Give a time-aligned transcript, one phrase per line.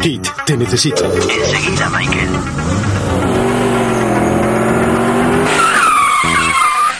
[0.00, 1.04] Kit, te necesito.
[1.04, 2.30] Enseguida, Michael.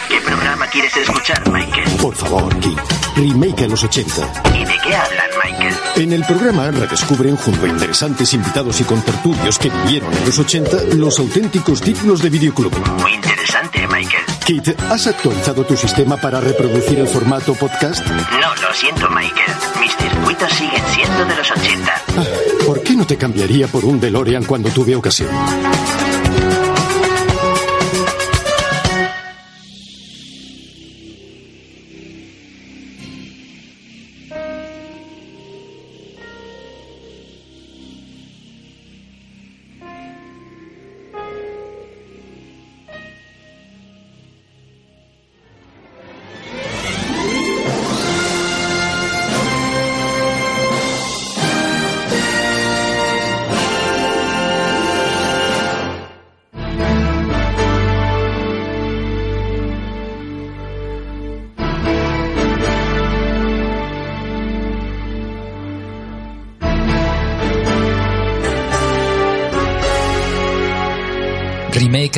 [0.09, 1.89] ¿Qué programa quieres escuchar, Michael?
[2.01, 2.79] Por favor, Kit.
[3.17, 4.13] Remake a los 80.
[4.55, 5.75] ¿Y de qué hablan, Michael?
[5.97, 10.95] En el programa redescubren junto a interesantes invitados y contertulios que vivieron en los 80
[10.97, 12.73] los auténticos títulos de videoclub.
[13.01, 14.25] Muy interesante, Michael.
[14.47, 18.07] Kit, ¿has actualizado tu sistema para reproducir el formato podcast?
[18.07, 19.53] No, lo siento, Michael.
[19.81, 21.93] Mis circuitos siguen siendo de los 80.
[22.17, 22.25] Ah,
[22.65, 25.29] ¿Por qué no te cambiaría por un DeLorean cuando tuve ocasión?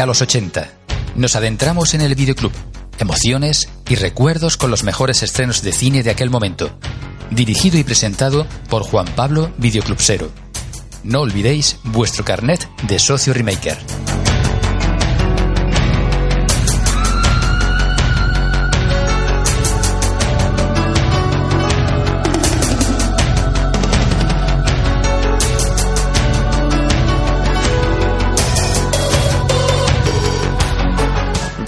[0.00, 0.68] A los 80.
[1.16, 2.50] Nos adentramos en el videoclub.
[2.98, 6.76] Emociones y recuerdos con los mejores estrenos de cine de aquel momento.
[7.30, 10.30] Dirigido y presentado por Juan Pablo Videoclubsero.
[11.04, 13.78] No olvidéis vuestro carnet de socio remaker.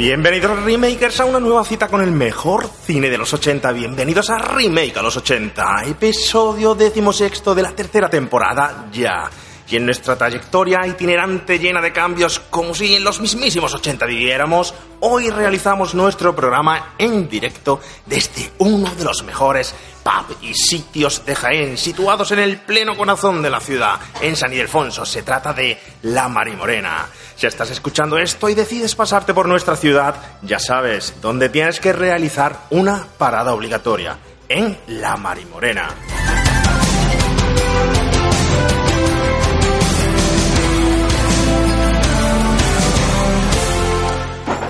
[0.05, 3.73] Bienvenidos remakers a una nueva cita con el mejor cine de los 80.
[3.73, 9.31] Bienvenidos a Remake a los 80, episodio decimosexto de la tercera temporada ya.
[9.69, 14.75] Y en nuestra trayectoria itinerante llena de cambios, como si en los mismísimos 80 viviéramos,
[15.01, 21.35] hoy realizamos nuestro programa en directo desde uno de los mejores pub y sitios de
[21.35, 25.07] Jaén, situados en el pleno corazón de la ciudad, en San Ildefonso.
[25.07, 27.07] Se trata de La Marimorena.
[27.35, 31.93] Si estás escuchando esto y decides pasarte por nuestra ciudad, ya sabes dónde tienes que
[31.93, 35.89] realizar una parada obligatoria, en La Marimorena.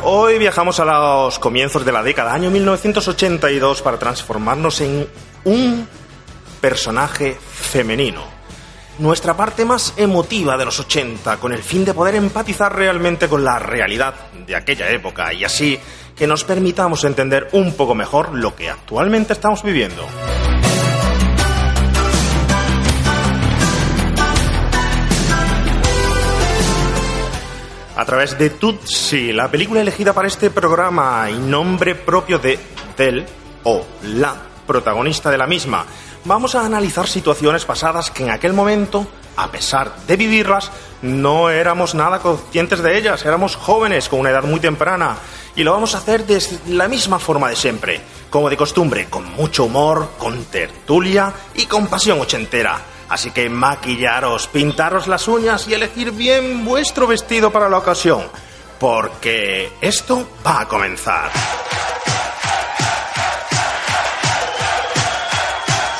[0.06, 5.08] Hoy viajamos a los comienzos de la década, año 1982, para transformarnos en
[5.44, 5.88] un
[6.60, 8.22] personaje femenino.
[8.98, 13.44] Nuestra parte más emotiva de los 80, con el fin de poder empatizar realmente con
[13.44, 14.12] la realidad
[14.46, 15.80] de aquella época y así
[16.14, 20.06] que nos permitamos entender un poco mejor lo que actualmente estamos viviendo.
[27.96, 32.58] A través de Tutsi, la película elegida para este programa y nombre propio de
[32.96, 33.24] del
[33.62, 34.34] o la
[34.66, 35.84] protagonista de la misma,
[36.24, 39.06] vamos a analizar situaciones pasadas que en aquel momento,
[39.36, 40.72] a pesar de vivirlas,
[41.02, 45.16] no éramos nada conscientes de ellas, éramos jóvenes con una edad muy temprana
[45.54, 49.32] y lo vamos a hacer de la misma forma de siempre, como de costumbre, con
[49.34, 52.93] mucho humor, con tertulia y con pasión ochentera.
[53.08, 58.24] Así que maquillaros, pintaros las uñas y elegir bien vuestro vestido para la ocasión,
[58.80, 61.30] porque esto va a comenzar.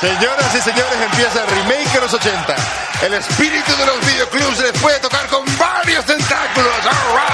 [0.01, 2.57] Señoras y señores, empieza el remake de los 80.
[3.03, 6.73] El espíritu de los videoclubs les puede tocar con varios tentáculos.
[6.85, 7.25] All right.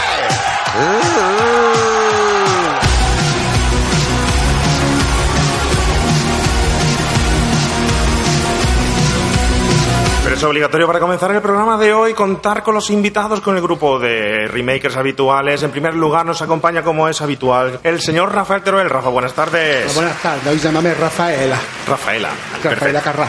[10.41, 13.99] Es obligatorio para comenzar el programa de hoy contar con los invitados con el grupo
[13.99, 15.63] de remakers habituales.
[15.63, 18.89] En primer lugar nos acompaña como es habitual el señor Rafael Teruel.
[18.89, 19.95] Rafa, buenas tardes.
[19.95, 21.59] Buenas tardes, hoy llámame Rafaela.
[21.87, 22.31] Rafaela.
[22.65, 23.03] Rafaela.
[23.03, 23.29] Carrá.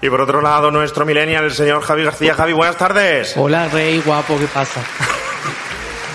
[0.00, 2.34] Y por otro lado, nuestro millennial, el señor Javi García.
[2.34, 3.34] Javi, buenas tardes.
[3.36, 4.80] Hola, Rey, guapo, ¿qué pasa?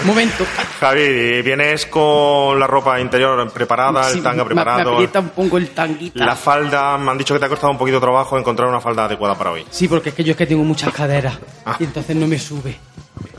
[0.05, 0.45] Momento.
[0.79, 4.93] Javi, vienes con la ropa interior preparada, Sí, el tanga me- Me preparado.
[4.93, 6.25] aprieta un poco el tanguita.
[6.25, 9.05] La falda, me han dicho que te ha costado un poquito trabajo encontrar una falda
[9.05, 9.65] adecuada para hoy.
[9.69, 11.37] Sí, porque es que yo es que tengo muchas caderas.
[11.65, 11.75] Ah.
[11.77, 12.77] Y entonces no me sube.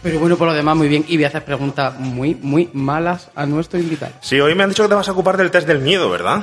[0.02, 1.04] Pero bueno, por lo demás, muy bien.
[1.08, 4.12] Y voy a hacer preguntas muy, muy malas a nuestro invitado.
[4.20, 6.42] Sí, hoy me han dicho que te vas a ocupar del test del miedo, ¿verdad?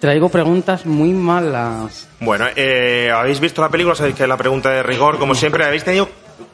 [0.00, 2.08] Traigo preguntas muy malas.
[2.20, 5.84] Bueno, eh, habéis visto la película, sabéis que la pregunta de rigor, como siempre, habéis
[5.84, 6.08] tenido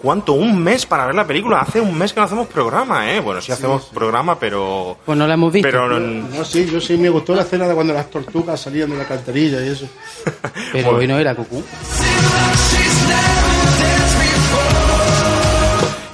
[0.05, 0.35] ¿cuánto?
[0.35, 1.61] Un mes para ver la película.
[1.63, 3.21] Hace un mes que no hacemos programa, ¿eh?
[3.21, 4.99] Bueno, sí hacemos programa, pero...
[5.05, 5.67] Pues no la hemos visto.
[5.67, 5.99] Pero no-
[6.29, 9.05] No, sí, yo sí me gustó la escena de cuando las tortugas salían de la
[9.09, 9.89] cantarilla y eso.
[10.73, 11.65] Pero hoy no era cucú.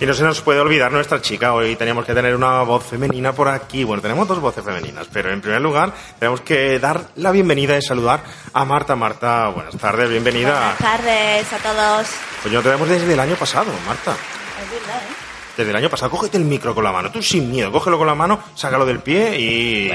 [0.00, 1.52] Y no se nos puede olvidar nuestra chica.
[1.52, 3.84] Hoy teníamos que tener una voz femenina por aquí.
[3.84, 7.82] Bueno, tenemos dos voces femeninas, pero en primer lugar tenemos que dar la bienvenida y
[7.82, 8.22] saludar
[8.54, 8.96] a Marta.
[8.96, 10.52] Marta, buenas tardes, bienvenida.
[10.52, 12.08] Buenas tardes a todos.
[12.40, 14.12] Pues yo no tenemos desde el año pasado, Marta.
[14.12, 15.29] Es verdad, ¿eh?
[15.60, 17.10] Desde el año pasado, cógete el micro con la mano.
[17.12, 19.92] Tú sin miedo, cógelo con la mano, sácalo del pie y...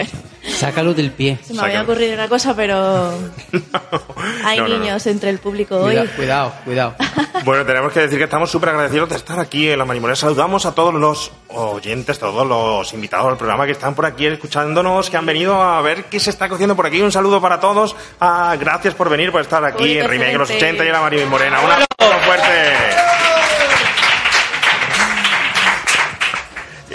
[0.48, 1.40] Sácalo del pie.
[1.44, 3.10] Se me había ocurrido una cosa, pero
[4.44, 4.80] hay No, no, no.
[4.84, 5.98] niños entre el público hoy.
[6.16, 6.96] Cuidado, cuidado.
[7.44, 10.16] Bueno, tenemos que decir que estamos súper agradecidos de estar aquí en la Marimorena.
[10.16, 15.10] Saludamos a todos los oyentes, todos los invitados al programa que están por aquí escuchándonos,
[15.12, 17.02] que han venido a ver qué se está cociendo por aquí.
[17.02, 17.96] Un saludo para todos.
[18.20, 20.82] Ah, gracias por venir, por estar aquí Público en Remake los excelente.
[20.82, 21.60] 80 y en la Marimorena.
[21.60, 23.15] Un aplauso fuerte.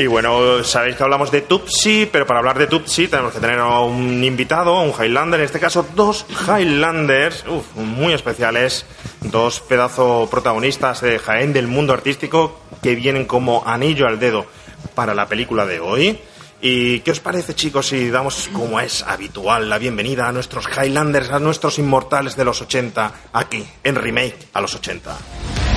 [0.01, 3.59] Y bueno, sabéis que hablamos de Tupsi, pero para hablar de Tupsi tenemos que tener
[3.59, 8.87] a un invitado, un Highlander, en este caso dos Highlanders, uf, muy especiales,
[9.21, 14.47] dos pedazos protagonistas de Jaén del mundo artístico que vienen como anillo al dedo
[14.95, 16.19] para la película de hoy.
[16.63, 21.31] ¿Y qué os parece, chicos, si damos, como es habitual, la bienvenida a nuestros Highlanders,
[21.31, 25.70] a nuestros inmortales de los 80, aquí, en Remake a los 80?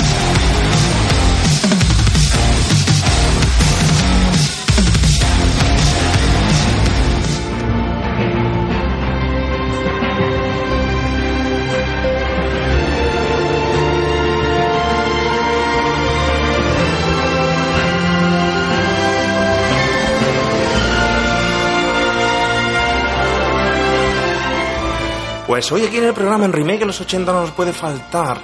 [25.53, 28.39] Pues hoy aquí en el programa en Remake de los 80 no nos puede faltar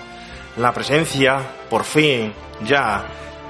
[0.57, 2.31] la presencia, por fin,
[2.63, 3.03] ya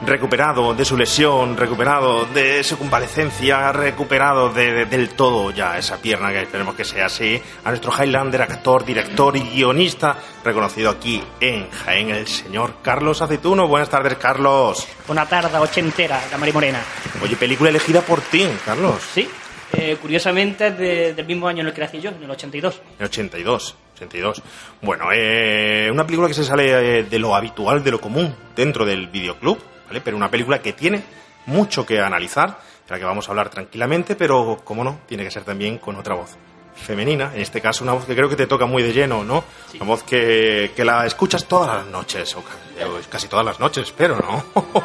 [0.05, 5.97] recuperado de su lesión, recuperado de su convalecencia, recuperado de, de- del todo ya esa
[5.97, 11.21] pierna que esperemos que sea así, a nuestro Highlander, actor, director y guionista, reconocido aquí
[11.41, 13.67] en Jaén, el señor Carlos Aceituno.
[13.67, 14.87] Buenas tardes, Carlos.
[15.09, 16.79] Una tarde ochentera, la Mari Morena.
[17.21, 19.01] Oye, película elegida por ti, Carlos.
[19.13, 19.29] Sí,
[19.73, 22.81] eh, curiosamente es de- del mismo año en el que nací yo, en el 82.
[22.99, 24.41] En 82, 82.
[24.81, 28.85] Bueno, eh, una película que se sale eh, de lo habitual, de lo común dentro
[28.85, 30.01] del videoclub, ¿vale?
[30.01, 31.01] Pero una película que tiene
[31.45, 32.49] mucho que analizar,
[32.87, 35.95] de la que vamos a hablar tranquilamente, pero, como no, tiene que ser también con
[35.95, 36.35] otra voz
[36.75, 39.43] femenina, en este caso una voz que creo que te toca muy de lleno, ¿no?
[39.75, 43.59] Una voz que, que la escuchas todas las noches, o ca- o casi todas las
[43.59, 44.63] noches, espero, ¿no?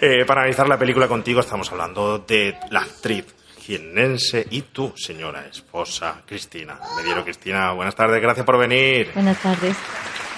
[0.00, 3.24] Eh, para analizar la película contigo estamos hablando de la actriz
[3.64, 6.78] jiennense y tu señora esposa, Cristina.
[6.98, 9.10] Mediero Cristina, buenas tardes, gracias por venir.
[9.14, 9.74] Buenas tardes.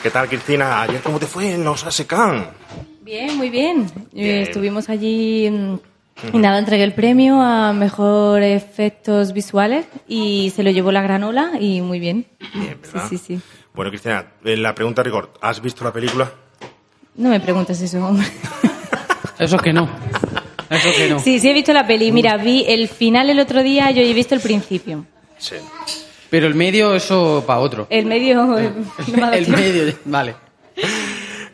[0.03, 0.83] ¿Qué tal, Cristina?
[0.83, 2.51] ¿Ayer cómo te fue en los ASECAN?
[3.03, 3.87] Bien, muy bien.
[3.97, 4.37] Eh, Bien.
[4.43, 5.47] Estuvimos allí
[6.33, 11.53] y nada, entregué el premio a mejor efectos visuales y se lo llevó la granola
[11.59, 12.27] y muy bien.
[12.55, 13.09] Bien, Sí, ¿verdad?
[13.09, 13.41] sí, sí.
[13.75, 16.31] Bueno, Cristina, eh, la pregunta rigor, ¿has visto la película?
[17.17, 18.27] No me preguntes eso, hombre.
[19.39, 19.89] Eso que no.
[20.71, 21.19] Eso que no.
[21.19, 22.13] Sí, sí he visto la peli.
[22.13, 25.07] Mira, vi el final el otro día, yo he visto el principio.
[25.39, 25.57] Sí.
[26.31, 27.87] Pero el medio, eso para otro.
[27.89, 28.59] El medio...
[28.59, 28.73] eh,
[29.15, 30.35] no me El medio, vale.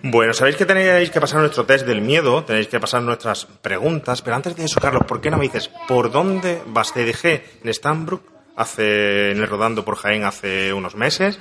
[0.02, 4.20] Bueno, sabéis que tenéis que pasar nuestro test del miedo, tenéis que pasar nuestras preguntas,
[4.20, 6.92] pero antes de eso, Carlos, ¿por qué no me dices por dónde vas?
[6.92, 8.22] Te dejé en Stanbrook,
[8.56, 11.38] hace, en el rodando por Jaén hace unos meses.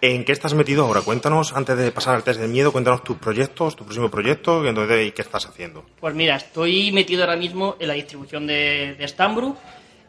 [0.00, 1.00] ¿En qué estás metido ahora?
[1.00, 4.68] Cuéntanos, antes de pasar al test del miedo, cuéntanos tus proyectos, tu próximo proyecto y
[4.68, 5.84] entonces, qué estás haciendo.
[5.98, 9.56] Pues mira, estoy metido ahora mismo en la distribución de, de Stambru.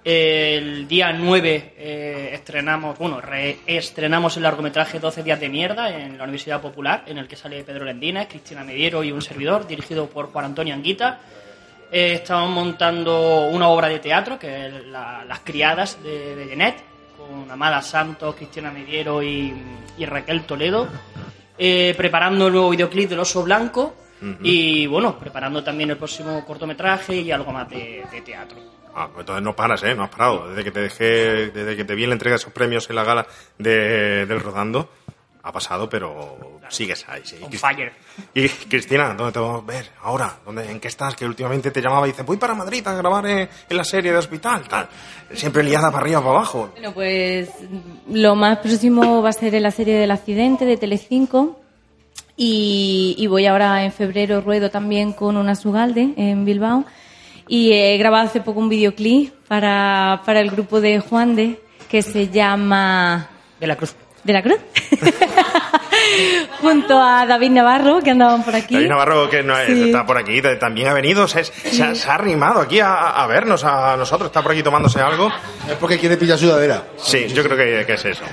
[0.03, 6.23] El día 9 eh, estrenamos, bueno, reestrenamos el largometraje 12 días de mierda en la
[6.23, 10.27] Universidad Popular, en el que sale Pedro Lendina, Cristina Mediero y un servidor, dirigido por
[10.31, 11.19] Juan Antonio Anguita.
[11.91, 16.45] Eh, estamos montando una obra de teatro, que es la- Las criadas de, de
[17.29, 19.53] con Amada Santos, Cristina Mediero y,
[19.97, 20.87] y Raquel Toledo.
[21.57, 23.95] Eh, preparando el nuevo videoclip del Oso Blanco
[24.43, 28.57] y, bueno, preparando también el próximo cortometraje y algo más de, de teatro.
[28.95, 29.93] Ah, pues entonces no paras, ¿eh?
[29.95, 30.49] No has parado.
[30.49, 31.05] Desde que te dejé,
[31.51, 34.39] desde que te vi en la entrega de esos premios en la gala de- del
[34.41, 34.89] rodando,
[35.41, 37.37] ha pasado, pero sigues ahí, sí.
[37.41, 37.93] On fire.
[38.33, 40.37] Y Cristina, ¿dónde te vamos a ver ahora?
[40.45, 41.15] ¿Dónde, ¿En qué estás?
[41.15, 44.11] Que últimamente te llamaba y dice, voy para Madrid a grabar eh, en la serie
[44.11, 44.87] de hospital, tal.
[45.33, 46.69] Siempre liada para arriba, para abajo.
[46.73, 47.49] Bueno, pues
[48.09, 51.59] lo más próximo va a ser en la serie del accidente de Telecinco
[52.35, 56.85] y, y voy ahora en febrero ruedo también con una Sugalde en Bilbao
[57.47, 62.03] y he grabado hace poco un videoclip para, para el grupo de Juan de que
[62.03, 63.27] se llama
[63.59, 63.95] De la Cruz.
[64.23, 64.59] ¿De la Cruz?
[66.61, 68.73] junto a David Navarro, que andaban por aquí.
[68.75, 69.83] David Navarro, que no es- Sí.
[69.85, 73.27] está por aquí, también ha venido, se, se ha- se ha arrimado aquí a, a
[73.27, 75.31] vernos a nosotros, está por aquí tomándose algo.
[75.69, 76.83] Es porque quiere pillar sudadera.
[76.97, 78.23] Sí, yo creo que, que es eso.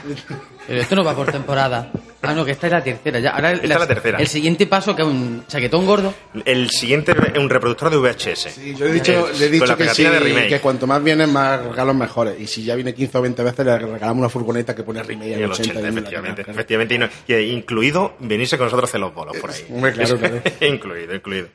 [0.67, 1.91] Pero esto no va por temporada.
[2.31, 3.19] Ah, no, que esta es la tercera.
[3.21, 4.19] Ya, ahora Esta es la tercera.
[4.19, 6.15] El siguiente paso, que es un chaquetón gordo.
[6.45, 8.51] El siguiente es un reproductor de VHS.
[8.55, 10.05] Sí, yo he dicho, Eh, le he dicho la que, sí,
[10.49, 12.39] que cuanto más vienen, más regalos mejores.
[12.41, 15.35] Y si ya viene 15 o 20 veces, le regalamos una furgoneta que pone remake
[15.35, 15.53] el 80.
[15.53, 16.43] 80, y en la- efectivamente.
[16.49, 19.65] efectivamente y no- y, eh, incluido venirse con nosotros a hacer los bolos por ahí.
[19.73, 20.41] Hombre, claro, claro.
[20.61, 21.49] incluido, incluido.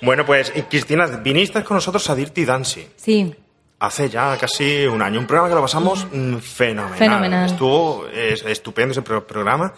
[0.00, 2.86] Bueno, pues, Cristina, viniste con nosotros a Dirty Dancing.
[2.96, 3.34] Sí,
[3.78, 6.98] Hace ya casi un año, un programa que lo pasamos mm, fenomenal.
[6.98, 7.46] Fenomenal.
[7.50, 9.72] Estuvo es- estupendo ese pro- programa.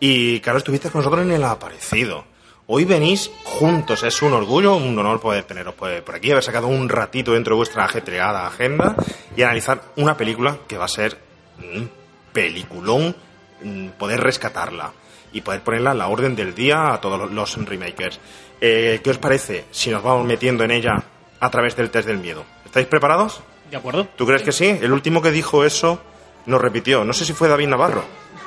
[0.00, 2.24] Y claro, estuviste con nosotros en el aparecido.
[2.66, 6.88] Hoy venís juntos, es un orgullo, un honor poder teneros por aquí, haber sacado un
[6.88, 8.94] ratito dentro de vuestra ajetreada agenda
[9.36, 11.18] y analizar una película que va a ser
[11.58, 11.90] un
[12.32, 13.16] peliculón,
[13.62, 14.92] mm, poder rescatarla
[15.32, 18.20] y poder ponerla a la orden del día a todos los- los remakers.
[18.60, 21.02] Eh, ¿Qué os parece si nos vamos metiendo en ella
[21.40, 22.44] a través del test del miedo?
[22.66, 23.40] ¿Estáis preparados?
[23.70, 24.06] ¿De acuerdo?
[24.16, 24.66] ¿Tú crees que sí?
[24.66, 26.00] El último que dijo eso
[26.46, 27.02] nos repitió.
[27.04, 28.04] No sé si fue David Navarro.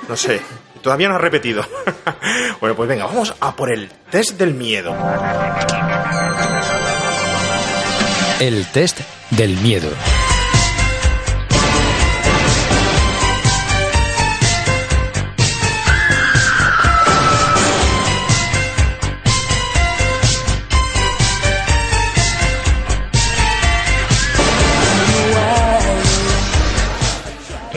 [0.08, 0.42] No sé.
[0.82, 1.64] Todavía no ha repetido.
[2.60, 4.96] bueno, pues venga, vamos a por el test del miedo.
[8.40, 9.90] El test del miedo.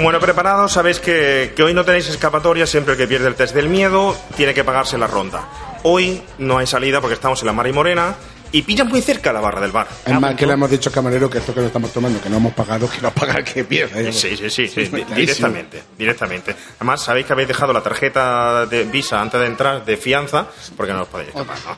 [0.05, 3.55] Bueno, preparados, sabéis que, que hoy no tenéis escapatoria, siempre el que pierde el test
[3.55, 5.49] del miedo tiene que pagarse la ronda.
[5.83, 8.15] Hoy no hay salida porque estamos en la Mar y Morena
[8.53, 9.89] y pillan muy cerca la barra del bar.
[10.05, 12.29] Es más, que le hemos dicho al camarero que esto que lo estamos tomando, que
[12.29, 14.13] no hemos pagado, que no paga el que pierde.
[14.13, 15.15] Sí, sí, sí, sí, di- clarísimo.
[15.17, 16.55] directamente, directamente.
[16.77, 20.47] Además, sabéis que habéis dejado la tarjeta de Visa antes de entrar de fianza,
[20.77, 21.77] porque no os podéis escapar, ¿no?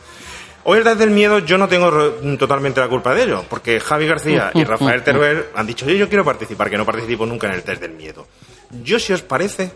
[0.68, 1.90] Hoy el test del miedo yo no tengo
[2.38, 6.24] totalmente la culpa de ello, porque Javi García y Rafael Teruel han dicho, yo quiero
[6.24, 8.26] participar, que no participo nunca en el test del miedo.
[8.82, 9.70] Yo, si os parece,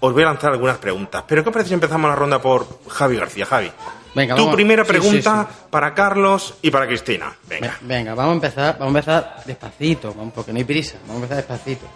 [0.00, 1.24] os voy a lanzar algunas preguntas.
[1.28, 3.44] Pero ¿qué os parece si empezamos la ronda por Javi García?
[3.44, 3.70] Javi,
[4.14, 4.54] Venga, tu vamos.
[4.54, 5.56] primera Sí, sí, pregunta sí.
[5.68, 7.30] para Carlos y para Cristina.
[7.46, 7.76] Venga.
[7.82, 11.24] Ve- Venga, vamos a empezar, vamos a empezar despacito, porque no hay prisa, vamos a
[11.24, 11.86] empezar despacito.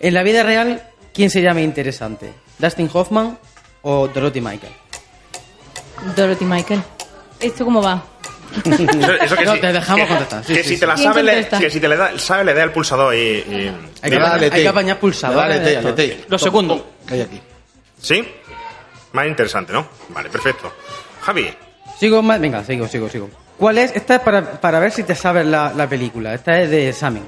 [0.00, 2.32] En la vida real, ¿quién se llama interesante?
[2.58, 3.38] ¿Dustin Hoffman
[3.82, 4.72] o Dorothy Michael?
[6.16, 6.82] Dorothy Michael.
[7.40, 8.02] ¿Esto cómo va?
[8.64, 10.80] Eso, eso que No, sí, te dejamos que- contestar, sí, que sí, si sí.
[10.80, 13.14] te la ¿Quién sabes, le, que si te le da, sabe, le da el pulsador
[13.14, 13.18] y...
[13.18, 14.98] y- Hay que, Dale, apañar- hay que apañar
[15.94, 16.24] Tei.
[16.28, 16.90] Lo segundo.
[17.06, 17.40] ¿Qué hay aquí?
[18.00, 18.26] ¿Sí?
[19.12, 19.86] Más interesante, ¿no?
[20.08, 20.72] Vale, perfecto.
[21.22, 21.52] Javi,
[21.98, 23.28] Sigo más, venga, sigo, sigo, sigo.
[23.58, 23.94] ¿Cuál es?
[23.94, 26.32] Esta es para, para ver si te sabes la, la película.
[26.34, 27.22] Esta es de examen.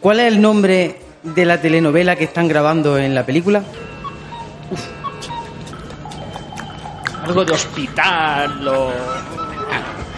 [0.00, 3.62] ¿Cuál es el nombre de la telenovela que están grabando en la película?
[7.26, 8.92] Algo de hospital o...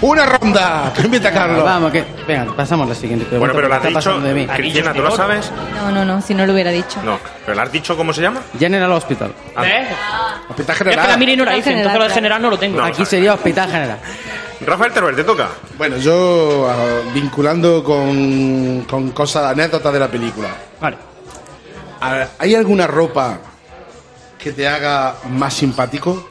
[0.00, 0.92] ¡Una ronda!
[1.04, 1.64] Invita a Carlos.
[1.64, 3.52] Vamos, que, venga, pasamos a la siguiente pregunta.
[3.52, 4.10] bueno, pero la has está dicho...
[4.10, 4.46] pasando de mí.
[4.46, 5.50] Cristina, ¿tú lo sabes?
[5.74, 7.02] No, no, no, si no lo hubiera dicho.
[7.02, 8.40] No, pero la has dicho cómo se llama?
[8.58, 9.32] General Hospital.
[9.64, 9.88] ¿Eh?
[10.48, 11.18] Hospital Es que la General.
[11.18, 12.78] miri no la hice, General, entonces lo de general no lo tengo.
[12.78, 12.84] No.
[12.84, 13.98] Aquí sería Hospital General.
[14.60, 15.48] Rafael Teruel, te toca.
[15.76, 20.48] Bueno, yo ah, vinculando con, con cosas, anécdotas de la película.
[20.80, 20.96] Vale.
[22.00, 23.38] Ah, ¿Hay alguna ropa
[24.38, 26.28] que te haga más simpático?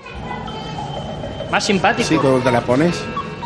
[1.52, 2.08] Más simpático.
[2.08, 2.96] Sí, cuando te la pones.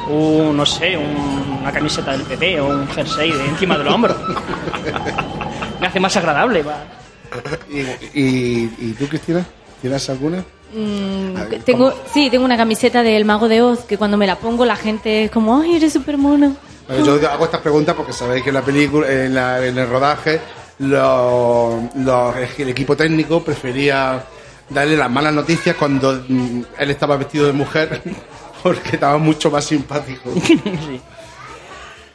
[0.10, 4.16] Un, no sé, un- una camiseta del PP o un jersey de encima del hombro.
[5.80, 6.64] Me hace más agradable.
[6.64, 6.84] Va.
[7.70, 7.80] ¿Y,
[8.20, 9.46] y, y tú, Cristina?
[9.82, 10.44] ¿Tienes alguna?
[10.74, 12.02] Mm, ver, tengo, ¿cómo?
[12.14, 15.26] sí, tengo una camiseta del Mago de Oz que cuando me la pongo la gente
[15.26, 16.56] es como, ay, eres súper mono.
[16.88, 19.88] Bueno, yo hago estas preguntas porque sabéis que en la película, en, la- en el
[19.90, 20.40] rodaje,
[20.80, 24.24] lo- lo- el equipo técnico prefería
[24.74, 28.02] darle las malas noticias cuando mm, él estaba vestido de mujer
[28.64, 30.32] porque estaba mucho más simpático.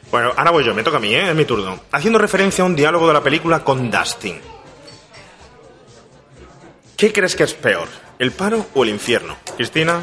[0.09, 1.31] Bueno, ahora voy yo, me toca a mí, ¿eh?
[1.31, 1.81] Es mi turno.
[1.91, 4.39] Haciendo referencia a un diálogo de la película con Dustin.
[6.95, 7.89] ¿Qué crees que es peor?
[8.17, 9.35] ¿El paro o el infierno?
[9.57, 9.99] Cristina,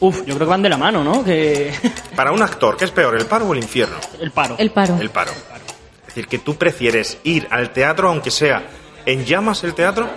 [0.00, 1.24] Uf, yo creo que van de la mano, ¿no?
[1.24, 1.72] Que
[2.16, 3.96] para un actor, ¿qué es peor, el paro o el infierno?
[4.20, 4.56] el paro.
[4.58, 4.98] El paro.
[5.00, 5.30] El paro.
[5.32, 8.66] Es decir, que tú prefieres ir al teatro, aunque sea
[9.06, 10.08] en llamas el teatro,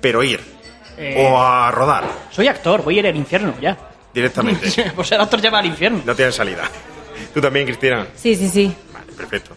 [0.00, 0.40] pero ir.
[0.96, 1.26] Eh.
[1.30, 3.76] O a rodar Soy actor, voy a ir al infierno ya.
[4.12, 4.68] directamente.
[4.94, 6.02] pues ser actor ya va al infierno.
[6.04, 6.64] No tiene salida.
[7.32, 8.06] ¿Tú también, Cristina?
[8.14, 8.74] Sí, sí, sí.
[8.92, 9.56] Vale, perfecto.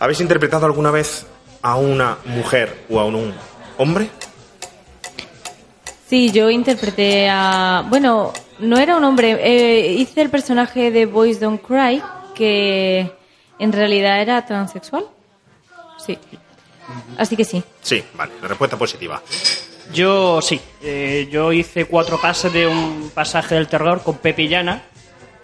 [0.00, 1.26] ¿Habéis interpretado alguna vez
[1.62, 3.32] a una mujer o a un
[3.78, 4.08] hombre?
[6.08, 7.84] Sí, yo interpreté a...
[7.88, 9.38] Bueno, no era un hombre.
[9.40, 12.02] eh, hice el personaje de Boys Don't Cry,
[12.34, 13.10] que
[13.58, 15.06] en realidad era transexual.
[16.04, 16.18] Sí.
[17.18, 17.62] Así que sí.
[17.82, 19.22] Sí, vale, la respuesta positiva.
[19.92, 24.48] Yo sí, eh, yo hice cuatro pases de un pasaje del terror con Pepe y
[24.48, 24.82] Llana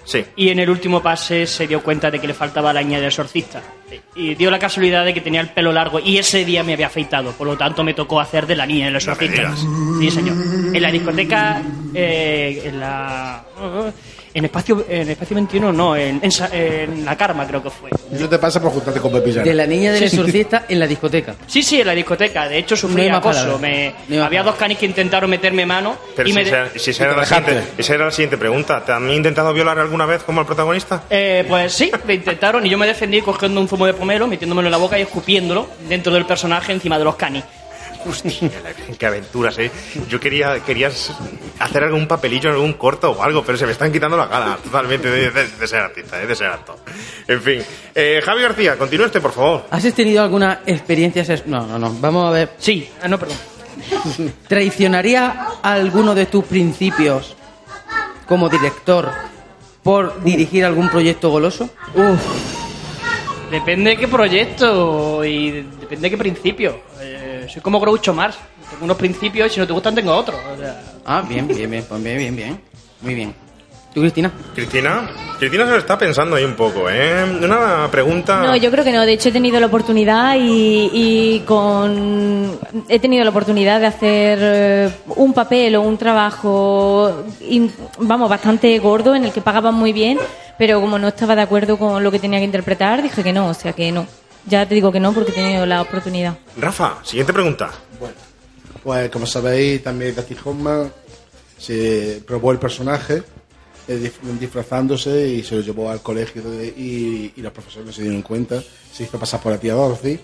[0.03, 0.25] Sí.
[0.35, 3.09] y en el último pase se dio cuenta de que le faltaba la niña del
[3.09, 3.63] exorcista.
[4.15, 6.87] Y dio la casualidad de que tenía el pelo largo y ese día me había
[6.87, 9.35] afeitado, por lo tanto me tocó hacer de la niña del exorcista.
[9.37, 9.61] digas.
[10.01, 10.37] Sí, señor.
[10.75, 11.63] En la discoteca,
[11.95, 13.45] eh, en la...
[14.33, 17.91] En espacio, en espacio 21 no, en, en, en la Karma creo que fue.
[18.13, 19.43] Eso te pasa por juntarte con Pepillana.
[19.45, 21.35] De la niña del exorcista en la discoteca.
[21.49, 22.49] Sí, sí, en la discoteca.
[22.49, 23.59] De hecho, No sufrí más acoso.
[23.59, 26.45] Me- No había dos canis que intentaron meterme mano Pero y si, me...
[26.45, 28.85] de- esa, si esa era la siguiente, esa era la siguiente pregunta.
[28.85, 31.03] ¿Te han intentado violar alguna vez como el protagonista?
[31.11, 34.69] Eh, pues sí, me intentaron y yo me defendí cogiendo un zumo de pomelo, metiéndomelo
[34.69, 37.43] en la boca y escupiéndolo dentro del personaje encima de los canis.
[38.09, 38.51] Hostia,
[38.99, 39.71] qué aventuras, ¿eh?
[40.09, 41.13] Yo quería querías
[41.59, 44.57] hacer algún papelillo en algún corto o algo, pero se me están quitando la gana
[44.57, 46.27] totalmente de, de- de ser artista, ¿eh?
[46.27, 46.77] de ser actor.
[47.29, 47.63] En fin.
[47.95, 49.67] Eh, Javi García, continúe usted, por favor.
[49.71, 51.25] ¿Has tenido alguna experiencia?
[51.47, 51.95] No, no, no.
[52.01, 52.53] Vamos a ver.
[52.59, 53.37] Sí, ah, no, perdón.
[54.49, 57.37] ¿Traicionaría alguno de tus principios
[58.27, 59.11] como director
[59.83, 61.69] por dirigir algún proyecto goloso?
[63.51, 66.81] Depende de qué proyecto y depende de qué principio.
[67.01, 67.20] Eh,
[67.51, 68.37] soy como Groucho Mars.
[68.71, 70.39] Tengo unos principios y si no te gustan tengo otros.
[70.55, 72.61] O sea, Ah, bien, bien, bien, pues bien, bien, bien.
[73.01, 73.35] Muy bien.
[73.93, 74.31] ¿Tú, Cristina?
[74.55, 77.25] Cristina, Cristina se lo está pensando ahí un poco, ¿eh?
[77.43, 78.41] Una pregunta.
[78.45, 79.05] No, yo creo que no.
[79.05, 82.57] De hecho, he tenido la oportunidad y, y con
[82.89, 87.25] he tenido la oportunidad de hacer eh, un papel o un trabajo,
[87.99, 90.19] vamos, bastante gordo en el que pagaban muy bien,
[90.57, 93.49] pero como no estaba de acuerdo con lo que tenía que interpretar, dije que no,
[93.49, 94.07] o sea que no.
[94.47, 96.37] Ya te digo que no porque he tenido la oportunidad.
[96.57, 97.71] Rafa, siguiente pregunta.
[98.83, 100.93] Pues como sabéis, también Dustin Hoffman
[101.59, 103.23] se probó el personaje
[103.89, 108.03] eh, disfrazándose y se lo llevó al colegio de- y, y los profesores no se
[108.03, 108.63] dieron cuenta.
[108.93, 110.19] Se hizo pasar por la tía Dorothy.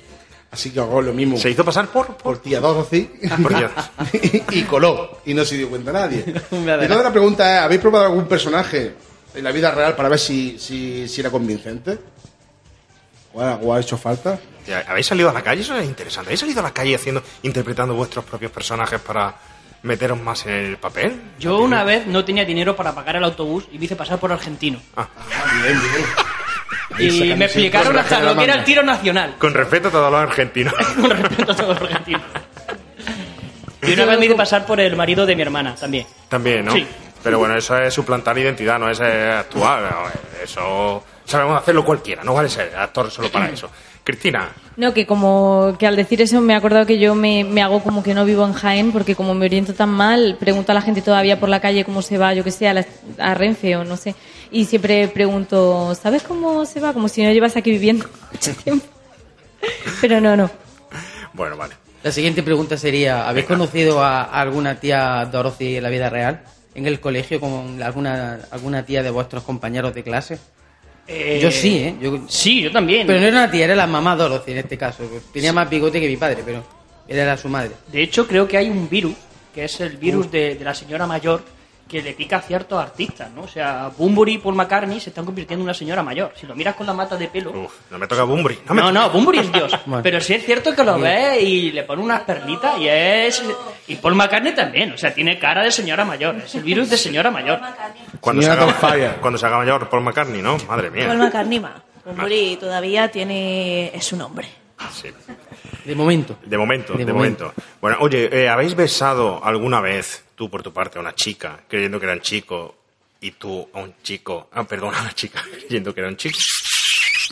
[0.51, 1.37] Así que hago lo mismo.
[1.37, 2.17] ¿Se hizo pasar por?
[2.17, 3.11] Por tía Dorothy.
[3.43, 3.71] Por Dios.
[4.53, 5.19] y coló.
[5.27, 6.25] Y no se dio cuenta nadie.
[6.51, 8.95] Entonces la pregunta es, ¿habéis probado algún personaje
[9.35, 11.99] en la vida real para ver si, si, si era convincente?
[13.37, 14.39] ¿O ha, hecho falta?
[14.89, 15.61] ¿Habéis salido a la calle?
[15.61, 16.29] Eso es interesante.
[16.29, 19.35] ¿Habéis salido a la calle haciendo, interpretando vuestros propios personajes para
[19.83, 21.21] meteros más en el papel?
[21.39, 24.33] yo una vez no tenía dinero para pagar el autobús y me hice pasar por
[24.33, 24.81] argentino.
[25.63, 26.05] Bien, bien.
[26.95, 29.35] Ahí Y me explicaron hasta lo que era el tiro nacional.
[29.39, 30.75] Con respeto a todos los argentinos.
[31.01, 32.23] Con respeto a todos los argentinos.
[33.83, 36.07] Y una vez me hice pasar por el marido de mi hermana también.
[36.29, 36.73] También, ¿no?
[36.73, 36.87] Sí.
[37.23, 40.11] Pero bueno, eso es suplantar identidad, no es eh, actuar.
[40.43, 43.69] Eso sabemos hacerlo cualquiera, no vale ser actor solo para eso.
[44.07, 47.61] Cristina, No, que como que al decir eso me he acordado que yo me, me
[47.61, 50.77] hago como que no vivo en Jaén porque como me oriento tan mal, pregunto a
[50.77, 52.87] la gente todavía por la calle cómo se va, yo que sé, a, la-
[53.19, 54.15] a Renfe o no sé.
[54.53, 56.93] Y siempre pregunto, ¿sabes cómo se va?
[56.93, 58.87] Como si no llevas aquí viviendo mucho tiempo.
[60.01, 60.51] Pero no, no.
[61.33, 61.75] bueno, vale.
[62.05, 66.43] La siguiente pregunta sería, ¿habéis conocido a alguna tía Dorothy en la vida real?
[66.77, 70.39] ¿En el colegio con alguna, alguna tía de vuestros compañeros de clase?
[71.09, 71.95] Eh, Yo sí, ¿eh?
[72.01, 73.07] Yo- Sí, yo también.
[73.07, 75.05] Pero no era una tía, era la mamá Dorothy en este caso.
[75.33, 76.65] Tenía más bigote que mi padre, pero
[77.07, 77.73] él era su madre.
[77.93, 79.15] De hecho, creo que hay un virus,
[79.55, 81.43] que es el virus de, de la señora mayor,
[81.89, 83.43] que le pica a ciertos artistas, ¿no?
[83.43, 86.33] O sea, Bunbury y Paul McCartney se están convirtiendo en una señora mayor.
[86.35, 87.51] Si lo miras con la mata de pelo...
[87.53, 88.59] Uf, no me toca Bumbri.
[88.67, 89.73] No, me No, no, Bunbury es Dios.
[89.87, 90.03] Bueno.
[90.03, 93.43] Pero sí es cierto que lo ves y le pone unas perlitas y es...
[93.87, 96.35] Y Paul McCartney también, o sea, tiene cara de señora mayor.
[96.37, 97.61] Es el virus de señora mayor.
[98.21, 100.57] Cuando se, haga, cuando se haga mayor Paul McCartney, ¿no?
[100.69, 101.07] Madre mía.
[101.07, 101.75] Paul McCartney más.
[102.05, 104.49] Bunbury todavía tiene es su nombre.
[104.93, 105.09] Sí.
[105.85, 106.37] De momento.
[106.45, 107.45] De momento, de, De momento.
[107.45, 107.63] momento.
[107.81, 111.99] Bueno, oye, eh, ¿habéis besado alguna vez, tú por tu parte, a una chica creyendo
[111.99, 112.77] que era un chico
[113.21, 116.39] y tú a un chico, ah, perdón, a una chica creyendo que era un chico?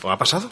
[0.03, 0.49] ¿Os ha pasado?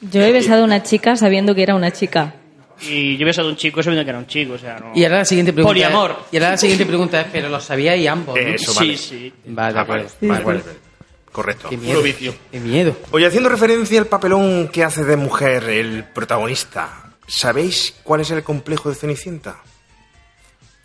[0.00, 2.34] Yo he besado a una chica sabiendo que era una chica.
[2.82, 4.92] Y yo he besado a un chico sabiendo que era un chico, o sea, no...
[4.94, 5.68] Y ahora la siguiente pregunta.
[5.70, 6.10] Poliamor.
[6.10, 8.40] Es, y ahora la siguiente pregunta es, pero lo sabíais ambos, ¿no?
[8.40, 8.96] Eh, Eso, Sí, vale.
[8.96, 9.32] sí.
[9.44, 10.62] Vale, de Ah, vale, de vale, vale.
[11.30, 11.68] Correcto.
[11.68, 12.02] Qué miedo.
[12.50, 12.96] Qué miedo.
[13.12, 18.42] Oye, haciendo referencia al papelón que hace de mujer el protagonista, ¿sabéis cuál es el
[18.42, 19.58] complejo de Cenicienta?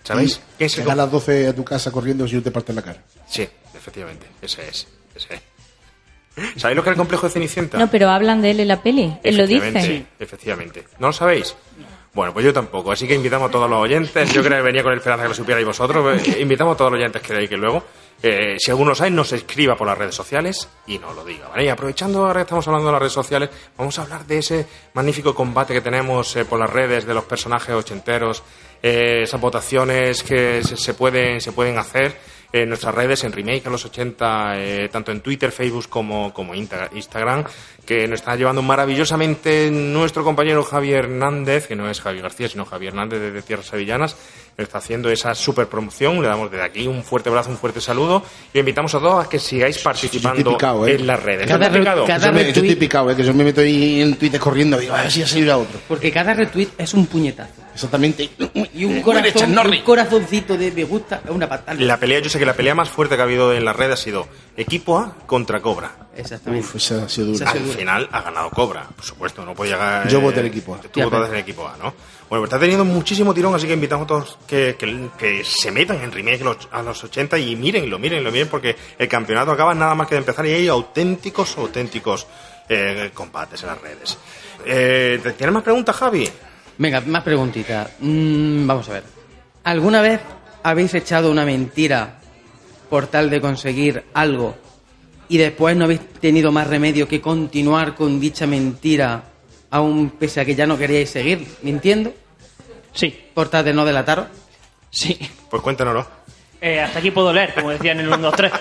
[0.05, 0.39] ¿Sabéis?
[0.57, 2.75] ¿Qué es el Llega a las 12 a tu casa corriendo si no te parten
[2.75, 3.03] la cara.
[3.27, 4.87] Sí, efectivamente, ese es.
[5.15, 5.41] Ese es.
[6.61, 7.77] ¿Sabéis lo que es el complejo de Cenicienta?
[7.77, 9.17] No, pero hablan de él en la peli.
[9.23, 9.97] Él lo Efectivamente, dice.
[9.99, 10.83] sí, efectivamente.
[10.99, 11.55] ¿No lo sabéis?
[12.13, 12.91] Bueno, pues yo tampoco.
[12.91, 14.31] Así que invitamos a todos los oyentes.
[14.33, 16.21] Yo creo que venía con el esperanza que lo supierais vosotros.
[16.27, 17.83] Eh, Invitamos a todos los oyentes que leáis que luego,
[18.23, 21.47] eh, si alguno lo sabe, nos escriba por las redes sociales y nos lo diga.
[21.49, 21.65] ¿vale?
[21.65, 24.65] Y aprovechando ahora que estamos hablando de las redes sociales, vamos a hablar de ese
[24.93, 28.43] magnífico combate que tenemos eh, por las redes de los personajes ochenteros,
[28.85, 32.15] eh, esas votaciones que se, se pueden, se pueden hacer
[32.53, 36.53] en nuestras redes, en Remake a los 80, eh, tanto en Twitter, Facebook como, como
[36.55, 37.43] Insta- Instagram,
[37.85, 42.63] que nos está llevando maravillosamente nuestro compañero Javier Hernández, que no es Javier García, sino
[42.63, 44.15] Javier Hernández desde Tierras Sevillanas,
[44.57, 46.21] está haciendo esa super promoción.
[46.21, 49.29] Le damos desde aquí un fuerte abrazo, un fuerte saludo y invitamos a todos a
[49.29, 50.95] que sigáis participando picado, ¿eh?
[50.95, 51.47] en las redes.
[51.47, 51.67] Cada
[52.05, 53.15] cada Yo me- yo estoy picado, ¿eh?
[53.17, 55.57] que yo me meto ahí en Twitter corriendo, digo, a ver si ha salido a
[55.57, 55.77] otro.
[55.89, 57.64] Porque cada retweet es un puñetazo.
[57.75, 58.29] Exactamente.
[58.73, 61.77] Y un, Muy corazón, un corazoncito de me gusta es una patada.
[61.79, 63.91] La pelea, yo sé que la pelea más fuerte que ha habido en la red
[63.91, 65.91] ha sido equipo A contra Cobra.
[66.15, 66.65] Exactamente.
[66.65, 67.51] Uf, esa ha sido dura.
[67.51, 70.07] Al final ha ganado Cobra, por supuesto, no podía ganar.
[70.07, 70.79] Yo voté el equipo A.
[70.79, 71.93] Tú Ya, votaste pero- el equipo A, ¿no?
[72.27, 75.69] Bueno, pues está teniendo muchísimo tirón, así que invitamos a todos que, que, que se
[75.69, 79.75] metan en remake los- a los 80 y mírenlo, mírenlo, miren, porque el campeonato acaba
[79.75, 82.25] nada más que de empezar y hay auténticos, auténticos
[82.69, 84.17] eh, combates en las redes.
[84.65, 86.27] Eh, ¿te- ¿Tienes más preguntas, Javi?
[86.77, 87.89] Venga, más preguntitas.
[87.99, 89.03] Mm, vamos a ver.
[89.63, 90.19] ¿Alguna vez
[90.63, 92.19] habéis echado una mentira
[92.89, 94.55] por tal de conseguir algo
[95.27, 99.23] y después no habéis tenido más remedio que continuar con dicha mentira
[99.71, 102.13] aún pese a que ya no queríais seguir mintiendo
[102.93, 104.27] Sí, por tal de no delataros?
[104.89, 105.17] sí.
[105.49, 106.07] Pues cuéntanoslo.
[106.61, 108.51] Eh, hasta aquí puedo leer, como decían en el 1, 2, 3.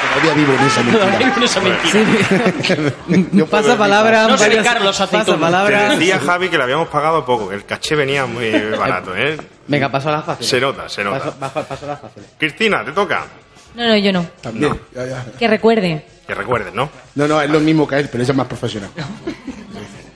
[0.00, 1.34] Todavía vivo en esa Todavía mentira.
[1.34, 3.24] con esa mentira.
[3.32, 5.24] Yo puedo pasa palabra, No soy Carlos pasa.
[5.24, 5.90] Te palabra.
[5.90, 9.36] decía Javi que le habíamos pagado poco, que el caché venía muy barato, ¿eh?
[9.66, 10.48] Venga, paso a las fáciles.
[10.48, 11.18] Se nota, se nota.
[11.18, 12.28] Paso, paso- paso a las fáciles.
[12.38, 13.24] Cristina, te toca.
[13.74, 14.26] No, no, yo no.
[14.40, 14.80] También.
[14.94, 15.24] Ya, ya.
[15.38, 16.06] Que recuerde.
[16.26, 16.88] Que recuerdes, ¿no?
[17.14, 18.90] No, no, es lo mismo que él, pero ella es más profesional.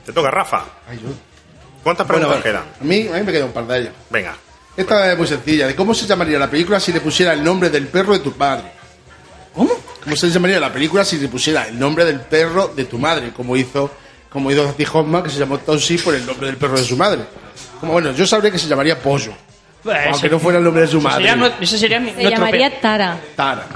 [0.06, 0.64] Te toca, Rafa.
[0.88, 1.10] Ay, yo-
[1.82, 2.62] ¿Cuántas preguntas bueno, quedan?
[2.80, 3.92] a mí, a mí me queda un par de ellas.
[4.10, 4.34] Venga.
[4.76, 5.66] Esta es muy sencilla.
[5.66, 8.32] ¿De cómo se llamaría la película si le pusiera el nombre del perro de tu
[8.32, 8.64] padre?
[9.54, 9.70] ¿Cómo?
[10.04, 13.30] ¿Cómo se llamaría la película si le pusiera el nombre del perro de tu madre?
[13.32, 13.90] Como hizo,
[14.30, 16.96] como hizo Dusty Hoffman, que se llamó Toshi por el nombre del perro de su
[16.96, 17.22] madre.
[17.80, 19.32] Como bueno, yo sabría que se llamaría Pollo.
[19.82, 21.26] Pues, aunque ese- no fuera el nombre de su madre.
[21.28, 23.20] sería ese sería mi- Se nuestro llamaría pe- Tara.
[23.34, 23.66] Tara.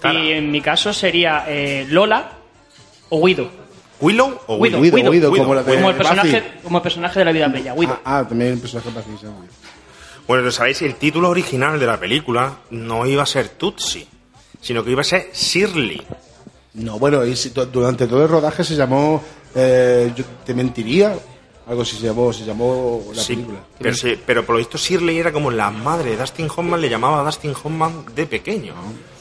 [0.00, 0.14] Tara.
[0.20, 2.30] Y en mi caso sería eh, Lola
[3.10, 3.50] o Guido.
[4.00, 4.82] ¿Willow o Widow, Willow?
[4.82, 6.08] Guido, Widow, Guido, como la de Como el, Buffy.
[6.08, 8.00] personaje, como el personaje de la vida bella, Guido.
[8.04, 9.32] Ah, ah, también el personaje pacífico.
[10.26, 14.06] Bueno, entonces sabéis, el título original de la película no iba a ser Tutsi,
[14.64, 16.02] sino que iba a ser Shirley.
[16.74, 19.22] No, bueno, y si durante todo el rodaje se llamó
[19.54, 21.14] eh, yo Te mentiría.
[21.66, 23.58] Algo así se llamó, se llamó la Sí, película.
[23.78, 26.90] pero, sí, pero por lo visto Shirley era como la madre de Dustin Hoffman, le
[26.90, 28.74] llamaba a Dustin Hoffman de pequeño.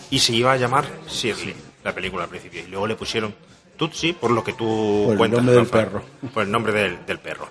[0.09, 2.61] Y se iba a llamar Shirley, la película al principio.
[2.63, 3.33] Y luego le pusieron
[3.77, 5.37] Tutsi por lo que tú Por el cuentas.
[5.39, 6.03] nombre del perro.
[6.33, 7.47] Por el nombre del, del perro.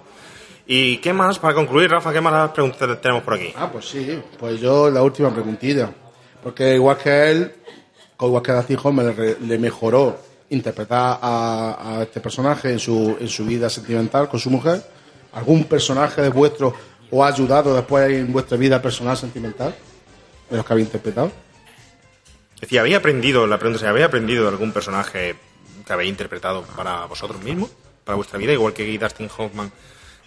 [0.67, 3.53] ¿Y qué más, para concluir, Rafa, qué más preguntas tenemos por aquí?
[3.57, 5.91] Ah, pues sí, pues yo la última preguntilla.
[6.43, 7.53] Porque igual que él,
[8.29, 10.19] Dustin Hoffman le, le mejoró
[10.51, 14.83] interpretar a, a este personaje en su, en su vida sentimental con su mujer,
[15.33, 16.75] ¿algún personaje de vuestro
[17.11, 19.75] os ha ayudado después en vuestra vida personal sentimental?
[20.51, 21.33] De los que habéis interpretado.
[22.61, 25.35] Decía, ¿habéis aprendido, la pregunta es, ¿habéis aprendido de algún personaje
[25.87, 27.71] que habéis interpretado para vosotros mismos,
[28.05, 29.73] para vuestra vida, igual que Dustin Hoffman?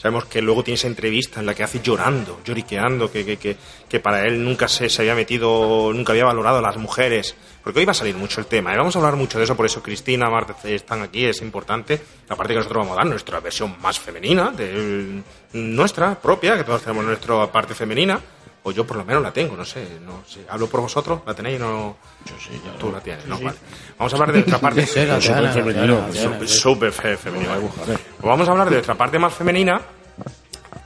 [0.05, 3.57] Sabemos que luego tiene esa entrevista en la que hace llorando, lloriqueando, que, que, que,
[3.89, 7.35] que para él nunca se, se había metido, nunca había valorado a las mujeres.
[7.63, 9.55] Porque hoy va a salir mucho el tema, y vamos a hablar mucho de eso,
[9.55, 11.99] por eso Cristina, Marta están aquí, es importante.
[12.29, 16.83] Aparte que nosotros vamos a dar nuestra versión más femenina, de nuestra propia, que todos
[16.83, 18.19] tenemos nuestra parte femenina.
[18.67, 20.39] O yo por lo menos la tengo, no sé, no sé.
[20.49, 21.59] Hablo por vosotros, ¿la tenéis?
[21.59, 21.97] No...
[22.25, 23.39] Yo sí, Tú la tienes, ¿no?
[23.39, 23.57] Vale.
[23.97, 24.85] Vamos a hablar de nuestra parte.
[24.87, 27.51] Sí, Súper femenino, Súper, súper fe- femenino.
[27.85, 29.79] Pues vamos a hablar de nuestra parte más femenina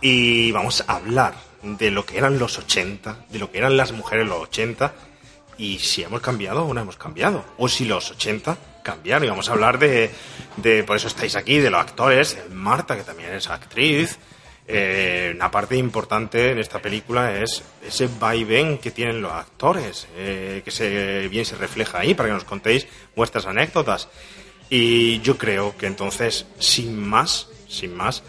[0.02, 3.92] y vamos a hablar de lo que eran los 80, de lo que eran las
[3.92, 4.94] mujeres los 80
[5.58, 7.44] y si hemos cambiado o no hemos cambiado.
[7.58, 9.26] O si los 80 cambiaron.
[9.26, 10.10] Y vamos a hablar de,
[10.58, 14.18] de por eso estáis aquí, de los actores, Marta, que también es actriz.
[14.72, 20.62] Eh, una parte importante en esta película es ese vaivén que tienen los actores, eh,
[20.64, 24.08] que se, bien se refleja ahí, para que nos contéis vuestras anécdotas.
[24.70, 28.22] Y yo creo que entonces, sin más, sin más,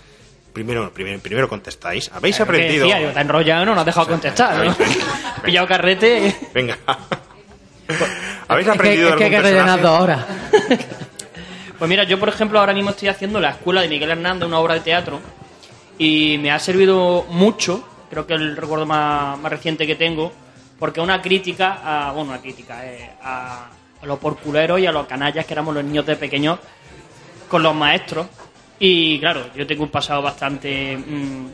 [0.53, 2.11] primero, primero, primero contestáis.
[2.13, 2.87] ¿Habéis Claro, ¿qué aprendido?
[2.87, 3.01] decía?
[3.01, 4.57] Yo, he enrollado, no nos has dejado contestar.
[4.67, 4.75] ¿no?
[4.79, 4.97] Venga.
[5.45, 6.37] Pillado carrete.
[6.55, 6.79] Venga.
[8.49, 10.25] ¿Habéis Es que, aprendido es que hay que rellenar dos horas.
[11.79, 14.59] Pues mira, yo por ejemplo ahora mismo estoy haciendo la escuela de Miguel Hernández, una
[14.59, 15.19] obra de teatro,
[15.97, 20.31] y me ha servido mucho, creo que el recuerdo más, más reciente que tengo,
[20.79, 23.71] porque una crítica, a, bueno, una crítica eh, a,
[24.03, 26.59] a los porculeros y a los canallas que éramos los niños de pequeños
[27.49, 28.27] con los maestros.
[28.83, 31.47] Y claro, yo tengo un pasado bastante mm,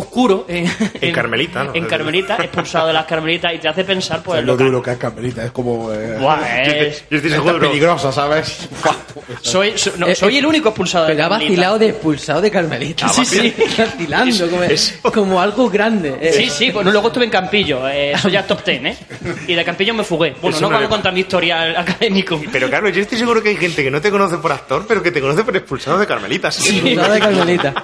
[0.00, 1.74] oscuro en, En Carmelita, ¿no?
[1.74, 4.92] En Carmelita, expulsado de las Carmelitas, y te hace pensar, pues, es lo duro que
[4.92, 5.92] es Carmelita, es como...
[5.92, 7.58] Eh, Buah, es- Yo estoy es seguro.
[7.60, 8.68] peligrosa, ¿sabes?
[9.42, 11.50] soy, soy, no, Eh, soy eh, el único expulsado de Pero ha Carmelita.
[11.52, 13.08] vacilado de expulsado de Carmelita.
[13.08, 13.54] Sí, sí.
[13.78, 16.16] Vacilando, como, como algo grande.
[16.20, 16.32] eh.
[16.32, 18.96] Sí, sí, bueno, luego estuve en Campillo, eh, eso ya es top ten, ¿eh?
[19.46, 20.34] Y de Campillo me fugué.
[20.40, 22.40] Bueno, Eso no no vamos a contar mi historial académico.
[22.52, 25.02] Pero claro, yo estoy seguro que hay gente que no te conoce por actor, pero
[25.02, 26.50] que te conoce por expulsado de Carmelita.
[26.50, 26.76] Sí.
[26.78, 27.74] Expulsado de Carmelita.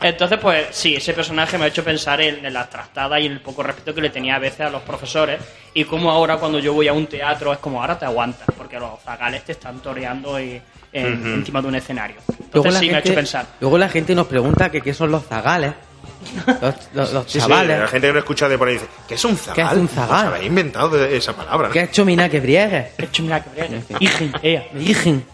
[0.00, 3.32] Entonces, pues sí, ese personaje me ha hecho pensar en, en las trastadas y en
[3.32, 5.40] el poco respeto que le tenía a veces a los profesores.
[5.74, 8.78] Y como ahora, cuando yo voy a un teatro, es como ahora te aguantas, porque
[8.78, 10.60] los zagales te están toreando y,
[10.92, 11.28] en- Ujú.
[11.28, 12.16] encima de un escenario.
[12.28, 13.46] Entonces, Luego la, sí, me ha hecho gente, pensar.
[13.60, 15.72] luego la gente nos pregunta que qué son los zagales.
[16.60, 17.78] Los, los- los Sí, sí, chavales.
[17.78, 19.54] la gente que no escucha de por ahí dice, ¿qué es un zagal?
[19.54, 20.08] ¿Qué es un zagal?
[20.08, 21.68] Pues habéis inventado esa palabra.
[21.68, 21.72] ¿no?
[21.72, 22.92] ¿Qué ha hecho mina que briegue?
[22.96, 23.82] ¿Qué ha hecho mina que briegue?
[24.00, 24.66] Hijen, ea.
[24.78, 25.24] Hijen.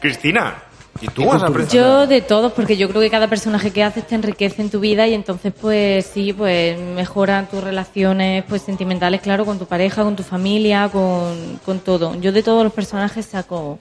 [0.00, 0.54] Cristina,
[1.00, 1.72] ¿y tú has aprendido?
[1.72, 4.80] Yo de todos, porque yo creo que cada personaje que haces te enriquece en tu
[4.80, 10.02] vida y entonces pues sí, pues mejoran tus relaciones pues sentimentales, claro, con tu pareja,
[10.02, 12.14] con tu familia, con, con todo.
[12.20, 13.78] Yo de todos los personajes saco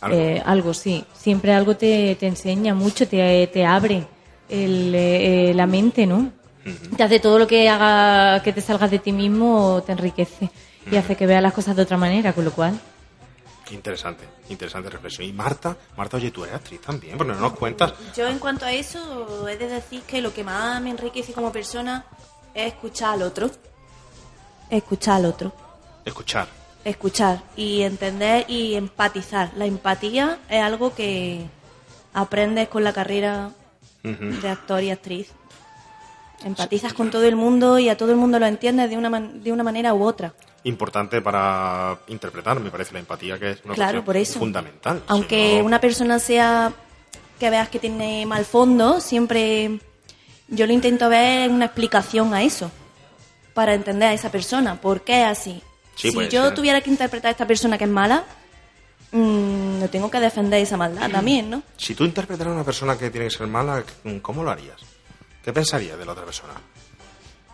[0.00, 0.16] Algo.
[0.16, 1.04] eh, algo sí.
[1.14, 4.06] Siempre algo te, te enseña mucho, te, te abre
[4.48, 6.30] el, eh, la mente, ¿no?
[6.96, 10.50] Te hace todo lo que haga que te salgas de ti mismo, te enriquece
[10.90, 12.78] y hace que veas las cosas de otra manera, con lo cual...
[13.66, 15.26] Qué interesante, interesante reflexión.
[15.26, 17.94] Y Marta, Marta, oye, tú eres actriz también, porque no nos cuentas.
[18.16, 21.50] Yo en cuanto a eso, he de decir que lo que más me enriquece como
[21.50, 22.04] persona
[22.54, 23.50] es escuchar al otro.
[24.70, 25.52] Escuchar al otro.
[26.04, 26.46] Escuchar.
[26.84, 29.50] Escuchar y entender y empatizar.
[29.56, 31.44] La empatía es algo que
[32.14, 33.50] aprendes con la carrera
[34.04, 35.32] de actor y actriz.
[36.44, 39.42] Empatizas con todo el mundo y a todo el mundo lo entiendes de una, man-
[39.42, 40.34] de una manera u otra.
[40.64, 44.38] Importante para interpretar, me parece, la empatía, que es una Claro, por eso.
[44.38, 45.02] fundamental.
[45.06, 46.72] Aunque Si no- una persona sea
[47.38, 49.80] que veas que tiene mal fondo, siempre
[50.48, 52.70] yo lo intento ver una explicación a eso
[53.54, 55.62] para entender a esa persona, por qué es así.
[55.94, 56.54] Sí, si yo ser.
[56.54, 58.24] tuviera que interpretar a esta persona que es mala,
[59.12, 61.62] mm, no tengo que defender esa maldad también, ¿no?
[61.76, 63.82] Si tú interpretaras a una persona que tiene que ser mala,
[64.22, 64.76] ¿cómo lo harías?
[65.46, 66.54] ¿Qué pensarías de la otra persona?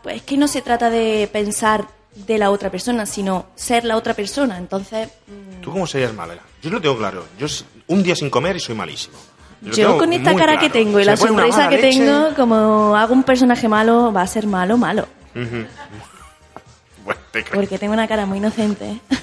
[0.03, 3.99] Pues es que no se trata de pensar de la otra persona, sino ser la
[3.99, 4.57] otra persona.
[4.57, 5.11] Entonces,
[5.61, 6.39] ¿Tú cómo serías mala?
[6.63, 7.27] Yo lo tengo claro.
[7.39, 7.47] Yo
[7.89, 9.19] un día sin comer y soy malísimo.
[9.61, 10.61] yo con esta cara claro.
[10.61, 11.99] que tengo y Se la sonrisa que leche.
[11.99, 15.07] tengo, como hago un personaje malo, va a ser malo, malo.
[17.05, 17.43] Bueno, te.
[17.43, 18.91] Porque tengo una cara muy inocente.
[18.91, 19.01] ¿eh?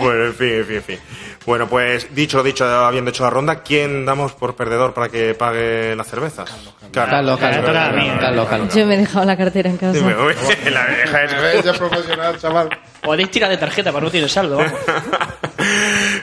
[0.00, 0.98] Bueno, en fin, en fin, en fin.
[1.46, 5.32] Bueno, pues dicho lo dicho, habiendo hecho la ronda, ¿quién damos por perdedor para que
[5.34, 6.50] pague las cervezas?
[6.90, 8.74] Carlos, Carlos, Carlos, Carlos.
[8.74, 9.92] Yo me he dejado la cartera en casa.
[9.92, 10.34] Dime, uy,
[10.72, 12.68] la deja es profesional, chaval.
[13.00, 14.72] Podéis tirar de tarjeta para no tirar saldo, vamos.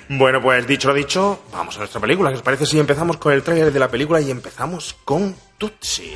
[0.09, 2.29] Bueno, pues dicho lo dicho, vamos a nuestra película.
[2.29, 6.15] ¿Qué os parece si empezamos con el tráiler de la película y empezamos con Tutsi?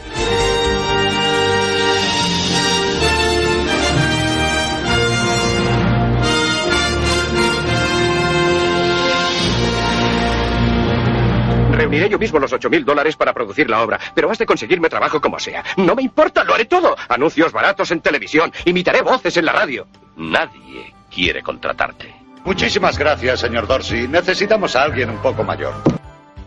[11.78, 14.90] Reuniré yo mismo los ocho mil dólares para producir la obra, pero has de conseguirme
[14.90, 15.64] trabajo como sea.
[15.78, 16.96] No me importa, lo haré todo.
[17.08, 19.86] Anuncios baratos en televisión, imitaré voces en la radio.
[20.16, 22.16] Nadie quiere contratarte.
[22.44, 24.08] Muchísimas gracias, señor Dorsey.
[24.08, 25.76] Necesitamos a alguien un poco mayor.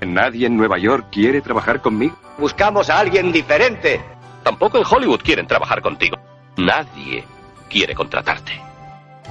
[0.00, 2.16] ¿Nadie en Nueva York quiere trabajar conmigo?
[2.36, 4.00] Buscamos a alguien diferente.
[4.42, 6.16] Tampoco en Hollywood quieren trabajar contigo.
[6.56, 7.24] Nadie
[7.68, 8.60] quiere contratarte.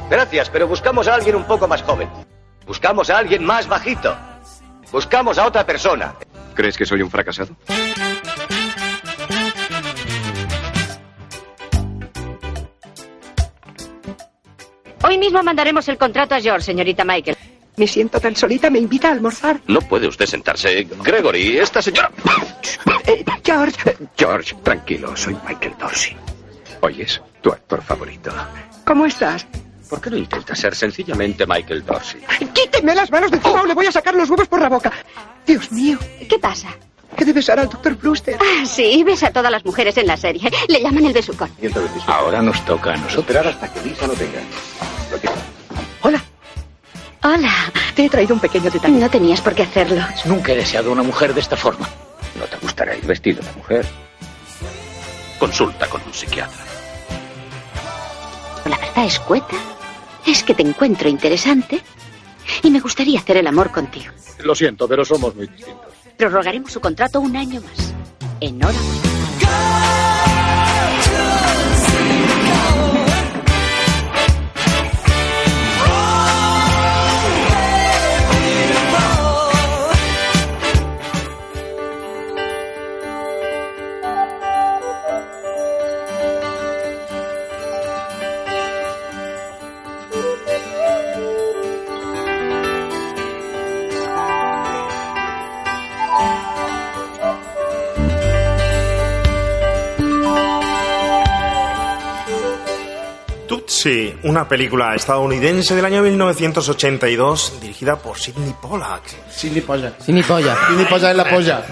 [0.09, 2.07] Gracias, pero buscamos a alguien un poco más joven.
[2.65, 4.15] Buscamos a alguien más bajito.
[4.91, 6.15] Buscamos a otra persona.
[6.55, 7.55] ¿Crees que soy un fracasado?
[15.03, 17.37] Hoy mismo mandaremos el contrato a George, señorita Michael.
[17.77, 19.61] Me siento tan solita, me invita a almorzar.
[19.67, 20.85] No puede usted sentarse.
[21.03, 22.11] Gregory, esta señora...
[23.07, 23.97] Eh, George.
[24.17, 26.17] George, tranquilo, soy Michael Dorsey.
[26.81, 28.31] Oyes, tu actor favorito.
[28.85, 29.47] ¿Cómo estás?
[29.89, 32.21] ¿Por qué no intenta ser sencillamente Michael Dorsey?
[32.53, 34.91] Quíteme las manos de encima o le voy a sacar los huevos por la boca.
[35.45, 35.97] Dios mío,
[36.29, 36.67] ¿Qué pasa?
[37.17, 38.37] que debe besar al doctor Brewster.
[38.39, 40.49] Ah, sí, ves a todas las mujeres en la serie.
[40.69, 41.51] Le llaman el besucón.
[42.07, 43.19] Ahora nos toca a nosotros.
[43.25, 44.39] Esperar hasta que Lisa lo tenga.
[46.01, 46.21] Hola,
[47.23, 47.51] Hola.
[47.95, 48.93] te he traído un pequeño detalle.
[48.99, 50.01] No tenías por qué hacerlo.
[50.25, 51.89] Nunca he deseado una mujer de esta forma.
[52.37, 53.85] No te gustará ir vestido de mujer.
[55.39, 56.63] Consulta con un psiquiatra.
[58.65, 59.55] La verdad escueta
[60.25, 61.81] es que te encuentro interesante
[62.63, 64.11] y me gustaría hacer el amor contigo.
[64.43, 65.93] Lo siento, pero somos muy distintos.
[66.17, 67.93] Prorrogaremos su contrato un año más.
[68.39, 69.98] Enhorabuena.
[103.79, 109.03] Tutsi, una película estadounidense del año 1982 dirigida por Sidney Pollack.
[109.31, 109.93] Sidney Polla.
[110.05, 110.57] Sidney Polla.
[110.67, 111.63] Sidney Polla es la polla.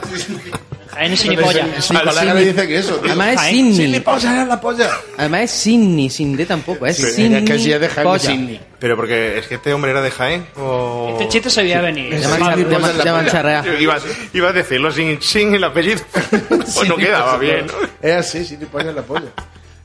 [0.93, 1.67] Jaén es sin ni polla.
[1.81, 3.07] Sí, colega le dicen eso, tío.
[3.07, 3.55] Además es Jaén.
[3.55, 3.75] Sydney.
[3.75, 4.89] Sin ni polla, era la polla.
[5.17, 7.43] Además es Sydney, sin D tampoco, es Sí, Sydney.
[7.43, 8.19] es que si es de Jaén.
[8.19, 8.61] Sydney.
[8.79, 11.09] Pero porque es que este hombre era de Jaén o...
[11.11, 12.17] Este chiste se veía venir.
[12.17, 13.65] Llaman, charrea.
[13.79, 15.99] Ibas, ibas a decirlo sin, sin el apellido.
[16.49, 17.67] pues no quedaba bien.
[18.01, 19.27] Es así, sin ni polla, es la polla.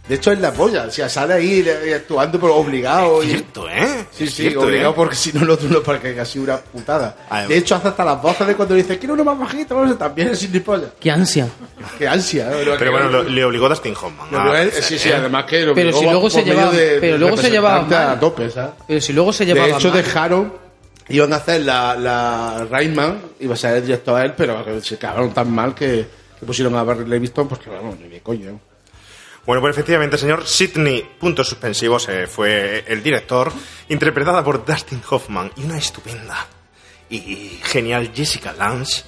[0.09, 0.83] De hecho, es la polla.
[0.85, 3.23] O sea, sale ahí eh, actuando, pero obligado.
[3.23, 4.07] y- Cierto, ¿eh?
[4.11, 4.95] Sí, Es sí, cierto, obligado ¿eh?
[4.97, 7.17] porque si no lo no para que casi una putada.
[7.31, 7.49] Además.
[7.49, 10.41] De hecho, hace hasta las voces de cuando dice, quiero uno más bajito, también es
[10.41, 10.89] sin ni polla.
[10.99, 11.49] Qué ansia.
[11.99, 12.51] Qué ansia.
[12.53, 12.65] ¿eh?
[12.65, 14.29] Lo Pero bueno, lo- le obligó Dustin Hoffman.
[14.31, 15.15] lo sí, sí, ¿eh?
[15.15, 18.11] además que lo Pero si luego se llevaba- de- pero luego se llevaba mal.
[18.11, 18.73] a tope, ¿sabes?
[18.89, 19.97] Pero si luego se llevaba De hecho, mal.
[20.03, 20.53] dejaron,
[21.11, 24.99] iban a hacer la, la Rainman, iba a ser el director a él, pero se
[24.99, 26.07] cagaron tan mal que,
[26.41, 28.59] que pusieron a Barry Levinson, porque vamos, ni de coño.
[29.45, 33.53] Bueno, pues efectivamente, el señor Sidney, puntos suspensivos, eh, fue el director,
[33.89, 36.47] interpretada por Dustin Hoffman y una estupenda
[37.11, 39.03] y genial Jessica Lange.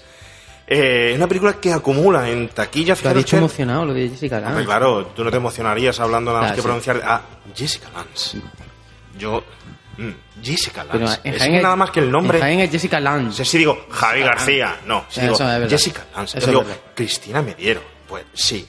[0.66, 4.08] Eh, una película que acumula en taquilla, Lo ha fíjate dicho usted- emocionado lo de
[4.08, 4.64] Jessica Hombre, Lange.
[4.66, 6.64] claro, tú no te emocionarías hablando nada más Ah, que sí.
[6.66, 7.22] pronunciar a
[7.54, 8.40] Jessica Lange.
[9.18, 9.44] Yo,
[9.98, 10.10] mm,
[10.42, 11.20] Jessica Pero Lange.
[11.28, 12.38] en es nada más que el nombre.
[12.38, 13.26] en Jaén es Jessica Lange.
[13.26, 15.36] No sé si digo Javi García, no, si digo.
[15.68, 16.64] Jessica Lange, es digo.
[16.94, 18.66] Cristina Mediero, pues sí,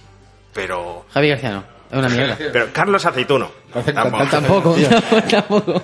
[0.56, 1.64] pero Javi García no.
[1.92, 2.36] Es una mierda.
[2.54, 4.26] pero Carlos Aceituno, no, tampoco.
[4.32, 4.76] Tampoco.
[5.30, 5.84] Tampoco.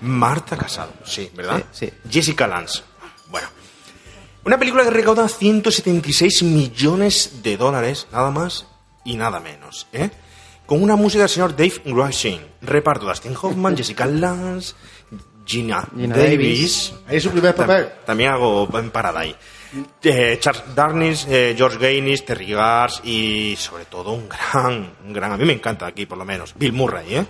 [0.00, 1.64] Marta Casado, sí, ¿verdad?
[1.72, 1.92] Sí, sí.
[2.08, 2.80] Jessica Lange.
[3.28, 3.48] Bueno,
[4.44, 8.66] una película que recauda 176 millones de dólares, nada más
[9.04, 10.08] y nada menos, ¿eh?
[10.66, 12.40] Con una música del señor Dave Grushing.
[12.62, 14.72] Reparto Dustin Hoffman, Jessica Lange,
[15.44, 16.30] Gina, Gina Davis.
[16.30, 16.94] Davis.
[17.08, 17.86] Ahí es su primer papel.
[17.86, 19.36] Tam- También hago en Paradise.
[20.02, 25.32] Eh, Charles Darnis, eh, George Gainis, Terry Gars y sobre todo un gran, un gran,
[25.32, 27.26] a mí me encanta aquí por lo menos, Bill Murray, ¿eh?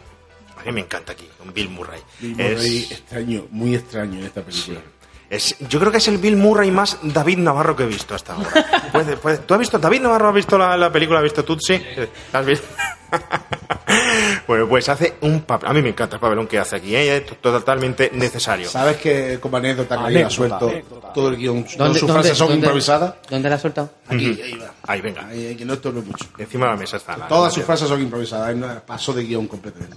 [0.58, 2.00] A mí me encanta aquí, Bill Murray.
[2.20, 4.80] Bill Es- Murray extraño, muy extraño en esta película.
[5.30, 8.34] Es, yo creo que es el Bill Murray más David Navarro que he visto hasta
[8.34, 8.50] ahora.
[8.92, 11.74] Puede- puede- ¿Tú has visto, David Navarro ha visto la, la película, ha visto Tutsi?
[11.74, 12.66] Eh, ¿La has visto?
[14.46, 17.16] bueno, pues hace un papel, a mí me encanta el papelón que hace aquí, ¿eh?
[17.18, 18.68] Es totalmente necesario.
[18.68, 20.72] ¿Sabes que como anécdota que ha suelto
[21.14, 21.64] todo el guion?
[21.64, 23.14] Todas ¿Dónde- sus frases son dónde- improvisadas.
[23.28, 23.90] ¿Dónde la has soltado?
[24.08, 24.72] Aquí, ahí va.
[24.86, 25.26] Ahí, venga.
[25.26, 26.26] Ahí, ahí, que no esto no es mucho.
[26.38, 27.16] Encima de la mesa está.
[27.16, 28.54] la- Todas la- sus frases son improvisadas.
[28.54, 29.96] una- Paso de guion completamente.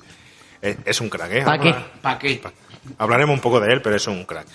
[0.62, 1.42] Es, es un crack, ¿eh?
[1.44, 1.76] ¿Pa' qué?
[2.02, 2.42] ¿Para qué?
[2.98, 4.48] Hablaremos un poco de él, pero es un crack.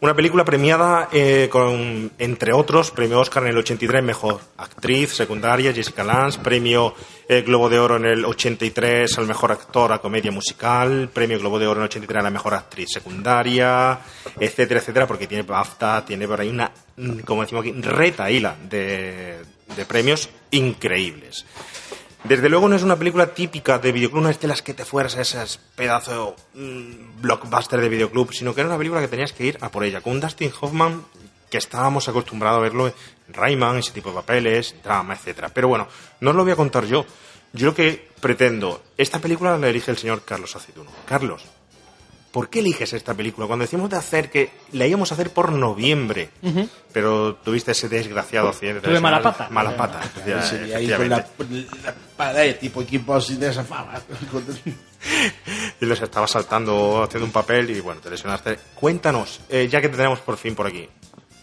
[0.00, 5.72] Una película premiada eh, con, entre otros, premio Oscar en el 83, mejor actriz secundaria,
[5.72, 6.94] Jessica Lange, premio
[7.28, 11.58] eh, Globo de Oro en el 83 al mejor actor a comedia musical, premio Globo
[11.58, 13.98] de Oro en el 83 a la mejor actriz secundaria,
[14.38, 19.38] etcétera, etcétera, porque tiene BAFTA, tiene por ahí una, mm, como decimos aquí, retaíla de,
[19.74, 21.46] de premios increíbles.
[22.24, 24.86] Desde luego no es una película típica de videoclub, no es de las que te
[24.86, 29.34] fueras a esas pedazo mm, blockbuster de videoclub, sino que era una película que tenías
[29.34, 31.04] que ir a por ella, con un Dustin Hoffman
[31.50, 32.94] que estábamos acostumbrados a verlo en
[33.28, 35.50] Rayman, ese tipo de papeles, drama, etcétera.
[35.50, 35.86] Pero bueno,
[36.20, 37.04] no os lo voy a contar yo.
[37.52, 40.90] Yo lo que pretendo, esta película la elige el señor Carlos Aceituno.
[41.06, 41.44] Carlos,
[42.34, 43.46] ¿por qué eliges esta película?
[43.46, 46.30] Cuando decimos de hacer que la íbamos a hacer por noviembre,
[46.92, 48.80] pero tuviste ese desgraciado accidente.
[48.80, 49.46] Tuve mala pata.
[49.50, 50.00] Mala pata,
[50.42, 51.18] Sí, ahí con la,
[51.84, 54.02] la pared, tipo equipo así de esa fama.
[55.80, 58.58] y les estaba saltando haciendo un papel y bueno, te lesionaste.
[58.74, 60.88] Cuéntanos, eh, ya que te tenemos por fin por aquí,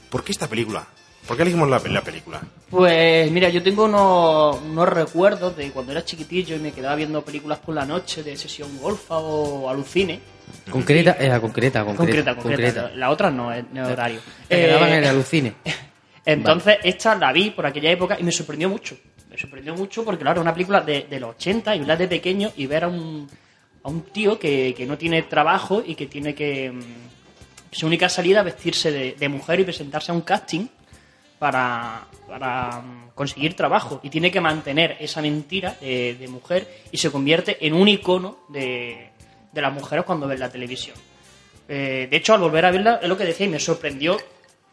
[0.10, 0.86] ¿por qué esta película?
[1.26, 2.42] ¿Por qué elegimos la, la película?
[2.70, 7.22] Pues mira, yo tengo unos, unos recuerdos de cuando era chiquitillo y me quedaba viendo
[7.22, 10.20] películas por la noche de sesión golfa o alucine.
[10.72, 12.36] Concreta, era concreta, Concreta, concreta.
[12.36, 12.92] concreta.
[12.96, 14.20] La otra no, es no es horario.
[14.48, 15.54] Te quedaban Eh, en el alucine.
[16.26, 18.96] Entonces, esta la vi por aquella época y me sorprendió mucho.
[19.30, 22.52] Me sorprendió mucho porque, claro, una película de, de los 80 y verla de pequeño
[22.58, 23.28] y ver a un,
[23.84, 26.72] a un tío que, que no tiene trabajo y que tiene que.
[26.72, 26.82] mm,
[27.72, 30.68] Su única salida es vestirse de, de mujer y presentarse a un casting
[31.40, 34.00] para, para mm, conseguir trabajo.
[34.04, 38.40] Y tiene que mantener esa mentira de, de mujer y se convierte en un icono
[38.50, 39.11] de,
[39.52, 40.96] de las mujeres cuando ven la televisión.
[41.68, 44.18] Eh, de hecho, al volver a verla, es lo que decía, y me sorprendió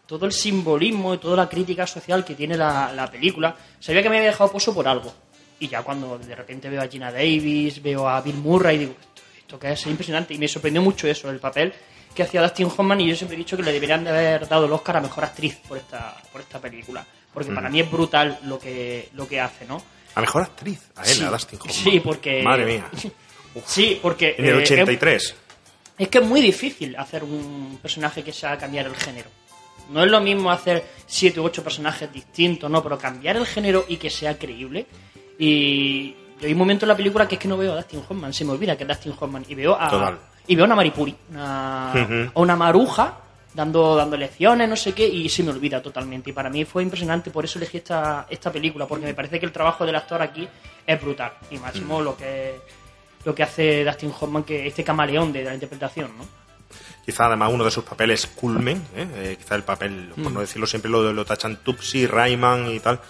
[0.07, 3.55] todo el simbolismo y toda la crítica social que tiene la, la película.
[3.79, 5.13] Sabía que me había dejado pozo por algo.
[5.61, 9.23] Y ya cuando de repente veo a Gina Davis, veo a Bill Murray, digo, esto,
[9.39, 10.35] esto que es impresionante.
[10.35, 11.73] Y me sorprendió mucho eso, el papel
[12.15, 13.01] que hacía Dustin Hoffman.
[13.01, 15.25] Y yo siempre he dicho que le deberían de haber dado el Oscar a Mejor
[15.25, 17.05] Actriz por esta, por esta película.
[17.35, 17.73] Porque para Mm.
[17.73, 19.83] mí es brutal lo que, lo que hace, ¿no?
[20.15, 21.75] A mejor actriz, a él, Sí, a Dustin Hoffman.
[21.75, 22.43] Sí, porque...
[22.43, 22.89] Madre mía.
[23.67, 24.35] Sí, porque...
[24.39, 25.35] En el eh, es- 83.
[25.99, 29.29] es que es muy difícil hacer un personaje que sea cambiar el género.
[29.91, 33.85] No es lo mismo hacer siete u ocho personajes distintos, no, pero cambiar el género
[33.89, 34.87] y que sea creíble.
[35.39, 38.33] Y hay un momento en la película que es que no veo a Dustin Hoffman,
[38.33, 40.19] se me olvida que es Dustin Hoffman y veo a Total.
[40.47, 43.19] y veo a una Maripuri, una, a una maruja
[43.55, 46.31] dando, dando lecciones, no sé qué, y se me olvida totalmente.
[46.31, 49.47] Y para mí fue impresionante, por eso elegí esta, esta película, porque me parece que
[49.47, 50.47] el trabajo del actor aquí
[50.87, 51.33] es brutal.
[51.51, 52.57] Y máximo lo que
[53.29, 56.25] lo que hace Dustin Hoffman, que este camaleón de la interpretación, ¿no?
[57.05, 59.07] Quizá además uno de sus papeles culmen, ¿eh?
[59.17, 60.35] Eh, quizá el papel, por Mm.
[60.35, 63.01] no decirlo siempre, lo, lo tachan Tupsi, Rayman y tal,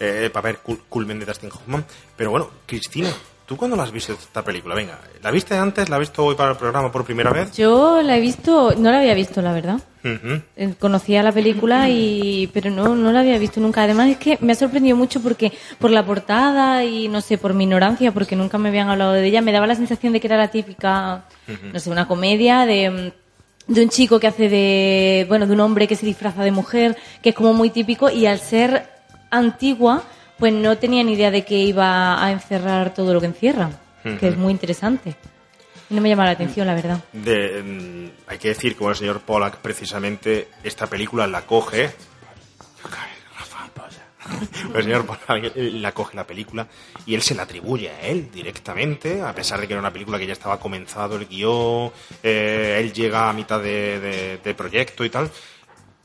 [0.00, 1.84] eh, el papel cul- culmen de Dustin Hoffman.
[2.16, 3.12] Pero bueno, Cristina,
[3.48, 4.74] ¿tú cuándo la has visto esta película?
[4.74, 5.88] Venga, ¿la viste antes?
[5.88, 7.56] ¿La has visto hoy para el programa por primera vez?
[7.56, 9.80] Yo la he visto, no la había visto, la verdad.
[10.04, 13.82] Eh, Conocía la película y pero no no la había visto nunca.
[13.82, 17.54] Además es que me ha sorprendido mucho porque por la portada y no sé por
[17.54, 20.26] mi ignorancia porque nunca me habían hablado de ella me daba la sensación de que
[20.26, 21.24] era la típica
[21.72, 25.60] no sé una comedia de mm, de un chico que hace de bueno de un
[25.60, 28.88] hombre que se disfraza de mujer que es como muy típico y al ser
[29.30, 30.04] antigua
[30.38, 33.70] pues no tenía ni idea de que iba a encerrar todo lo que encierra
[34.20, 35.16] que es muy interesante
[35.90, 38.96] no me llama la atención la verdad De, mm, hay que decir que bueno, el
[38.98, 41.90] señor Pollack precisamente esta película la coge.
[44.74, 46.66] El señor Pollack la coge la película
[47.06, 50.18] y él se la atribuye a él directamente, a pesar de que era una película
[50.18, 51.90] que ya estaba comenzado el guion,
[52.22, 55.30] eh, él llega a mitad de, de- de proyecto y tal,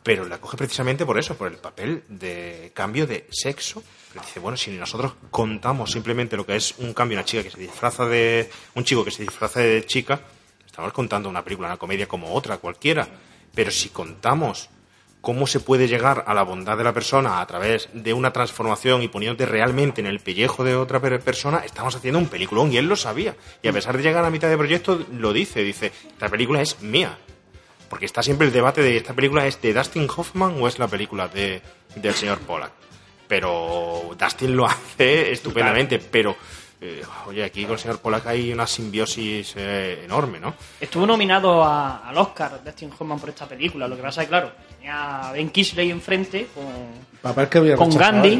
[0.02, 3.84] pero la coge precisamente por eso, por el papel de cambio de sexo.
[4.14, 7.60] Dice, bueno, si nosotros contamos simplemente lo que es un cambio, una chica que se
[7.60, 8.50] disfraza de.
[8.76, 10.22] un chico que se disfraza de chica,
[10.66, 13.08] estamos contando una película, una comedia como otra, cualquiera.
[13.56, 14.70] Pero si contamos
[15.22, 19.02] cómo se puede llegar a la bondad de la persona a través de una transformación
[19.04, 22.78] y poniéndote realmente en el pellejo de otra per- persona, estamos haciendo un peliculón y
[22.78, 23.36] él lo sabía.
[23.62, 26.82] Y a pesar de llegar a mitad de proyecto, lo dice, dice, esta película es
[26.82, 27.18] mía.
[27.90, 30.88] Porque está siempre el debate de esta película es de Dustin Hoffman o es la
[30.88, 31.62] película de,
[31.96, 32.72] del señor Pollack.
[33.38, 36.36] Pero Dustin lo hace estupendamente, pero
[36.80, 40.54] eh, oye, aquí con el señor Pollack hay una simbiosis eh, enorme, ¿no?
[40.80, 43.88] Estuvo nominado a- al Oscar Dustin Hoffman por esta película.
[43.88, 46.64] Lo que pasa es que, claro, tenía a Ben Kingsley enfrente con,
[47.24, 48.34] Papel que había con rechazado, Gandhi.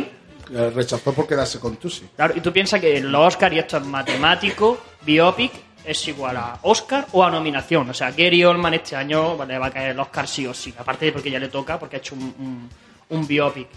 [0.54, 0.70] ¿eh?
[0.76, 2.06] Rechazó por quedarse con Tusi.
[2.16, 5.52] Claro, y tú piensas que los Oscar y esto es matemático, biopic,
[5.84, 7.90] es igual a Oscar o a nominación.
[7.90, 10.72] O sea, Gary Oldman este año le va a caer el Oscar sí o sí.
[10.78, 12.70] Aparte de porque ya le toca, porque ha hecho un, un,
[13.10, 13.68] un biopic.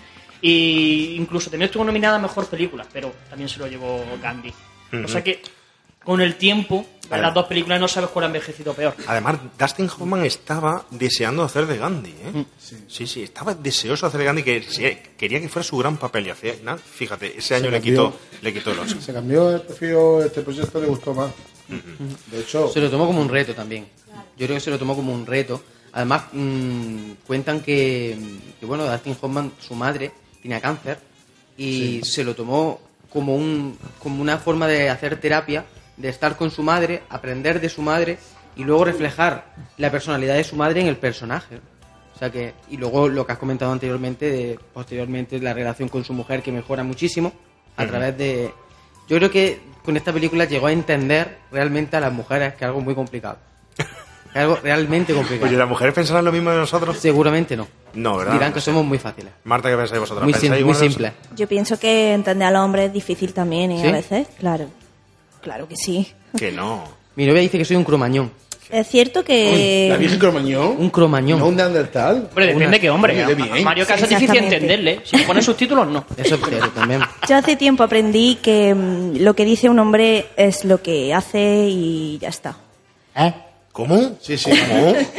[0.43, 4.53] Y incluso también estuvo nominada a Mejor Película, pero también se lo llevó Gandhi.
[4.93, 5.09] O Ujú.
[5.09, 5.43] sea que
[6.05, 7.22] con el tiempo, de Vale.
[7.22, 8.95] las dos películas no sabes cuál ha envejecido peor.
[9.09, 12.45] Además, Dustin Hoffman estaba deseando hacer de Gandhi, ¿eh?
[12.87, 13.07] Sí.
[13.09, 14.84] sí, estaba deseoso de hacer de Gandhi, que sí,
[15.18, 18.53] quería que fuera su gran papel y hacía, nada, fíjate, ese año le quitó, le
[18.55, 19.03] quitó el Oscar.
[19.03, 21.30] Se cambió, este proyecto le gustó más.
[22.30, 23.89] De hecho, Se lo tomó como un reto también.
[24.37, 25.61] Yo creo que se lo tomó como un reto.
[25.93, 28.16] Además, mm, cuentan que,
[28.61, 30.12] que, bueno, Dustin Hoffman, su madre,
[30.47, 30.99] tenía cáncer
[31.57, 32.80] y se lo tomó
[33.11, 35.64] como, un, como una forma de hacer terapia,
[35.97, 38.18] de estar con su madre, aprender de su madre
[38.55, 41.57] y luego reflejar la personalidad de su madre en el personaje.
[42.14, 46.05] O sea que, y luego lo que has comentado anteriormente, de, posteriormente la relación con
[46.05, 47.32] su mujer que mejora muchísimo
[47.76, 48.53] a través de...
[49.09, 52.68] Yo creo que con esta película llegó a entender realmente a las mujeres, que es
[52.68, 53.38] algo muy complicado.
[54.37, 55.49] Es algo realmente complicado.
[55.49, 56.99] Oye, ¿las mujeres pensarán lo mismo de nosotros?
[56.99, 57.66] Seguramente no.
[57.95, 58.34] No, ¿verdad?
[58.34, 59.32] Dirán que somos muy fáciles.
[59.45, 60.24] Marta, ¿qué pensáis vosotros?
[60.24, 61.12] Muy, sim- ¿Pensáis muy simple.
[61.34, 63.78] Yo pienso que entender a los hombres es difícil también, ¿eh?
[63.80, 63.89] ¿Sí?
[63.89, 64.66] A veces, claro.
[65.41, 66.12] Claro que sí.
[66.37, 66.84] Que no.
[67.14, 68.30] Mi novia dice que soy un cromañón.
[68.68, 69.87] Es cierto que...
[69.89, 70.74] la Virgen Cromañón.
[70.76, 71.39] Un cromañón.
[71.39, 72.26] No un neandertal.
[72.28, 73.24] Hombre, depende de qué hombre.
[73.24, 73.62] Oye.
[73.64, 75.01] Mario Casas Sí, es difícil entenderle.
[75.05, 76.05] Si le pones subtítulos, no.
[76.14, 77.01] Eso es cierto también.
[77.26, 81.68] Yo hace tiempo aprendí que mm, lo que dice un hombre es lo que hace
[81.70, 82.57] y ya está.
[83.16, 83.32] ¿Eh?
[83.77, 84.16] ¿Cómo?
[84.22, 84.51] Sí, sí.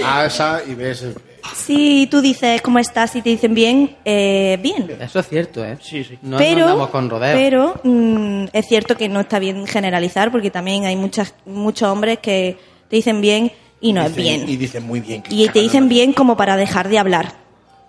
[0.03, 1.03] A esa y ves.
[1.03, 1.15] el-
[1.55, 4.89] Si tú dices cómo estás y te dicen bien, eh, bien.
[4.99, 5.77] Eso es cierto, ¿eh?
[5.79, 6.17] Sí, sí.
[6.23, 7.39] No, no pero andamos con rodeos.
[7.39, 12.17] pero mm, es cierto que no está bien generalizar porque también hay muchas muchos hombres
[12.17, 12.57] que
[12.89, 14.49] te dicen bien y no es dicen- bien.
[14.49, 15.21] Y dicen muy bien.
[15.21, 17.33] que Y te dicen bien como para dejar de hablar.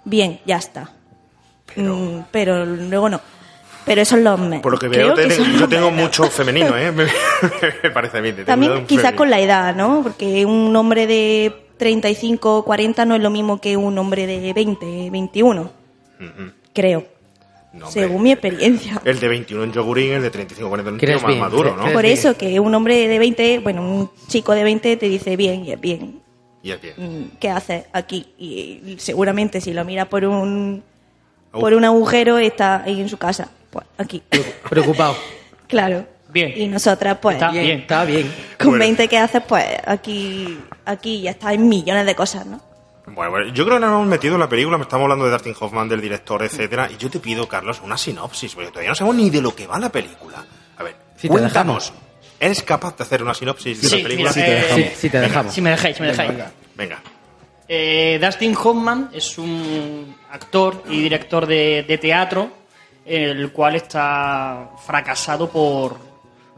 [0.05, 0.91] Bien, ya está.
[1.77, 3.21] Mm, Pero, luego no.
[3.89, 4.61] Pero eso es los hombres.
[4.61, 6.93] Por lo que veo, te- son yo los tengo mucho femenino, ¿eh?
[6.93, 7.07] Me,
[7.83, 8.35] me parece bien.
[8.37, 9.17] te tengo También femenino.
[9.17, 10.03] con la edad, ¿no?
[10.03, 14.53] Porque un hombre de 35 o 40 no es lo mismo que un hombre de
[14.53, 15.71] 20, 21, Ujú.
[16.75, 17.05] creo.
[17.73, 18.03] No, hombre.
[18.03, 19.01] según mi experiencia.
[19.05, 21.41] El de 21 en yogurín, el de 35 40 en un tío ¿Crees más bien?
[21.41, 21.93] maduro, ¿Crees- ¿no?
[21.93, 25.65] Por eso que un hombre de 20, bueno, un chico de 20 te dice bien
[25.67, 26.21] y es bien.
[26.63, 26.95] Y es bien.
[26.97, 28.27] Mm, ¿Qué haces aquí?
[28.39, 30.83] Y seguramente si lo mira por un
[31.53, 34.23] por un agujero está ahí en su casa, pues aquí.
[34.69, 35.17] Preocupado.
[35.69, 36.07] Claro.
[36.31, 36.53] Bien.
[36.57, 37.79] Y nosotras pues Está Bien, bien.
[37.81, 38.35] está bien.
[38.59, 38.85] con Bueno.
[38.85, 42.59] 20 que haces pues aquí aquí ya está en millones de cosas, ¿no?
[43.07, 45.31] Bueno, bueno, yo creo que nos hemos metido en la película, me estamos hablando de
[45.33, 48.95] Dustin Hoffman, del director, etcétera, y yo te pido, Carlos, una sinopsis, porque todavía no
[48.95, 50.43] sabemos ni de lo que va la película.
[50.79, 51.93] A ver, Sí, te cuéntanos.
[52.41, 54.33] ¿Eres capaz de hacer una sinopsis de Sí, la película?
[54.35, 55.53] mira, eh, Sí, sí, te dejamos.
[55.55, 56.31] Si me dejáis, si me dejáis.
[56.31, 56.51] Venga.
[56.77, 57.03] Venga.
[57.69, 62.51] Eh, Dustin Hoffman es un actor y director de, de teatro,
[63.09, 65.99] el cual está fracasado por,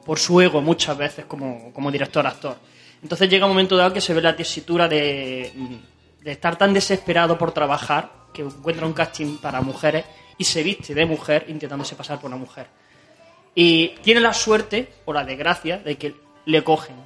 [0.05, 2.57] por su ego muchas veces como, como director-actor.
[3.03, 5.53] Entonces llega un momento dado que se ve la tesitura de,
[6.23, 10.05] de estar tan desesperado por trabajar que encuentra un casting para mujeres
[10.37, 12.67] y se viste de mujer intentándose pasar por una mujer.
[13.55, 16.15] Y tiene la suerte o la desgracia de que
[16.47, 16.97] le cogen.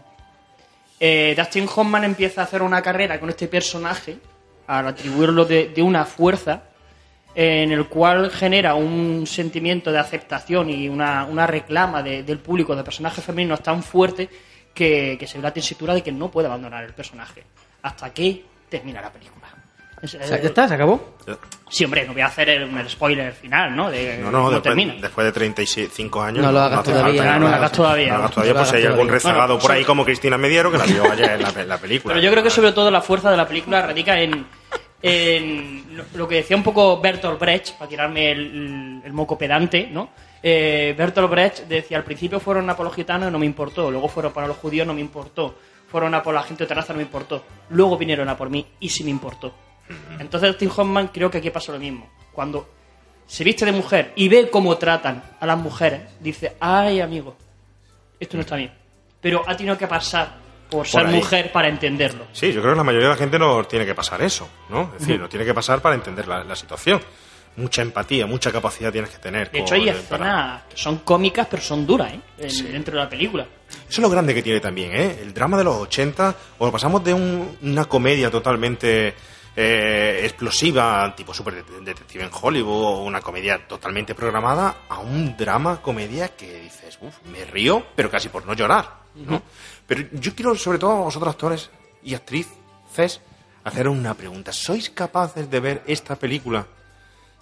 [1.01, 4.19] Eh, Dustin Hoffman empieza a hacer una carrera con este personaje
[4.67, 6.63] al atribuirlo de, de una fuerza
[7.35, 12.77] en el cual genera un sentimiento de aceptación y una, una reclama de- del público
[12.77, 14.29] de personajes femeninos tan fuerte
[14.73, 17.45] que, que se ve la tesitura de que no puede abandonar el personaje
[17.83, 19.47] hasta que termina la película.
[20.03, 20.69] Es- O sea, ¿Ya está?
[20.69, 21.17] ¿Se acabó?
[21.71, 23.91] Sí, hombre, no voy a hacer el, el spoiler final, ¿no?
[23.91, 24.95] De No, no, cómo después, termina.
[25.01, 26.45] después de 35 años.
[26.45, 28.07] No lo hagas hace todavía, falta, no lo hagas todavía.
[28.09, 30.37] No lo hagas No todavía, pues si hay algún rezagado Bueno, por ahí como Cristina
[30.37, 32.15] Mediero que la vio ayer en la, en la película.
[32.15, 34.45] Pero yo creo que sobre todo la fuerza de la película radica en,
[35.07, 35.85] en
[36.15, 40.09] lo- que decía un poco Bertolt Brecht, para tirarme el, el moco pedante, ¿no?
[40.43, 44.47] Eh, Bertolt Brecht decía, al principio fueron apologitanos y no me importó, luego fueron para
[44.47, 45.57] los judíos, no me importó,
[45.89, 48.67] fueron a por la gente de raza, no me importó, luego vinieron a por mí
[48.81, 49.55] y sí me importó.
[50.19, 52.09] Entonces Tim Hoffman creo que aquí pasa lo mismo.
[52.33, 52.67] Cuando
[53.27, 57.37] se viste de mujer y ve cómo tratan a las mujeres, dice, ay amigo,
[58.19, 58.73] esto no está bien.
[59.21, 60.37] Pero ha tenido que pasar
[60.79, 61.15] por ser ahí.
[61.15, 62.27] mujer para entenderlo.
[62.33, 64.91] Sí, yo creo que la mayoría de la gente no tiene que pasar eso, ¿no?
[64.95, 67.01] Es decir, no tiene que pasar para entender la, la situación.
[67.57, 69.49] Mucha empatía, mucha capacidad tienes que tener.
[69.53, 72.21] De hecho, hay para- escenas que son cómicas, pero son duras, ¿eh?
[72.39, 73.47] En- Dentro de la película.
[73.69, 75.19] Eso es lo grande que tiene también, ¿eh?
[75.23, 79.15] El drama de los 80, o lo pasamos de un- una comedia totalmente
[79.57, 85.81] eh, explosiva, tipo super detective en Hollywood, o una comedia totalmente programada, a un drama,
[85.81, 89.41] comedia que dices, uff, me río, pero casi por no llorar, ¿no?
[89.87, 91.71] Pero yo quiero, sobre todo a vosotros actores
[92.03, 93.21] y actrices,
[93.65, 94.53] hacer una pregunta.
[94.53, 96.67] ¿Sois capaces de ver esta película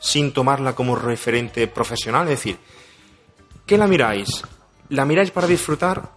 [0.00, 2.24] sin tomarla como referente profesional?
[2.24, 2.58] Es decir,
[3.66, 4.42] ¿Qué la miráis?
[4.88, 6.10] ¿La miráis para disfrutar?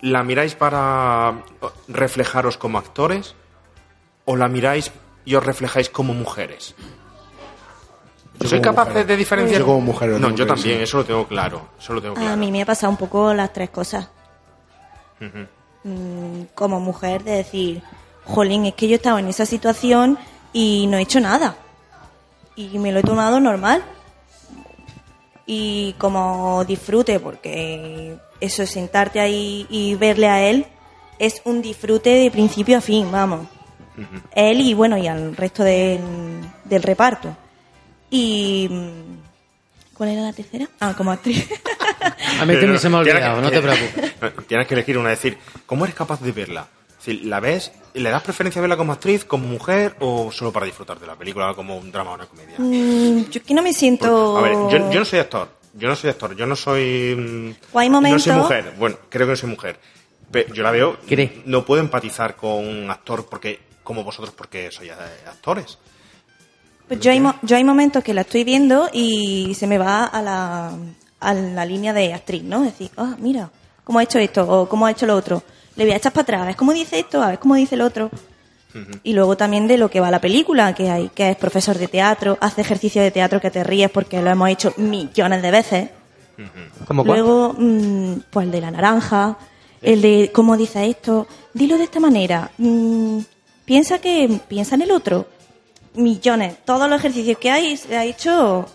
[0.00, 1.44] ¿La miráis para
[1.86, 3.36] reflejaros como actores?
[4.24, 4.90] ¿O la miráis
[5.24, 6.74] y os reflejáis como mujeres?
[8.40, 9.06] Yo ¿Soy capaz mujer.
[9.06, 9.60] de diferenciar?
[9.60, 11.68] Yo como mujer No, yo también, eso lo tengo claro.
[11.78, 12.36] Eso lo tengo A claro.
[12.36, 14.08] mí me ha pasado un poco las tres cosas.
[15.84, 17.82] Mm, Como mujer, de decir,
[18.24, 20.18] jolín, es que yo he estado en esa situación
[20.52, 21.56] y no he hecho nada.
[22.56, 23.82] Y me lo he tomado normal.
[25.46, 30.66] Y como disfrute, porque eso, sentarte ahí y verle a él,
[31.18, 33.46] es un disfrute de principio a fin, vamos.
[34.34, 36.00] Él y bueno, y al resto del,
[36.64, 37.36] del reparto.
[38.10, 38.68] Y.
[38.70, 40.68] mm, ¿Cuál era la tercera?
[40.80, 41.48] Ah, como actriz.
[42.42, 44.46] A mí también se me ha Tienes olvidado, que- no te preocupes.
[44.46, 46.66] Tienes que elegir una, decir, ¿cómo eres capaz de verla?
[46.98, 50.66] Decir, ¿la ves, le das preferencia a verla como actriz, como mujer o solo para
[50.66, 52.54] disfrutar de la película, como un drama o una comedia?
[52.58, 54.36] Mm, yo es que no me siento.
[54.38, 55.48] A ver, yo, yo no soy actor.
[55.74, 56.36] Yo no soy actor.
[56.36, 57.16] Yo no soy.
[57.16, 58.74] mm, O hay No soy mujer.
[58.78, 59.80] Bueno, creo que no soy mujer.
[60.54, 60.96] Yo la veo.
[61.44, 64.94] No puedo empatizar con un actor porque como vosotros porque sois eh,
[65.26, 65.78] actores.
[66.88, 70.04] Pues yo hay, mo- yo hay momentos que la estoy viendo y se me va
[70.04, 70.72] a la,
[71.22, 72.62] a la línea de actriz, ¿no?
[72.62, 73.50] Decir, ah, mira,
[73.84, 75.42] cómo ha hecho esto o cómo ha hecho lo otro.
[75.76, 77.76] Le voy a echar para atrás, a ver cómo dice esto, a ver cómo dice
[77.76, 78.10] lo otro.
[79.02, 81.88] Y luego también de lo que va la película, que hay, que es profesor de
[81.88, 85.90] teatro, hace ejercicio de teatro que te ríes porque lo hemos hecho millones de veces.
[86.88, 89.36] Luego, mm, pues el de la naranja,
[89.82, 93.18] el de cómo dice esto, dilo de esta manera, mm,
[93.66, 95.26] piensa que piensa en el otro.
[95.94, 98.66] Millones, todos los ejercicios que hay se ha hecho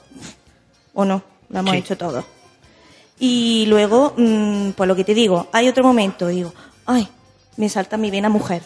[0.93, 1.77] o no, lo hemos Sí.
[1.79, 2.23] hecho todos.
[3.19, 6.53] Y luego, mm, pues lo que te digo, hay otro momento, digo,
[6.85, 7.07] ay,
[7.57, 8.61] me salta mi vena mujer.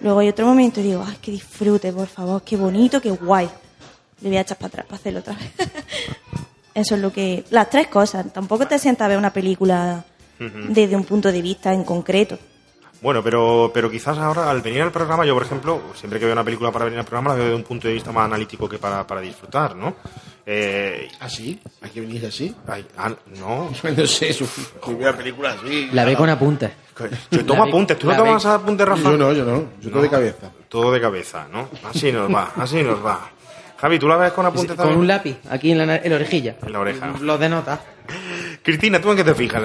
[0.00, 3.48] Luego hay otro momento y digo, ay, que disfrute, por favor, qué bonito, qué guay.
[4.22, 5.52] Le voy a echar para atrás para hacerlo otra vez.
[6.74, 7.44] Eso es lo que...
[7.50, 8.32] Las tres cosas.
[8.32, 10.04] Tampoco te sientas a ver una película
[10.38, 12.38] desde un punto de vista en concreto.
[13.02, 16.34] Bueno, pero, pero quizás ahora al venir al programa, yo por ejemplo, siempre que veo
[16.34, 18.68] una película para venir al programa, la veo desde un punto de vista más analítico
[18.68, 19.96] que para, para disfrutar, ¿no?
[20.44, 21.60] Eh, ¿Así?
[21.80, 22.54] ¿Hay que venir así?
[22.66, 23.70] ay, ah, no.
[23.96, 24.46] No sé, su
[24.84, 25.88] primera película así.
[25.92, 26.70] La ve con apuntes.
[27.30, 29.02] Yo tomo ve- apuntes, ¿tú no tomas ve- apuntes, Rafa?
[29.10, 29.64] Yo no, yo no.
[29.80, 30.50] Yo todo de cabeza.
[30.68, 31.68] Todo de cabeza, ¿no?
[31.88, 33.30] Así nos va, así nos va.
[33.78, 34.98] Javi, ¿tú la ves con apuntes Con también?
[35.00, 36.56] un lápiz, aquí en la, en la orejilla.
[36.66, 37.14] En la oreja.
[37.18, 37.80] Los denota.
[38.62, 39.62] Cristina, ¿tú en qué te fijas?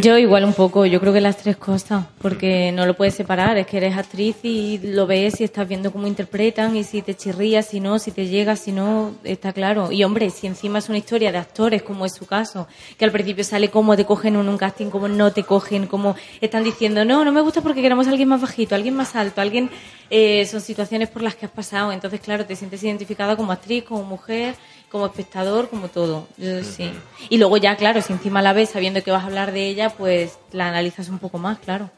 [0.00, 3.58] Yo igual un poco, yo creo que las tres cosas, porque no lo puedes separar,
[3.58, 7.14] es que eres actriz y lo ves y estás viendo cómo interpretan y si te
[7.14, 9.90] chirrías, si no, si te llega, si no, está claro.
[9.90, 13.10] Y hombre, si encima es una historia de actores, como es su caso, que al
[13.10, 17.04] principio sale cómo te cogen en un casting, cómo no te cogen, cómo están diciendo,
[17.04, 19.70] no, no me gusta porque queremos a alguien más bajito, alguien más alto, alguien...
[20.10, 23.84] eh, son situaciones por las que has pasado, entonces claro, te sientes identificada como actriz,
[23.84, 24.56] como mujer,
[24.90, 26.26] como espectador, como todo.
[26.36, 26.90] Yo sí.
[27.28, 29.90] Y luego ya, claro, si encima la ves sabiendo que vas a hablar de ella,
[29.90, 31.90] pues la analizas un poco más, claro.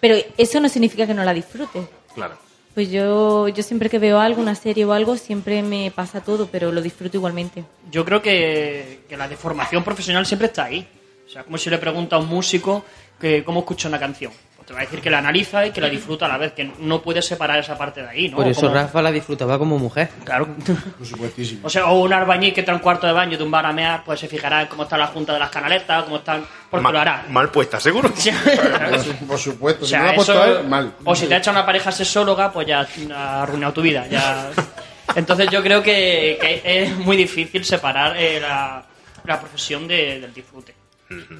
[0.00, 1.86] Pero eso no significa que no la disfrutes.
[2.14, 2.36] Claro.
[2.74, 6.48] Pues yo, yo siempre que veo algo, una serie o algo, siempre me pasa todo,
[6.50, 7.64] pero lo disfruto igualmente.
[7.90, 10.86] Yo creo que, que la deformación profesional siempre está ahí.
[11.26, 12.84] O sea, como si le pregunta a un músico
[13.20, 14.32] que cómo escucha una canción.
[14.66, 16.70] Te va a decir que la analiza y que la disfruta a la vez, que
[16.78, 18.36] no puedes separar esa parte de ahí, ¿no?
[18.36, 20.08] Por eso Como- Rafa la disfrutaba como mujer.
[20.24, 20.48] Claro.
[20.96, 21.60] Por supuestísimo.
[21.66, 23.72] O sea, o un albañil que trae un cuarto de baño de un bar a
[23.74, 26.46] mear, pues se fijará en cómo está la junta de las canaletas, cómo están...
[26.70, 27.24] Porque mal, lo hará.
[27.28, 28.10] mal puesta, seguro.
[29.28, 30.92] Por supuesto, O si no lo ha puesto eso- él, mal.
[31.04, 34.06] O si te ha hecho una pareja sexóloga, pues ya ha arruinado tu vida.
[34.08, 34.50] Ya...
[35.14, 38.82] Entonces yo creo que, que es muy difícil separar eh, la,
[39.24, 40.73] la profesión de- del disfrute.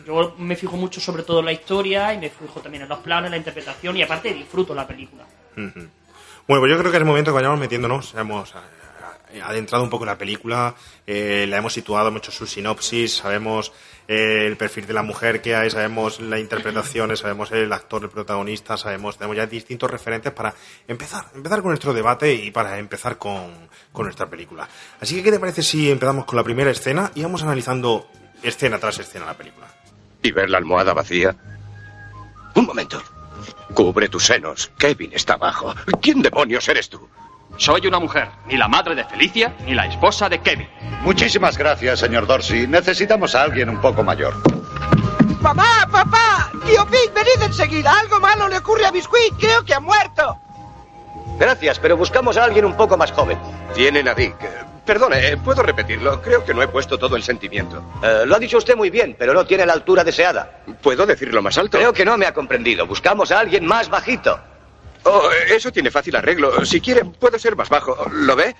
[0.06, 2.98] Yo me fijo mucho sobre todo en la historia y me fijo también en los
[2.98, 5.24] planos, en la interpretación y aparte disfruto la película.
[5.56, 8.14] Bueno, pues yo creo que es el momento que vayamos metiéndonos.
[8.14, 8.54] Hemos
[9.34, 10.74] eh, adentrado un poco en la película,
[11.06, 13.72] eh, la hemos situado, hemos hecho su sinopsis, sabemos
[14.06, 18.10] eh, el perfil de la mujer que hay, sabemos la interpretación, sabemos el actor, el
[18.10, 20.54] protagonista, sabemos, tenemos ya distintos referentes para
[20.86, 24.68] empezar, empezar con nuestro debate y para empezar con, con nuestra película.
[25.00, 28.06] Así que, ¿qué te parece si empezamos con la primera escena y vamos analizando
[28.44, 29.66] escena tras escena la película?
[30.22, 31.34] ¿Y ver la almohada vacía?
[32.54, 33.02] Un momento.
[33.74, 34.70] Cubre tus senos.
[34.78, 35.74] Kevin está abajo.
[36.00, 37.08] ¿Quién demonios eres tú?
[37.56, 40.68] Soy una mujer, ni la madre de Felicia, ni la esposa de Kevin.
[41.02, 42.66] Muchísimas gracias, señor Dorsey.
[42.66, 44.34] Necesitamos a alguien un poco mayor.
[45.40, 45.86] ¡Mamá!
[45.90, 46.50] ¡Papá!
[46.64, 47.92] ¡Tío Pig, venid enseguida!
[48.00, 49.34] Algo malo le ocurre a Biscuit.
[49.38, 50.40] Creo que ha muerto.
[51.38, 53.38] Gracias, pero buscamos a alguien un poco más joven.
[53.74, 54.36] Tienen a Dick.
[54.84, 56.20] Perdone, eh, ¿puedo repetirlo?
[56.20, 57.82] Creo que no he puesto todo el sentimiento.
[58.02, 60.60] Eh, lo ha dicho usted muy bien, pero no tiene la altura deseada.
[60.82, 61.78] ¿Puedo decirlo más alto?
[61.78, 62.86] Creo que no me ha comprendido.
[62.86, 64.38] Buscamos a alguien más bajito.
[65.04, 66.64] Oh, eh, eso tiene fácil arreglo.
[66.66, 67.96] Si quiere, puedo ser más bajo.
[68.12, 68.54] ¿Lo ve?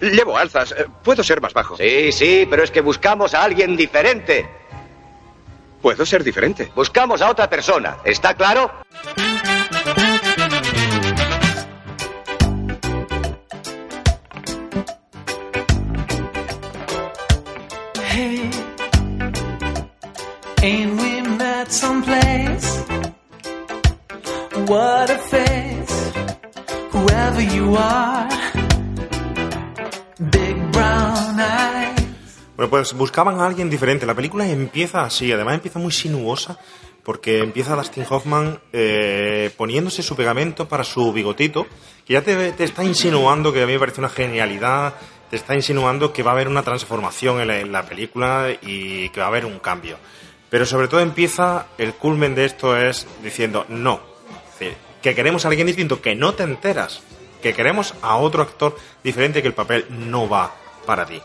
[0.00, 0.74] Llevo alzas.
[1.04, 1.76] Puedo ser más bajo.
[1.76, 4.48] Sí, sí, pero es que buscamos a alguien diferente.
[5.80, 6.72] Puedo ser diferente.
[6.74, 7.98] Buscamos a otra persona.
[8.04, 8.70] ¿Está claro?
[20.76, 22.84] We met someplace?
[24.66, 26.12] What a face,
[26.92, 28.28] whoever you are.
[32.56, 34.04] Bueno, pues buscaban a alguien diferente.
[34.04, 36.58] La película empieza así, además empieza muy sinuosa,
[37.04, 41.68] porque empieza Dustin Hoffman eh, poniéndose su pegamento para su bigotito,
[42.04, 44.94] que ya te, te está insinuando, que a mí me parece una genialidad,
[45.30, 49.08] te está insinuando que va a haber una transformación en la, en la película y
[49.10, 49.96] que va a haber un cambio.
[50.50, 54.00] Pero sobre todo empieza, el culmen de esto es diciendo, no,
[55.02, 57.00] que queremos a alguien distinto, que no te enteras,
[57.42, 60.54] que queremos a otro actor diferente, que el papel no va
[60.86, 61.20] para ti.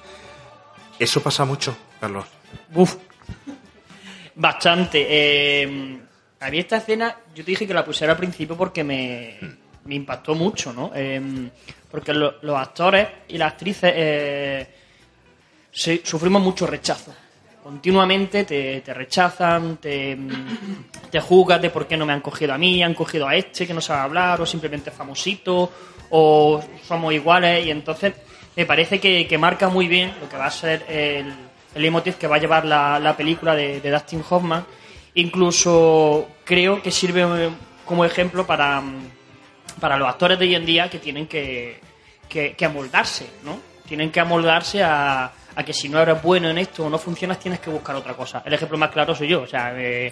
[1.00, 2.26] Eso pasa mucho, Carlos.
[4.36, 5.06] Bastante.
[5.10, 6.00] Eh,
[6.40, 9.38] a mí esta escena, yo te dije que la pusiera al principio porque me,
[9.86, 10.92] me impactó mucho, ¿no?
[10.94, 11.50] Eh,
[11.90, 14.68] porque lo- los actores y las actrices eh,
[16.04, 17.14] sufrimos mucho rechazo.
[17.64, 20.18] Continuamente te, rechazan, te,
[21.10, 23.66] te juzgan de por qué no me han cogido a mí, han cogido a este
[23.66, 25.72] que no sabe hablar, o simplemente famosito,
[26.10, 28.16] o somos iguales, y entonces
[28.58, 31.34] me parece que, que marca muy bien lo que va a ser el,
[31.74, 34.66] el leitmotiv que va a llevar la, la película de, de Dustin Hoffman.
[35.16, 37.50] Incluso creo que sirve
[37.86, 38.84] como ejemplo para,
[39.80, 41.80] para los actores de hoy en día que tienen que,
[42.28, 43.58] que, que amoldarse, ¿no?
[43.88, 47.40] Tienen que amoldarse a, a que si no eres bueno en esto o no funcionas
[47.40, 48.42] tienes que buscar otra cosa.
[48.46, 50.12] El ejemplo más claro soy yo, o sea, eh,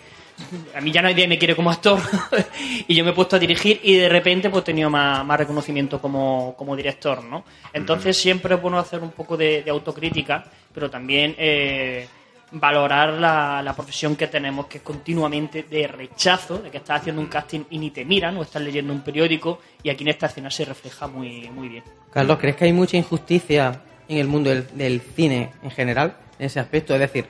[0.76, 2.00] a mí ya nadie me quiere como actor
[2.88, 5.38] y yo me he puesto a dirigir y de repente pues he tenido más, más
[5.38, 7.44] reconocimiento como, como director, ¿no?
[7.74, 12.08] Entonces siempre es bueno hacer un poco de, de autocrítica, pero también eh,
[12.52, 17.22] valorar la, la profesión que tenemos, que es continuamente de rechazo, de que estás haciendo
[17.22, 20.28] un casting y ni te miran o estás leyendo un periódico y aquí en esta
[20.28, 21.84] escena se refleja muy, muy bien.
[22.12, 23.82] Carlos, ¿crees que hay mucha injusticia
[24.12, 26.94] en el mundo del, del cine en general, en ese aspecto?
[26.94, 27.28] Es decir,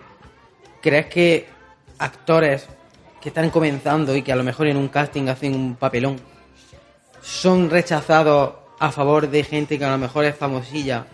[0.82, 1.48] ¿crees que
[1.98, 2.68] actores
[3.22, 6.20] que están comenzando y que a lo mejor en un casting hacen un papelón
[7.22, 11.06] son rechazados a favor de gente que a lo mejor es famosilla,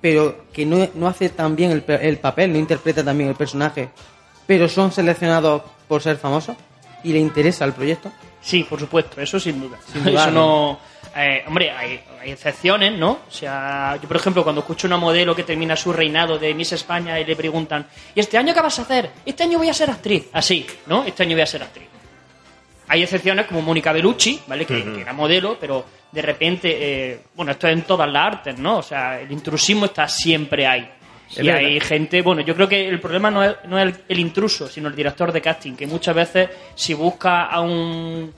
[0.00, 3.36] pero que no, no hace tan bien el, el papel, no interpreta tan bien el
[3.36, 3.90] personaje
[4.48, 6.56] pero son seleccionados por ser famosos
[7.04, 8.10] y le interesa el proyecto.
[8.40, 9.78] Sí, por supuesto, eso sin duda.
[9.92, 10.78] Sin duda, eso no.
[11.16, 13.18] Eh, hombre, hay, hay excepciones, ¿no?
[13.28, 16.72] O sea, yo por ejemplo, cuando escucho una modelo que termina su reinado de Miss
[16.72, 19.10] España y le preguntan, ¿y este año qué vas a hacer?
[19.24, 20.28] Este año voy a ser actriz.
[20.32, 21.04] Así, ¿no?
[21.04, 21.86] Este año voy a ser actriz.
[22.88, 24.64] Hay excepciones como Mónica Bellucci, ¿vale?
[24.64, 26.76] Que, que era modelo, pero de repente,
[27.12, 28.78] eh, bueno, esto es en todas las artes, ¿no?
[28.78, 30.88] O sea, el intrusismo está siempre ahí.
[31.30, 31.60] Es y verdad.
[31.60, 34.66] hay gente, bueno, yo creo que el problema no es, no es el, el intruso,
[34.68, 38.32] sino el director de casting, que muchas veces si busca a un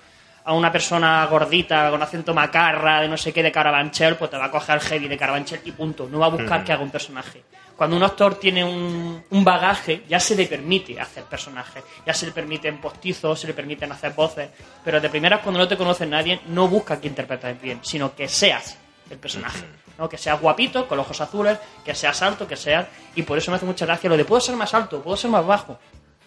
[0.50, 4.36] a una persona gordita con acento macarra de no sé qué de Carabanchel, pues te
[4.36, 6.08] va a coger el heavy de Carabanchel y punto.
[6.10, 7.44] No va a buscar que haga un personaje.
[7.76, 12.26] Cuando un actor tiene un, un bagaje, ya se le permite hacer personajes, ya se
[12.26, 14.50] le permiten postizos, se le permiten hacer voces,
[14.84, 18.26] pero de primeras cuando no te conoce nadie, no busca que interpretes bien, sino que
[18.26, 18.76] seas
[19.08, 19.64] el personaje.
[19.98, 20.08] ¿no?
[20.08, 22.86] Que seas guapito, con los ojos azules, que seas alto, que seas...
[23.14, 25.30] Y por eso me hace mucha gracia lo de puedo ser más alto, puedo ser
[25.30, 25.78] más bajo.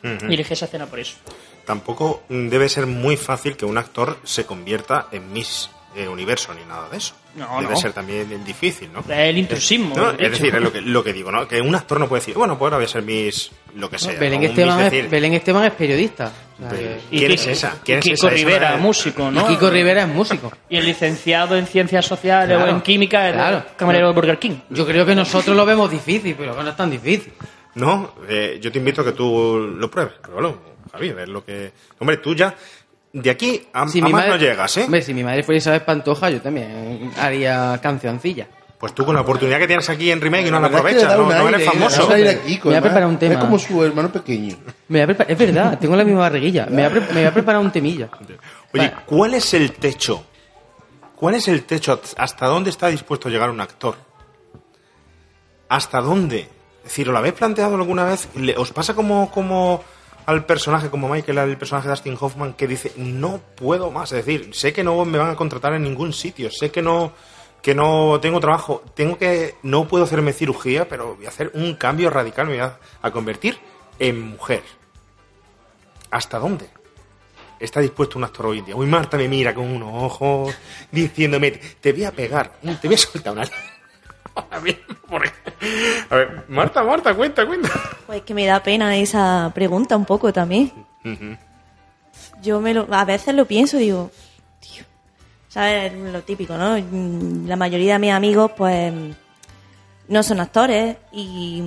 [0.04, 0.30] Ujú.
[0.30, 1.16] Y elegí esa escena por eso.
[1.66, 6.66] Tampoco debe ser muy fácil que un actor se convierta en Miss eh, Universo ni
[6.66, 7.14] nada de eso.
[7.36, 7.80] No, debe no.
[7.80, 9.04] ser también difícil, ¿no?
[9.12, 9.95] El intrusismo.
[9.95, 11.47] No, de es decir, es lo que, lo que digo, ¿no?
[11.47, 13.97] Que un actor no puede decir, bueno, pues ahora voy a ser Miss lo que
[13.97, 14.14] sea.
[14.20, 16.32] Belén, Esteban es, decir, Belén Esteban es periodista.
[16.58, 17.76] O sea, Pero, que- ¿Quién es esa?
[17.84, 18.28] ¿Quién es Kiko esa?
[18.28, 19.45] Es Rivera, una- músico, ¿no?
[19.49, 20.51] Y Kiko Rivera es músico.
[20.70, 23.64] Y el licenciado en ciencias sociales Claro, o en química es claro.
[23.78, 24.58] camarero de Burger King.
[24.70, 27.34] Yo creo que nosotros lo vemos difícil, pero que no es tan difícil.
[27.76, 30.13] No, eh, yo te invito a que tú lo pruebes.
[30.21, 30.57] Pruébalo,
[30.91, 31.71] Javi, a ver lo que...
[31.99, 32.55] Hombre, tú ya...
[33.11, 34.84] De aquí a, Si a mi más madre- no llegas, ¿eh?
[34.86, 38.47] Hombre, si mi madre fuera Isabel Pantoja, yo también haría cancioncilla.
[38.80, 41.30] Pues tú con la oportunidad que tienes aquí en Remake no la es aprovechas, no,
[41.30, 42.09] no eres famoso.
[42.09, 43.34] Me voy a preparar un tema.
[43.36, 44.57] Es como su hermano pequeño.
[44.89, 46.65] Me voy a es verdad, tengo la misma barriguilla.
[46.65, 48.09] Me voy, a pre- me voy a preparar un temilla.
[48.74, 50.26] Oye, ¿cuál es el techo?
[51.15, 52.01] ¿Cuál es el techo?
[52.17, 53.95] ¿Hasta dónde está dispuesto a llegar un actor?
[55.69, 56.49] ¿Hasta dónde?
[56.86, 58.27] ¿Os lo habéis planteado alguna vez?
[58.36, 59.84] ¿Le- ¿Os pasa como, como
[60.25, 64.11] al personaje, como Michael, al personaje de Dustin Hoffman, que dice, no puedo más?
[64.11, 67.13] Es decir, sé que no me van a contratar en ningún sitio, sé que no,
[67.61, 71.75] que no tengo trabajo, tengo que, no puedo hacerme cirugía, pero voy a hacer un
[71.75, 72.69] cambio radical, me voy
[73.01, 73.57] a, convertir
[73.99, 74.63] en mujer.
[76.11, 76.69] ¿Hasta dónde?
[77.59, 78.75] está dispuesto un actor hoy día.
[78.75, 80.53] Uy, Marta me mira con unos ojos
[80.91, 83.43] diciéndome, te voy a pegar, te voy a soltar una...
[84.51, 85.23] A ver, por-
[86.09, 87.69] a ver, Marta, Marta, cuenta, cuenta.
[88.07, 90.71] Pues que me da pena esa pregunta un poco también.
[92.41, 94.11] Yo me lo, a veces lo pienso y digo,
[94.59, 94.84] tío,
[95.49, 95.93] ¿sabes?
[95.93, 96.77] Lo típico, ¿no?
[96.77, 98.93] Mm, La mayoría de mis amigos, pues,
[100.07, 101.63] no son actores y,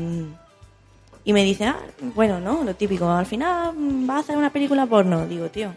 [1.24, 1.78] y me dicen, ah,
[2.14, 2.62] bueno, ¿no?
[2.64, 5.26] Lo típico, al final mm, vas a hacer una película porno.
[5.26, 5.74] Digo, tío.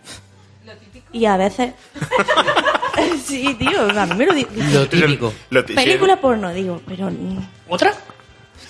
[1.11, 1.73] Y a veces...
[3.25, 4.73] sí, tío, a mí me lo dicen.
[4.73, 5.33] Lo típico.
[5.49, 7.09] Lo Película porno, digo, pero...
[7.09, 7.39] mm.
[7.69, 7.93] ¿Otra?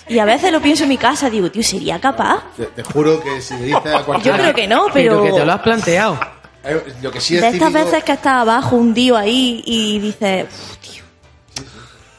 [0.08, 2.42] Y a veces lo pienso en mi casa, digo, tío, ¿sería capaz?
[2.56, 4.36] Te, te juro que si le dices a cualquiera...
[4.38, 5.22] Yo creo que no, pero...
[5.22, 6.18] que te lo has planteado.
[6.64, 9.98] Eh, Lo que sí es de estas típico- veces que estás abajo hundido ahí y
[10.00, 11.02] dices, "Uf, tío,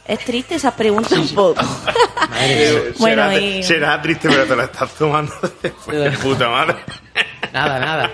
[0.07, 1.61] es triste esa pregunta un poco.
[2.43, 5.33] Eh, Bueno, será, y- será triste, pero te la estás tomando
[5.91, 6.75] de puta madre.
[7.53, 8.11] Nada, nada.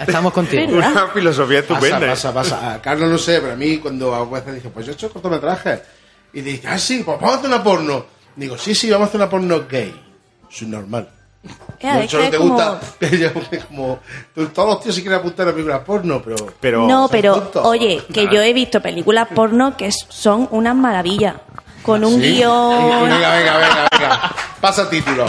[0.00, 0.76] Estamos contigo.
[0.76, 2.00] Una filosofía estupenda.
[2.00, 2.74] Pasa, pasa, pasa.
[2.74, 5.10] A Carlos no sé, pero a mí cuando a veces dije, pues yo he hecho
[5.12, 5.80] cortometrajes.
[6.32, 8.06] Y dice, ah, sí, pues vamos a hacer una porno.
[8.36, 9.94] Digo, sí, sí, vamos a hacer una porno gay.
[10.50, 11.08] Soy normal.
[11.82, 13.30] No es solo que te como- gusta, que yo-
[13.68, 13.98] como
[14.54, 16.22] todos los tíos se quieren apuntar a películas porno,
[16.58, 16.86] pero...
[16.86, 17.66] no, son pero tontos.
[17.66, 21.34] oye, que yo he visto películas porno que son unas maravillas.
[21.82, 22.36] Con un ¿Sí?
[22.36, 22.70] guion.
[23.04, 24.34] Venga, venga, venga, venga.
[24.58, 25.26] Pasa título.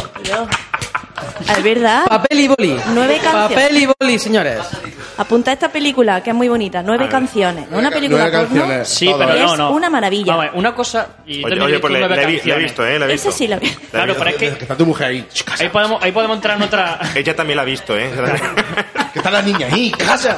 [1.49, 2.05] Es verdad.
[2.07, 2.77] Papel y boli.
[2.93, 3.49] Nueve canciones.
[3.49, 4.59] Papel y boli, señores.
[5.17, 6.81] Apunta esta película, que es muy bonita.
[6.83, 7.67] Nueve canciones.
[7.71, 8.59] Una película nueve porno.
[8.61, 8.87] canciones.
[8.89, 9.71] Sí, pero es no, no.
[9.71, 10.33] una maravilla.
[10.33, 11.07] Vamos a ver, una cosa.
[11.25, 12.93] Y Oye, oye, he pues le, visto le he vi- le he visto, ¿eh?
[12.93, 13.31] He Esa visto.
[13.31, 13.69] sí la vi.
[13.69, 15.27] Claro, pero es que Que está tu mujer ahí.
[15.59, 16.99] ahí podemos, ahí podemos entrar en otra.
[17.15, 18.11] Ella también la ha visto, ¿eh?
[19.13, 20.37] Que está la niña ahí, ¿qué pasa?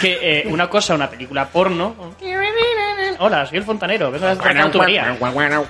[0.00, 1.94] que eh, una cosa, una película porno.
[3.20, 5.16] Hola, soy el fontanero, vengo a hacer una tubería.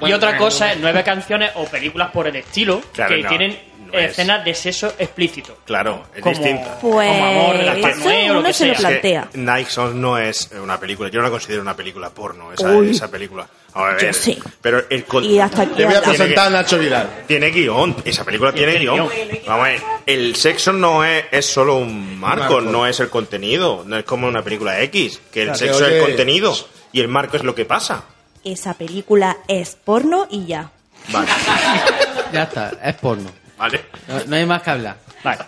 [0.06, 3.58] Y otra cosa es nueve canciones o películas por el estilo Claro, que no, tienen
[3.92, 4.10] no es.
[4.12, 5.58] escenas de sexo explícito.
[5.64, 6.68] Claro, es Como- distinto.
[6.80, 8.88] Pues Como amor de las eso Noé o lo uno que se lo sea.
[8.90, 9.28] Es que plantea.
[9.56, 11.08] Nike Song no es una película.
[11.10, 12.90] Yo no la considero una película porno, esa, Uy.
[12.90, 13.46] esa película.
[13.74, 14.38] A ver, Yo sí.
[14.60, 17.24] Pero el Y hasta aquí Te voy a presentar a Nacho Vidal.
[17.26, 19.08] Tiene guion, esa película tiene guion.
[19.46, 22.60] Vamos a ver, el sexo no es, es solo un marco, Marco.
[22.60, 25.84] no es el contenido, no es como una película X, que el Claro, sexo que,
[25.86, 26.54] es el contenido
[26.92, 28.04] y el marco es lo que pasa.
[28.44, 30.70] Esa película es porno y ya.
[31.08, 31.28] Vale,
[32.32, 33.30] Ya está, es porno.
[33.62, 34.96] Vale, No, no hay más que hablar.
[35.22, 35.38] Vale.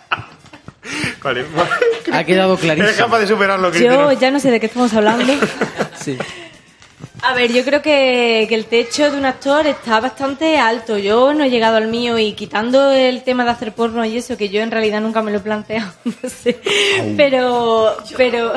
[1.22, 1.44] vale.
[2.12, 3.06] Ha quedado Eres clarísimo.
[3.06, 4.12] capaz de superarlo, Yo Cristina.
[4.14, 5.32] ya no sé de qué estamos hablando.
[6.00, 6.16] Sí.
[7.26, 10.98] A ver, yo creo que, que el techo de un actor está bastante alto.
[10.98, 14.36] Yo no he llegado al mío y quitando el tema de hacer porno y eso,
[14.36, 16.60] que yo en realidad nunca me lo he planteado, no sé.
[17.16, 18.52] Pero, pero,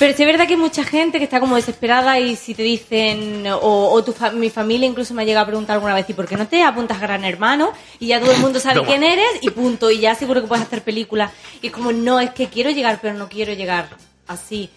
[0.00, 2.64] pero sí es verdad que hay mucha gente que está como desesperada y si te
[2.64, 6.10] dicen, o, o tu fa- mi familia incluso me ha llegado a preguntar alguna vez,
[6.10, 7.72] ¿y por qué no te apuntas a Gran Hermano?
[8.00, 8.88] Y ya todo el mundo sabe Toma.
[8.88, 11.30] quién eres y punto, y ya seguro que puedes hacer películas.
[11.62, 13.88] Y es como, no, es que quiero llegar, pero no quiero llegar
[14.26, 14.70] así.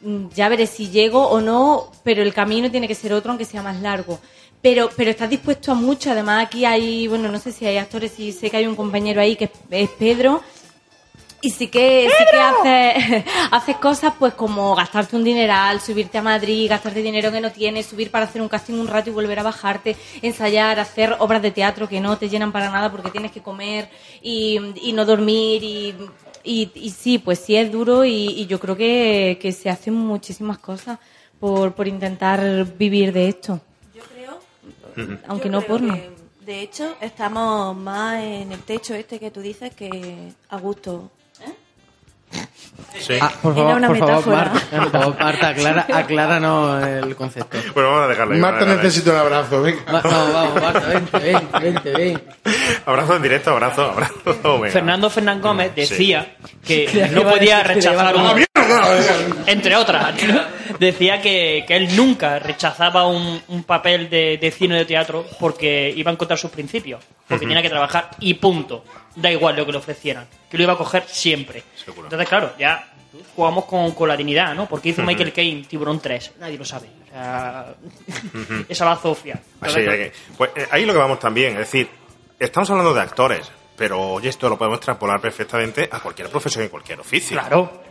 [0.00, 3.44] Mm, ya veré si llego o no, pero el camino tiene que ser otro, aunque
[3.44, 4.20] sea más largo.
[4.62, 6.10] Pero, pero estás dispuesto a mucho.
[6.10, 9.20] Además, aquí hay, bueno, no sé si hay actores, y sé que hay un compañero
[9.20, 10.42] ahí que es, es Pedro.
[11.40, 16.22] Y sí que, sí que haces, haces cosas pues como gastarte un dineral, subirte a
[16.22, 19.38] Madrid, gastarte dinero que no tienes, subir para hacer un casting un rato y volver
[19.38, 23.30] a bajarte, ensayar, hacer obras de teatro que no te llenan para nada porque tienes
[23.30, 23.88] que comer
[24.20, 25.94] y, y no dormir y,
[26.48, 29.94] y, y sí, pues sí es duro y, y yo creo que, que se hacen
[29.94, 30.98] muchísimas cosas
[31.38, 32.40] por, por intentar
[32.76, 33.60] vivir de esto.
[35.28, 35.94] Aunque Yo no creo porno.
[35.94, 36.10] que,
[36.44, 41.10] de hecho, estamos más en el techo este que tú dices que a gusto.
[43.20, 44.26] Ah, por Era favor, una por favor.
[44.26, 47.56] Marta, por favor, Marta, aclara, acláranos el concepto.
[47.74, 48.40] Bueno, vamos a dejarlo ahí.
[48.40, 49.80] Marta a necesita un abrazo, venga.
[49.92, 52.22] Va- vamos, vamos, Marta, vente, vente, vente, ven.
[52.86, 54.14] Abrazo en directo, abrazo, abrazo.
[54.60, 54.70] Venga.
[54.70, 55.80] Fernando Fernán Gómez Sí.
[55.82, 58.44] decía que Creía que no a podía rechazar a- un...
[59.46, 60.14] Entre otras,
[60.78, 65.24] decía que, que él nunca rechazaba un, un papel de, de cine o de teatro
[65.40, 67.48] porque iba en contra de sus principios, porque Ujú.
[67.48, 68.84] tenía que trabajar y punto.
[69.20, 71.62] Da igual lo que le ofrecieran, que lo iba a coger siempre.
[71.86, 72.88] Entonces, claro, ya
[73.34, 74.68] jugamos con, con la dignidad, ¿no?
[74.68, 75.02] Porque hizo.
[75.02, 76.88] Michael Caine Tiburón 3, nadie lo sabe.
[77.06, 77.74] O sea,
[78.68, 79.40] esa bazofia.
[79.60, 81.88] Así que- pues eh, ahí lo que vamos también, es decir,
[82.38, 86.68] estamos hablando de actores, pero oye, esto lo podemos extrapolar perfectamente a cualquier profesión y
[86.68, 87.38] cualquier oficio.
[87.38, 87.87] Claro.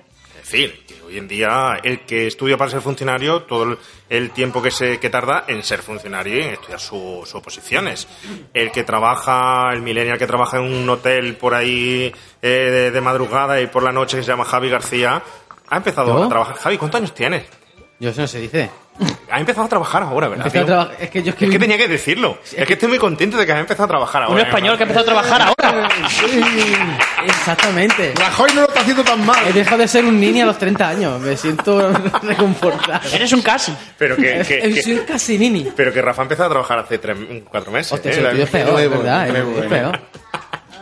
[0.49, 3.77] Decir, que hoy en día el que estudia para ser funcionario, todo
[4.09, 8.07] el, tiempo que se que tarda en ser funcionario y en estudiar su- sus oposiciones.
[8.53, 13.01] El que trabaja, el millennial que trabaja en un hotel por ahí eh, de, de
[13.01, 15.21] madrugada y por la noche que se llama Javi García,
[15.67, 16.23] ha empezado ¿Yo?
[16.23, 16.55] a trabajar.
[16.55, 17.43] Javi, ¿cuántos años tienes?
[17.99, 18.69] Yo eso no se dice.
[19.29, 20.51] Ha empezado a trabajar ahora, ¿verdad?
[20.51, 20.65] Tío?
[20.65, 22.39] traba- es que yo es que, Es que tenía que decirlo.
[22.55, 24.33] Es que estoy muy contento de que has empezado a trabajar ahora.
[24.35, 25.89] Un español que ha empezado a trabajar ahora.
[27.25, 28.13] Exactamente.
[28.15, 29.37] Rajoy no lo está haciendo tan mal.
[29.47, 31.19] He dejado de ser un niño a los 30 años.
[31.19, 31.91] Me siento
[32.23, 33.01] reconfortado.
[33.13, 33.73] Eres un casi.
[33.97, 35.67] Pero que, que- que- Soy un casi nini.
[35.75, 37.17] pero que Rafa ha empezado a trabajar hace tres,
[37.49, 37.91] cuatro meses.
[37.93, 38.41] Hostia, ¿eh?
[38.43, 39.27] es peor, es verdad.
[39.27, 39.67] es- ¿eh?
[39.69, 39.99] peor.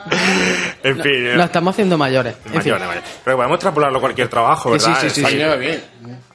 [0.83, 2.35] En fin, Lo estamos haciendo mayores.
[2.45, 2.57] En fin.
[2.59, 3.09] mayores, mayores.
[3.23, 5.01] Pero podemos extrapolarlo a cualquier trabajo, sí, ¿verdad?
[5.01, 5.41] sí, sí, sí.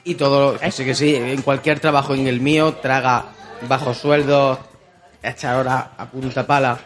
[0.03, 1.15] Y todo, que sí, que sí.
[1.15, 3.25] En cualquier trabajo, en el mío, traga
[3.69, 4.59] bajo sueldo,
[5.23, 6.77] echar horas a punta pala.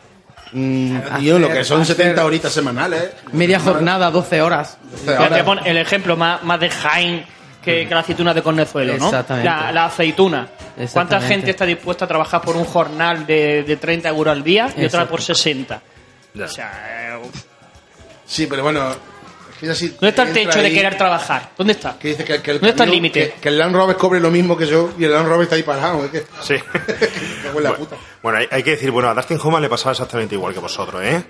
[0.51, 3.11] mm, Tío, lo que son hacer 70 horitas semanales.
[3.31, 4.77] Media jornada, 12 horas.
[5.05, 7.25] Ya te pon el ejemplo más, más de Jaén
[7.63, 9.05] que, que la aceituna de Cornezuelo, ¿no?
[9.05, 9.49] Exactamente.
[9.49, 10.47] La, la aceituna.
[10.93, 14.69] ¿Cuánta gente está dispuesta a trabajar por un jornal de, de 30 euros al día
[14.77, 15.81] y otra por 60?
[16.43, 17.43] O sea, eh, uf.
[18.25, 18.89] Sí, pero bueno.
[18.91, 21.51] es que ya sí ¿dónde está el techo de ahí querer trabajar?
[21.57, 21.97] ¿Dónde está?
[21.97, 23.33] Que dice que, que el ¿Dónde está el límite?
[23.36, 25.55] Que, que el Land Rover cobre lo mismo que yo y el Land Rover está
[25.55, 26.03] ahí parado.
[26.05, 26.55] Es que, Sí.
[27.43, 27.95] me huele a puta.
[28.21, 31.01] Bueno, hay, hay que decir, bueno, a Dustin Hoffman le pasaba exactamente igual que vosotros,
[31.03, 31.23] ¿eh?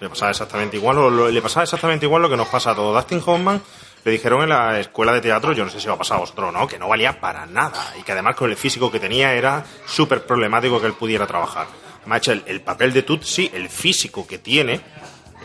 [0.00, 2.74] Le pasaba exactamente igual, o lo- le pasaba exactamente igual lo que nos pasa a
[2.74, 2.94] todos.
[2.94, 3.60] Dustin Hoffman
[4.04, 6.20] le dijeron en la escuela de teatro, yo no sé si va a pasar a
[6.20, 8.98] vosotros o no, que no valía para nada y que además con el físico que
[9.00, 11.66] tenía era súper problemático que él pudiera trabajar.
[12.02, 14.80] Además, hecho, el, el papel de Tutsi, el físico que tiene,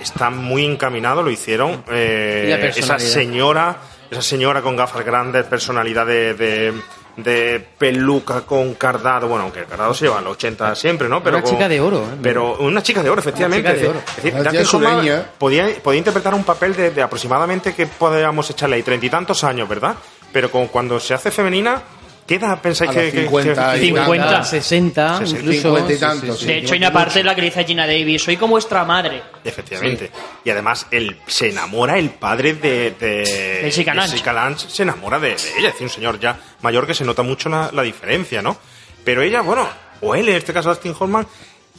[0.01, 3.77] está muy encaminado, lo hicieron eh, esa señora,
[4.11, 6.73] esa señora con gafas grandes, personalidad de, de,
[7.17, 11.23] de peluca con cardado, bueno, aunque el cardado se lleva en los 80 siempre, ¿no?
[11.23, 12.17] Pero Una con- chica de oro, ¿eh?
[12.21, 13.69] Pero una chica de oro, efectivamente.
[13.69, 13.91] Una chica
[14.21, 14.43] de Es oro.
[14.53, 15.25] decir, Hoffman sureña.
[15.37, 19.43] podía, podía interpretar un papel de, de aproximadamente que podríamos echarle ahí treinta y tantos
[19.43, 19.95] años, ¿verdad?
[20.31, 21.81] Pero con, cuando se hace femenina,
[22.27, 24.43] ¿qué edad pensáis A que, los que- 50 que- y 50.
[24.43, 25.61] 60, Sí, sí, incluso.
[25.75, 26.45] 50 y Sí, tantos, sí, sí.
[26.51, 28.83] De hecho, hay una parte en la que le dice Gina Davis, soy como vuestra
[28.85, 29.23] madre.
[29.43, 30.11] Efectivamente.
[30.43, 34.11] Y además, él se enamora, el padre de, de Jessica Lange.
[34.11, 35.69] Jessica Lange se enamora de, de ella.
[35.69, 38.57] Es decir, un señor ya mayor que se nota mucho la, la diferencia, ¿no?
[39.03, 39.67] Pero ella, bueno,
[40.01, 41.25] o él, en este caso Dustin Hoffman,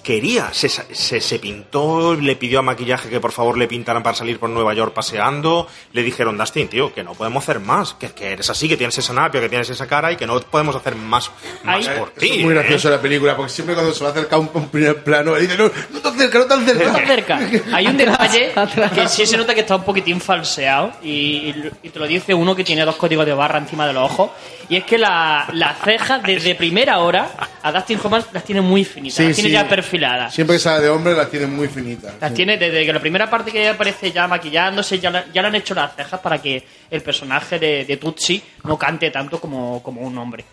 [0.09, 4.17] quería, se, se, se pintó, le pidió a maquillaje que por favor le pintaran para
[4.17, 5.69] salir por Nueva York paseando.
[5.93, 8.97] Le dijeron, Dustin, tío, que no podemos hacer más, que, que eres así, que tienes
[8.97, 11.31] esa napia, que tienes esa cara y que no podemos hacer más,
[11.63, 12.31] más por ti.
[12.39, 12.57] es muy ¿eh?
[12.57, 15.43] gracioso la película, porque siempre cuando se va a acercar un, un primer plano, él
[15.47, 16.85] dice, no, no tan cerca, no tan No cerca.
[16.87, 17.41] está cerca.
[17.77, 18.53] Hay un detalle
[18.95, 21.53] que sí se nota que está un poquitín falseado y,
[21.83, 24.31] y te lo dice uno que tiene dos códigos de barra encima de los ojos
[24.71, 27.29] y es que la- las cejas desde primera hora
[27.63, 29.53] a Dustin Hoffman las tiene muy finitas, Sí, las tiene sí.
[29.55, 30.35] ya perfiladas.
[30.35, 32.15] Siempre que sale de hombre las tiene muy finitas.
[32.21, 35.43] Las tiene desde que la primera parte que ella aparece ya maquillándose, ya, la- ya
[35.43, 39.41] le han hecho las cejas para que el personaje de, de Tutsi no cante tanto
[39.41, 40.45] como, como un hombre.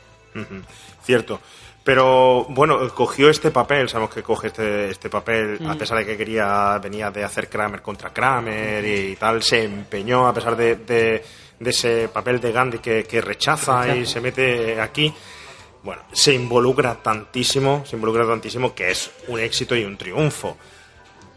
[1.03, 1.39] Cierto.
[1.83, 5.77] Pero bueno, cogió este papel, sabemos que coge este, este papel, a Mm.
[5.77, 10.33] pesar de que quería, venía de hacer Kramer contra Kramer y tal, se empeñó a
[10.33, 11.23] pesar de, de-
[11.59, 15.13] de ese papel de Gandhi que, que rechaza y se mete aquí.
[15.85, 20.57] Bueno, se involucra tantísimo, se involucra tantísimo que es un éxito y un triunfo.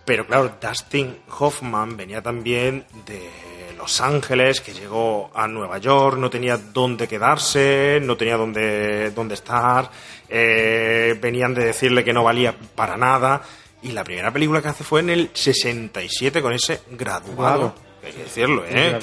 [0.06, 3.28] Pero claro, Dustin Hoffman venía también de
[3.76, 9.34] Los Ángeles, que llegó a Nueva York, no tenía dónde quedarse, no tenía dónde, dónde
[9.34, 9.90] estar,
[10.30, 13.42] eh, venían de decirle que no valía para nada.
[13.82, 17.74] Y la primera película que hace fue en el 67 con ese graduado.
[18.02, 18.98] Hay que decirlo, ¿eh?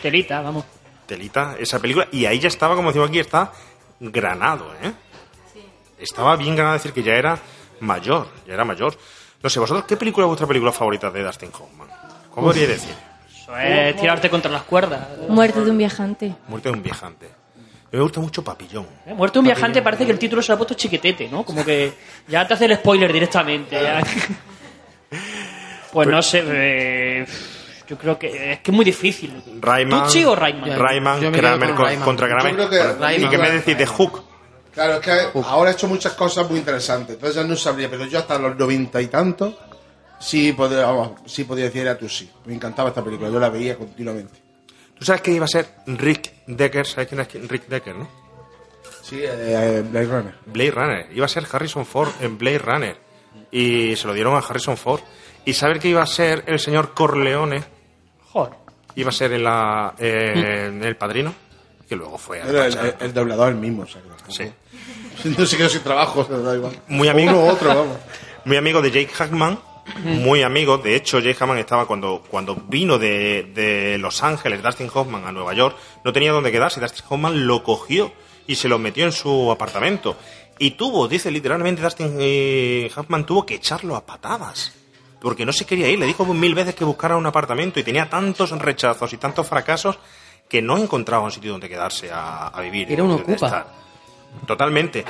[0.00, 0.64] Telita, vamos.
[1.04, 2.08] telita esa película.
[2.10, 3.52] Y ahí ya estaba, como decimos aquí, está
[4.00, 4.92] granado, ¿eh?
[5.98, 7.38] Estaba bien ganado decir que ya era
[7.80, 8.96] mayor, ya era mayor.
[9.42, 11.88] No sé, vosotros, ¿qué película es vuestra película favorita de Dustin Hoffman?
[12.30, 12.94] ¿Cómo podría decir?
[13.28, 15.08] Eso es tirarte contra las cuerdas.
[15.28, 16.34] Muerte de un viajante.
[16.48, 17.26] Muerte de un viajante.
[17.26, 18.86] A mí me gusta mucho Papillón.
[19.06, 21.44] Eh, Muerte de un viajante parece que el título se lo ha puesto chiquetete, ¿no?
[21.44, 21.92] Como que
[22.28, 23.80] ya te hace el spoiler directamente.
[23.80, 24.02] ya.
[25.90, 27.26] Pues no sé, eh,
[27.88, 29.42] yo creo que es que es muy difícil.
[29.60, 30.78] Rayman, ¿Tucci o Rayman?
[30.78, 32.04] Rayman, Yo me quedo Kramer con con- Rayman.
[32.04, 32.50] contra Kramer.
[32.56, 33.30] Yo creo que ¿Y Rayman.
[33.30, 34.22] qué me decís de Hook?
[34.74, 35.12] Claro, es que
[35.44, 38.56] ahora he hecho muchas cosas muy interesantes, entonces ya no sabría, pero yo hasta los
[38.56, 39.54] noventa y tantos
[40.20, 42.30] sí podía, vamos, sí podía decir era tú sí.
[42.44, 44.34] Me encantaba esta película, yo la veía continuamente.
[44.96, 46.86] ¿Tú sabes que iba a ser Rick Decker?
[46.86, 48.08] ¿Sabes quién es Rick Decker, no?
[49.02, 50.34] Sí, eh, Blade Runner.
[50.46, 51.06] Blade Runner.
[51.14, 52.96] Iba a ser Harrison Ford en Blade Runner.
[53.50, 55.00] Y se lo dieron a Harrison Ford.
[55.44, 57.62] ¿Y saber que iba a ser el señor Corleone?
[58.32, 58.52] Joder.
[58.94, 61.32] Iba a ser en, la, eh, en El Padrino.
[61.88, 64.52] Que luego fue el, el- el doblador es el mismo, o sea, que Sí.
[65.38, 66.72] No se quedó sin trabajo, o sea, da igual.
[66.88, 67.30] Muy amigo.
[67.32, 67.96] O uno u otro, vamos.
[68.44, 69.58] Muy amigo de Jake Hackman.
[70.04, 70.76] Muy amigo.
[70.78, 75.32] De hecho, Jake Hackman estaba cuando, cuando vino de, de Los Ángeles, Dustin Hoffman, a
[75.32, 75.76] Nueva York.
[76.04, 76.78] No tenía dónde quedarse.
[76.78, 78.12] y Dustin Hoffman lo cogió
[78.46, 80.16] y se lo metió en su apartamento.
[80.58, 84.74] Y tuvo, dice literalmente Dustin eh, Hoffman, tuvo que echarlo a patadas.
[85.20, 85.98] Porque no se quería ir.
[85.98, 89.98] Le dijo mil veces que buscara un apartamento y tenía tantos rechazos y tantos fracasos
[90.48, 92.88] que no encontraba un sitio donde quedarse a, a vivir.
[92.90, 93.46] y Era un donde ocupa.
[93.46, 93.66] estar.
[94.46, 95.04] Totalmente.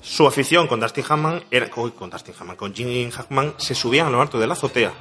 [0.00, 4.06] Su afición con Dustin Hoffman era uy, con Dustin Hoffman, con Jim Hackman se subían
[4.06, 4.92] a lo alto de la azotea,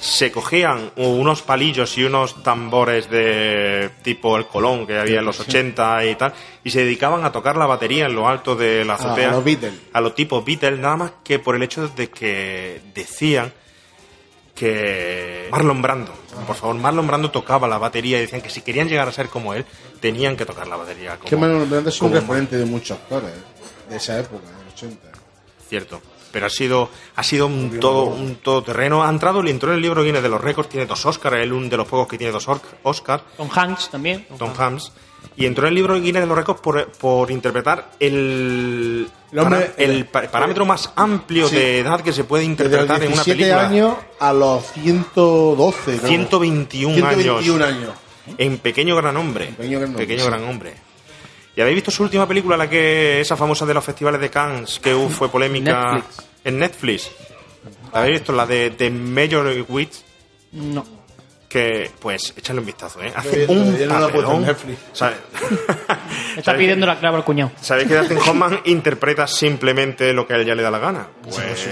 [0.00, 5.40] se cogían unos palillos y unos tambores de tipo el Colón que había en los
[5.40, 6.32] 80 y tal,
[6.64, 9.30] y se dedicaban a tocar la batería en lo alto de la azotea.
[9.30, 9.74] a los Beatles.
[9.92, 13.52] A los tipos Beatles, nada más que por el hecho de que decían
[14.54, 16.12] que Marlon Brando,
[16.46, 19.28] por favor, Marlon Brando tocaba la batería y decían que si querían llegar a ser
[19.28, 19.64] como él,
[20.00, 23.32] tenían que tocar la batería como Que Marlon Brando es un referente de muchos actores
[23.88, 25.08] de esa época, de los 80.
[25.68, 26.00] Cierto.
[26.36, 29.02] Pero ha sido, ha sido un todo un todoterreno.
[29.02, 31.50] Ha entrado, le entró en el libro Guinness de los récords, tiene dos Oscars, es
[31.50, 32.46] uno de los pocos que tiene dos
[32.82, 33.22] Oscars.
[33.38, 34.26] Tom Hanks también.
[34.38, 34.92] Tom Hanks.
[35.34, 39.66] Y entró en el libro Guinness de los récords por, por interpretar el, El hombre-
[39.70, 41.56] para- el pa- parámetro más amplio Sí.
[41.56, 43.66] de edad que se puede Desde los interpretar en una 17 película.
[43.68, 45.96] años a los 112.
[45.96, 46.06] creo.
[46.08, 47.76] 121, 121 años.
[47.78, 47.92] años.
[48.36, 49.46] En Pequeño Gran Hombre.
[49.56, 50.28] Pequeño Gran Hombre, Pequeño sí.
[50.28, 50.74] Gran Hombre.
[51.56, 54.78] ¿Y habéis visto su última película, la que esa famosa de los festivales de Cannes,
[54.78, 56.25] que uh, fue polémica Netflix.
[56.46, 57.10] En Netflix?
[57.92, 58.32] ¿La habéis visto?
[58.32, 59.94] La de, de Major Witch,
[60.52, 60.84] No.
[61.48, 63.12] que pues echarle un vistazo, ¿eh?
[63.14, 64.42] Hace un papelón.
[64.46, 64.78] Netflix.
[64.92, 65.16] ¿Sabe-
[66.34, 67.52] Me está pidiendo la clave al cuñado.
[67.60, 71.08] ¿Sabéis que Dustin Hoffman interpreta simplemente lo que a él ya le da la gana?
[71.22, 71.66] Pues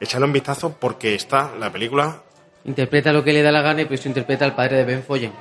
[0.00, 2.22] echarle un vistazo porque está la película
[2.64, 5.32] Interpreta lo que le da la gana y pues interpreta al padre de Ben Follen.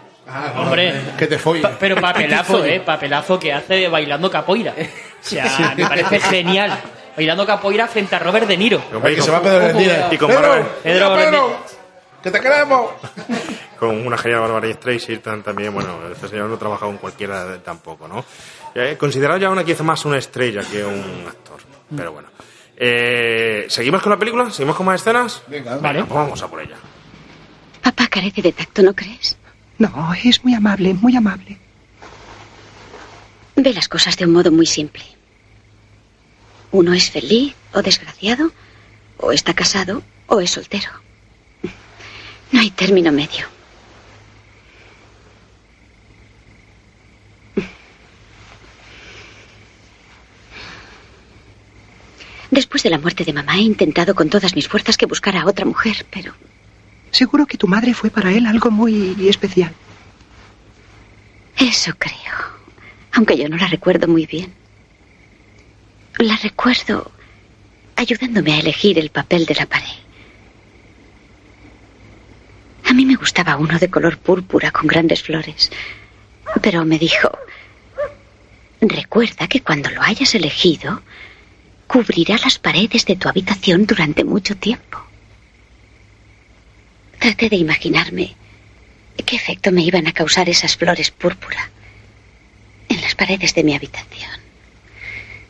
[0.56, 0.94] Hombre.
[1.20, 1.62] Que te follen.
[1.62, 2.80] Pa- pero papelazo, ¿eh?
[2.80, 4.74] Papelazo que hace bailando capoeira.
[4.74, 6.80] O sea, me parece genial.
[7.22, 8.82] Bailando capoira frente a Robert De Niro.
[8.94, 10.10] Hombre, que con- se va a Pedro Erendira.
[10.12, 11.58] y con Pedro, Bárbara- Pedro Pedro.
[12.24, 12.92] ¡Que te queremos!
[13.80, 18.08] con una genial Barbara Streisand también, bueno, este señor no trabaja con cualquiera de- tampoco,
[18.08, 18.26] ¿no?
[18.74, 21.60] Eh, considerado ya una quizá más una estrella que un actor,
[21.96, 22.30] pero bueno.
[22.76, 24.50] Eh, ¿Seguimos con la película?
[24.50, 25.44] ¿Seguimos con más escenas?
[25.48, 26.00] Venga, Vale.
[26.04, 26.78] Pues vamos a por ella.
[27.84, 29.38] Papá carece de tacto, ¿no crees?
[29.78, 31.60] No, es muy amable, muy amable.
[33.56, 35.04] Ve las cosas de un modo muy simple.
[36.72, 38.52] Uno es feliz o desgraciado,
[39.18, 40.90] o está casado o es soltero.
[42.52, 43.46] No hay término medio.
[52.50, 55.46] Después de la muerte de mamá he intentado con todas mis fuerzas que buscara a
[55.46, 56.34] otra mujer, pero
[57.12, 59.74] Seguro que tu madre fue para él algo muy especial.
[61.58, 62.16] Eso creo.
[63.12, 64.54] Aunque yo no la recuerdo muy bien.
[66.22, 67.12] La recuerdo
[67.96, 69.98] ayudándome a elegir el papel de la pared.
[72.86, 75.72] A mí me gustaba uno de color púrpura con grandes flores.
[76.62, 77.32] Pero me dijo,
[78.82, 81.02] Recuerda que cuando lo hayas elegido,
[81.88, 85.04] cubrirá las paredes de tu habitación durante mucho tiempo.
[87.18, 88.36] Traté de imaginarme
[89.26, 91.72] qué efecto me iban a causar esas flores púrpura
[92.90, 94.51] en las paredes de mi habitación.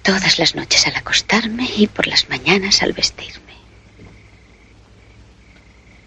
[0.03, 3.53] Todas las noches al acostarme y por las mañanas al vestirme.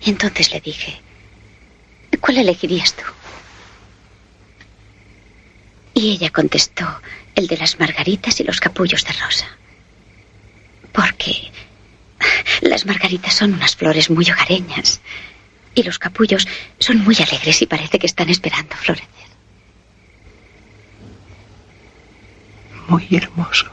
[0.01, 1.01] Y entonces le dije,
[2.21, 3.03] ¿cuál elegirías tú?
[5.95, 7.01] Y ella contestó,
[7.35, 9.47] el de las margaritas y los capullos de rosa.
[10.93, 11.51] Porque
[12.63, 15.01] las margaritas son unas flores muy hogareñas
[15.75, 16.47] y los capullos
[16.79, 19.09] son muy alegres y parece que están esperando florecer.
[22.89, 23.71] Muy hermoso.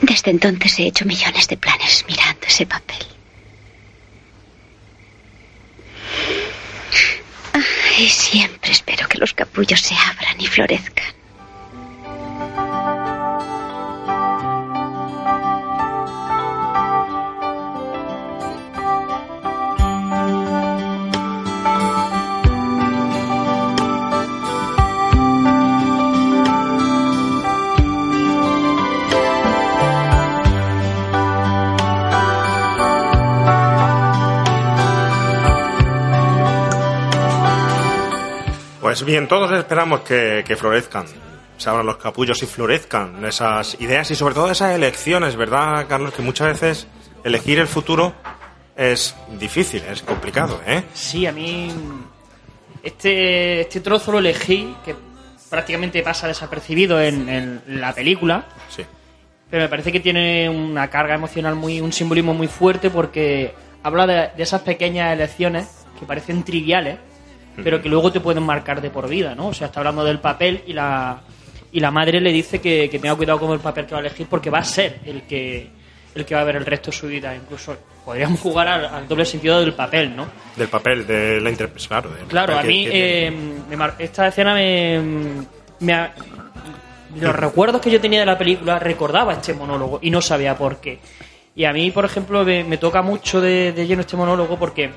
[0.00, 3.06] Desde entonces he hecho millones de planes mirando ese papel.
[7.98, 11.14] Y siempre espero que los capullos se abran y florezcan.
[38.94, 41.06] Pues bien, todos esperamos que, que florezcan,
[41.56, 46.14] se abran los capullos y florezcan esas ideas y sobre todo esas elecciones, ¿verdad, Carlos?
[46.14, 46.86] Que muchas veces
[47.24, 48.14] elegir el futuro
[48.76, 50.84] es difícil, es complicado, ¿eh?
[50.94, 51.72] Sí, a mí
[52.84, 54.94] este, este trozo lo elegí, que
[55.50, 58.46] prácticamente pasa desapercibido en, en la película.
[58.68, 58.84] Sí.
[59.50, 64.06] Pero me parece que tiene una carga emocional muy, un simbolismo muy fuerte porque habla
[64.06, 66.98] de, de esas pequeñas elecciones que parecen triviales,
[67.62, 69.48] pero que luego te pueden marcar de por vida, ¿no?
[69.48, 71.20] O sea, está hablando del papel y la,
[71.72, 74.00] y la madre le dice que, que tenga cuidado con el papel que va a
[74.00, 75.68] elegir porque va a ser el que,
[76.14, 77.34] el que va a ver el resto de su vida.
[77.34, 80.26] Incluso podríamos jugar al, al doble sentido del papel, ¿no?
[80.56, 81.88] Del papel, de la interpretación.
[82.02, 83.32] Claro, del Claro, a mí que eh,
[83.68, 85.00] me mar- esta escena me,
[85.80, 86.14] me ha-
[87.20, 90.78] los recuerdos que yo tenía de la película recordaba este monólogo y no sabía por
[90.78, 90.98] qué.
[91.56, 94.90] Y a mí, por ejemplo, me, me toca mucho de, de lleno este monólogo porque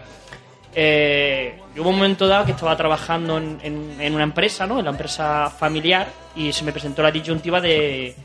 [0.79, 4.77] eh, yo hubo un momento dado que estaba trabajando en, en- en una empresa, ¿no?
[4.77, 8.15] En la empresa familiar y se me presentó la disyuntiva de,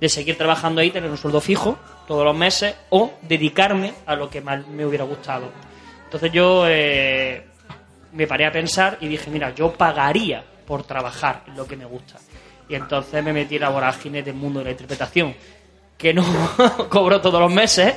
[0.00, 4.28] de seguir trabajando ahí, tener un sueldo fijo todos los meses o dedicarme a lo
[4.28, 5.52] que más me hubiera gustado.
[6.04, 7.44] Entonces yo eh,
[8.12, 11.84] me paré a pensar y dije, mira, yo pagaría por trabajar en lo que me
[11.84, 12.16] gusta.
[12.68, 15.32] Y entonces me metí en la vorágine del mundo de la interpretación,
[15.96, 16.24] que no
[16.88, 17.94] cobro todos los meses,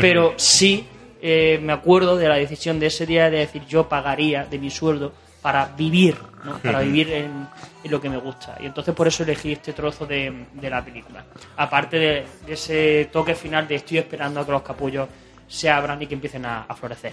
[0.00, 0.86] pero sí
[1.22, 4.70] eh, me acuerdo de la decisión de ese día de decir, yo pagaría de mi
[4.70, 6.58] sueldo para vivir, ¿no?
[6.58, 7.48] para vivir en,
[7.82, 8.56] en lo que me gusta.
[8.60, 11.24] Y entonces por eso elegí este trozo de, de la película.
[11.56, 15.08] Aparte de, de ese toque final de estoy esperando a que los capullos
[15.48, 17.12] se abran y que empiecen a- a florecer.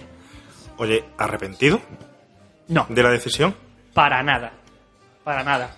[0.76, 1.80] Oye, ¿arrepentido?
[2.68, 2.86] No.
[2.88, 3.54] ¿De la decisión?
[3.94, 4.52] Para nada.
[5.24, 5.74] Para nada.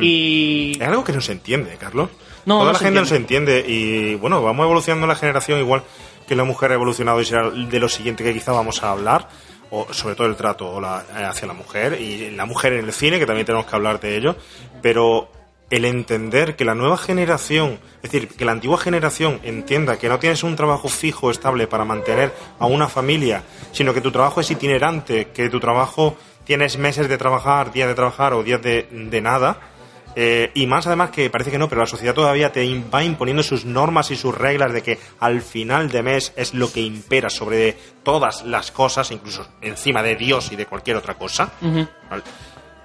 [0.00, 0.72] Y.
[0.80, 2.08] Es algo que no se entiende, Carlos.
[2.46, 5.82] No, Toda no la gente no se entiende y bueno, vamos evolucionando la generación igual
[6.26, 9.28] que la mujer ha evolucionado y será de lo siguiente que quizá vamos a hablar,
[9.70, 13.18] o sobre todo el trato eh, hacia la mujer y la mujer en el cine,
[13.18, 14.36] que también tenemos que hablar de ello,
[14.82, 15.30] pero
[15.70, 20.18] el entender que la nueva generación, es decir, que la antigua generación entienda que no
[20.18, 23.42] tienes un trabajo fijo, estable para mantener a una familia,
[23.72, 26.14] sino que tu trabajo es itinerante, que tu trabajo
[26.44, 29.71] tienes meses de trabajar, días de trabajar o días de, de nada,
[30.14, 33.42] eh, y más además que parece que no, pero la sociedad todavía te va imponiendo
[33.42, 37.30] sus normas y sus reglas de que al final de mes es lo que impera
[37.30, 41.52] sobre todas las cosas, incluso encima de Dios y de cualquier otra cosa.
[41.60, 42.22] ¿vale?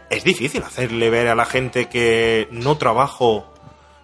[0.10, 3.54] Es difícil hacerle ver a la gente que no trabajo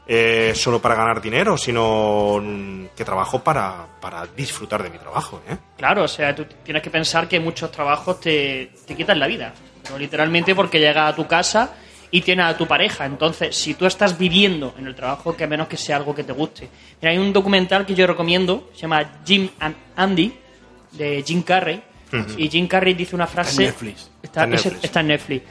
[0.05, 5.41] eh, solo para ganar dinero, sino mm, que trabajo para, para disfrutar de mi trabajo.
[5.49, 5.55] ¿eh?
[5.77, 9.53] Claro, o sea, tú tienes que pensar que muchos trabajos te, te quitan la vida.
[9.89, 9.97] ¿no?
[9.97, 11.73] Literalmente porque llegas a tu casa
[12.13, 13.07] y tienes a tu pareja.
[13.07, 16.23] Entonces, si tú estás viviendo en el trabajo, que a menos que sea algo que
[16.23, 16.69] te guste.
[17.01, 20.31] Mira, hay un documental que yo recomiendo, se llama Jim and Andy,
[20.91, 21.81] de Jim Carrey.
[22.13, 22.35] Ujú.
[22.37, 23.63] Y Jim Carrey dice una frase.
[23.63, 24.11] en Netflix.
[24.21, 24.83] Está, Está en Netflix.
[24.83, 25.43] está en Netflix.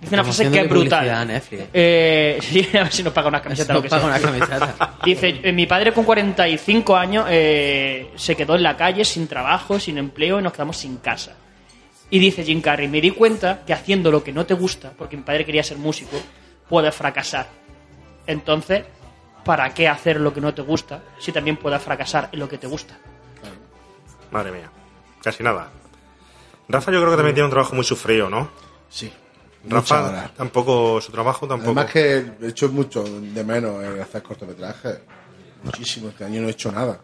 [0.00, 1.28] Dice una frase que es brutal.
[1.28, 1.64] Netflix.
[1.74, 3.74] Eh, sí, a ver si nos paga una camiseta.
[3.74, 4.30] Nos lo que paga sea.
[4.30, 4.94] una camiseta.
[5.04, 9.78] Dice, eh, mi padre con 45 años eh, se quedó en la calle sin trabajo,
[9.78, 11.36] sin empleo y nos quedamos sin casa.
[12.10, 15.16] Y dice Jim Carrey, me di cuenta que haciendo lo que no te gusta, porque
[15.16, 16.16] mi padre quería ser músico,
[16.68, 17.48] puedes fracasar.
[18.26, 18.84] Entonces,
[19.44, 22.58] ¿para qué hacer lo que no te gusta si también puedes fracasar en lo que
[22.58, 22.98] te gusta?
[24.30, 24.70] Madre mía,
[25.22, 25.70] casi nada.
[26.68, 28.50] Rafa yo creo que también tiene un trabajo muy sufrido, ¿no?
[28.88, 29.12] Sí.
[29.68, 30.34] Rafa, horas.
[30.34, 31.70] tampoco, su trabajo tampoco.
[31.70, 35.00] Además que he hecho mucho de menos el hacer cortometrajes.
[35.62, 36.08] Muchísimo.
[36.10, 37.00] Este año no he hecho nada.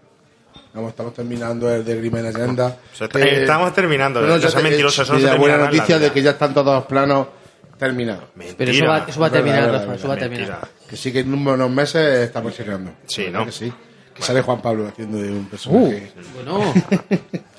[0.74, 2.76] Vamos, estamos terminando el de Grimen Agenda.
[3.00, 6.30] eh, estamos terminando, no ya te- mentiroso, eso no la buena noticia de que ya
[6.30, 7.26] están todos los planos
[7.78, 8.24] terminados.
[8.56, 10.68] Pero eso va- eso va a terminar, Rafa, eso va a terminar.
[10.88, 12.92] Que sí que en unos meses estamos llegando.
[13.06, 13.46] Sí, ¿Verdad ¿no?
[13.46, 13.72] Que sí.
[14.14, 16.12] Que sale Juan Pablo haciendo de un personaje.
[16.34, 16.72] Bueno.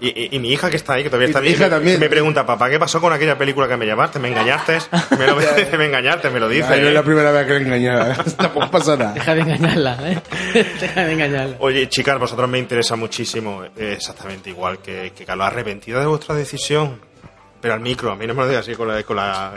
[0.00, 1.98] Y, y- y mi hija que está ahí, que todavía está ahí, hija me, también.
[2.00, 4.18] me pregunta, papá, ¿qué pasó con aquella película que me llamaste?
[4.20, 4.78] ¿Me engañaste?
[5.18, 5.36] Me, lo,
[5.78, 6.72] me engañaste, me lo dice.
[6.72, 8.14] Ay, no es la primera vez que le engañaba.
[8.36, 9.12] Tampoco pasa nada.
[9.14, 10.22] Deja de engañarla, ¿eh?
[10.80, 11.56] Deja de engañarla.
[11.58, 16.34] Oye, chicas, vosotros me interesa muchísimo, eh, exactamente igual que, que Carlos, arrepentida de vuestra
[16.36, 17.00] decisión.
[17.60, 19.02] Pero al micro, a mí no me lo digas así con la...
[19.02, 19.52] Con la...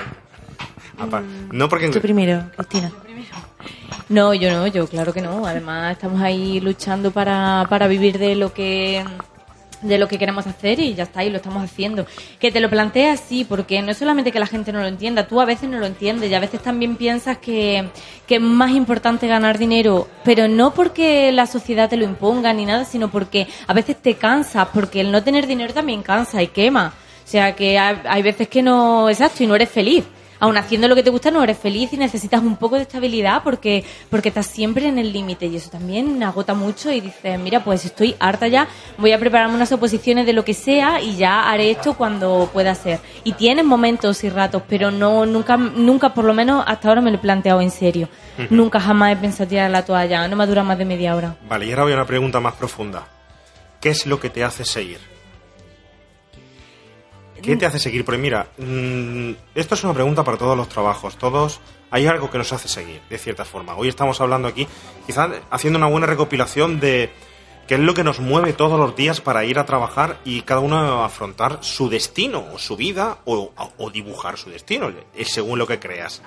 [0.97, 1.21] Apa.
[1.51, 1.87] No porque...
[1.89, 2.91] Tú primero, Cristina.
[4.09, 5.45] No, yo no, yo claro que no.
[5.45, 9.03] Además estamos ahí luchando para, para vivir de lo que
[9.81, 12.05] de lo que queremos hacer y ya está, y lo estamos haciendo.
[12.39, 15.27] Que te lo planteas, sí, porque no es solamente que la gente no lo entienda,
[15.27, 17.89] tú a veces no lo entiendes y a veces también piensas que,
[18.27, 22.65] que es más importante ganar dinero, pero no porque la sociedad te lo imponga ni
[22.65, 26.47] nada, sino porque a veces te cansas, porque el no tener dinero también cansa y
[26.47, 26.93] quema.
[27.23, 30.03] O sea que hay, hay veces que no, exacto, y no eres feliz.
[30.41, 33.43] Aún haciendo lo que te gusta no eres feliz y necesitas un poco de estabilidad
[33.43, 37.63] porque, porque estás siempre en el límite y eso también agota mucho y dices, mira,
[37.63, 41.47] pues estoy harta ya, voy a prepararme unas oposiciones de lo que sea y ya
[41.47, 42.99] haré esto cuando pueda ser.
[43.23, 47.11] Y tienes momentos y ratos, pero no, nunca, nunca, por lo menos hasta ahora me
[47.11, 48.09] lo he planteado en serio.
[48.49, 51.35] Nunca jamás he pensado tirar la toalla, no me dura más de media hora.
[51.47, 53.05] Vale, y ahora voy a una pregunta más profunda.
[53.79, 55.10] ¿Qué es lo que te hace seguir?
[57.41, 58.05] ¿Qué te hace seguir?
[58.05, 61.17] Porque mira, mm, esto es una pregunta para todos los trabajos.
[61.17, 61.59] Todos
[61.89, 63.75] hay algo que nos hace seguir, de cierta forma.
[63.75, 64.67] Hoy estamos hablando aquí,
[65.07, 67.11] quizás haciendo una buena recopilación de
[67.67, 70.61] qué es lo que nos mueve todos los días para ir a trabajar y cada
[70.61, 73.51] uno afrontar su destino, o su vida, o,
[73.91, 76.21] dibujar su destino, es según lo que creas.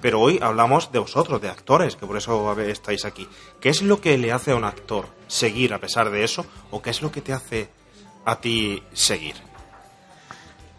[0.00, 3.28] Pero hoy hablamos de vosotros, de actores, que por eso estáis aquí.
[3.60, 6.46] ¿Qué es lo que le hace a un actor seguir a pesar de eso?
[6.70, 7.68] ¿O qué es lo que te hace
[8.24, 9.45] a ti seguir?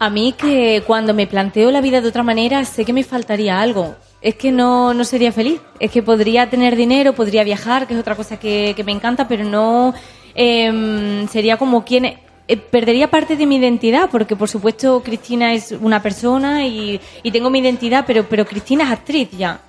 [0.00, 3.60] A mí que cuando me planteo la vida de otra manera sé que me faltaría
[3.60, 3.96] algo.
[4.20, 5.60] Es que no, no sería feliz.
[5.80, 9.26] Es que podría tener dinero, podría viajar, que es otra cosa que, que me encanta,
[9.26, 9.94] pero no
[10.34, 12.04] em, sería como quien...
[12.04, 17.30] eh, perdería parte de mi identidad, porque por supuesto Cristina es una persona y, y
[17.30, 19.60] tengo mi identidad, pero, pero Cristina es actriz ya.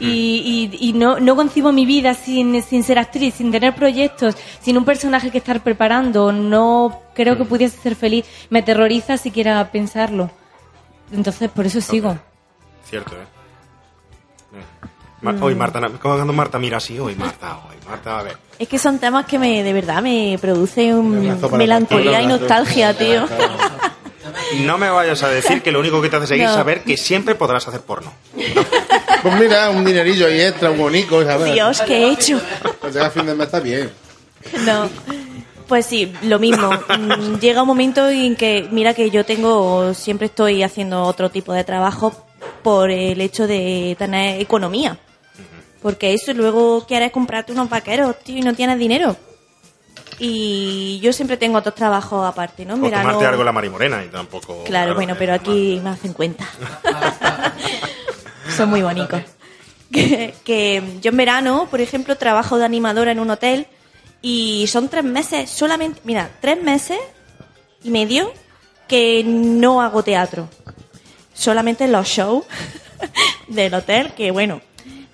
[0.00, 4.36] Y, y- y no, no concibo mi vida sin, sin ser actriz, sin tener proyectos,
[4.60, 6.32] sin un personaje que estar preparando.
[6.32, 8.24] No creo que pudiese ser feliz.
[8.50, 10.30] Me aterroriza siquiera pensarlo.
[11.12, 12.18] Entonces, por eso sigo.
[12.84, 13.24] Cierto, ¿eh?
[15.22, 15.42] Mar- Mm.
[15.42, 18.36] Hoy Marta, cuando Marta mira así, hoy Marta, hoy Marta, a ver.
[18.58, 21.20] Es que son temas que me, de verdad me producen
[21.56, 23.26] melancolía y nostalgia, tío.
[24.60, 26.56] No me vayas a decir que lo único que te hace seguir es No.
[26.56, 28.12] saber que siempre podrás hacer porno.
[29.22, 31.52] Pues mira, un dinerillo ahí extra, un bonico, ¿sabes?
[31.52, 32.40] Dios, ¿qué he hecho?
[32.80, 33.90] Pues llega a fin de mes está bien.
[34.64, 34.88] No.
[35.66, 36.70] Pues sí, lo mismo.
[36.70, 41.52] Mm, Llega un momento en que, mira que yo tengo, siempre estoy haciendo otro tipo
[41.52, 42.12] de trabajo
[42.62, 44.96] por el hecho de tener economía.
[45.82, 49.16] Porque eso luego quieres comprarte unos vaqueros, tío, y no tienes dinero.
[50.18, 52.76] Y yo siempre tengo otros trabajos aparte, ¿no?
[52.78, 54.64] Verano- tomarte algo en la marimorena y tampoco...
[54.64, 56.46] Claro, bueno, eh, pero aquí me hacen cuenta.
[58.56, 59.20] Son muy bonitos.
[59.92, 63.68] Que, que yo en verano, por ejemplo, trabajo de animadora en un hotel
[64.20, 66.98] y son tres meses solamente, mira, tres meses
[67.84, 68.32] y medio
[68.88, 70.48] que no hago teatro.
[71.32, 72.44] Solamente en los shows
[73.48, 74.60] del hotel, que bueno,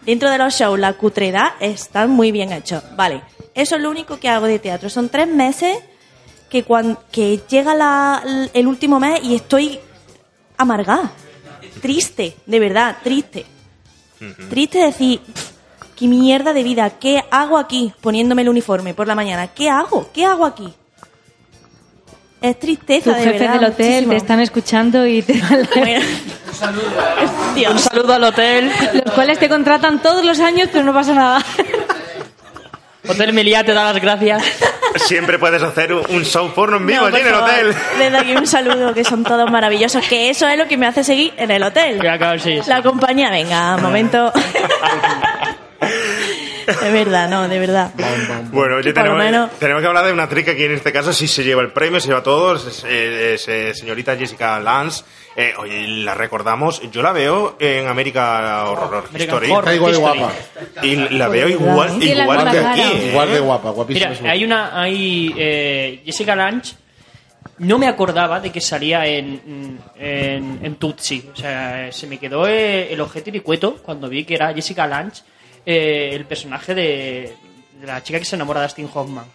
[0.07, 2.83] dentro de los shows la cutredad están muy bien hechos.
[2.97, 3.23] Vale,
[3.55, 4.89] eso es lo único que hago de teatro.
[4.91, 5.79] Son tres meses
[6.51, 8.23] que, cuan- que llega la-
[8.53, 9.79] el último mes y estoy
[10.59, 11.11] amargada.
[11.81, 13.47] Triste, de verdad, triste.
[14.51, 15.51] Triste decir, "Pff,
[15.97, 19.49] qué mierda de vida, ¿qué hago aquí poniéndome el uniforme por la mañana?
[19.49, 20.11] ¿Qué hago?
[20.13, 20.73] ¿Qué hago aquí?
[22.41, 23.55] Es tristeza, Tus de jefes verdad.
[23.55, 24.11] del hotel muchísimo.
[24.11, 26.03] te están escuchando y te dan la-
[27.55, 27.73] Dios.
[27.73, 28.71] Un saludo al hotel.
[29.05, 31.45] Los cuales te contratan todos los años, pero no pasa nada.
[33.07, 34.43] Hotel Meliá te da las gracias.
[34.97, 37.75] Siempre puedes hacer un show porno en vivo No, allí en el favor, hotel.
[37.99, 40.07] Desde aquí un saludo, que son todos maravillosos.
[40.07, 41.99] Que eso es lo que me hace seguir en el hotel.
[42.67, 44.33] La compañía, venga, momento.
[46.83, 47.93] de verdad, no, de verdad.
[48.51, 51.13] Bueno, oye, tenemos, menos- tenemos que hablar de una trick que aquí en este caso
[51.13, 55.05] sí se lleva el premio, se lleva todo, es, eh, es, señorita Jessica Lance.
[55.35, 59.51] Eh, oye, la recordamos, yo la veo en América Horror American Story.
[59.51, 60.19] Horror Está igual de History.
[60.21, 60.87] guapa.
[60.87, 62.71] Y la veo igual, igual cara.
[62.73, 62.81] aquí.
[62.83, 63.09] ¿eh?
[63.11, 64.11] Igual de guapa, guapísima.
[64.11, 66.75] Mira, hay una, hay eh, Jessica Lange
[67.59, 71.29] no me acordaba de que salía en, en, en Tutsi.
[71.33, 75.23] O sea, se me quedó el objeto iricueto cuando vi que era Jessica Lange,
[75.67, 77.35] eh, el personaje de,
[77.81, 79.27] de la chica que se enamora de Dustin Hoffman.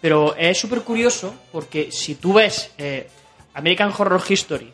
[0.00, 3.08] Pero es súper curioso porque si tú ves eh,
[3.54, 4.72] American Horror History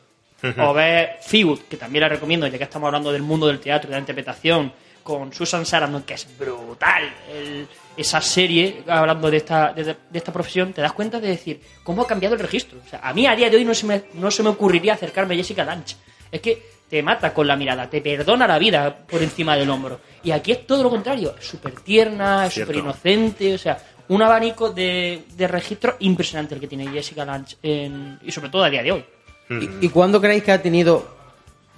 [0.58, 3.88] o ves Feud, que también la recomiendo ya que estamos hablando del mundo del teatro
[3.88, 4.72] y de la interpretación,
[5.02, 7.66] con Susan Sarandon, que es brutal el-
[7.96, 12.02] esa serie, hablando de esta, de, de esta profesión, te das cuenta de decir cómo
[12.02, 12.78] ha cambiado el registro.
[12.84, 14.92] O sea, a mí a día de hoy no se me, no se me ocurriría
[14.94, 15.96] acercarme a Jessica Lange.
[16.30, 20.00] Es que te mata con la mirada, te perdona la vida por encima del hombro.
[20.22, 24.70] Y aquí es todo lo contrario, es súper tierna, súper inocente, o sea, un abanico
[24.70, 28.82] de, de registro impresionante el que tiene Jessica Lange, en- y sobre todo a día
[28.82, 29.04] de hoy.
[29.48, 31.06] ¿Y, y cuándo creéis que ha tenido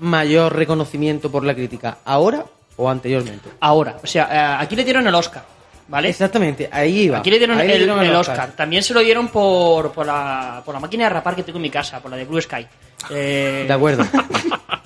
[0.01, 1.99] mayor reconocimiento por la crítica?
[2.05, 2.45] ¿Ahora
[2.77, 3.49] o anteriormente?
[3.61, 5.43] Ahora, o sea, eh, aquí le dieron el Oscar,
[5.89, 6.09] ¿vale?
[6.11, 7.19] Exactamente, ahí iba.
[7.19, 8.53] Aquí le dieron, Ahí el, dieron el Oscar.
[8.53, 11.63] También se lo dieron por, por, la, por la máquina de rapar que tengo en
[11.63, 12.67] mi casa, por la de Blue Sky.
[13.11, 14.05] Eh, De acuerdo.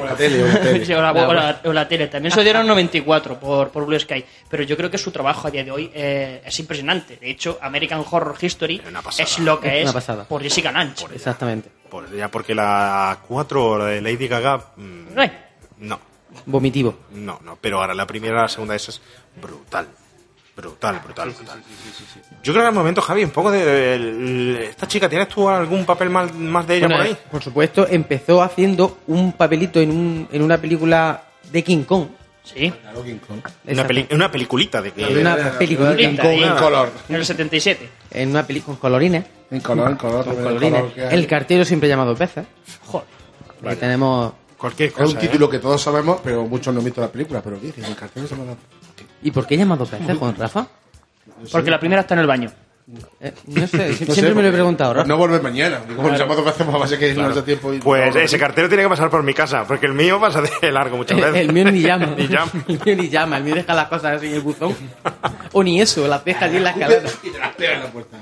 [0.00, 0.86] O la tele, o la tele.
[0.86, 2.06] Sí, o la, La- o la- o la tele.
[2.08, 4.24] También se lo dieron 94 por, por Blue Sky.
[4.48, 7.16] Pero yo creo que su trabajo a día de hoy eh, es impresionante.
[7.16, 8.80] De hecho, American Horror History
[9.18, 9.92] es lo que Es
[10.28, 11.04] por Jessica Lange.
[11.14, 11.70] Exactamente.
[11.90, 15.32] Por- ya porque la 4, la de Lady Gaga, mm, Eh,
[15.78, 16.00] no,
[16.46, 17.00] Vomitivo.
[17.12, 17.58] no, no.
[17.60, 19.00] Pero ahora la primera, la segunda, esa es
[19.40, 19.88] brutal.
[20.54, 21.62] Brutal, brutal, brutal.
[22.42, 23.94] Yo creo que al momento, Javi, un poco de...
[23.94, 27.12] el- esta chica, ¿tienes tú algún papel más, más de ella Bueno, por ahí?
[27.12, 32.08] eh, por supuesto, empezó haciendo un papelito en, un, en una película de King Kong.
[32.44, 32.72] Sí.
[33.68, 35.04] Una, peli- una peliculita de que...
[35.06, 35.96] En una peliculita.
[35.96, 36.90] King Kong en color.
[37.08, 37.88] En el 77.
[38.10, 39.24] En una película con colorines.
[39.50, 40.24] En color, en color.
[40.24, 40.82] Con el colorines.
[40.92, 41.12] color.
[41.14, 42.44] El cartero siempre llama dos veces.
[42.86, 43.06] Joder.
[43.64, 44.32] Ahí tenemos...
[44.58, 45.20] Cualquier Es un cosa, ¿eh?
[45.20, 47.40] título que todos sabemos, pero muchos no han visto la película.
[47.42, 48.52] Pero dicen, el cartel se llama...
[49.22, 50.66] ¿Y por qué llama dos veces, Juan Rafa?
[51.50, 52.50] Porque la primera está en el baño.
[53.20, 55.06] Eh, no sé, No siempre sé, me lo he preguntado, Rafa.
[55.08, 55.80] No vuelve mañana.
[55.88, 57.28] Digo, bueno, llama dos veces, pues va a ser que no Claro.
[57.28, 57.72] nos da tiempo.
[57.72, 60.42] y- Pues no, ese cartero tiene que pasar por mi casa, porque el mío pasa
[60.60, 61.36] de largo muchas veces.
[61.36, 62.06] el mío ni llama.
[62.18, 62.50] Ni llama.
[62.68, 63.36] El mío ni llama.
[63.38, 64.74] El mío deja las cosas así en el buzón.
[65.52, 67.08] O ni eso, las deja allí en la escalera.
[67.22, 68.16] Y te las pega en la puerta.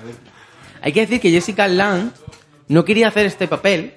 [0.83, 2.11] Hay que decir que Jessica Lange
[2.69, 3.95] no quería hacer este papel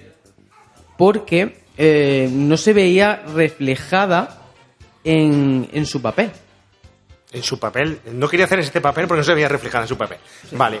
[0.96, 4.38] porque eh, no se veía reflejada
[5.04, 6.30] en, en su papel.
[7.34, 8.00] En su papel.
[8.12, 10.18] No quería hacer este papel porque no se veía reflejada en su papel.
[10.52, 10.80] Vale.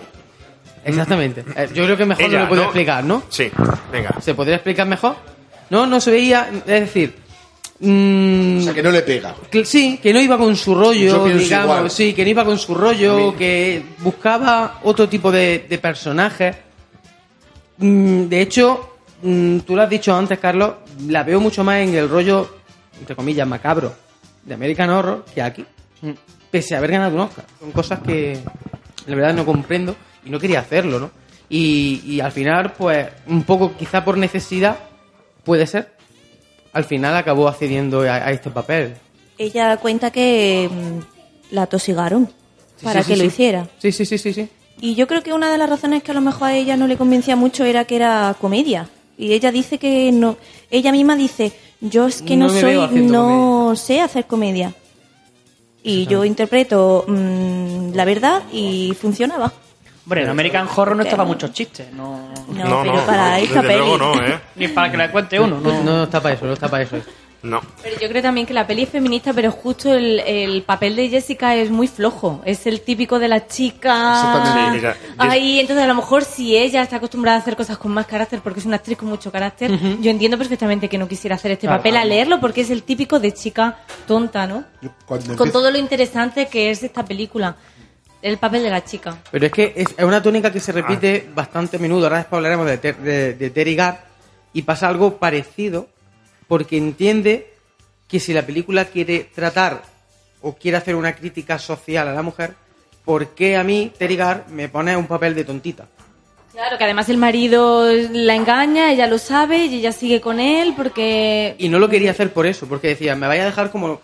[0.84, 1.44] Exactamente.
[1.56, 2.68] Eh, Yo creo que mejor Ella, no lo puedo ¿no?
[2.68, 3.22] explicar, ¿no?
[3.28, 3.50] Sí,
[3.90, 4.14] venga.
[4.20, 5.16] ¿Se podría explicar mejor?
[5.70, 6.48] No, no se veía.
[6.66, 7.14] Es decir.
[7.80, 9.34] mm, O sea, que no le pega.
[9.50, 11.90] que sí, que no iba con su rollo, digamos, igual.
[11.90, 16.54] sí, que no iba con su rollo, que buscaba otro tipo de, de personajes.
[17.78, 20.74] Mm, De hecho, mm, tú lo has dicho antes, Carlos,
[21.08, 22.56] la veo mucho más en el rollo,
[23.00, 23.92] entre comillas, macabro
[24.44, 25.64] de American Horror que aquí.
[26.02, 26.10] Mm,
[26.54, 27.44] Pese a haber ganado un Oscar.
[27.58, 28.38] Son cosas que
[29.08, 31.10] la verdad no comprendo y no quería hacerlo, ¿no?
[31.48, 34.76] Y, y al final, pues, un poco quizá por necesidad,
[35.42, 35.96] puede ser,
[36.72, 38.94] al final acabó accediendo a, a este papel.
[39.36, 42.30] Ella cuenta que mm, la tosigaron
[42.76, 43.68] Sí, para sí, que sí, lo hiciera.
[43.78, 44.48] Sí, sí, sí, sí, sí.
[44.80, 46.86] Y yo creo que una de las razones que a lo mejor a ella no
[46.86, 48.88] le convencía mucho era que era comedia.
[49.18, 50.36] Y ella dice que no.
[50.70, 51.50] Ella misma dice:
[51.80, 52.76] Yo es que no, soy.
[53.02, 54.72] No sé hacer comedia.
[55.86, 59.52] Y yo interpreto mm, la verdad y funcionaba.
[60.06, 61.92] Hombre, en American Horror no estaba muchos chistes.
[61.92, 64.16] No, No, pero para esta desde luego peli.
[64.16, 64.40] no, ¿eh?
[64.56, 65.60] Ni para que la cuente uno.
[65.60, 66.96] No, No, no está para eso, no está para eso.
[67.44, 67.60] No.
[67.82, 71.10] Pero yo creo también que la peli es feminista, pero justo el, el papel de
[71.10, 72.40] Jessica es muy flojo.
[72.46, 74.72] Es el típico de la chica.
[74.80, 74.86] Sí,
[75.18, 78.40] Ahí, entonces a lo mejor si ella está acostumbrada a hacer cosas con más carácter,
[78.40, 81.66] porque es una actriz con mucho carácter, yo entiendo perfectamente que no quisiera hacer este
[81.66, 82.06] Claro, papel claro.
[82.06, 84.64] a leerlo, porque es el típico de chica tonta, ¿no?
[85.06, 87.56] Cuando Con todo lo interesante que es esta película.
[88.22, 89.18] El papel de la chica.
[89.30, 92.04] Pero es que es, una tónica que se repite bastante a menudo.
[92.04, 93.96] Ahora después hablaremos de, Ter- de, de Terry Gard
[94.54, 95.88] y pasa algo parecido
[96.48, 97.52] porque entiende
[98.08, 99.82] que si la película quiere tratar
[100.42, 102.54] o quiere hacer una crítica social a la mujer,
[103.04, 105.86] ¿por qué a mí, Terry Gard, me pone un papel de tontita?
[106.52, 110.74] Claro, que además el marido la engaña, ella lo sabe y ella sigue con él
[110.76, 111.56] porque...
[111.58, 114.02] Y no lo quería hacer por eso, porque decía, me vaya a dejar como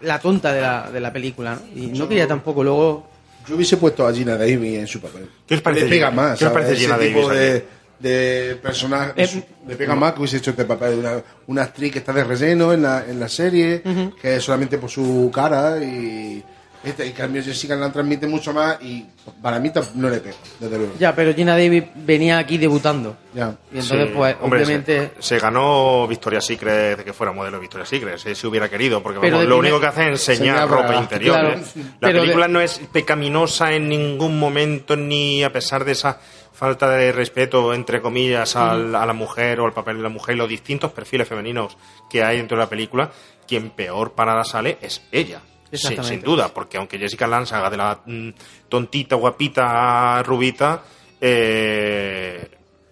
[0.00, 1.60] la tonta de la, de la película, ¿no?
[1.80, 3.06] Y no quería tampoco luego...
[3.46, 5.28] Yo hubiese puesto a Gina Davis en su papel.
[5.46, 6.22] ¿Qué os parece Le pega Gina?
[6.22, 6.38] más.
[6.38, 7.62] ¿Qué os parece Gina Davis
[8.00, 9.12] de, de personaje.
[9.16, 12.12] Eh, le pega más que hubiese hecho este papel de una, una actriz que está
[12.12, 13.82] de relleno en la, en la serie,
[14.20, 16.42] que es solamente por su cara y
[16.82, 19.04] Este, en cambio, Jessica la transmite mucho más y
[19.42, 20.94] para mí no le pega, desde luego.
[20.98, 23.18] Ya, pero Gina Davis venía aquí debutando.
[23.34, 23.54] Ya.
[23.70, 24.12] Y entonces, Sí.
[24.16, 25.10] pues, Hombre, obviamente.
[25.18, 28.70] Se, se ganó Victoria's Secret de que fuera modelo de Victoria's Secret, si se hubiera
[28.70, 31.38] querido, porque vamos, de lo primer- único que hace es enseñar ropa para- interior.
[31.38, 31.54] claro.
[31.58, 31.62] ¿eh?
[31.76, 36.18] La Pero de- película no es pecaminosa en ningún momento, ni a pesar de esa
[36.60, 40.34] falta de respeto, entre comillas, al- a la mujer o al papel de la mujer
[40.34, 41.76] y los distintos perfiles femeninos
[42.10, 43.10] que hay dentro de la película,
[43.48, 45.40] quien peor parada sale es ella.
[45.72, 48.28] Sin, duda, porque aunque Jessica Lange haga de la mm,
[48.68, 50.82] tontita, guapita, rubita,
[51.20, 52.50] eh,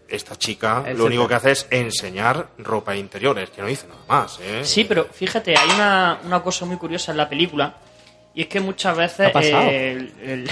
[0.09, 4.39] esta chica lo único que hace es enseñar ropa interiores, que no dice nada más.
[4.43, 4.65] ¿eh?
[4.65, 7.75] Sí, pero fíjate, hay una, una cosa muy curiosa en la película
[8.35, 9.31] y es que muchas veces
[9.71, 10.51] eh, el-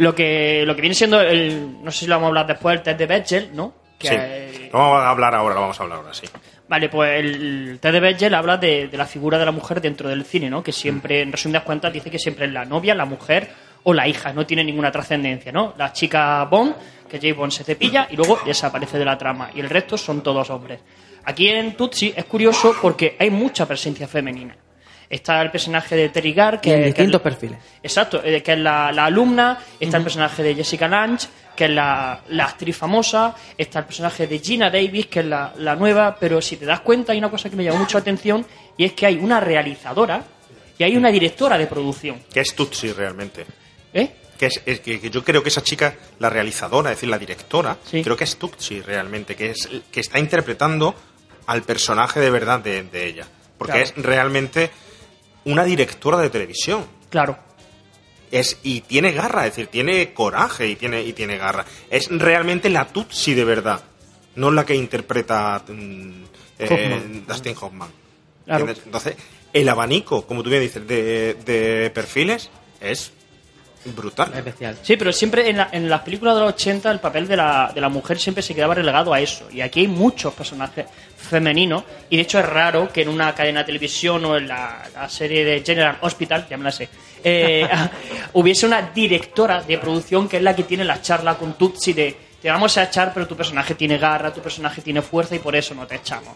[0.00, 2.76] lo que lo que viene siendo el no sé si lo vamos a hablar después
[2.76, 3.74] el test de Bechdel, ¿no?
[3.98, 4.68] Que, Sí.
[4.72, 6.26] Lo vamos a hablar ahora, lo vamos a hablar ahora, sí.
[6.68, 9.80] Vale, pues el, el test de Bechdel habla de, de la figura de la mujer
[9.80, 10.62] dentro del cine, ¿no?
[10.62, 13.50] Que siempre, en resumidas cuentas, dice que siempre es la novia, la mujer
[13.82, 15.74] o la hija, no tiene ninguna trascendencia, ¿no?
[15.76, 16.74] La chica Bond,
[17.08, 20.22] que James Bond se cepilla y luego desaparece de la trama, y el resto son
[20.22, 20.80] todos hombres.
[21.24, 24.56] Aquí en Tutsi es curioso porque hay mucha presencia femenina.
[25.10, 27.58] Está el personaje de Terry Gar, que, en que es- distintos perfiles.
[27.82, 31.26] Exacto, eh, que es la, la alumna, está el personaje de Jessica Lange,
[31.56, 35.52] que es la, la actriz famosa, está el personaje de Gina Davis, que es la,
[35.58, 38.02] la nueva, pero si te das cuenta hay una cosa que me llamó mucho la
[38.02, 38.46] atención
[38.76, 40.22] y es que hay una realizadora
[40.78, 42.22] y hay una directora de producción.
[42.32, 43.44] Que es Tutsi realmente.
[43.92, 44.10] ¿Eh?
[44.38, 47.18] Que, es, es que, que yo creo que esa chica, la realizadora, es decir, la
[47.18, 50.94] directora, creo que es Tutsi realmente, que, es, que está interpretando
[51.46, 53.26] al personaje de verdad de, de ella.
[53.58, 53.84] Porque Claro.
[53.84, 54.70] es realmente
[55.44, 56.84] una directora de televisión.
[57.08, 57.38] Claro.
[58.30, 61.64] Es, y tiene garra, es decir, tiene coraje y tiene, y tiene garra.
[61.90, 63.82] Es realmente la Tutsi de verdad,
[64.36, 66.22] no la que interpreta mm,
[66.58, 67.26] eh, Hoffman.
[67.26, 67.90] Dustin Hoffman.
[68.44, 68.68] Claro.
[68.68, 69.16] Entonces,
[69.52, 72.50] el abanico, como tú bien dices, de, de perfiles
[72.80, 73.12] es
[73.84, 74.32] brutal.
[74.34, 74.76] Especial.
[74.82, 77.72] Sí, pero siempre en, la- en las películas de los 80 el papel de la,
[77.74, 79.48] de la mujer siempre se quedaba relegado a eso.
[79.50, 80.86] Y aquí hay muchos personajes
[81.16, 81.84] femeninos.
[82.10, 85.08] Y de hecho es raro que en una cadena de televisión o en la, la
[85.08, 86.88] serie de General Hospital, ya me la sé,
[87.24, 87.68] eh,
[88.34, 92.16] hubiese una directora de producción que es la que tiene la charla con Tutsi de
[92.40, 95.54] te vamos a echar, pero tu personaje tiene garra, tu personaje tiene fuerza y por
[95.54, 96.34] eso no te echamos.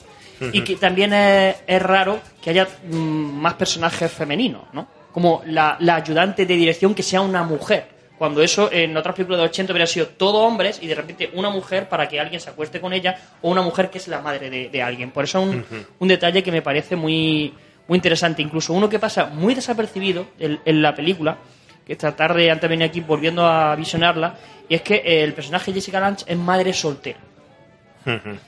[0.53, 4.87] Y que también es, es raro que haya mm, más personajes femeninos, ¿no?
[5.15, 7.87] Como la, la ayudante de dirección que sea una mujer.
[8.19, 11.51] Cuando eso en otras películas de 80 hubiera sido todo hombres y de repente una
[11.51, 14.51] mujer para que alguien se acueste con ella o una mujer que es la madre
[14.51, 15.11] de, de alguien.
[15.13, 15.65] Por eso es un,
[16.01, 17.55] un detalle que me parece muy,
[17.87, 18.43] muy interesante.
[18.43, 21.39] Incluso uno que pasa muy desapercibido en, en la película,
[21.87, 24.35] que esta tarde antes venía aquí volviendo a visionarla,
[24.69, 27.19] y es que el personaje Jessica Lange es madre soltera.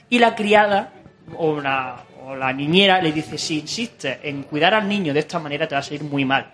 [0.09, 0.93] Y la criada
[1.35, 5.39] o la, o la niñera le dice, si insistes en cuidar al niño de esta
[5.39, 6.51] manera te va a salir muy mal.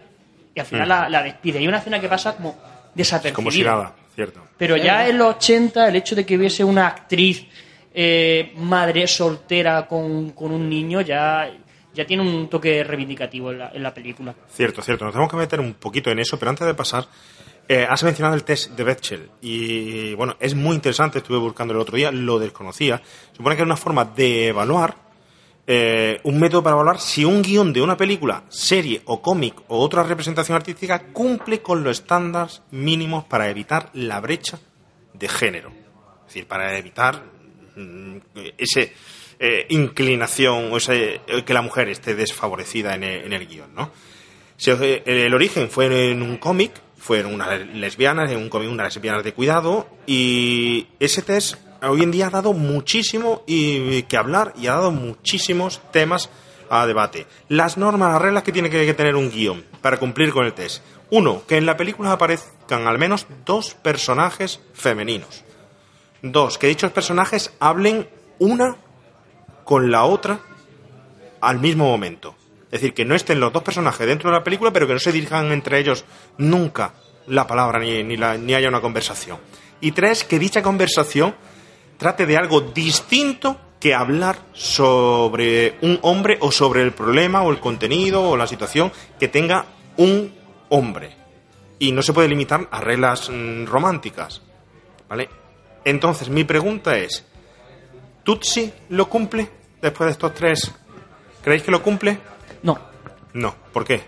[0.56, 0.90] Y al final Mm.
[0.90, 1.62] la, la despide.
[1.62, 2.58] Y una escena que pasa como
[2.94, 3.36] desapercibida.
[3.36, 4.42] Como si nada, cierto.
[4.58, 7.46] Pero ya en los 80 el hecho de que hubiese una actriz
[7.94, 11.50] eh, madre soltera con, con un niño ya,
[11.94, 14.34] ya tiene un toque reivindicativo en la, en la película.
[14.50, 15.06] Cierto, cierto.
[15.06, 17.06] Nos tenemos que meter un poquito en eso, pero antes de pasar,
[17.68, 21.20] eh, has mencionado el test de Bechdel y bueno, es muy interesante.
[21.20, 23.02] Estuve buscando el otro día, lo desconocía.
[23.36, 24.96] Supone que es una forma de evaluar,
[25.66, 29.80] eh, un método para evaluar si un guion de una película, serie o cómic o
[29.80, 34.60] otra representación artística cumple con los estándares mínimos para evitar la brecha
[35.14, 35.70] de género.
[36.22, 37.24] Es decir, para evitar
[37.78, 38.18] mm,
[38.58, 38.94] ese
[39.40, 43.92] eh, inclinación o ese, eh, que la mujer esté desfavorecida en el, en guion, ¿no?
[44.58, 49.24] Si, el origen fue en un cómic, fueron unas lesbianas, en un cómic unas lesbianas
[49.24, 51.56] de cuidado, y ese test
[51.90, 56.30] hoy en día ha dado muchísimo y, que hablar y ha dado muchísimos temas
[56.70, 57.28] a debate.
[57.50, 60.84] Las normas, las reglas que tiene que, tener un guion para cumplir con el test.
[61.10, 65.44] Uno, que en la película aparezcan al menos dos personajes femeninos.
[66.22, 68.08] Dos, que dichos personajes hablen
[68.40, 68.78] una
[69.64, 70.40] con la otra
[71.42, 72.36] al mismo momento.
[72.72, 75.00] Es decir, que no estén los dos personajes dentro de la película, pero que no
[75.00, 76.06] se dirijan entre ellos
[76.38, 76.94] nunca
[77.28, 79.38] la palabra ni, ni, la- ni haya una conversación.
[79.82, 81.36] Y tres, que dicha conversación
[82.04, 87.62] trate de algo distinto que hablar sobre un hombre o sobre el problema o el
[87.62, 90.34] contenido o la situación que tenga un
[90.68, 91.16] hombre.
[91.80, 94.42] Y no se puede limitar a reglas mm, románticas.
[95.08, 95.30] ¿Vale?
[95.86, 97.26] Entonces, mi pregunta es,
[98.24, 99.48] ¿Tutsi lo cumple
[99.82, 100.74] después de estos tres?
[101.42, 102.18] ¿Creéis que lo cumple?
[102.64, 102.78] No.
[103.32, 103.56] No.
[103.72, 104.02] ¿Por qué?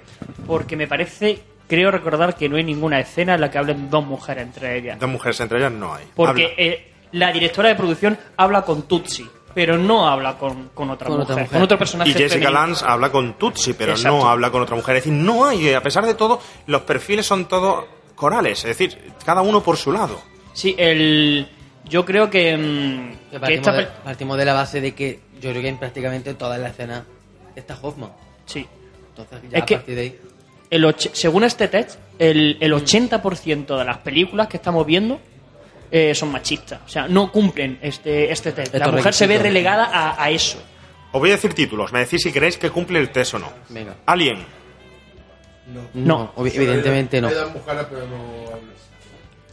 [0.45, 4.05] Porque me parece, creo recordar que no hay ninguna escena en la que hablen dos
[4.05, 4.99] mujeres entre ellas.
[4.99, 6.03] Dos mujeres entre ellas no hay.
[6.13, 9.27] Porque eh, la directora de producción habla con Tutsi.
[9.53, 11.53] pero no habla con, con otra, Con mujer, otra mujer.
[11.53, 12.51] con otro personaje Y Jessica femenino.
[12.59, 14.17] Lange habla con Tutsi, pero Exacto.
[14.17, 14.97] no habla con otra mujer.
[14.97, 17.85] Es decir, no hay, a pesar de todo, los perfiles son todos
[18.15, 18.59] corales.
[18.65, 20.21] Es decir, cada uno por su lado.
[20.51, 21.47] Sí, el,
[21.85, 25.19] yo creo que, mm, Que que partimos, esta de, partimos de la base de que
[25.39, 27.03] yo creo que en prácticamente todas las escenas
[27.55, 28.11] está Hoffman.
[28.45, 28.67] Sí.
[29.09, 30.19] Entonces ya Es a que- partir de ahí...
[30.69, 35.19] el och- según este test, el, el 80% de las películas que estamos viendo
[35.91, 36.79] eh, son machistas.
[36.85, 38.73] O sea, no cumplen este, este test.
[38.73, 40.57] La Estos mujer se ve relegada a, a eso.
[41.11, 41.93] Os voy a decir títulos.
[41.93, 43.49] Me decís si creéis que cumple el test o no.
[43.69, 43.95] Venga.
[44.05, 44.45] Alien.
[45.93, 47.29] No, obvi- evidentemente no.
[47.29, 48.75] Pero no.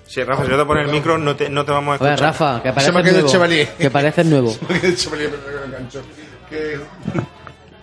[0.07, 2.05] Sí, Rafa, si yo te poner el micro, no te, no te vamos a A
[2.05, 2.33] ver, escuchar.
[2.33, 3.33] Rafa, que Se me parece ha quedado el nuevo.
[3.33, 3.69] Chevalier.
[3.79, 4.57] Que parece nuevo.
[4.83, 6.03] El Chevalier me enganchó.
[6.51, 6.79] Que,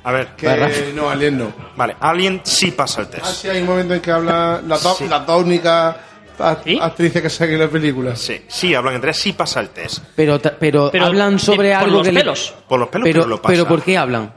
[0.03, 0.27] A ver.
[0.35, 1.51] que no, Alien no.
[1.75, 3.23] Vale, Alien sí pasa el test.
[3.25, 5.95] Ah, sí, hay un momento en que habla las dos, las dos únicas
[6.39, 8.15] act- actrices que salen en la película.
[8.15, 9.99] Sí, sí, hablan entre sí pasa el test.
[10.15, 12.53] Pero, pero, Pero, hablan sobre eh, por algo los que le- pelos.
[12.67, 13.51] Por los pelos, pero, pero lo pasa.
[13.53, 14.33] pero ¿por qué hablan?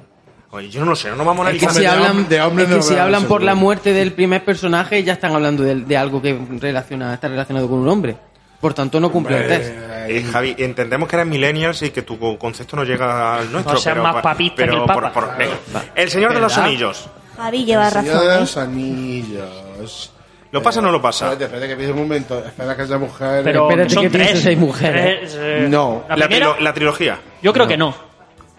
[0.51, 1.95] Oye, yo no lo sé, no vamos a Es que analizar.
[1.95, 5.33] si hablan, es que no si hablan por la muerte del primer personaje ya están
[5.35, 8.16] hablando de, de algo que relaciona, está relacionado con un hombre.
[8.61, 9.73] Por tanto no cumple el test.
[10.09, 13.73] Eh, Javi, entendemos que eres millennials y que tu concepto no llega al nuestro.
[13.74, 15.12] No seas pero, más pa- papista pero que el por- Papa.
[15.12, 15.55] por- venga.
[15.97, 16.57] El Señor de los.
[16.59, 17.09] Anillos.
[17.37, 18.29] Javi lleva El Señor razón.
[18.29, 18.41] de ¿eh?
[18.41, 20.11] los anillos.
[20.53, 21.33] ¿Lo pasa o no lo pasa?
[21.33, 22.39] Espérate, espérate que piense un momento.
[22.45, 23.43] Espera que esa mujer.
[23.43, 24.47] Pero Espérate son que tres.
[24.47, 25.33] hay mujeres.
[25.33, 26.05] Tres, eh, No.
[26.09, 27.19] ¿La, La, trilo- la trilogía.
[27.43, 27.95] Yo creo que no.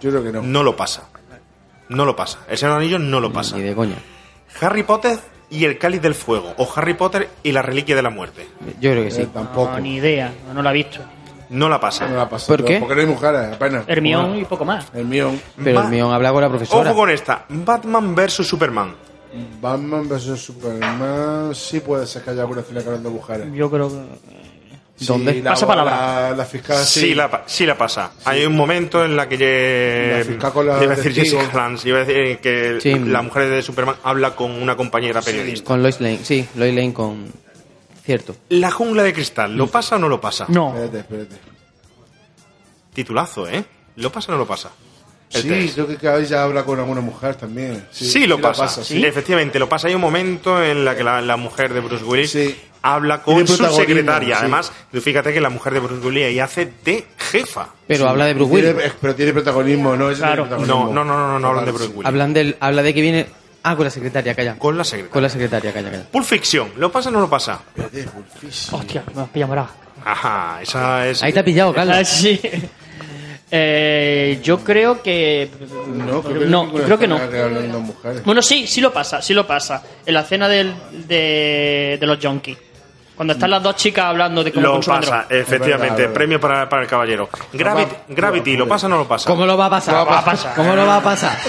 [0.02, 0.42] Yo creo que no.
[0.42, 1.04] No lo pasa.
[1.90, 2.40] No lo pasa.
[2.50, 3.56] El Señor Anillos no lo pasa.
[3.56, 3.96] Ni de coña.
[4.62, 5.20] Harry Potter
[5.52, 6.54] y el Cáliz del Fuego.
[6.58, 8.48] O Harry Potter y la Reliquia de la Muerte.
[8.82, 9.22] Yo creo que sí.
[9.22, 9.72] Eh, tampoco.
[9.74, 10.32] No, ni idea.
[10.54, 11.00] No la he visto.
[11.50, 12.08] No la pasa.
[12.08, 12.48] No la pasa.
[12.48, 12.80] ¿Por qué?
[12.80, 13.84] Porque no hay mujeres, apenas.
[13.88, 14.88] Hermión y poco más.
[14.96, 15.40] Hermión.
[15.64, 16.90] Pero mío habla con la profesora.
[16.90, 17.46] Ojo con esta.
[17.50, 18.96] Batman vs Superman.
[19.62, 21.54] Batman vs Superman.
[21.56, 23.48] Sí puede ser que haya alguna escena hablando de mujeres.
[23.54, 23.96] Yo creo que.
[24.96, 25.42] Sí, ¿Dónde?
[25.42, 26.30] la- Pasa palabra.
[26.30, 27.16] La, la fiscal Sí, sí.
[27.16, 28.12] la, sí la pasa.
[28.26, 31.42] Hay un momento en la que ye- La fiscal con la iba a decir testigo.
[31.42, 33.00] Jessica iba a decir que Sí.
[33.00, 35.66] la mujer de Superman habla con una compañera periodista.
[35.66, 37.26] Con Lois Lane, sí, Lois Lane con...
[38.06, 38.36] Cierto.
[38.50, 40.46] La jungla de cristal, ¿lo pasa o no lo pasa?
[40.50, 40.70] No.
[40.76, 41.36] Espérate, espérate.
[42.94, 43.64] Titulazo, ¿eh?
[43.96, 44.70] ¿Lo pasa o no lo pasa?
[45.42, 45.74] Sí, test.
[45.76, 47.86] creo que cada vez ya habla con alguna mujer también.
[47.92, 48.68] Sí, lo pasa.
[48.84, 49.04] sí.
[49.04, 49.88] Efectivamente, lo pasa.
[49.88, 52.56] Hay un momento en la que la, la mujer de Bruce Willis Sí.
[52.82, 54.36] habla con su secretaria.
[54.36, 54.40] sí.
[54.42, 57.70] Además, fíjate que la mujer de Bruce Willis ahí hace de jefa.
[57.88, 58.10] Pero Sí.
[58.10, 58.92] habla de Bruce Tiene- Willis.
[59.02, 60.10] pero tiene protagonismo, ¿no?
[60.14, 60.44] Claro.
[60.44, 60.94] No, protagonismo.
[60.94, 61.90] no, no, no, no, no hablan de Bruce.
[61.90, 62.06] Willis.
[62.06, 63.28] Hablan del, habla de que viene...
[63.66, 64.58] Ah, con la secretaria, calla.
[64.60, 65.12] Con la secretaria.
[65.14, 66.04] Con la secretaria, calla, calla.
[66.12, 67.62] Pulp Fiction, ¿lo pasa o no lo pasa?
[67.70, 68.80] Espérate, Pulp Fiction.
[68.82, 69.70] Hostia, me has pillado morado.
[70.04, 71.24] Ajá, esa es.
[71.24, 72.08] Ahí te ha pillado, Ah, Carlos.
[72.10, 72.42] sí.
[73.56, 75.48] Eh, yo creo que.
[75.88, 78.22] No, creo que no, creo que que.
[78.26, 79.84] Bueno, sí, sí lo pasa, sí lo pasa.
[80.04, 80.74] En la cena del,
[81.08, 82.58] de, de los junkies.
[83.16, 85.28] Cuando están las dos chicas hablando de cómo Lo pasa, droga.
[85.30, 85.86] efectivamente.
[85.86, 86.14] Es verdad, es.
[86.16, 87.30] Premio para, para el caballero.
[87.54, 89.30] Gravity, Gravity, ¿lo pasa o no lo pasa?
[89.30, 89.94] ¿Cómo lo va a pasar?
[90.08, 90.56] Va a pasar.
[90.56, 91.38] ¿Cómo lo va a pasar?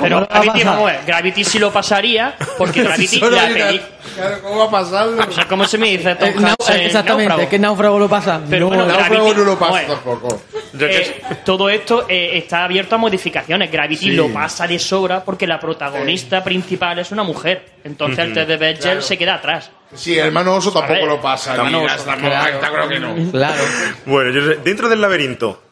[0.00, 0.66] Pero ¿Cómo lo va a Gravity, pasar?
[0.74, 3.80] vamos a ver, Gravity sí lo pasaría, porque Gravity la peli-
[4.16, 5.22] Claro, ¿cómo va a pasarlo?
[5.28, 6.14] O sea, ¿cómo se me dice?
[6.16, 7.50] Tom Eh, Hanks exactamente, Náufrago?
[7.50, 8.40] ¿qué náufrago lo pasa?
[8.50, 10.42] Pero No, bueno, Náufrago Gravity- no lo pasa tampoco.
[10.78, 13.70] Eh, todo esto eh, está abierto a modificaciones.
[13.70, 14.10] Gravity Sí.
[14.12, 17.64] lo pasa de sobra porque la protagonista principal es una mujer.
[17.84, 19.70] Entonces el test de Bechdel se queda atrás.
[19.94, 21.54] Sí, hermano oso tampoco ver, lo pasa.
[21.54, 22.58] hermano oso, el claro.
[22.60, 23.30] creo que no.
[23.30, 23.62] Claro.
[24.06, 25.62] Bueno, yo sé- dentro del laberinto.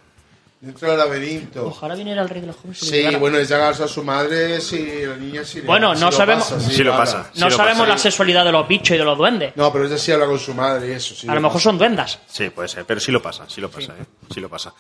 [0.58, 1.66] Dentro del laberinto.
[1.66, 5.04] Ojalá viniera el rey de los lo Sí, bueno, es llegarse a su madre si
[5.04, 7.30] la niña sí le- Bueno, sí no lo sabemos- pasa, Sí lo pasa.
[7.34, 7.92] No lo sabemos pasa.
[7.92, 9.52] la sexualidad de los bichos y de los duendes.
[9.54, 11.14] No, pero ella sí habla con su madre y eso.
[11.14, 12.18] Sí a lo mejor son duendas.
[12.26, 14.04] Sí, puede ser, pero sí lo pasa, sí lo pasa, ¿eh?
[14.32, 14.72] Sí lo pasa.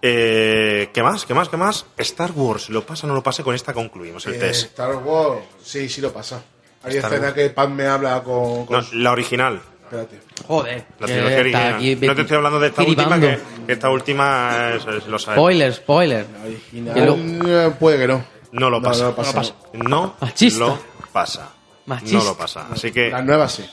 [0.00, 1.26] Eh, ¿Qué más?
[1.26, 1.48] ¿Qué más?
[1.48, 1.84] ¿Qué más?
[1.98, 3.42] Star Wars, ¿lo pasa o no lo pasa?
[3.42, 4.66] Con esta concluimos el Eh, test.
[4.70, 6.42] Star Wars, sí, sí lo pasa.
[6.84, 8.64] Hay escena que Pan me habla con.
[8.64, 9.60] con No, la original.
[9.90, 10.20] Espérate.
[10.46, 10.84] Joder.
[11.00, 11.74] La que trilogía está original.
[11.74, 15.18] aquí no te estoy hablando de esta última, que, que esta última es- es- lo
[15.18, 15.38] sabes.
[15.38, 16.26] Spoiler, spoiler.
[16.44, 18.24] Original, eh, puede que no.
[18.52, 19.02] No lo No, pasa.
[19.02, 19.54] no lo pasa.
[19.72, 20.16] No
[20.58, 20.78] lo
[21.12, 21.48] pasa.
[21.86, 22.18] Machista.
[22.18, 22.66] No lo pasa.
[22.70, 23.64] Así que La nueva sí.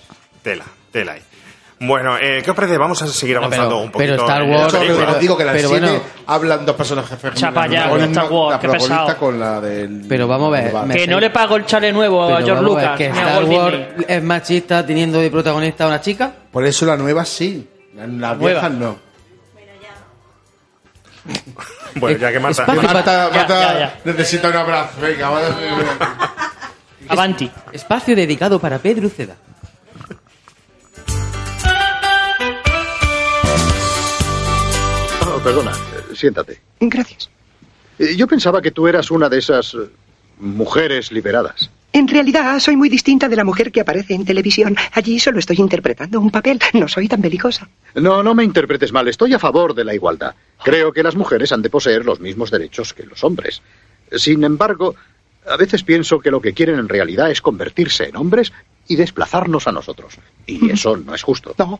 [0.41, 1.21] tela, tela ahí.
[1.77, 2.77] Bueno, eh, ¿qué os parece?
[2.77, 4.11] Vamos a seguir No, avanzando pero- un poquito.
[4.13, 5.11] pero Star Wars- Yo película.
[5.11, 6.01] os digo que la pero bueno.
[6.25, 7.41] hablan dos personajes femeninos.
[7.41, 9.19] Chapa ya, con Star Wars, la qué protagonista pesado.
[9.19, 10.05] con la del.
[10.07, 12.61] Pero vamos a ver, Que no le pago el chale nuevo a Pero George a
[12.61, 12.97] Lucas.
[12.97, 14.05] que Star Wars Disney.
[14.07, 16.31] es machista teniendo de protagonista a una chica.
[16.51, 17.67] Por eso la nueva sí.
[17.93, 18.37] Las las Nueva.
[18.37, 18.97] viejas no.
[21.95, 22.61] Bueno, ya que Marta.
[22.63, 23.95] Espacio Marta, Ya, Marta ya, ya.
[24.03, 25.01] necesita un abrazo.
[25.01, 25.43] Venga, vamos
[25.99, 26.31] a-
[27.09, 27.51] Avanti.
[27.71, 29.35] Espacio dedicado para Pedro Uceda.
[35.45, 36.59] Perdona, eh, siéntate.
[36.79, 37.29] Gracias.
[38.17, 39.77] Yo pensaba que tú eras una de esas eh,
[40.39, 41.69] mujeres liberadas.
[41.93, 44.75] En realidad, soy muy distinta de la mujer que aparece en televisión.
[44.91, 46.59] Allí solo estoy interpretando un papel.
[46.73, 47.69] No soy tan belicosa.
[47.93, 49.07] No, no me interpretes mal.
[49.07, 50.35] Estoy a favor de la igualdad.
[50.63, 53.61] Creo que las mujeres han de poseer los mismos derechos que los hombres.
[54.11, 54.95] Sin embargo,
[55.47, 58.51] a veces pienso que lo que quieren en realidad es convertirse en hombres
[58.87, 60.15] y desplazarnos a nosotros.
[60.47, 61.53] Y eso no es justo.
[61.57, 61.79] No.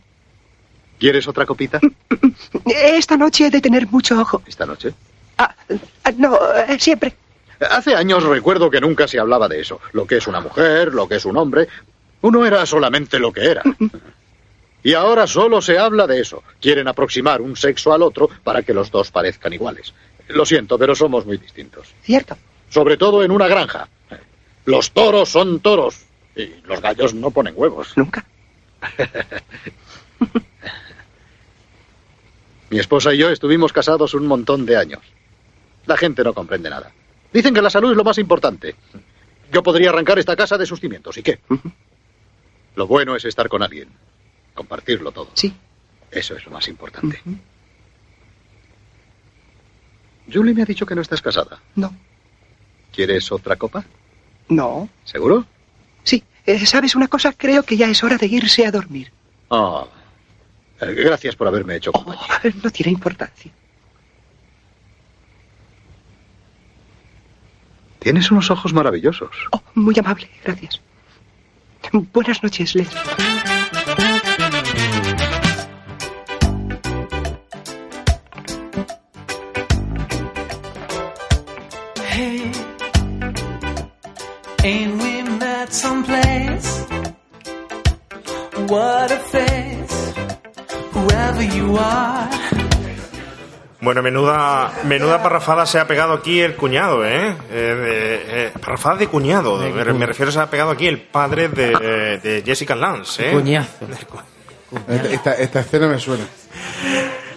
[0.98, 1.80] ¿Quieres otra copita?
[2.64, 4.42] Esta noche he de tener mucho ojo.
[4.46, 4.94] ¿Esta noche?
[5.38, 5.54] Ah,
[6.04, 7.14] ah, no, eh, siempre.
[7.70, 9.80] Hace años recuerdo que nunca se hablaba de eso.
[9.92, 11.68] Lo que es una mujer, lo que es un hombre.
[12.22, 13.62] Uno era solamente lo que era.
[14.82, 16.42] Y ahora solo se habla de eso.
[16.60, 19.92] Quieren aproximar un sexo al otro para que los dos parezcan iguales.
[20.28, 21.94] Lo siento, pero somos muy distintos.
[22.02, 22.36] Cierto.
[22.68, 23.88] Sobre todo en una granja.
[24.64, 26.04] Los toros son toros.
[26.34, 27.92] Y los gallos no ponen huevos.
[27.96, 28.24] Nunca.
[32.70, 35.00] Mi esposa y yo estuvimos casados un montón de años.
[35.86, 36.92] La gente no comprende nada.
[37.32, 38.74] Dicen que la salud es lo más importante.
[39.52, 41.16] Yo podría arrancar esta casa de sus cimientos.
[41.16, 41.38] ¿Y qué?
[42.74, 43.88] Lo bueno es estar con alguien.
[44.54, 45.30] Compartirlo todo.
[45.34, 45.52] Sí.
[46.10, 47.20] Eso es lo más importante.
[50.32, 51.60] Julie me ha dicho que no estás casada.
[51.76, 51.94] No.
[52.92, 53.84] ¿Quieres otra copa?
[54.48, 54.88] No.
[55.04, 55.44] ¿Seguro?
[56.02, 56.22] Sí.
[56.46, 57.32] Eh, ¿Sabes una cosa?
[57.32, 59.12] Creo que ya es hora de irse a dormir.
[59.50, 59.86] Ah.
[60.80, 62.22] Gracias por haberme hecho compañía.
[62.62, 63.52] No tiene importancia.
[67.98, 69.30] Tienes unos ojos maravillosos.
[69.50, 70.30] Oh, muy amable.
[70.44, 70.80] Gracias.
[72.12, 72.88] Buenas noches, Les.
[82.08, 82.52] Hey,
[84.62, 86.86] ain't we met someplace?
[88.68, 89.55] What a.
[93.80, 97.28] Bueno, menuda, menuda parrafada se ha pegado aquí el cuñado, ¿eh?
[97.28, 99.58] Eh, eh, eh, parrafada de cuñado.
[99.58, 103.32] Me, me refiero, se ha pegado aquí el padre de, de Jessica Lance, ¿eh?
[103.32, 103.86] Cuñazo.
[105.12, 106.24] Esta, esta escena me suena.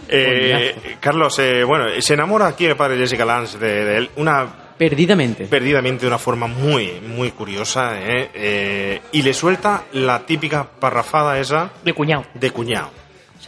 [0.07, 4.09] Eh, Carlos, eh, bueno, se enamora aquí el padre de Jessica Lance de, de él.
[4.15, 4.47] Una
[4.79, 5.45] Perdidamente.
[5.45, 8.31] perdidamente de una forma muy, muy curiosa, ¿eh?
[8.33, 12.23] Eh, y le suelta la típica parrafada esa De cuñado.
[12.33, 12.89] de cuñado.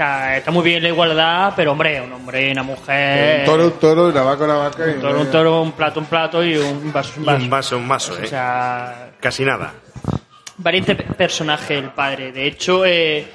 [0.02, 3.41] Sea, está muy bien la igualdad, pero hombre, un hombre y una mujer.
[3.41, 4.84] Un toro, un toro, una vaca, una vaca.
[4.84, 7.44] Un toro, un toro, un plato, un plato y un vaso, un Y vaso.
[7.44, 8.23] un vaso, un vaso, ¿eh?
[8.23, 9.73] O sea, Casi nada.
[10.57, 12.32] valiente pe- personaje el padre.
[12.32, 13.28] De hecho, eh,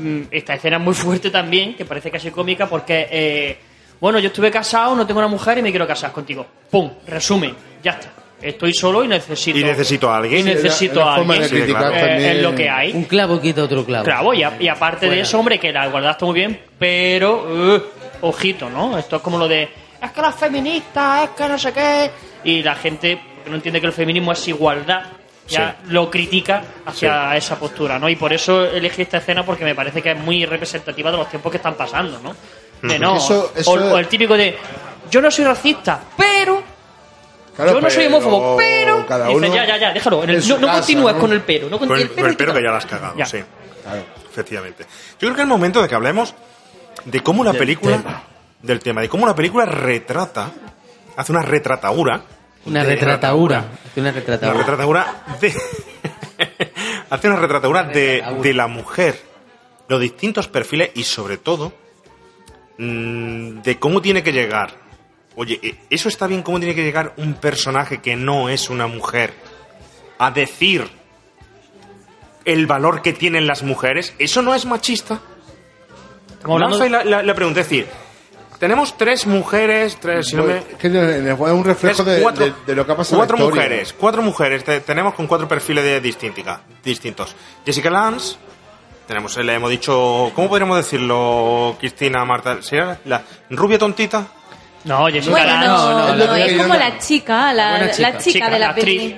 [0.00, 3.58] mm, esta escena es muy fuerte también, que parece casi cómica, porque, eh,
[4.00, 6.44] bueno, yo estuve casado, no tengo una mujer y me quiero casar contigo.
[6.72, 6.90] ¡Pum!
[7.06, 7.54] Resumen,
[7.84, 8.08] ya está.
[8.42, 9.58] Estoy solo y necesito.
[9.58, 10.40] Y necesito a alguien.
[10.40, 11.50] Y necesito Sí, a forma alguien.
[11.50, 12.36] de criticar Eh, también.
[12.36, 12.92] es lo que hay.
[12.92, 14.04] Un clavo quita otro clavo.
[14.04, 17.76] Claro, y, a- y aparte de eso, hombre, que la igualdad está muy bien, pero,
[17.76, 17.82] eh,
[18.22, 18.96] ojito, ¿no?
[18.98, 19.68] Esto es como lo de,
[20.02, 22.10] es que las feministas, es que no sé qué,
[22.44, 25.02] y la gente que no entiende que el feminismo es igualdad,
[25.48, 28.08] ya lo critica hacia esa postura, ¿no?
[28.08, 31.28] Y por eso elegí esta escena porque me parece que es muy representativa de los
[31.28, 32.36] tiempos que están pasando, ¿no?
[32.88, 34.56] De no, Eso- eso- o, o el típico de,
[35.10, 36.59] yo no soy racista, pero...
[37.56, 39.06] Claro, yo no soy homófobo, pero...
[39.06, 40.22] cada Dice, ya, ya, ya, déjalo.
[40.24, 41.20] en el- en su no, no casa, continúes ¿no?
[41.20, 41.68] con el pero.
[41.68, 43.26] No Con el, con el pero que ya la has cagado, Ya.
[43.26, 43.38] sí.
[44.30, 44.84] Efectivamente.
[44.84, 46.34] Yo creo que es el momento de que hablemos
[47.04, 48.22] de cómo la película.
[48.62, 50.50] Del tema, de cómo la película retrata.
[51.16, 52.22] Hace una retratadura.
[52.66, 53.58] Una retrataura.
[53.90, 54.58] Hace Una Una retrataura.
[54.58, 55.54] retratadura de.
[57.10, 59.20] hace una retratadura de, de la mujer.
[59.88, 61.72] Los distintos perfiles y sobre todo.
[62.78, 64.72] mm, de cómo tiene que llegar.
[65.40, 68.86] Oye, eh, eso está bien, cómo tiene que llegar un personaje que no es una
[68.86, 69.32] mujer
[70.18, 70.86] a decir
[72.44, 74.12] el valor que tienen las mujeres.
[74.18, 75.18] ¿Eso no es machista?
[76.82, 77.86] Ahí la, la- la pregunta, es decir,
[78.58, 81.58] tenemos tres mujeres, tres, si no me- Es que en el- en el juego es
[81.58, 83.62] un reflejo de, cuatro, de- de lo que ha pasado en la Cuatro historia.
[83.68, 87.34] mujeres, cuatro mujeres te- tenemos con cuatro perfiles de distintica, distintos.
[87.64, 88.36] Jessica Lance,
[89.06, 91.76] tenemos, le hemos dicho, ¿cómo podríamos decirlo?
[91.78, 94.26] Cristina, Marta, ¿sería la rubia tontita?
[94.84, 95.66] No, Jessica Bueno, Lange.
[95.66, 96.78] no, no, no, la es como no.
[96.80, 98.12] la chica, la, chica.
[98.18, 98.72] chica, Chica, de la la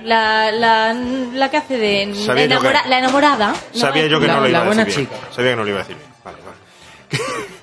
[0.04, 0.94] la, la,
[1.34, 2.02] la que hace de
[2.46, 3.48] enamora- que- la enamorada.
[3.72, 3.78] ¿no?
[3.80, 5.08] Sabía yo que La- no lo iba a buena decir.
[5.34, 5.96] Sabía que no lo iba a decir.
[6.24, 7.22] Vale, vale.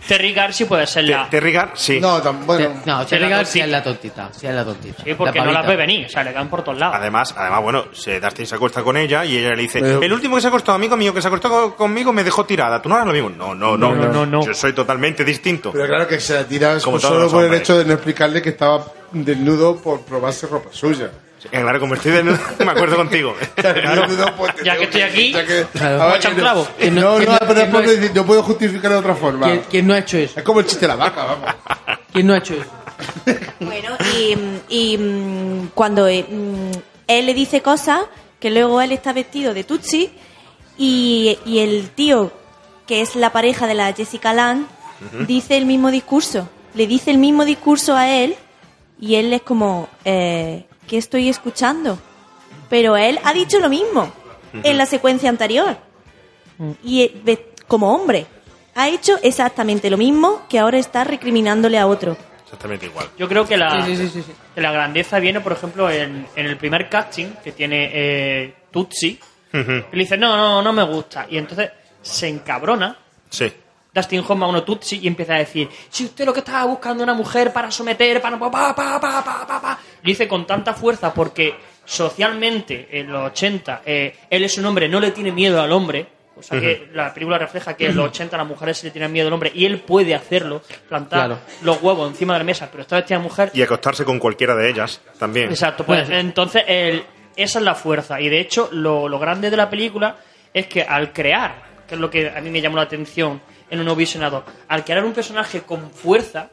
[0.10, 1.30] Terry Garcia puede ser Te- la...
[1.30, 2.00] Terry Gar, sí.
[2.02, 2.82] No, tan, bueno.
[2.86, 4.30] No, Terry Garcia es la tontita.
[4.34, 5.04] Sí, es la tontita.
[5.04, 6.96] Sí, porque no las ve venir, o sea, le caen por todos lados.
[7.00, 10.12] Además, además, bueno, se Dustin se acuesta con ella y ella le dice, Pero- el
[10.12, 12.82] último que se acostó, amigo mío, que se acostó co- conmigo me dejó tirada.
[12.82, 13.30] ¿Tú no harás lo mismo?
[13.30, 14.46] No, no, no, No, no, no.
[14.46, 15.72] Yo soy totalmente distinto.
[15.72, 17.62] Pero claro que se la tira Como todos solo los por el hombres.
[17.62, 21.12] hecho de no explicarle que estaba desnudo por probarse ropa suya.
[21.50, 23.36] Claro, como estoy desnudo, me acuerdo contigo.
[24.38, 26.02] Pues, Ya que estoy aquí, ya que- Claro.
[26.04, 28.92] a ver, que no- no- No, que no, no- pero después no yo puedo justificar
[28.92, 29.48] de otra forma.
[29.48, 30.40] ¿Quién, quién no ha hecho eso?
[30.40, 31.50] Es como el chiste de la vaca, vamos.
[32.14, 32.70] ¿Quién no ha hecho eso?
[33.60, 34.36] Bueno, y,
[34.70, 36.72] y, mm, cuando eh, mm,
[37.08, 38.02] él le dice cosas,
[38.40, 40.12] que luego él está vestido de Tutsi
[40.78, 42.32] y, y el tío,
[42.88, 44.66] que es la pareja de la Jessica Lange,
[45.14, 45.26] Ujú.
[45.26, 46.50] dice el mismo discurso.
[46.74, 48.36] Le dice el mismo discurso a él
[49.00, 51.98] y él es como, eh, ¿qué estoy escuchando?
[52.70, 54.12] Pero él ha dicho lo mismo
[54.64, 55.78] en la secuencia anterior.
[56.84, 58.26] Y eh, ve- como hombre,
[58.76, 62.18] ha hecho exactamente lo mismo que ahora está recriminándole a otro.
[62.44, 63.08] Exactamente igual.
[63.18, 64.34] Yo creo que la, Sí, sí, sí, sí, sí.
[64.56, 69.20] que la grandeza viene, por ejemplo, en, en el primer casting que tiene eh, Tutsi.
[69.52, 71.26] Que le dice, no, no, no me gusta.
[71.30, 71.72] Y entonces
[72.02, 72.98] se encabrona
[73.30, 73.52] Sí.
[73.94, 77.04] Dustin Hoffman a uno Tutsi y empieza a decir, si usted lo que estaba buscando
[77.04, 79.80] una mujer para someter, para pa, pa, pa, pa, pa, pa, pa".
[80.02, 81.56] Lo dice con tanta fuerza porque
[81.86, 86.06] socialmente en los 80 eh, él es un hombre, no le tiene miedo al hombre.
[86.36, 88.92] O sea que la película refleja que en los 80 a las mujeres se le
[88.92, 91.40] tienen miedo al hombre y él puede hacerlo, plantar Claro.
[91.64, 94.56] los huevos encima de la mesa, pero está vestida de mujer Y acostarse con cualquiera
[94.56, 95.50] de ellas también.
[95.50, 97.04] Exacto, pues entonces el-
[97.36, 98.22] esa es la fuerza.
[98.22, 100.16] Y de hecho, lo, lo grande de la película
[100.54, 103.80] es que al crear, que es lo que a mí me llamó la atención en
[103.80, 106.50] un nuevo visionado, al crear un personaje con fuerza,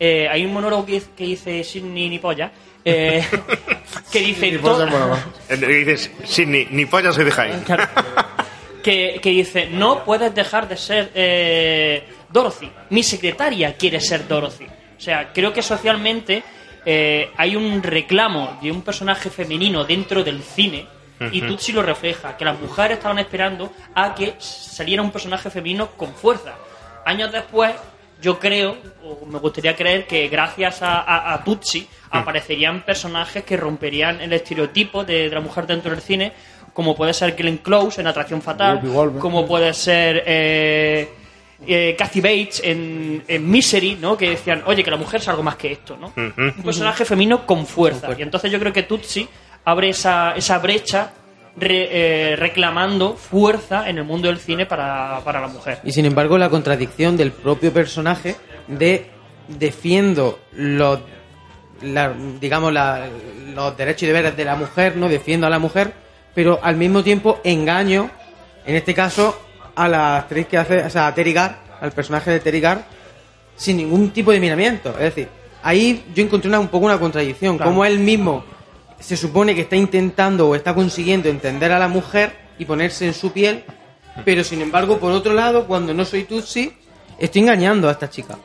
[0.00, 2.52] eh, hay un monólogo que, dice- que dice Sidney ni polla,
[2.84, 3.24] eh,
[4.12, 4.86] que dice to-
[5.56, 7.64] Dices, sí, ni, ni polla soy de Jaén.
[8.82, 12.70] que, que dice no puedes dejar de ser eh, Dorothy.
[12.90, 14.66] Mi secretaria quiere ser Dorothy.
[14.66, 16.42] O sea, creo que socialmente
[16.84, 20.86] eh, hay un reclamo de un personaje femenino dentro del cine
[21.32, 21.40] y.
[21.48, 26.12] Tutsi lo refleja, que las mujeres estaban esperando a que saliera un personaje femenino con
[26.14, 26.54] fuerza.
[27.04, 27.74] Años después,
[28.20, 33.56] yo creo, o me gustaría creer que gracias a, a, a Tutsi aparecerían personajes que
[33.56, 36.32] romperían el estereotipo de, de la mujer dentro del cine,
[36.78, 38.80] como puede ser Glenn Close en Atracción Fatal,
[39.18, 41.08] como puede ser eh,
[41.66, 44.16] eh, Kathy Bates en, en Misery, ¿no?
[44.16, 46.12] que decían, oye, que la mujer es algo más que esto, ¿no?
[46.16, 48.08] un personaje femenino con fuerza.
[48.16, 49.28] Y entonces yo creo que Tutsi
[49.70, 51.10] abre esa, esa brecha
[51.56, 51.88] re-
[52.32, 55.80] eh, reclamando fuerza en el mundo del cine para, para la mujer.
[55.84, 58.36] Y sin embargo, la contradicción del propio personaje
[58.66, 59.10] de
[59.48, 61.00] defiendo los,
[61.82, 63.08] la- digamos, la-
[63.54, 65.92] los derechos y deberes de la mujer, no defiendo a la mujer,
[66.34, 68.10] pero al mismo tiempo engaño,
[68.64, 69.36] en este caso,
[69.74, 72.84] a la actriz que hace, o sea, a Terry Gar, al personaje de Terry Gar,
[73.56, 74.90] sin ningún tipo de miramiento.
[74.90, 75.28] Es decir,
[75.62, 77.70] ahí yo encontré una, un poco una contradicción, Claro.
[77.72, 78.44] como él mismo
[79.00, 83.14] se supone que está intentando o está consiguiendo entender a la mujer y ponerse en
[83.14, 83.64] su piel,
[84.24, 86.72] pero sin embargo, por otro lado, cuando no soy Tutsi,
[87.18, 88.36] estoy engañando a esta chica.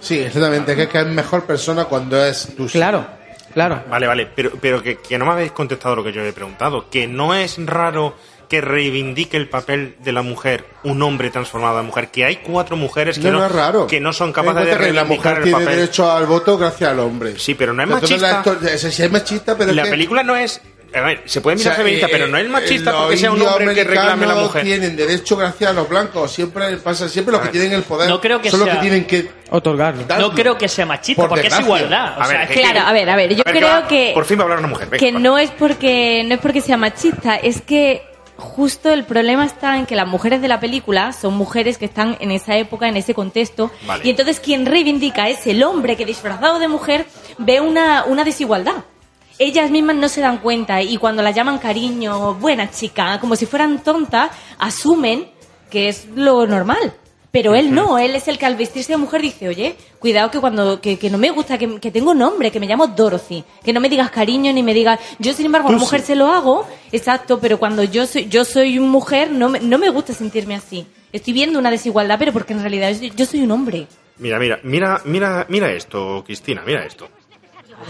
[0.00, 3.06] Sí, exactamente, que es que es mejor persona cuando es tu Claro,
[3.52, 3.82] claro.
[3.88, 6.88] Vale, vale, pero, pero que, que no me habéis contestado lo que yo he preguntado.
[6.88, 8.14] Que no es raro
[8.48, 12.08] que reivindique el papel de la mujer, un hombre transformado en mujer.
[12.08, 13.86] Que hay cuatro mujeres que No, no, raro.
[13.86, 15.76] que no son capaces de que la reivindicar mujer el tiene papel.
[15.80, 17.38] derecho al voto gracias al hombre.
[17.38, 18.32] Sí, pero no es Entonces, machista.
[18.32, 20.60] la actor- ese sí es machista, pero es la que- película no es.
[20.94, 23.16] A ver, se puede mirar O sea, feminista, eh, pero no es machista los porque
[23.18, 24.64] sea un hombre que reclame a la mujer.
[24.64, 26.32] tienen derecho gracias a los blancos.
[26.32, 28.80] Siempre pasa, siempre los que tienen el poder No creo que son los sea- que
[28.80, 30.04] tienen que otorgarlo.
[30.18, 32.16] No creo que sea machista, Por porque es igualdad.
[32.16, 33.68] O A sea, ver, es que- Claro, a ver, a ver, yo A ver, creo
[33.82, 34.88] va, que, Por fin va a hablar una mujer.
[34.88, 38.00] venga, que no es porque no es porque sea machista, es que
[38.38, 42.16] justo el problema está en que las mujeres de la película son mujeres que están
[42.20, 44.06] en esa época, en ese contexto, Vale.
[44.06, 47.06] y entonces quien reivindica es el hombre que disfrazado de mujer
[47.38, 48.84] ve una, una desigualdad.
[49.40, 53.46] Ellas mismas no se dan cuenta y cuando las llaman cariño, buena chica, como si
[53.46, 55.30] fueran tontas, asumen
[55.70, 56.94] que es lo normal.
[57.30, 60.40] Pero él no, él es el que al vestirse de mujer dice, oye, cuidado que
[60.40, 63.72] cuando que, que no me gusta, que, que tengo nombre, que me llamo Dorothy, que
[63.72, 66.28] no me digas cariño ni me digas, yo sin embargo a una mujer se lo
[66.28, 70.54] hago, exacto, pero cuando yo soy yo soy mujer no me, no me gusta sentirme
[70.54, 70.86] así.
[71.12, 73.86] Estoy viendo una desigualdad, pero porque en realidad yo, yo soy un hombre.
[74.18, 77.08] Mira, mira, mira, mira, mira esto, Cristina, mira esto.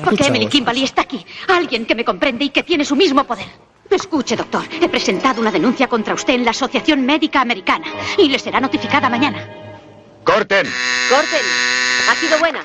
[0.05, 1.24] Porque Emily Kimberly está aquí.
[1.48, 3.47] Alguien que me comprende y que tiene su mismo poder.
[3.90, 4.62] Escuche, doctor.
[4.81, 7.86] He presentado una denuncia contra usted en la Asociación Médica Americana
[8.16, 9.39] y le será notificada mañana.
[10.24, 10.66] ¡Corten!
[11.09, 11.44] Corten.
[12.10, 12.60] Ha sido buena.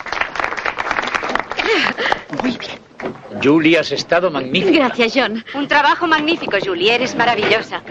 [3.41, 4.85] Julie, has estado magnífica.
[4.85, 5.43] Gracias, John.
[5.53, 6.93] Un trabajo magnífico, Julie.
[6.95, 7.81] Eres maravillosa.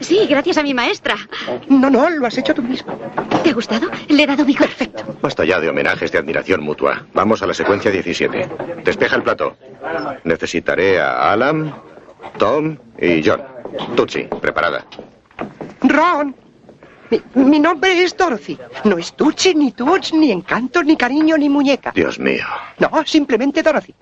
[0.00, 1.16] Sí, gracias a mi maestra.
[1.68, 2.98] No, no, lo has hecho tú mismo.
[3.42, 3.90] ¿Te ha gustado?
[4.08, 4.66] Le he dado vigor.
[4.66, 5.16] Perfecto.
[5.22, 7.06] Basta ya de homenajes de admiración mutua.
[7.14, 8.48] Vamos a la secuencia 17.
[8.84, 9.56] Despeja el plato.
[10.24, 11.74] Necesitaré a Alan,
[12.38, 13.42] Tom y John.
[13.96, 14.86] Tutsi, preparada.
[15.82, 16.34] Ron.
[17.10, 18.58] Mi, mi nombre es Dorothy.
[18.84, 21.92] No es Tucci, ni Tuts, ni encanto, ni cariño, ni muñeca.
[21.94, 22.44] Dios mío.
[22.78, 23.94] No, simplemente Dorothy.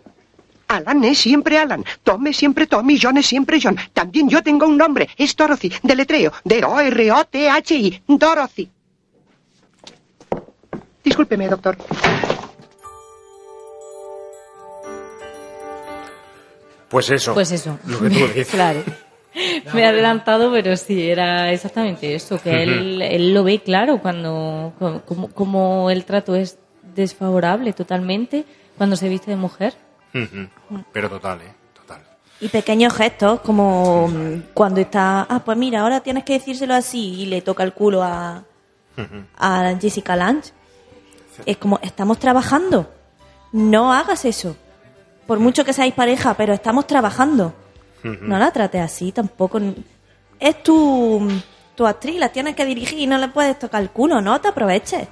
[0.69, 3.77] Alan es siempre Alan, Tom es siempre Tom y John es siempre John.
[3.93, 8.71] También yo tengo un nombre, es Dorothy, deletreo, D-O-R-O-T-H-I, Dorothy.
[11.05, 11.77] Discúlpeme, doctor.
[16.93, 17.35] Pues eso.
[17.35, 17.79] Pues eso.
[17.87, 18.49] Lo que tú dices.
[18.49, 18.83] claro.
[19.75, 24.75] Me he adelantado, pero sí, era exactamente eso, que él, él lo ve claro cuando,
[25.07, 26.59] como, como el trato es
[26.95, 28.45] desfavorable totalmente
[28.77, 29.73] cuando se viste de mujer.
[30.93, 31.55] Pero total, ¿eh?
[32.43, 37.21] Y pequeños gestos, como mm, cuando está, ah, pues mira, ahora tienes que decírselo así
[37.21, 38.43] y le toca el culo a,
[39.39, 40.51] a Jessica Lange.
[41.47, 42.93] Es como, estamos trabajando.
[43.53, 44.57] No hagas eso.
[45.27, 47.55] Por mucho que seáis pareja, pero estamos trabajando.
[48.03, 49.61] No la trates así tampoco.
[50.41, 51.29] Es tu,
[51.77, 54.49] tu actriz, la tienes que dirigir y no le puedes tocar el culo, no te
[54.49, 55.07] aproveches.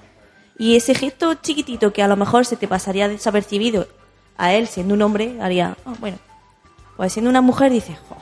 [0.58, 3.86] Y ese gesto chiquitito que a lo mejor se te pasaría desapercibido
[4.36, 6.18] a él siendo un hombre, haría, "Ah, bueno,
[6.96, 8.16] pues siendo una mujer dices, "Jo,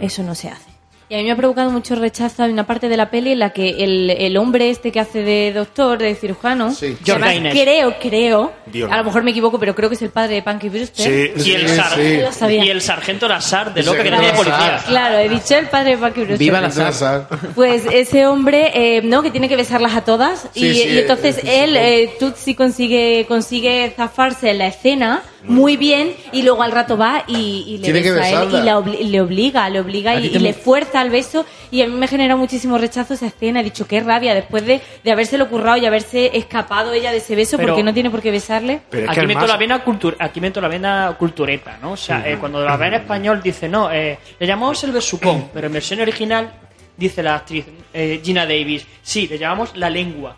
[0.00, 0.70] eso no se hace.
[1.08, 3.38] Y a mí me ha provocado mucho rechazo en una parte de la peli en
[3.38, 6.96] la que el, el hombre este que hace de doctor, de cirujano, Sí.
[7.04, 8.90] que además creo, creo, Dios.
[8.90, 11.32] a lo mejor me equivoco, pero creo que es el padre de Punky Brewster.
[11.46, 12.64] Y, el sar- sabía.
[12.64, 14.82] y el sargento Lazar de loca que tenía de policía.
[14.84, 16.38] Claro, he dicho el padre de Punky Brewster.
[16.38, 17.28] Viva la sar.
[17.54, 19.22] Pues ese hombre, eh, ¿no?
[19.22, 20.48] Que tiene que besarlas a todas.
[20.54, 21.76] Sí, y, sí, y entonces eh, sí, él, sí.
[21.78, 27.22] eh, Tutsi, consigue, consigue zafarse en la escena muy bien y luego al rato va
[27.28, 30.30] y, y le besa a él y la obli- le obliga, le obliga y, y
[30.30, 30.52] le me-
[30.96, 33.60] al beso y a mí me genera muchísimo rechazo esa escena.
[33.60, 37.36] He dicho, qué rabia, después de, de habérselo currado y haberse escapado ella de ese
[37.36, 38.80] beso Pero- porque no tiene por qué besarle.
[39.08, 41.92] aquí meto la vena cultur aquí meto la vena cultureta, ¿no?
[41.92, 45.48] O sea, eh, cuando la ve en español dice, no, eh, le llamamos el besucón,
[45.54, 46.50] pero en versión original
[46.96, 50.36] dice la actriz eh, Gina Davis, sí, le llamamos la lengua.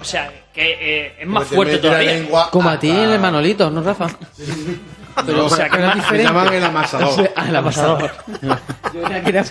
[0.00, 2.12] O sea, que eh, es más Porque te fuerte mete la todavía.
[2.14, 4.08] lengua Como a ti en el Manolito, ¿no, Rafa?
[5.26, 6.16] Pero, o sea, que era diferente.
[6.18, 7.30] le llaman el amasador.
[7.36, 8.10] Ah, el amasador.
[8.94, 9.44] Yo era que era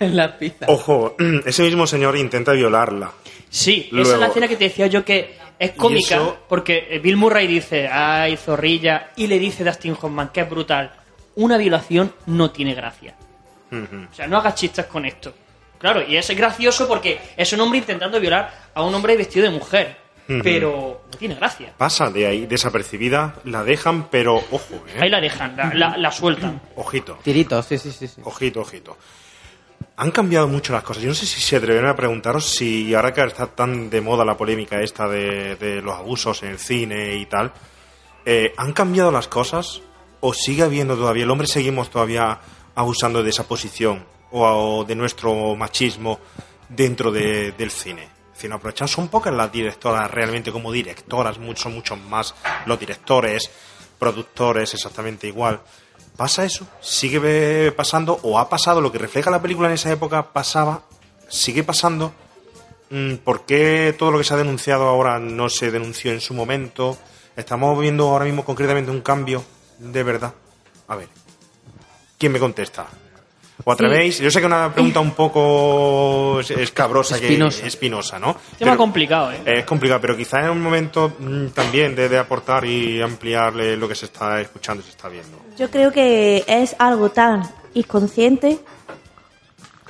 [0.00, 0.66] en la pizza.
[0.68, 1.16] Ojo,
[1.46, 3.10] ese mismo señor intenta violarla.
[3.48, 6.98] Sí, esa es la escena que te decía yo que es cómica, eso- porque eh,
[6.98, 10.92] Bill Murray dice, ay, zorrilla, y le dice Dustin Hoffman, que es brutal,
[11.36, 13.14] una violación no tiene gracia.
[13.70, 15.34] O sea, no hagas chistes con esto.
[15.78, 19.50] Claro, y es gracioso porque es un hombre intentando violar a un hombre vestido de
[19.58, 19.96] mujer.
[20.42, 21.72] Pero no tiene gracia.
[21.76, 24.98] Pasa de ahí desapercibida, la dejan, pero ojo, ¿eh?
[25.00, 26.60] Ahí la dejan, la, la- la sueltan.
[26.76, 27.18] Ojito.
[27.22, 28.08] Tiritos, sí, sí, sí.
[28.08, 28.20] sí.
[28.24, 28.96] Ojito, ojito.
[29.98, 31.02] Han cambiado mucho las cosas.
[31.02, 34.24] Yo no sé si se atreverían a preguntaros si ahora que está tan de moda
[34.24, 37.52] la polémica esta de, de los abusos en el cine y tal,
[38.26, 39.80] eh, ¿han cambiado las cosas
[40.20, 42.38] o sigue habiendo todavía, el hombre seguimos todavía
[42.74, 44.44] abusando de esa posición o,
[44.80, 46.18] o de nuestro machismo
[46.68, 48.15] dentro de- del cine?
[48.36, 52.34] Es decir, no aprovechamos, son pocas las directoras realmente como directoras, muchos, muchos más
[52.66, 53.50] los directores,
[53.98, 55.62] productores, exactamente igual.
[56.18, 56.66] ¿Pasa eso?
[56.82, 58.20] ¿Sigue pasando?
[58.24, 60.34] ¿O ha pasado lo que refleja la película en esa época?
[60.34, 60.82] ¿Pasaba?
[61.30, 62.12] ¿Sigue pasando?
[62.90, 66.34] Mm, ¿Por qué todo lo que se ha denunciado ahora no se denunció en su
[66.34, 66.98] momento?
[67.36, 69.42] ¿Estamos viendo ahora mismo concretamente un cambio
[69.78, 70.34] de verdad?
[70.88, 71.08] A ver,
[72.18, 72.86] ¿quién me contesta?
[73.64, 74.18] ¿O atrevéis?
[74.20, 77.62] Yo sé que una pregunta un poco es- escabrosa, Espinosa.
[77.62, 78.34] que espinosa, ¿no?
[78.58, 79.40] Tema Pero- complicado, ¿eh?
[79.46, 83.88] es complicado, pero quizás en un momento mm, también de, de aportar y ampliarle lo
[83.88, 85.38] que se está escuchando y se está viendo.
[85.58, 87.42] Yo creo que es algo tan
[87.74, 88.58] inconsciente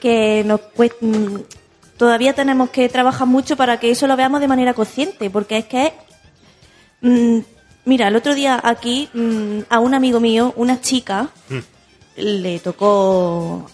[0.00, 1.40] que nos cuest- mm,
[1.96, 5.64] todavía tenemos que trabajar mucho para que eso lo veamos de manera consciente, porque es
[5.66, 5.92] que
[7.00, 7.38] mm,
[7.84, 11.28] mira, el otro día aquí mm, a un amigo mío, una chica,
[12.16, 13.68] le tocó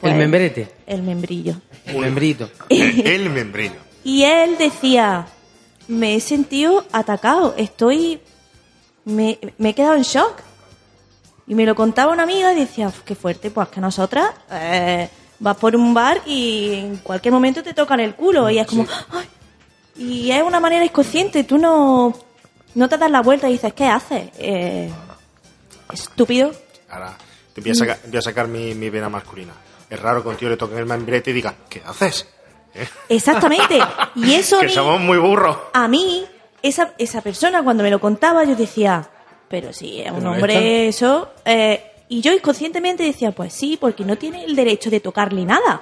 [0.00, 0.72] pues, el membrete.
[0.86, 1.54] el membrillo.
[1.84, 2.50] El membrito.
[2.68, 3.76] El membrillo.
[4.02, 5.26] Y él decía,
[5.88, 8.20] me he sentido atacado, estoy,
[9.04, 10.40] me, me he quedado en shock.
[11.48, 15.08] Y me lo contaba una amiga y decía, "Uf, qué fuerte, pues que nosotras eh,
[15.38, 18.50] vas por un bar y en cualquier momento te tocan el culo.
[18.50, 19.26] Y es como, "Ay".
[19.96, 22.14] y es una manera inconsciente, tú no,
[22.74, 24.30] no te das la vuelta y dices, ¿qué haces?
[24.38, 24.90] Eh,
[25.92, 26.50] estúpido.
[26.88, 27.16] Ahora
[27.56, 29.52] te voy a sacar, voy a sacar mi, mi vena masculina.
[29.88, 32.28] Es raro que un tío le toque el membrete y diga, ¿qué haces?
[32.74, 32.86] ¿Eh?
[33.08, 33.78] Exactamente.
[34.14, 35.56] Y eso a que mí- somos muy burros.
[35.72, 36.24] a mí,
[36.62, 39.08] esa, esa persona cuando me lo contaba, yo decía,
[39.48, 41.30] pero si es un hombre eso...
[41.44, 45.80] eh, y yo inconscientemente decía, pues sí, porque no tiene el derecho de tocarle nada.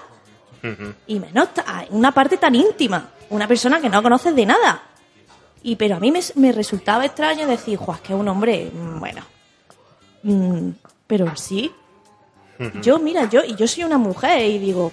[1.07, 1.49] Y menos
[1.91, 3.11] una parte tan íntima.
[3.29, 4.83] Una persona que no conoces de nada.
[5.63, 8.99] Y pero a mí me, me resultaba extraño decir, Juan, que es un hombre, mm,
[9.01, 9.23] bueno.
[10.23, 10.69] mm,
[11.17, 11.71] pero sí.
[12.83, 14.93] Yo, mira, yo, y yo soy una mujer y digo,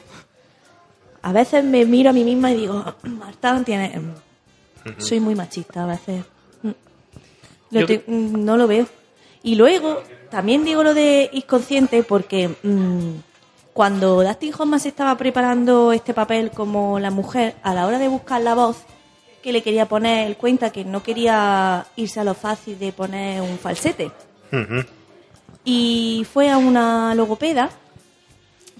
[1.23, 3.99] a veces me miro a mí misma y digo, Marta, tiene,
[4.97, 6.23] soy muy machista a veces.
[6.63, 6.69] Mm.
[7.71, 8.85] Lo Yo- te- mm, no lo veo.
[9.43, 13.15] Y luego, también digo lo de inconsciente porque mm,
[13.73, 18.07] cuando Dustin Hoffman se estaba preparando este papel como la mujer, a la hora de
[18.07, 18.77] buscar la voz
[19.41, 23.41] que le quería poner, él cuenta que no quería irse a lo fácil de poner
[23.41, 24.11] un falsete.
[25.63, 27.69] Y fue a una logopeda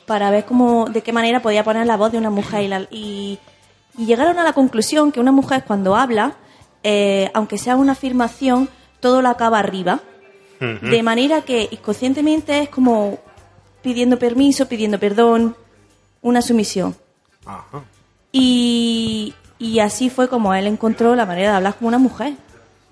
[0.05, 2.87] para ver cómo, de qué manera podía poner la voz de una mujer y, la-
[2.91, 3.39] y-
[3.97, 6.33] y llegaron a la conclusión que una mujer cuando habla,
[6.83, 9.99] eh, aunque sea una afirmación, todo lo acaba arriba,
[10.59, 13.17] de manera que inconscientemente es como
[13.81, 15.55] pidiendo permiso, pidiendo perdón,
[16.21, 16.95] una sumisión.
[17.47, 17.81] Ajá.
[18.31, 22.33] Y, y así fue como él encontró la manera de hablar como una mujer,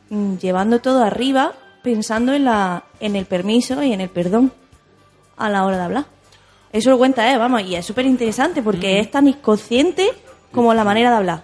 [0.09, 1.53] mm, llevando todo arriba,
[1.84, 4.51] pensando en, la, en el permiso y en el perdón
[5.38, 6.06] a la hora de hablar.
[6.72, 10.10] Eso lo cuenta él, vamos, y es súper interesante porque es tan inconsciente
[10.51, 11.43] como la manera de hablar.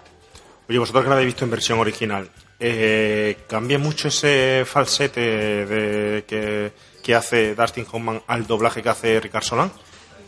[0.68, 2.28] Oye, vosotros que la habéis visto en versión original,
[2.60, 5.20] eh, ¿cambia mucho ese falsete
[5.66, 6.72] de, que,
[7.02, 9.72] que hace Dustin Hoffman al doblaje que hace Ricard Solán?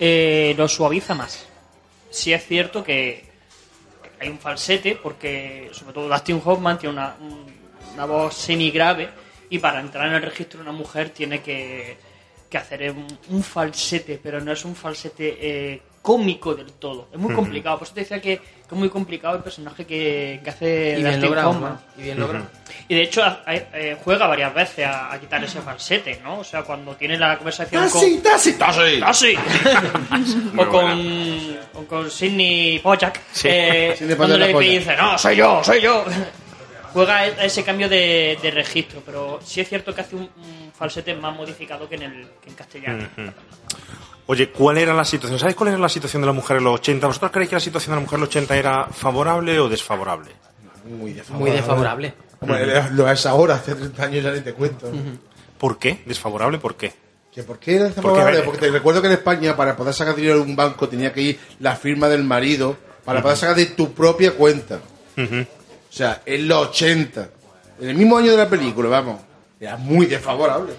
[0.00, 1.46] Eh, lo suaviza más.
[2.10, 3.24] Sí es cierto que
[4.20, 7.46] hay un falsete, porque sobre todo Dustin Hoffman tiene una, un-
[7.94, 9.08] una voz semi grave
[9.50, 11.96] y para entrar en el registro de una mujer tiene que,
[12.50, 17.08] que hacer un, un falsete, pero no es un falsete eh, cómico del todo.
[17.12, 20.40] Es muy complicado, por eso te decía que, que es muy complicado el personaje que,
[20.42, 21.52] que hace Y bien logrado.
[21.54, 21.78] ¿no?
[21.98, 22.46] Y bien logrado.
[22.88, 26.38] Y de hecho a- a- eh, juega varias veces a, a quitar ese falsete, ¿no?
[26.38, 28.22] O sea, cuando tiene la conversación Tassi, con...
[28.22, 29.00] Tassi, Tassi.
[29.00, 29.34] Tassi.
[30.56, 33.48] O con, o con Sidney Pollack, Sí.
[33.50, 36.04] eh, Sidney cuando le dice, no, soy yo, soy yo.
[36.92, 40.72] Juega e- ese cambio de, de registro, pero sí es cierto que hace un, un
[40.76, 43.04] falsete más modificado que en, el, que en castellano.
[43.16, 43.30] Ujú.
[44.26, 45.38] Oye, ¿cuál era la situación?
[45.38, 47.06] ¿Sabéis cuál era la situación de la mujer en los 80?
[47.06, 50.30] ¿Vosotros creéis que la situación de la mujer en los 80 era favorable o desfavorable?
[50.84, 52.14] Muy Muy desfavorable.
[52.40, 54.90] Hombre, lo- lo es ahora, hace 30 años ya ni te cuento.
[55.58, 56.02] ¿Por qué?
[56.06, 56.58] ¿Desfavorable?
[56.58, 56.92] ¿Por qué?
[57.32, 58.42] ¿Que ¿Por qué era desfavorable?
[58.42, 61.20] Porque te recuerdo que en España, para poder sacar dinero de un banco, tenía que
[61.22, 64.80] ir la firma del marido para poder sacar de tu propia cuenta.
[65.16, 65.57] O
[65.98, 67.28] sea, en los 80,
[67.80, 69.20] en el mismo año de la película, vamos,
[69.60, 70.72] era muy desfavorable.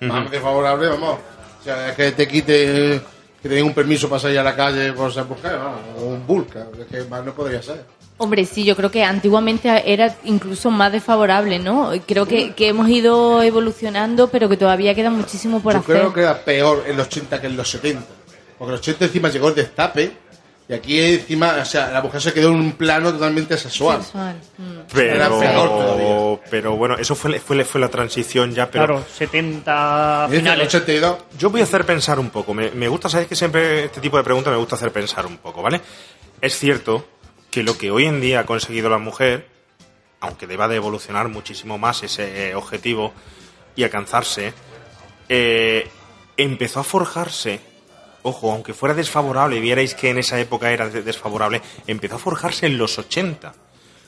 [0.00, 1.18] Más desfavorable, vamos.
[1.60, 3.00] O sea, es que te quite
[3.42, 6.04] que te den un permiso para salir a la calle por ser mujer, vamos, o
[6.04, 7.84] un burka, es que más no podría ser.
[8.18, 11.92] Hombre, sí, yo creo que antiguamente era incluso más desfavorable, ¿no?
[12.06, 15.96] Creo que, que hemos ido evolucionando, pero que todavía queda muchísimo por Yo hacer.
[15.96, 18.02] creo que era peor en los 80 que en los 70.
[18.58, 20.16] Porque en los 80 encima llegó el destape
[20.68, 24.02] y aquí encima, o sea, la mujer se quedó en un plano totalmente sexual.
[24.02, 24.36] Sexual.
[24.58, 24.98] mm.
[24.98, 28.86] Era peor Pero, pero bueno, eso fue, fue, fue la transición ya, pero...
[28.86, 30.74] Claro, 70 Desde el finales.
[30.74, 31.16] 82.
[31.38, 32.52] Yo voy a hacer pensar un poco.
[32.52, 35.36] Me, me gusta, sabéis que siempre este tipo de preguntas me gusta hacer pensar un
[35.38, 35.80] poco, ¿vale?
[36.40, 37.06] Es cierto
[37.50, 39.46] que lo que hoy en día ha conseguido la mujer,
[40.20, 43.12] aunque deba de evolucionar muchísimo más ese objetivo
[43.76, 44.52] y alcanzarse,
[45.28, 45.88] eh,
[46.36, 47.60] empezó a forjarse,
[48.28, 52.66] ojo, aunque fuera desfavorable, vierais que en esa época era de- desfavorable, empezó a forjarse
[52.66, 53.54] en los 80,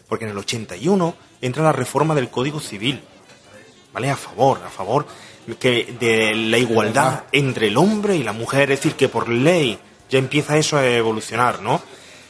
[0.09, 3.01] porque en el 81 entra la reforma del Código Civil,
[3.93, 4.11] ¿vale?
[4.11, 5.07] A favor, a favor
[5.59, 9.79] que de la igualdad entre el hombre y la mujer, es decir, que por ley
[10.11, 11.81] ya empieza eso a evolucionar, ¿no?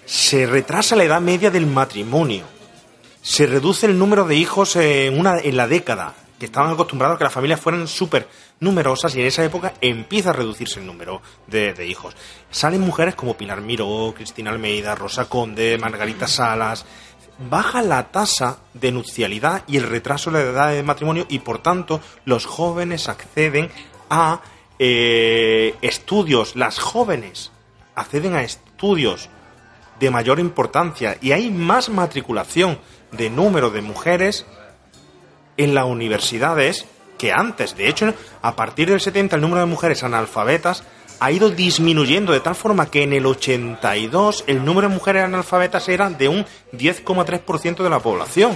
[0.06, 2.44] Se retrasa la edad media del matrimonio,
[3.22, 7.18] se reduce el número de hijos en, una, en la década, que estaban acostumbrados a
[7.18, 8.28] que las familias fueran súper
[8.60, 12.14] numerosas y en esa época empieza a reducirse el número de, de hijos.
[12.50, 16.84] Salen mujeres como Pilar Miró, Cristina Almeida, Rosa Conde, Margarita Salas.
[17.50, 21.62] Baja la tasa de nupcialidad y el retraso de la edad de matrimonio y por
[21.62, 23.70] tanto los jóvenes acceden
[24.10, 24.40] a
[24.80, 27.52] eh, estudios, las jóvenes
[27.94, 29.28] acceden a estudios
[29.98, 32.78] de mayor importancia y hay más matriculación
[33.12, 34.46] de número de mujeres
[35.56, 36.86] en las universidades
[37.18, 37.76] que antes.
[37.76, 40.84] De hecho, a partir del 70 el número de mujeres analfabetas
[41.20, 45.88] ha ido disminuyendo de tal forma que en el 82 el número de mujeres analfabetas
[45.88, 48.52] era de un 10,3% de la población.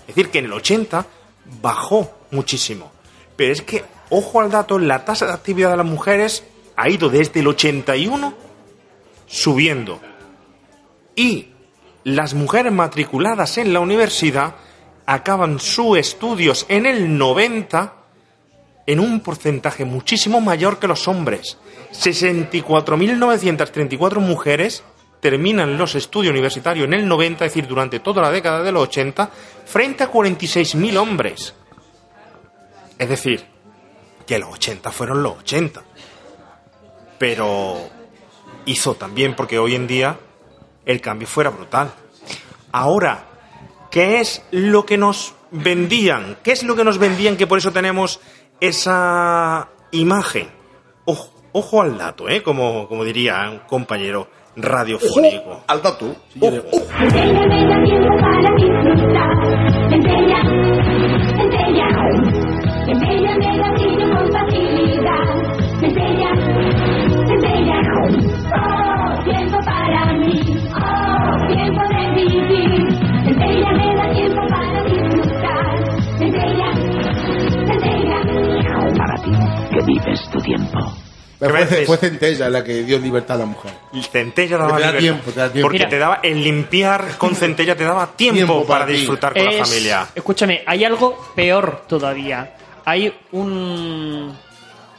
[0.00, 1.06] Es decir, que en el 80
[1.60, 2.92] bajó muchísimo.
[3.36, 6.44] Pero es que, ojo al dato, la tasa de actividad de las mujeres
[6.76, 8.34] ha ido desde el 81
[9.26, 10.00] subiendo.
[11.16, 11.48] Y
[12.04, 14.54] las mujeres matriculadas en la universidad
[15.06, 18.03] acaban sus estudios en el 90
[18.86, 21.58] en un porcentaje muchísimo mayor que los hombres.
[21.92, 24.84] 64.934 mujeres
[25.20, 28.82] terminan los estudios universitarios en el 90, es decir, durante toda la década de los
[28.88, 29.30] 80,
[29.64, 31.54] frente a 46.000 hombres.
[32.98, 33.46] Es decir,
[34.26, 35.82] que los 80 fueron los 80.
[37.18, 37.88] Pero
[38.66, 40.18] hizo también porque hoy en día
[40.84, 41.92] el cambio fuera brutal.
[42.72, 43.24] Ahora,
[43.90, 46.36] ¿qué es lo que nos vendían?
[46.42, 48.20] ¿Qué es lo que nos vendían que por eso tenemos
[48.68, 50.48] esa imagen?
[51.04, 52.42] Ojo, ojo al dato, ¿eh?
[52.42, 55.62] Como, como diría un compañero radiofónico.
[55.66, 56.14] Al dato.
[79.74, 80.78] Que vives tu tiempo.
[81.38, 83.72] Fue, fue Centella la que dio libertad a la mujer.
[84.10, 85.00] Centella daba Te da libertad.
[85.00, 85.66] tiempo, te da tiempo.
[85.66, 85.88] Porque Mira.
[85.90, 90.06] te daba el limpiar con centella te daba tiempo, Tiempo para, disfrutar con la familia.
[90.14, 92.54] Escúchame, hay algo peor todavía.
[92.86, 94.34] Hay un,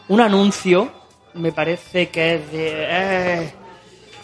[0.10, 0.92] un anuncio,
[1.36, 2.72] me parece que es de...
[2.90, 3.54] eh,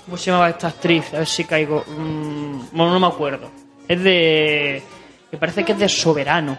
[0.06, 1.14] ¿Cómo se llamaba esta actriz?
[1.14, 1.84] A ver si caigo.
[1.88, 3.50] Mm, bueno, no me acuerdo.
[3.88, 4.84] Es de...
[5.32, 6.58] Me parece que es de Soberano.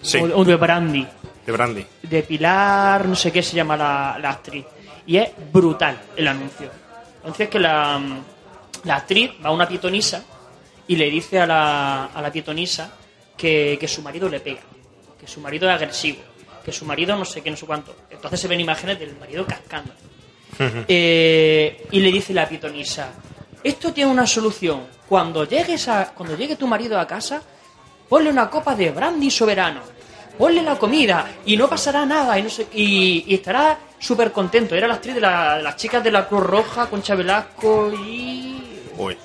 [0.00, 0.18] Sí.
[0.18, 1.06] O, o de Brandy.
[1.46, 1.86] De Brandy.
[2.02, 4.64] De Pilar, no sé qué se llama la, la actriz.
[5.06, 6.66] Y es brutal el anuncio.
[6.66, 8.00] El anuncio es que la,
[8.84, 10.24] la actriz va a una pitonisa
[10.88, 12.92] y le dice a la, a la pitonisa
[13.36, 14.62] que, que su marido le pega,
[15.20, 16.18] que su marido es agresivo,
[16.64, 17.94] que su marido no sé qué, no sé cuánto.
[18.10, 19.92] Entonces se ven imágenes del marido cascando.
[20.58, 23.10] Eh, y le dice la pitonisa,
[23.62, 24.86] esto tiene una solución.
[25.08, 27.42] Cuando llegues a, cuando llegue tu marido a casa,
[28.08, 29.80] ponle una copa de brandy soberano,
[30.38, 34.74] ponle la comida y no pasará nada y no sé y, y estará súper contento.
[34.74, 38.62] Era la actriz de, la- de las chicas de la Cruz Roja, Concha Velasco y
[38.98, 39.16] Uy.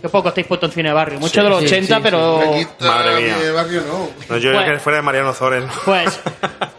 [0.00, 2.00] que poco estáis puesto en cine de barrio, mucho Sí, de los sí, 80, sí,
[2.02, 2.66] pero sí.
[2.80, 3.38] Madre mía.
[3.38, 4.08] De barrio no.
[4.28, 5.66] No, yo Pues- creo que fuera de Mariano Zoren.
[5.84, 6.20] Pues,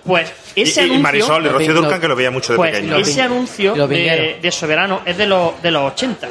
[0.03, 0.99] pues ese Y- y anuncio.
[1.03, 2.95] Marisol, y Rocío Dúrcal, que lo veía mucho de pues, pequeño.
[2.97, 6.27] Ese anuncio de, de Soberano es de los, de los 80.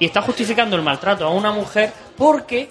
[0.00, 2.70] Y está justificando el maltrato a una mujer porque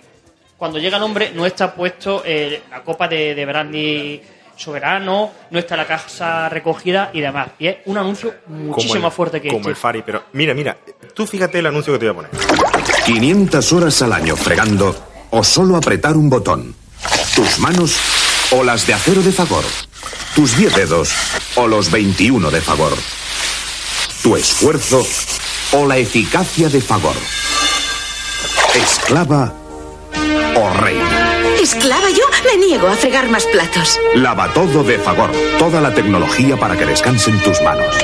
[0.62, 4.22] cuando llega el hombre no está puesto eh, la copa de, de brandy
[4.56, 7.48] soberano, no está la casa recogida y demás.
[7.58, 9.70] Y es un anuncio muchísimo el- más fuerte que Como este.
[9.72, 10.78] el Fari, pero mira, mira,
[11.16, 13.04] tú fíjate el anuncio que te voy a poner.
[13.08, 14.96] 500 horas al año fregando
[15.32, 16.76] o solo apretar un botón.
[17.36, 17.96] Tus manos
[18.52, 19.64] o las de acero de Fagor.
[20.36, 21.10] Tus 10 dedos
[21.56, 22.94] o los 21 de Fagor.
[24.22, 25.04] Tu esfuerzo
[25.72, 27.16] o la eficacia de Fagor.
[28.76, 29.56] Esclava
[30.56, 31.58] o reina.
[31.62, 34.00] Esclava yo, me niego a fregar más platos.
[34.16, 35.32] Lava todo de Fagor.
[35.60, 37.96] Toda la tecnología para que descansen tus manos.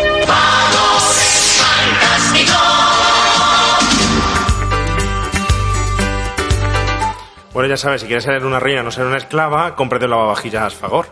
[7.54, 10.76] Bueno, ya sabes, si quieres ser una reina, no ser una esclava, cómprate un lavavajillas
[10.76, 11.08] Fagor.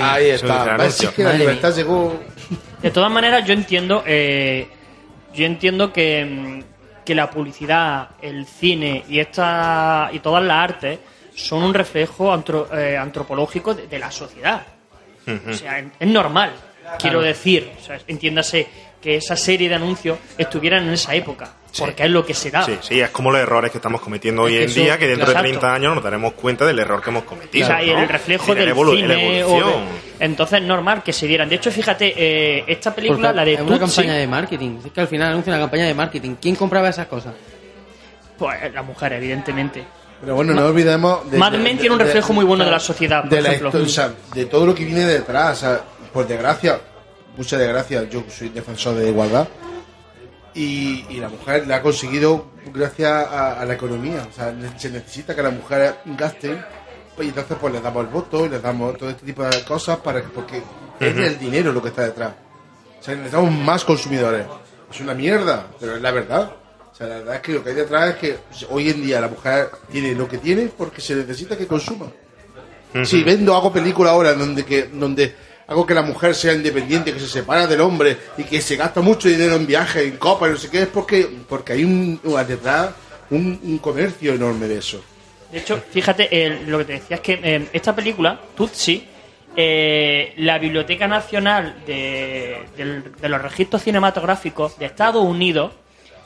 [0.00, 0.76] Ahí está.
[0.86, 2.20] Es que la libertad llegó.
[2.80, 4.68] De todas maneras, yo entiendo, eh,
[5.34, 6.69] yo entiendo que, mm,
[7.10, 11.00] que la publicidad, el cine y esta y todas las artes
[11.34, 14.62] son un reflejo antro- eh, antropológico de, de la sociedad.
[15.48, 16.52] O sea, es es normal,
[17.00, 17.20] quiero Claro.
[17.22, 18.68] decir, o sea, entiéndase
[19.02, 22.64] que esa serie de anuncios estuvieran en esa época, porque es lo que se da.
[22.64, 25.08] Sí, sí, es como los errores que estamos cometiendo hoy Es en eso- día, que
[25.08, 25.42] dentro Exacto.
[25.42, 27.64] de 30 años nos daremos cuenta del error que hemos cometido.
[27.64, 28.02] O sea, y ¿no?
[28.02, 29.42] el reflejo Sí, de del la cine.
[29.44, 31.48] o de- Entonces es normal que se dieran.
[31.48, 34.78] De hecho, fíjate, eh, esta película, Porque la de es una Tutsi, campaña de marketing.
[34.84, 36.36] Es que al final anuncia una campaña de marketing.
[36.40, 37.32] ¿Quién compraba esas cosas?
[38.38, 39.84] pues la mujer, evidentemente.
[40.20, 41.24] Pero bueno, no olvidemos.
[41.32, 43.70] Mad Men tiene un reflejo muy bueno de la sociedad, por de, la ejemplo.
[43.80, 45.58] histo- o sea, de todo lo que viene detrás.
[45.58, 45.80] O sea,
[46.12, 46.78] por desgracia,
[47.36, 49.46] mucha desgracia, yo soy defensor de igualdad.
[50.54, 54.26] Y, y la mujer la ha conseguido gracias a, a la economía.
[54.28, 56.64] O sea, se necesita que las mujeres gasten.
[57.22, 59.98] Y entonces, pues les damos el voto y les damos todo este tipo de cosas
[59.98, 60.58] para que, porque
[61.00, 62.32] es el dinero lo que está detrás.
[63.00, 64.46] O sea, necesitamos más consumidores.
[64.92, 66.52] Es una mierda, pero es la verdad.
[66.92, 68.38] O sea, la verdad es que lo que hay detrás es que
[68.70, 72.06] hoy en día la mujer tiene lo que tiene porque se necesita que consuma.
[73.04, 75.34] Si vendo, hago película ahora donde que donde
[75.68, 79.00] hago que la mujer sea independiente, que se separa del hombre y que se gasta
[79.00, 82.46] mucho dinero en viajes, en copas, no sé qué, es porque porque hay un, un-
[82.46, 82.90] detrás
[83.30, 85.00] un, un comercio enorme de eso.
[85.52, 89.04] De hecho, fíjate, eh, lo que te decía es que eh, esta película, Tutsi,
[89.56, 92.62] eh, la Biblioteca Nacional de,
[93.22, 95.72] los Registros Cinematográficos de Estados Unidos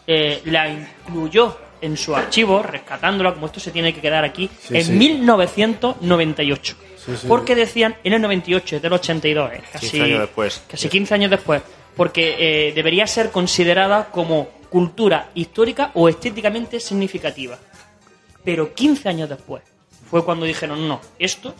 [0.07, 4.77] eh, la incluyó en su archivo, rescatándola, como esto se tiene que quedar aquí, Sí,
[4.77, 4.93] en sí.
[4.93, 6.77] 1998.
[6.97, 7.27] Sí, sí.
[7.27, 10.63] Porque decían, en el 98, es del 82, eh, casi 15 años después.
[10.69, 11.63] Casi 15 años después.
[11.97, 17.59] Porque eh, debería ser considerada como cultura histórica o estéticamente significativa.
[18.45, 19.63] Pero 15 años después
[20.11, 21.55] fue cuando dijeron, no, esto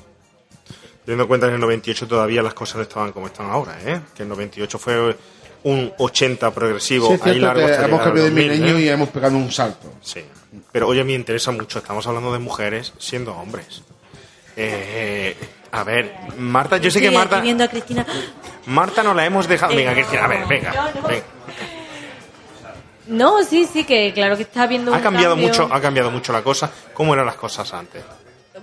[1.05, 3.77] Teniendo en cuenta que en el 98 todavía las cosas no estaban como están ahora,
[3.85, 4.01] ¿eh?
[4.17, 5.17] Que en el 98 fue
[5.65, 8.83] un 80 progresivo, Sí, es ahí largo hasta hemos cambiado de 2000, milenio ¿eh?
[8.83, 9.93] y hemos pegado un salto.
[10.01, 10.25] Sí.
[10.73, 13.83] Pero oye, me interesa mucho, estamos hablando de mujeres siendo hombres.
[14.57, 15.37] Eh,
[15.73, 18.07] a ver, Marta, yo sé que Marta, viendo a Cristina.
[18.67, 19.75] Marta no la hemos dejado.
[19.75, 21.25] Venga, Cristina, a ver, venga, venga.
[23.07, 25.49] No, sí, sí, que claro que está habiendo un Ha cambiado cambio.
[25.49, 26.71] mucho, ha cambiado mucho la cosa.
[26.95, 28.03] ¿Cómo eran las cosas antes?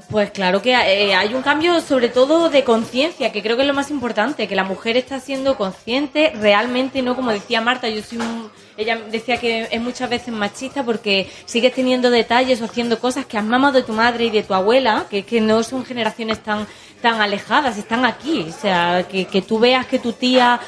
[0.10, 3.68] Pues claro que eh, hay un cambio sobre todo de conciencia, que creo que es
[3.68, 8.02] lo más importante, que la mujer está siendo consciente realmente, no como decía Marta, yo
[8.02, 13.00] soy un- ella decía que es muchas veces machista porque sigues teniendo detalles o haciendo
[13.00, 15.86] cosas que has mamado de tu madre y de tu abuela, que, que no son
[15.86, 16.66] generaciones tan,
[17.02, 18.48] tan alejadas, están aquí.
[18.50, 20.60] O sea, que, que tú veas que tu tía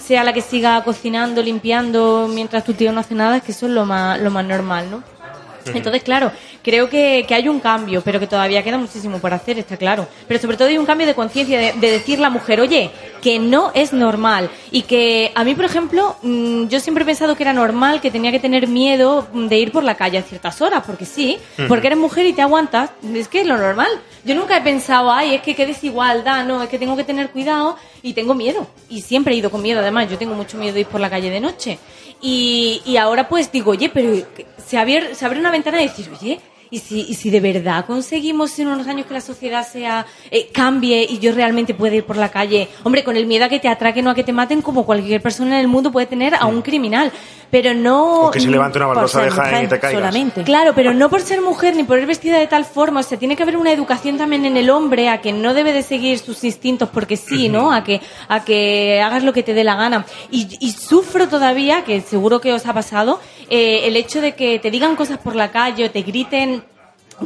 [0.00, 3.66] sea la que siga cocinando, limpiando mientras tu tío no hace nada, es que eso
[3.66, 5.02] es lo más, lo más normal, ¿no?
[5.74, 6.32] Entonces, claro,
[6.62, 10.06] creo que, que hay un cambio, pero que todavía queda muchísimo por hacer, está claro.
[10.26, 12.90] Pero sobre todo hay un cambio de conciencia de, de decir la mujer, oye,
[13.20, 14.50] que no es normal.
[14.70, 18.10] Y que a mí, por ejemplo, mm, yo siempre he pensado que era normal, que
[18.10, 21.38] tenía que tener miedo de ir por la calle a ciertas horas, porque sí,
[21.68, 23.88] porque eres mujer y te aguantas, es que es lo normal.
[24.24, 27.30] Yo nunca he pensado, ay, es que qué desigualdad, no, es que tengo que tener
[27.30, 28.66] cuidado y tengo miedo.
[28.88, 31.10] Y siempre he ido con miedo, además, yo tengo mucho miedo de ir por la
[31.10, 31.78] calle de noche.
[32.20, 34.12] Y, y ahora pues digo, oye, pero
[34.64, 37.84] se abre, se abre una ventana y decir, oye, ¿y si, y si de verdad
[37.86, 42.04] conseguimos en unos años que la sociedad sea eh, cambie y yo realmente pueda ir
[42.04, 44.32] por la calle, hombre, con el miedo a que te atraquen o a que te
[44.32, 47.12] maten, como cualquier persona en el mundo puede tener a un criminal,
[47.50, 48.26] pero no...
[48.26, 50.00] O que se levante una baldosa de Jaén y te caigas.
[50.00, 50.42] solamente.
[50.42, 53.00] Claro, pero no por ser mujer ni por ir vestida de tal forma.
[53.00, 55.72] O sea, tiene que haber una educación también en el hombre a que no debe
[55.72, 57.72] de seguir sus instintos porque sí, ¿no?
[57.72, 60.04] A que, a que hagas lo que te dé la gana.
[60.30, 63.20] Y, y sufro todavía, que seguro que os ha pasado,
[63.50, 66.57] eh, el hecho de que te digan cosas por la calle o te griten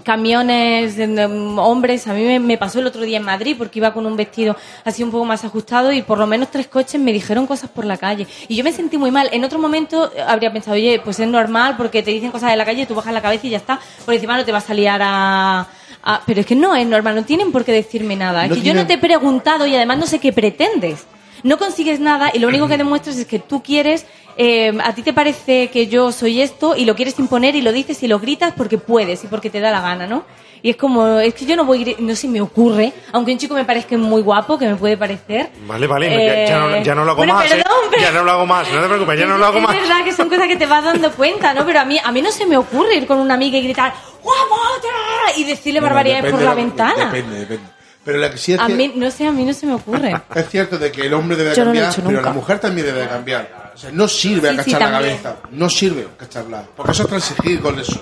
[0.04, 2.06] camiones, em, hombres.
[2.06, 4.56] A mí me, me pasó el otro día en Madrid porque iba con un vestido
[4.84, 7.84] así un poco más ajustado y por lo menos tres coches me dijeron cosas por
[7.84, 8.26] la calle.
[8.48, 9.28] Y yo me sentí muy mal.
[9.32, 12.56] En otro momento eh, habría pensado, oye, pues es normal porque te dicen cosas de
[12.56, 13.80] la calle, tú bajas la cabeza y ya está.
[14.04, 15.66] Por encima no te vas a liar a...
[16.02, 18.46] a- pero es que no es normal, no tienen por qué decirme nada.
[18.46, 21.06] No es que yo no te he preguntado y además no sé qué pretendes.
[21.44, 24.06] No consigues nada y lo único que demuestras es que tú quieres,
[24.36, 27.72] eh, a ti te parece que yo soy esto y lo quieres imponer y lo
[27.72, 30.24] dices y lo gritas porque puedes y porque te da la gana, ¿no?
[30.64, 33.52] Y es como, es que yo no voy, no se me ocurre, aunque un chico
[33.54, 35.50] me parezca muy guapo, que me puede parecer.
[35.66, 37.56] Vale, vale, ya- ya, no, ya no lo hago Bueno, más, ¿eh?
[37.56, 39.62] perdón, pero- Ya no lo hago más, no te preocupes, ya no lo hago es
[39.64, 39.74] más.
[39.74, 41.66] verdad que son cosas que te vas dando cuenta, ¿no?
[41.66, 43.92] Pero a mí, a mí no se me ocurre ir con una amiga y gritar
[44.22, 44.56] ¡Guapo!
[44.80, 47.06] tra", y decirle Bueno, barbaridades por la lo- ventana.
[47.06, 47.64] Depende, depende.
[48.04, 49.74] Pero la que sí es A que- mí, no sé, a mí no se me
[49.74, 50.12] ocurre.
[50.36, 52.60] Es cierto de que el hombre debe Yo no lo he cambiar, pero la mujer
[52.60, 53.61] también debe de cambiar.
[53.74, 55.36] O sea, no sirve Sí, sí, acachar la cabeza.
[55.50, 56.66] No sirve acacharla.
[56.76, 58.00] Porque eso es transigir con eso.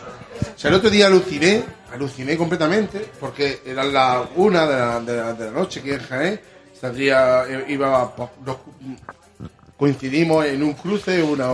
[0.55, 5.17] O sea, el otro día aluciné, aluciné completamente, porque era la una de la, de
[5.17, 6.41] la, de la noche aquí en Jaén.
[6.81, 8.57] Saldría, eh, iba, pues, nos
[9.77, 11.51] coincidimos en un cruce, una,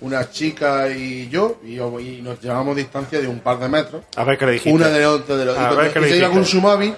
[0.00, 4.02] una chica y yo, y, y nos llevamos distancia de un par de metros.
[4.16, 4.74] A ver qué le dijiste.
[4.74, 5.56] Una de otra de los.
[5.56, 6.94] A y ver qué le iba con su móvil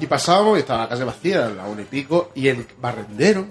[0.00, 3.46] y pasábamos y estaba la calle vacía, a la una y pico, y el barrendero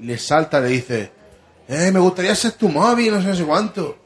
[0.00, 1.12] le salta, le dice,
[1.68, 3.98] eh, me gustaría ser tu móvil, no sé, no sé cuánto.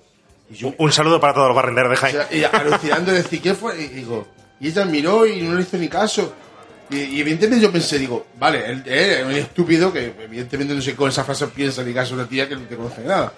[0.78, 2.16] Un saludo para todos los barrenderos de O Jaén.
[2.16, 3.80] sea, y alucinando decir, ¿qué fue?
[3.82, 4.26] Y digo,
[4.60, 6.32] y ella miró y no le hizo ni caso.
[6.88, 10.80] Y, y evidentemente yo pensé, digo, vale, él, él es un estúpido que evidentemente no
[10.80, 13.32] sé con esa frase piensa ni caso una tía que no te conoce nada.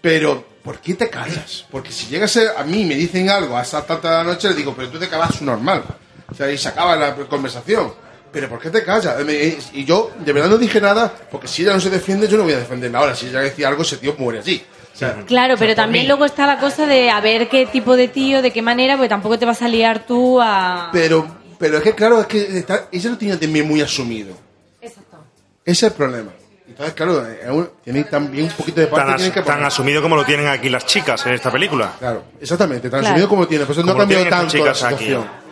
[0.00, 1.64] Pero, ¿por qué te callas?
[1.70, 4.16] Porque si llega a ser a mí y me dicen algo a esa tanta de
[4.16, 5.84] la noche, le digo, pero tú te callas su normal.
[6.30, 7.92] O sea, y se acaba la conversación.
[8.38, 9.24] Pero ¿por qué te callas?
[9.24, 12.36] Me- Y yo de verdad no dije nada, porque si ella no se defiende, yo
[12.36, 12.98] no voy a defenderla.
[13.00, 14.62] Ahora, si ella decía algo, ese tío muere allí.
[14.94, 16.08] O sea, Claro, o sea, pero por también mí.
[16.08, 19.08] luego está la cosa de a ver qué tipo de tío, de qué manera, porque
[19.08, 20.90] tampoco te vas a liar tú a...
[20.92, 21.26] Pero,
[21.58, 24.34] pero es que claro, es que está- ella lo tiene también muy asumido.
[24.80, 25.18] Exacto.
[25.64, 26.30] Ese es el problema.
[26.66, 29.64] Entonces, claro, es un- tiene también un poquito de parte Tan, tienen as- que tan
[29.64, 31.92] asumido como lo tienen aquí las chicas en esta película.
[31.98, 33.06] Claro, exactamente, tan Claro.
[33.14, 33.64] asumido como tiene.
[33.66, 35.04] Pues no ha Como lo cambiado tienen tanto la chicas aquí.
[35.06, 35.47] situación.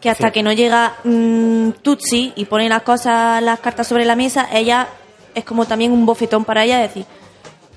[0.00, 4.14] Que hasta que no llega mm, Tutsi y pone las cosas, las cartas sobre la
[4.14, 4.88] mesa, ella
[5.34, 7.04] es como también un bofetón para ella decir,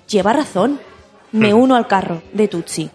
[0.07, 0.79] lleva razón,
[1.31, 1.57] me Hmm.
[1.57, 2.89] uno al carro de Tutsi.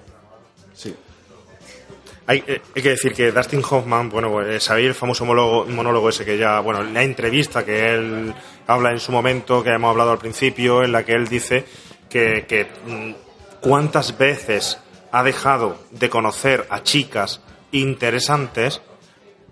[2.29, 6.09] Hay, eh, hay que decir que Dustin Hoffman, bueno, pues, sabéis el famoso monólogo, monólogo
[6.09, 8.35] ese que ya, bueno, la entrevista que él
[8.67, 11.65] habla en su momento, que hemos hablado al principio, en la que él dice
[12.11, 13.13] que, que, mm,
[13.61, 14.79] cuántas veces
[15.13, 17.41] ha dejado de conocer a chicas
[17.71, 18.83] interesantes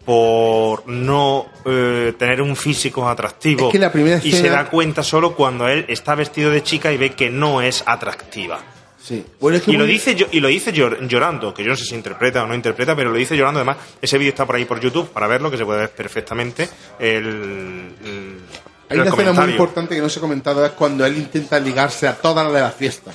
[0.04, 4.70] por no eh, tener un físico atractivo Es que la primera y se escena- da
[4.70, 8.60] cuenta solo cuando él está vestido de chica y ve que no es atractiva.
[9.02, 9.24] Sí.
[9.40, 11.76] Bueno, es que Y lo dice yo- y lo dice llor- llorando, que yo no
[11.76, 13.60] sé si interpreta o no interpreta, pero lo dice llorando.
[13.60, 16.68] Además, ese vídeo está por ahí por YouTube para verlo, que se puede ver perfectamente.
[16.98, 18.38] El, el-
[18.88, 21.58] Hay el una escena muy importante que no se ha comentado, es cuando él intenta
[21.60, 23.12] ligarse a todas las de la fiesta.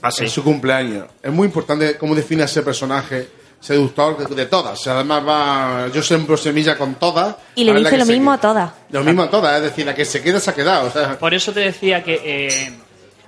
[0.00, 0.24] Ah, sí.
[0.24, 1.06] En su cumpleaños.
[1.22, 3.28] Es muy importante cómo define a ese personaje
[3.62, 4.78] seductor de, de todas.
[4.80, 7.36] O sea, además va, yo sembro semilla con todas.
[7.54, 8.34] Y le dice lo mismo queda.
[8.34, 8.72] a todas.
[8.90, 10.88] Lo mismo a todas, es decir, la que se queda se ha quedado.
[10.88, 12.72] O sea, Por eso te decía que eh,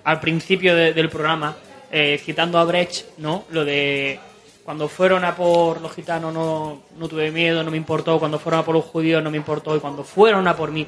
[0.05, 1.57] al principio de- del programa,
[1.91, 3.45] eh, citando a Brecht, ¿no?
[3.51, 4.19] Lo de
[4.65, 8.19] Cuando fueron a por los gitanos no, no tuve miedo, no me importó.
[8.19, 9.77] Cuando fueron a por los judíos no me importó.
[9.77, 10.87] Y cuando fueron a por mí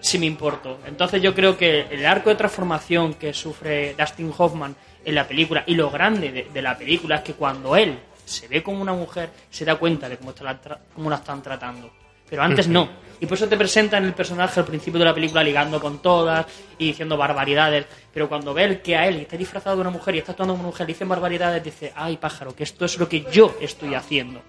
[0.00, 0.78] sí me importó.
[0.86, 5.62] Entonces yo creo que el arco de transformación que sufre Dustin Hoffman en la película
[5.66, 7.98] y lo grande de, de la película es que cuando él
[8.28, 11.16] se ve como una mujer se da cuenta de cómo, está la, tra- cómo la
[11.16, 11.90] están tratando.
[12.28, 12.86] Pero antes no.
[13.20, 16.44] Y por eso te presentan el personaje al principio de la película ligando con todas
[16.76, 17.86] y diciendo barbaridades.
[18.12, 20.52] Pero cuando ve el que a él está disfrazado de una mujer y está actuando
[20.52, 23.56] como una mujer y dicen barbaridades, dice, ay pájaro, que esto es lo que yo
[23.60, 24.42] estoy haciendo.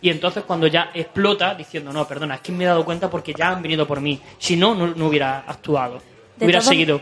[0.00, 3.34] Y entonces cuando ya explota diciendo, no, perdona, es que me he dado cuenta porque
[3.36, 4.18] ya han venido por mí.
[4.38, 5.98] Si no, no, no hubiera actuado.
[6.38, 6.98] De hubiera seguido.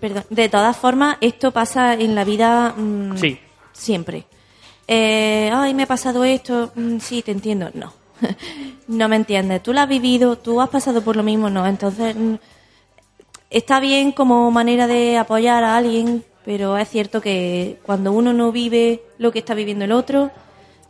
[0.00, 0.24] Perdón.
[0.30, 3.38] De todas formas, esto pasa en la vida mm, Sí.
[3.72, 4.24] siempre.
[4.88, 6.72] Eh, ay, me ha pasado esto.
[6.74, 7.70] Mm, sí, te entiendo.
[7.74, 7.92] No.
[8.88, 9.62] no me entiendes.
[9.62, 11.50] Tú lo has vivido, tú has pasado por lo mismo.
[11.50, 11.66] No.
[11.66, 12.34] Entonces, mm,
[13.50, 18.52] está bien como manera de apoyar a alguien, pero es cierto que cuando uno no
[18.52, 20.30] vive lo que está viviendo el otro,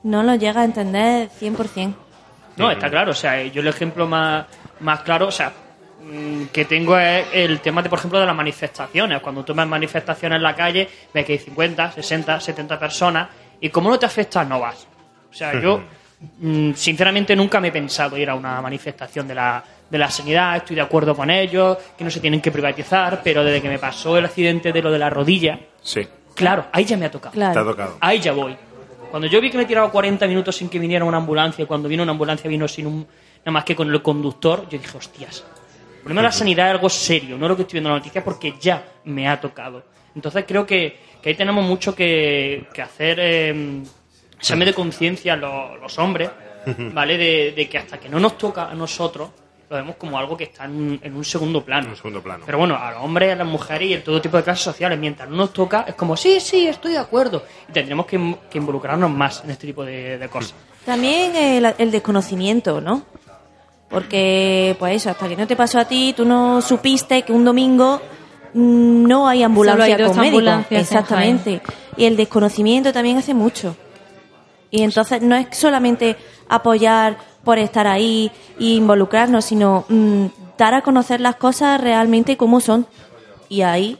[0.03, 1.95] no lo llega a entender 100%.
[2.57, 3.13] No, está claro.
[3.13, 4.47] O sea, yo el ejemplo más,
[4.81, 5.53] más claro, o sea,
[6.03, 9.21] mm, que tengo es el tema, de, por ejemplo, de las manifestaciones.
[9.21, 13.29] Cuando tú ves manifestaciones en la calle, ves que hay 50, 60, 70 personas,
[13.61, 14.87] y como no te afecta, no vas.
[15.31, 15.81] O sea, yo,
[16.41, 20.57] mm, sinceramente, nunca me he pensado ir a una manifestación de la, de la sanidad,
[20.57, 23.79] estoy de acuerdo con ellos, que no se tienen que privatizar, pero desde que me
[23.79, 26.07] pasó el accidente de lo de la rodilla, Sí.
[26.35, 27.33] claro, ahí ya me ha tocado.
[27.33, 27.53] Claro.
[27.55, 27.97] Te ha tocado.
[28.01, 28.57] Ahí ya voy.
[29.11, 31.67] Cuando yo vi que me he tirado 40 minutos sin que viniera una ambulancia, y
[31.67, 33.07] cuando vino una ambulancia vino sin un,
[33.41, 35.45] nada más que con el conductor, yo dije, hostias.
[35.97, 37.99] El problema de la sanidad es algo serio, no lo que estoy viendo en la
[38.01, 39.85] noticia, porque ya me ha tocado.
[40.15, 43.83] Entonces creo que, que ahí tenemos mucho que, que hacer eh,
[44.39, 46.31] examen de conciencia los, los hombres,
[46.95, 47.19] ¿vale?
[47.19, 49.31] De, de que hasta que no nos toca a nosotros,
[49.69, 51.97] lo vemos como algo que está en, en un segundo plano.
[51.97, 52.45] segundo plano.
[52.47, 54.97] Pero bueno, a los hombres, a las mujeres y en todo tipo de clases sociales,
[55.01, 57.43] mientras no nos toca, es como, sí, sí, estoy de acuerdo.
[57.69, 60.55] Y tendremos que, que involucrarnos más en este tipo de, de cosas.
[60.85, 63.03] También el, el desconocimiento, ¿no?
[63.91, 67.45] Porque, pues eso, hasta que no te pasó a ti, tú no supiste que un
[67.45, 68.01] domingo
[68.57, 70.39] no hay ambulancia hay con médico.
[70.39, 71.63] ambulancias en Exactamente.
[71.97, 73.77] Y el desconocimiento también hace mucho.
[74.71, 76.17] Y entonces no es solamente
[76.49, 80.27] apoyar por estar ahí e involucrarnos, sino mm,
[80.57, 82.87] dar a conocer las cosas realmente como son.
[83.49, 83.99] Y ahí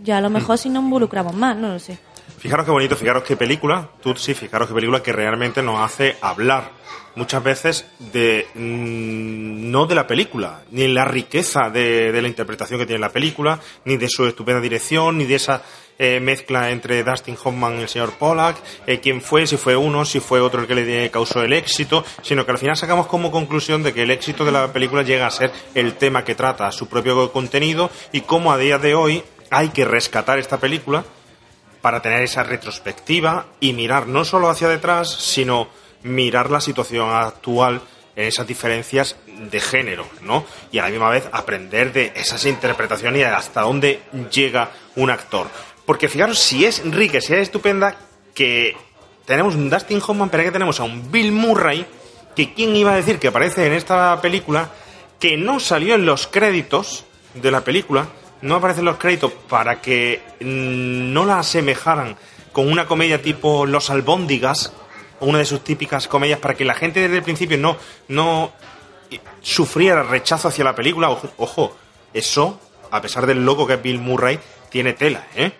[0.00, 1.98] ya a lo mejor si nos involucramos más, no lo sé.
[2.44, 6.18] Fijaros qué bonito, fijaros qué película, tú sí, fijaros qué película que realmente nos hace
[6.20, 6.72] hablar
[7.14, 12.84] muchas veces de mm, no de la película, ni la riqueza de, la interpretación que
[12.84, 15.62] tiene la película, ni de su estupenda dirección, ni de esa
[15.98, 20.04] eh, mezcla entre Dustin Hoffman y el señor Pollack, eh, quién fue, si fue uno,
[20.04, 23.30] si fue otro el que le causó el éxito, sino que al final sacamos como
[23.30, 26.70] conclusión de que el éxito de la película llega a ser el tema que trata,
[26.72, 31.04] su propio contenido y cómo a día de hoy hay que rescatar esta película
[31.84, 35.68] para tener esa retrospectiva y mirar no solo hacia detrás, sino
[36.02, 37.82] mirar la situación actual
[38.16, 40.46] en esas diferencias de género, ¿no?
[40.72, 44.00] Y a la misma vez aprender de esas interpretaciones y hasta dónde
[44.32, 45.48] llega un actor.
[45.84, 47.94] Porque fijaros, si es rica, si es estupenda,
[48.34, 48.74] que
[49.26, 51.84] tenemos un Dustin Hoffman, pero que tenemos a un Bill Murray,
[52.34, 54.70] que quién iba a decir que aparece en esta película,
[55.20, 57.04] que no salió en los créditos
[57.34, 58.06] de la película,
[58.44, 62.16] no aparecen los créditos para que mm, no la asemejaran
[62.52, 64.72] con una comedia tipo Los Albóndigas,
[65.20, 67.76] una de sus típicas comedias, para que la gente desde el principio no,
[68.08, 68.52] no
[69.40, 71.08] sufriera rechazo hacia la película.
[71.08, 71.76] Ojo, ojo,
[72.12, 72.60] eso,
[72.90, 74.38] a pesar del loco que es Bill Murray,
[74.68, 75.50] tiene tela, ¿eh?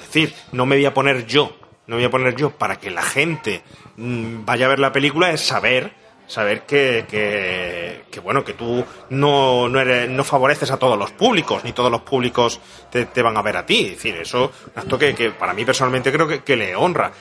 [0.00, 1.56] Es decir, no me voy a poner yo,
[1.86, 3.62] no me voy a poner yo para que la gente
[3.96, 5.92] mm, vaya a ver la película, es saber
[6.26, 11.10] saber que, que, que, bueno que tú no, no, eres, no favoreces a todos los
[11.12, 12.60] públicos ni todos los públicos
[12.90, 13.84] te, te van a ver a ti.
[13.84, 17.12] Es decir eso un acto que, que para mí personalmente creo que, que le honra.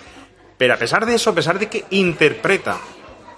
[0.58, 2.78] Pero a pesar de eso a pesar de que interpreta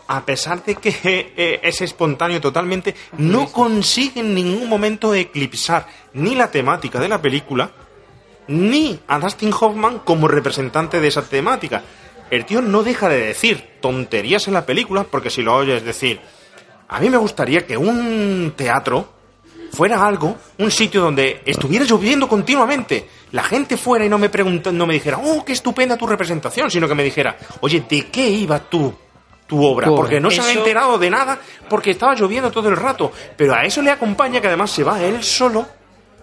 [0.07, 6.35] a pesar de que eh, es espontáneo totalmente, no consigue en ningún momento eclipsar ni
[6.35, 7.71] la temática de la película,
[8.47, 11.83] ni a Dustin Hoffman como representante de esa temática.
[12.31, 16.19] El tío no deja de decir tonterías en la película, porque si lo oyes decir,
[16.88, 19.14] a mí me gustaría que un teatro
[19.72, 24.72] fuera algo, un sitio donde estuviera lloviendo continuamente, la gente fuera y no me pregunta,
[24.72, 28.27] no me dijera, oh, qué estupenda tu representación, sino que me dijera, oye, ¿de qué
[28.30, 28.93] iba tú?
[29.47, 31.39] tu obra, Tu porque no se Eso- había enterado de nada,
[31.69, 33.11] porque estaba lloviendo todo el rato.
[33.38, 35.68] Pero a eso le acompaña que además se va él solo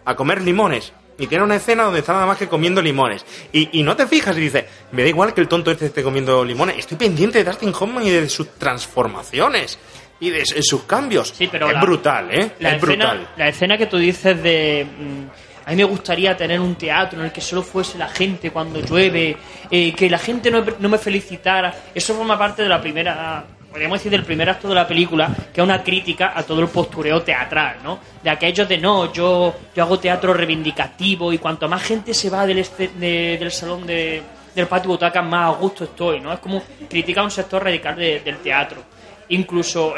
[0.05, 0.93] a comer limones.
[1.19, 3.25] Y tiene una escena donde está nada más que comiendo limones.
[3.53, 6.03] Y, y no te fijas y dices, me da igual que el tonto este esté
[6.03, 6.79] comiendo limones.
[6.79, 9.79] Estoy pendiente de Dustin Hoffman y de sus transformaciones.
[10.21, 11.35] Y de, sus cambios.
[11.51, 12.53] pero es la- brutal, ¿eh?
[12.61, 13.29] La es escena, brutal.
[13.37, 15.25] la escena que tú dices de mm,
[15.67, 18.81] A mí me gustaría tener un teatro en el que solo fuese la gente cuando
[18.81, 19.37] llueve,
[19.71, 21.75] eh, que la gente no, no me felicitara.
[21.95, 25.61] Eso forma parte de la primera, podríamos decir, del primer acto de la película, que
[25.61, 27.99] es una crítica a todo el postureo teatral, ¿no?
[28.23, 32.47] De aquellos de no, yo, yo hago teatro reivindicativo y cuanto más gente se va
[32.47, 34.23] del, este- de- del salón de,
[34.55, 36.33] del patio butacas, más a gusto estoy, ¿no?
[36.33, 38.83] Es como criticar un sector radical de- del teatro.
[39.31, 39.95] Incluso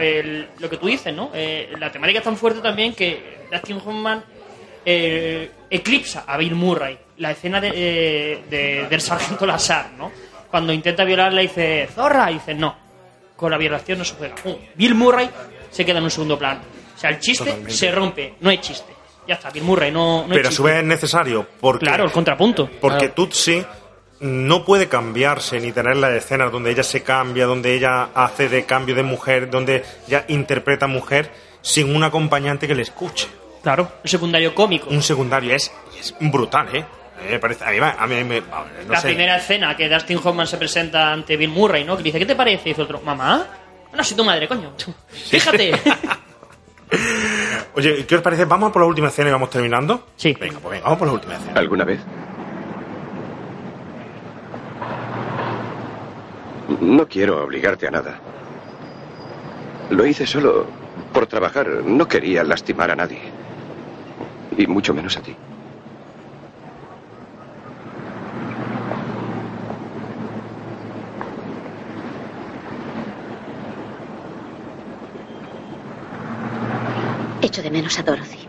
[0.61, 1.31] lo que tú dices, ¿no?
[1.35, 4.23] Eh, la temática es tan fuerte también que Dustin Hoffman
[4.87, 6.97] eh, eclipsa a Bill Murray.
[7.19, 10.11] La escena de, eh, de- del sargento Lazar, ¿no?
[10.51, 12.77] Cuando intenta violarla dice, zorra, y dice, no,
[13.45, 14.37] con la violación no se juega.
[14.37, 14.57] Pum.
[14.75, 15.29] Bill Murray
[15.71, 16.63] se queda en un segundo plano.
[16.97, 17.75] O sea, el chiste Totalmente.
[17.75, 18.91] se rompe, no hay chiste.
[19.29, 21.85] Ya está, Bill Murray, no, no Pero a su vez es necesario porque...
[21.85, 22.71] Claro, el contrapunto.
[22.81, 23.13] Porque Claro.
[23.13, 23.63] Tutsi
[24.21, 28.65] no puede cambiarse ni tener las escenas donde ella se cambia, donde ella hace de
[28.65, 31.31] cambio de mujer, donde ella interpreta mujer
[31.61, 33.29] sin un acompañante que le escuche.
[33.63, 34.89] Claro, un secundario cómico.
[34.89, 36.87] Un secundario es, es brutal, ¿eh?
[37.21, 38.41] Eh, Me parece, a mí, me- a mí me...
[38.41, 39.09] no la sé.
[39.09, 41.97] primera escena que Dustin Hoffman se presenta ante Bill Murray, ¿no?
[41.97, 42.69] Que dice, ¿qué te parece?
[42.69, 43.47] Y dice otro, mamá,
[43.95, 44.73] no soy tu madre, coño.
[45.09, 45.73] Fíjate.
[47.77, 48.45] Oye, ¿qué os parece?
[48.45, 50.07] ¿Vamos a por la última escena y vamos terminando?
[50.17, 50.37] Sí.
[50.39, 51.59] Venga, pues venga, vamos por la última escena.
[51.59, 52.01] ¿Alguna vez?
[56.81, 58.19] No quiero obligarte a nada.
[59.91, 60.67] Lo hice solo
[61.13, 61.67] por trabajar.
[61.69, 63.21] No quería lastimar a nadie.
[64.57, 65.35] Y mucho menos a ti.
[77.55, 78.49] Echo de menos a Dorothy.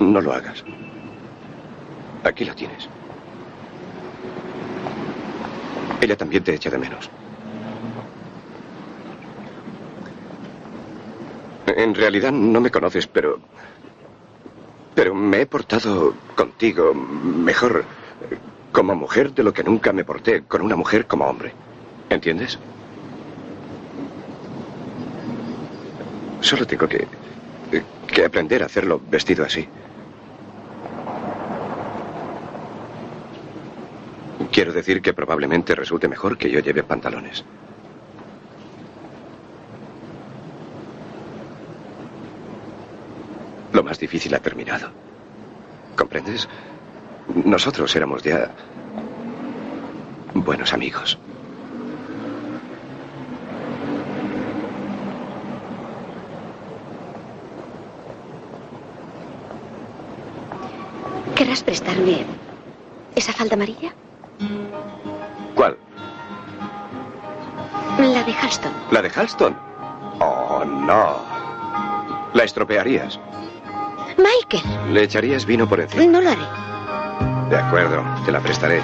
[0.00, 0.64] No lo hagas.
[2.24, 2.88] Aquí lo tienes.
[6.00, 7.08] Ella también te echa de menos.
[11.68, 13.38] En realidad no me conoces, pero...
[14.96, 17.84] Pero me he portado contigo mejor
[18.72, 21.52] como mujer de lo que nunca me porté con una mujer como hombre.
[22.10, 22.58] ¿Entiendes?
[26.46, 27.08] Solo tengo que...
[28.06, 29.66] que aprender a hacerlo vestido así.
[34.52, 37.44] Quiero decir que probablemente resulte mejor que yo lleve pantalones.
[43.72, 44.88] Lo más difícil ha terminado.
[45.96, 46.48] ¿Comprendes?
[47.44, 48.52] Nosotros éramos ya
[50.32, 51.18] buenos amigos.
[61.36, 62.24] ¿Querrás prestarme
[63.14, 63.92] esa falda amarilla?
[65.54, 65.76] ¿Cuál?
[67.98, 68.72] La de Halston.
[68.90, 69.56] ¿La de Halston?
[70.20, 71.16] Oh, no.
[72.32, 73.20] La estropearías.
[74.16, 76.06] Michael, Le echarías vino por encima.
[76.06, 76.42] no lo haré.
[77.50, 78.80] De acuerdo, te la prestaré.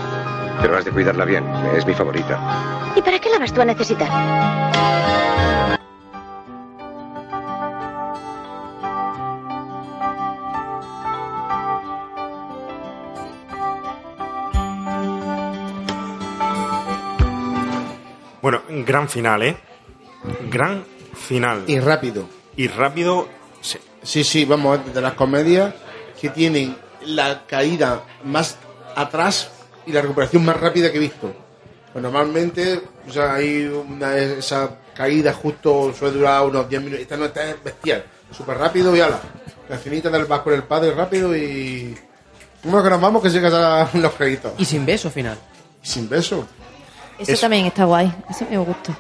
[0.61, 1.45] Pero has de cuidarla bien.
[1.77, 2.39] Es mi favorita.
[2.95, 4.09] ¿Y para qué la vas tú a necesitar?
[18.43, 19.57] Bueno, gran final, ¿eh?
[20.51, 21.65] Gran final.
[21.67, 22.29] Y rápido.
[22.57, 23.29] Y rápido,
[23.61, 23.79] sí.
[24.03, 25.73] Sí, sí, vamos, de las comedias
[26.21, 28.59] que tienen la caída más
[28.97, 29.51] atrás
[29.87, 31.33] y la recuperación más rápida que he visto.
[31.93, 37.03] Pues normalmente, o sea, hay una, esa caída justo suele durar unos 10 minutos.
[37.03, 39.21] Esta no esta es bestial, súper rápido y ala.
[39.69, 41.97] La escenita del vas con el padre rápido y.
[42.65, 44.53] Bueno, que nos vamos que llegas a los créditos.
[44.59, 45.39] Y sin beso final.
[45.83, 46.47] Sin beso.
[47.19, 47.41] Eso, Eso.
[47.43, 48.13] también está guay.
[48.31, 48.97] Eso me gusta.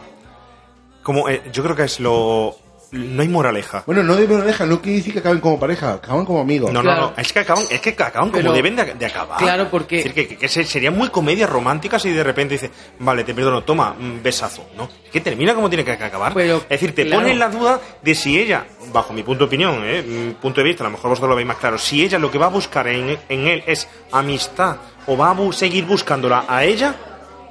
[1.02, 2.56] Como, eh, yo creo que es lo...
[2.92, 3.84] No hay moraleja.
[3.86, 6.70] Bueno, no de pareja, no quiere decir que acaben como pareja, acaban como amigos.
[6.70, 7.14] No, no, no.
[7.16, 9.38] Es que acaban, es que acaban como Pero- deben de, de acabar.
[9.38, 12.70] Claro, porque- Es decir, que, que se- serían muy comedias románticas y de repente dice,
[12.98, 14.66] vale, te perdono, toma, un besazo.
[14.76, 14.90] ¿no?
[15.06, 16.38] Es que termina como tiene que acabar.
[16.38, 17.22] es decir, te claro.
[17.22, 20.02] pone en la duda de si ella, bajo mi punto de opinión, ¿eh?
[20.06, 22.30] mi punto de vista, a lo mejor vosotros lo veis más claro, si ella lo
[22.30, 24.76] que va a buscar en, en él es amistad
[25.06, 26.94] o va a bu- seguir buscándola a ella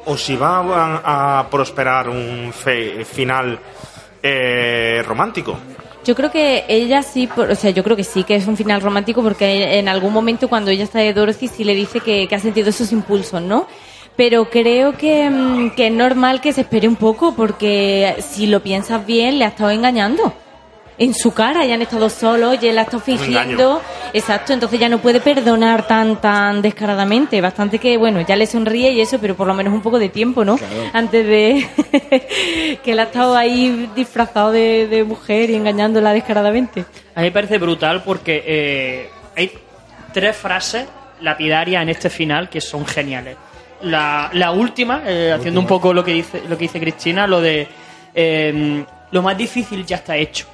[0.05, 3.59] o si va a, prosperar un fe- final
[4.23, 5.57] eh, romántico.
[6.03, 8.81] Yo creo que ella sí, o sea, yo creo que sí que es un final
[8.81, 12.35] romántico porque en algún momento cuando ella está de Dorothy sí le dice que, que
[12.35, 13.67] ha sentido esos impulsos, ¿no?
[14.15, 18.61] Pero creo que, mm, que es normal que se espere un poco porque si lo
[18.61, 20.33] piensas bien le ha estado engañando.
[21.01, 23.81] En su cara, ya han estado solos y él ha estado Un fingiendo
[24.13, 27.41] Exacto, entonces ya no puede perdonar tan tan descaradamente.
[27.41, 30.09] Bastante que, bueno, ya le sonríe y eso, pero por lo menos un poco de
[30.09, 30.59] tiempo, ¿no?
[30.93, 31.67] Antes de
[32.83, 36.85] que él ha estado ahí disfrazado de, de mujer y engañándola descaradamente.
[37.15, 39.51] A mí me parece brutal porque eh, hay
[40.13, 40.85] tres frases
[41.21, 43.37] lapidarias en este final que son geniales.
[43.81, 47.41] La, la última, eh, haciendo un poco lo que dice lo que dice Cristina, lo
[47.41, 47.67] de
[48.13, 50.50] eh, lo más difícil ya está hecho.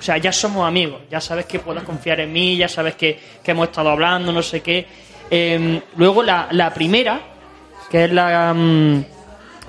[0.00, 3.20] O sea, ya somos amigos, ya sabes que puedes confiar en mí, ya sabes que,
[3.44, 4.86] que hemos estado hablando, no sé qué.
[5.30, 7.20] Eh, luego la, la primera,
[7.90, 9.04] que es la mm,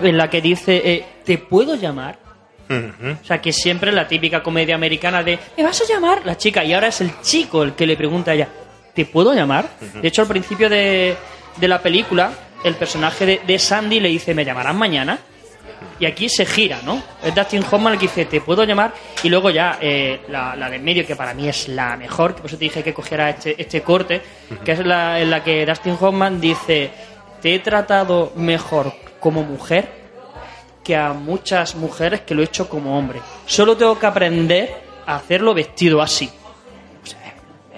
[0.01, 2.17] en la que dice, eh, ¿te puedo llamar?
[3.21, 6.25] O sea, que siempre es la típica comedia americana de ¿me vas a llamar?
[6.25, 8.47] La chica, y ahora es el chico el que le pregunta a ella,
[8.93, 9.67] ¿te puedo llamar?
[10.01, 11.17] De hecho, al principio de,
[11.57, 12.31] de la película,
[12.63, 15.19] el personaje de, de Sandy le dice, ¿me llamarán mañana?
[16.01, 17.01] Y aquí se gira, ¿no?
[17.23, 18.91] Es Dustin Hoffman el que dice, ¿te puedo llamar?
[19.21, 22.41] Y luego ya eh, la, la del medio, que para mí es la mejor, que
[22.41, 24.19] por eso te dije que cogiera este, este corte,
[24.65, 26.89] que es la en la que Dustin Hoffman dice,
[27.39, 29.89] te he tratado mejor como mujer
[30.83, 33.21] que a muchas mujeres que lo he hecho como hombre.
[33.45, 34.73] Solo tengo que aprender
[35.05, 36.27] a hacerlo vestido así.
[37.03, 37.35] O sea,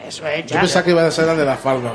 [0.08, 0.62] eso es Yo ya.
[0.62, 1.92] pensaba que iba a ser la de la falda.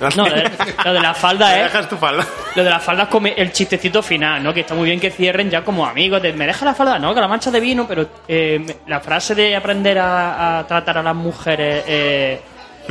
[0.00, 0.50] No, lo de,
[0.84, 1.62] lo de la falda Me es.
[1.64, 2.26] dejas tu falda.
[2.54, 4.54] Lo de la falda es como el chistecito final, ¿no?
[4.54, 6.22] Que está muy bien que cierren ya como amigos.
[6.22, 9.34] de, me deja la falda, no, que la mancha de vino, pero eh, la frase
[9.34, 12.40] de aprender a, a tratar a las mujeres eh,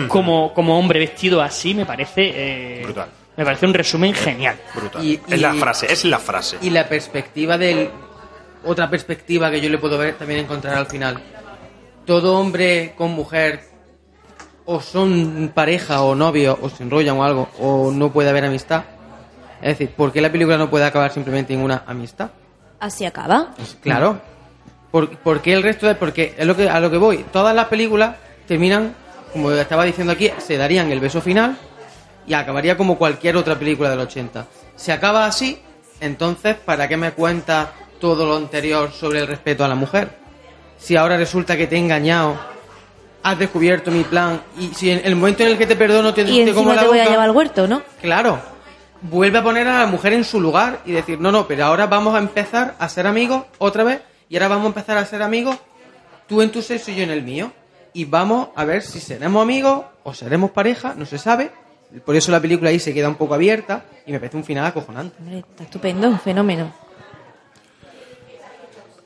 [0.08, 2.32] como, como hombre vestido así me parece.
[2.36, 3.08] eh, Brutal.
[3.38, 4.58] Me parece un resumen genial.
[4.74, 5.04] Brutal.
[5.06, 6.58] Y- es la frase, es la frase.
[6.62, 7.90] Y la perspectiva del.
[8.66, 11.22] Otra perspectiva que yo le puedo ver también encontrar al final.
[12.06, 13.62] Todo hombre con mujer
[14.68, 18.84] o son pareja o novio o se enrollan o algo o no puede haber amistad.
[19.62, 22.30] Es decir, ¿por qué la película no puede acabar simplemente en una amistad?
[22.80, 23.54] Así acaba.
[23.82, 24.22] Claro.
[24.92, 25.96] ¿Por, por qué el resto de.?
[25.96, 27.26] Porque es lo que, a lo que voy.
[27.32, 28.94] Todas las películas terminan,
[29.32, 31.58] como estaba diciendo aquí, se darían el beso final
[32.28, 34.46] y acabaría como cualquier otra película del 80.
[34.76, 35.60] Se acaba así,
[36.02, 37.70] entonces, ¿para qué me cuentas
[38.00, 40.10] todo lo anterior sobre el respeto a la mujer?
[40.78, 42.38] Si ahora resulta que te he engañado,
[43.28, 46.22] has descubierto mi plan y si en el momento en el que te perdono te,
[46.22, 47.82] Y te como la te voy a llevar al huerto, ¿no?
[48.02, 48.40] Claro.
[49.02, 51.88] Vuelve a poner a la mujer en su lugar y decir, no, no, pero ahora
[51.88, 55.22] vamos a empezar a ser amigos otra vez y ahora vamos a empezar a ser
[55.22, 55.58] amigos
[56.28, 57.52] tú en tu sexo y yo en el mío.
[57.94, 61.52] Y vamos a ver si seremos amigos o seremos pareja, no se sabe.
[62.06, 64.66] Por eso la película ahí se queda un poco abierta y me parece un final
[64.66, 65.18] acojonante.
[65.20, 66.74] Hombre, está estupendo, un fenómeno.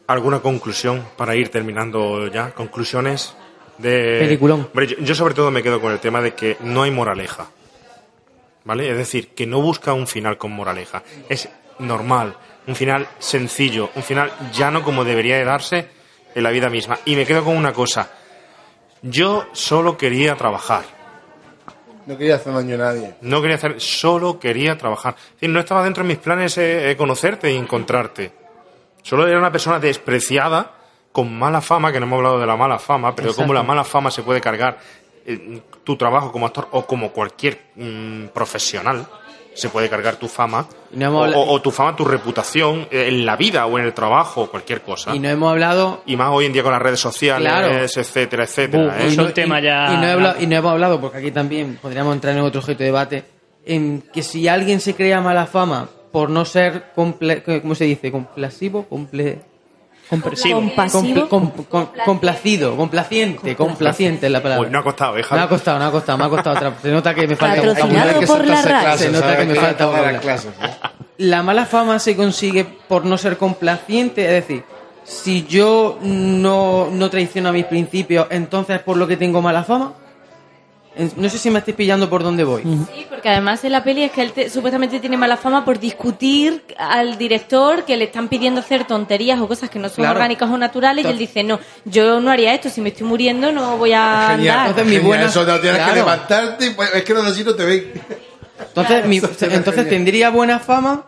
[0.07, 2.51] ¿Alguna conclusión para ir terminando ya?
[2.51, 3.33] ¿Conclusiones
[3.81, 4.19] de...?
[4.19, 4.67] Peliculón.
[4.67, 7.47] Hombre, yo, yo sobre todo me quedo con el tema de que no hay moraleja.
[8.63, 8.89] ¿Vale?
[8.91, 11.03] Es decir, que no busca un final con moraleja.
[11.29, 11.49] Es
[11.79, 12.35] normal,
[12.67, 15.87] un final sencillo, un final llano como debería de darse
[16.33, 16.99] en la vida misma.
[17.05, 18.11] Y me quedo con una cosa.
[19.01, 20.83] Yo solo quería trabajar.
[22.05, 23.15] No quería hacer daño a nadie.
[23.21, 25.15] No quería hacer, solo quería trabajar.
[25.17, 28.31] Es decir, no estaba dentro de mis planes eh, eh, conocerte y encontrarte.
[29.01, 30.71] Solo era una persona despreciada,
[31.11, 33.43] con mala fama, que no hemos hablado de la mala fama, pero Exacto.
[33.43, 34.79] cómo la mala fama se puede cargar
[35.25, 39.05] eh, tu trabajo como actor o como cualquier mm, profesional.
[39.53, 43.25] Se puede cargar tu fama, no o, o- o tu fama, tu reputación eh, en
[43.25, 45.13] la vida o en el trabajo, cualquier cosa.
[45.13, 46.03] Y no hemos hablado...
[46.05, 47.67] Y más hoy en día con las redes sociales, Claro.
[47.83, 48.97] etcétera, etcétera.
[49.01, 49.09] ¿eh?
[49.11, 51.31] y no, tema y- ya- y no he hablado, y no hemos hablado, porque aquí
[51.31, 53.25] también podríamos entrar en otro objeto de debate,
[53.65, 58.09] en que si alguien se crea mala fama por no ser, comple ¿cómo se dice?
[58.09, 59.41] Complasivo, comple...
[60.11, 60.59] Compresivo.
[60.59, 61.27] Compasivo.
[61.27, 64.67] Comple- com- com- complacido, complaciente, complaciente es la palabra.
[64.67, 65.41] Uy, no ha costado, ¿eh, me Javi?
[65.41, 66.55] ha costado, me ha costado, me ha costado.
[66.57, 68.27] otra- Se nota que me falta vocabulario.
[68.27, 68.97] por la RAE.
[68.97, 70.19] Se nota que me falta las vocabulario.
[70.29, 70.69] ¿eh?
[71.17, 74.63] La mala fama se consigue por no ser complaciente, es decir,
[75.03, 79.63] si yo no, no traiciono a mis principios, entonces es por lo que tengo mala
[79.63, 79.93] fama.
[80.93, 82.63] En- No sé si me estoy pillando por dónde voy.
[82.63, 85.79] Sí, porque además en la peli es que él te- supuestamente tiene mala fama por
[85.79, 90.15] discutir al director que le están pidiendo hacer tonterías o cosas que no son Claro.
[90.15, 93.51] orgánicas o naturales y él dice, no, yo no haría esto, si me estoy muriendo
[93.53, 94.49] no voy a Genial.
[94.59, 94.67] andar.
[94.67, 96.65] Entonces, mi Genial, buena- Eso no tienes que levantarte.
[96.65, 97.91] y, pues, es que así no te ven.
[98.59, 99.21] Entonces, mi-
[99.89, 101.05] tendría buena fama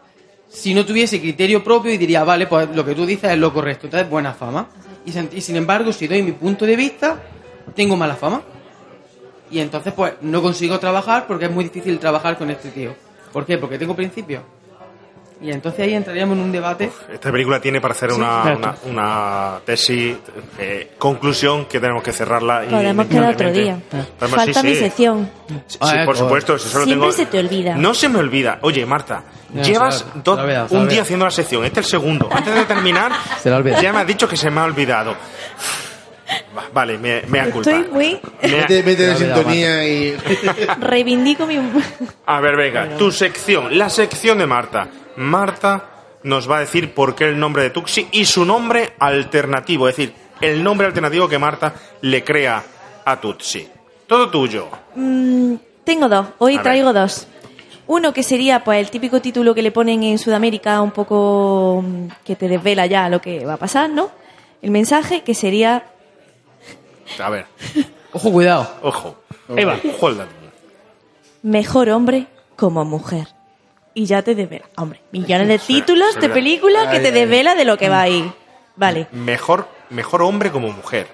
[0.49, 3.51] si no tuviese criterio propio y diría, vale, pues lo que tú dices es lo
[3.53, 4.67] correcto, entonces buena fama.
[5.05, 7.17] Y sin embargo, si doy mi punto de vista,
[7.75, 8.41] tengo mala fama.
[9.53, 12.95] Y entonces, pues, no consigo trabajar porque es muy difícil trabajar con este tío.
[13.31, 13.57] ¿Por qué?
[13.59, 14.41] Porque tengo principios.
[15.41, 16.89] Y entonces ahí entraríamos en un debate.
[17.11, 20.15] Esta película tiene para hacer Sí, una, una, una tesis,
[20.57, 22.63] eh, conclusión que tenemos que cerrarla.
[22.69, 23.77] Podemos quedar otro día.
[24.17, 24.79] Podemos- Falta sí, mi sí.
[24.79, 25.29] sección.
[25.67, 26.17] Sí, Ah, sí, eh, por joder.
[26.17, 27.17] supuesto, si solo Siempre tengo...
[27.17, 27.75] se te olvida.
[27.75, 28.57] No se me olvida.
[28.61, 29.23] Oye, Marta,
[29.53, 31.65] No, llevas la- dos- la la un día haciendo la sección.
[31.65, 32.29] Este es el segundo.
[32.31, 33.11] Antes de terminar,
[33.43, 33.49] Se
[33.81, 35.13] ya me has dicho que se me ha olvidado.
[36.55, 37.71] Va, Vale, me, me ha culpa.
[37.71, 38.19] Estoy muy...
[38.41, 40.15] Mete, mete de sintonía y.
[40.79, 41.57] Reivindico mi...
[42.25, 44.87] A ver, venga, tu sección, la sección de Marta.
[45.15, 45.89] Marta
[46.23, 49.95] nos va a decir por qué el nombre de Tuxi y su nombre alternativo, es
[49.97, 52.63] decir, el nombre alternativo que Marta le crea
[53.05, 53.67] a Tutsi.
[54.07, 54.69] Todo tuyo.
[54.95, 56.27] Mm, tengo dos.
[56.37, 56.63] Hoy A ver.
[56.63, 57.27] traigo dos.
[57.87, 62.07] Uno que sería pues el típico título que le ponen en Sudamérica, un poco mm,
[62.23, 64.09] que te desvela ya lo que va a pasar, ¿no?
[64.61, 65.83] El mensaje que sería
[67.19, 67.45] A ver,
[68.13, 68.69] Ojo, cuidado.
[68.81, 69.15] ojo.
[69.55, 69.77] Ahí va.
[69.95, 70.31] Ojo al dato.
[71.41, 73.27] mejor hombre como mujer.
[73.95, 74.65] Y ya te desvela.
[74.77, 77.13] Hombre, millones de títulos sí, de películas que Ay, te ay.
[77.13, 78.31] desvela de lo que va a ir.
[78.75, 81.07] Vale, Mejor, mejor hombre como mujer.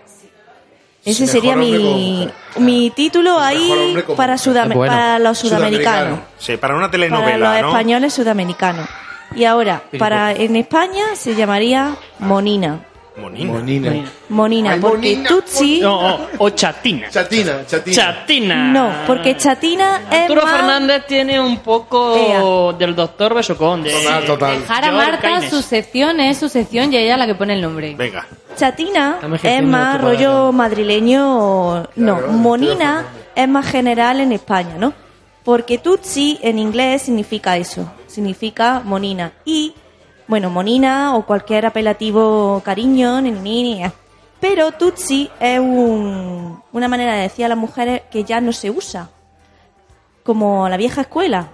[1.03, 4.93] ese Mejor sería hombre mi, mi título ahí hombre como para, sudam- bueno.
[4.93, 5.97] para los Sudamericano.
[5.97, 6.19] sudamericanos.
[6.37, 7.67] Sí, para una Para telenovela, los ¿no?
[7.69, 8.87] españoles sudamericanos.
[9.35, 12.85] Y ahora, para en España se llamaría Monina.
[13.17, 13.53] Monina.
[13.53, 13.91] Monina.
[14.29, 15.79] Monina, Ay, porque Monina, Tutsi...
[15.81, 17.09] No, o, o chatina.
[17.09, 17.95] Chatina, chatina.
[17.95, 18.55] Chatina.
[18.71, 20.51] No, porque Chatina es Arturo más...
[20.55, 23.83] Fernández tiene un poco del doctor Besocón.
[23.83, 24.59] De, Total, total.
[24.61, 27.95] Dejar a Marta su sección, es su sección y ella la que pone el nombre.
[27.95, 28.25] Venga.
[28.55, 31.83] Chatina es más rollo madrileño...
[31.95, 33.05] No, Claro, Monina
[33.35, 34.93] es más general en España, ¿no?
[35.43, 39.31] Porque Tutsi en inglés significa eso, significa monina.
[39.45, 39.73] Y,
[40.29, 43.91] bueno, monina o cualquier apelativo cariño, ni, ni, ni, ni.
[44.39, 48.69] Pero Tutsi es un- una manera de decir a las mujeres que ya no se
[48.69, 49.09] usa.
[50.23, 51.49] Como la vieja escuela.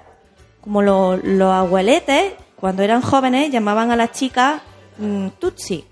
[0.62, 4.62] Como lo- los abueletes, cuando eran jóvenes, llamaban a las chicas
[5.00, 5.86] mm, Tutsi.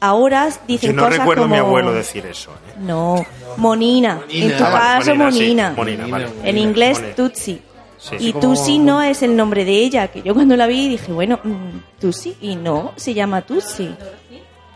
[0.00, 1.54] Ahora dicen Yo no cosas recuerdo a como...
[1.54, 2.52] mi abuelo decir eso.
[2.52, 2.74] ¿eh?
[2.78, 3.24] No,
[3.56, 4.20] monina.
[4.30, 5.74] En tu Ah, vale, caso, Monina, sí, monina.
[5.76, 6.28] Monina, vale.
[6.44, 7.14] En inglés, Monina.
[7.16, 7.62] Tutsi.
[7.98, 8.14] Sí.
[8.16, 8.32] Y Sí.
[8.32, 12.00] Tutsi no es el nombre de ella, que yo cuando la vi dije, bueno, mm,
[12.00, 13.94] Tutsi, y no, se llama Tutsi.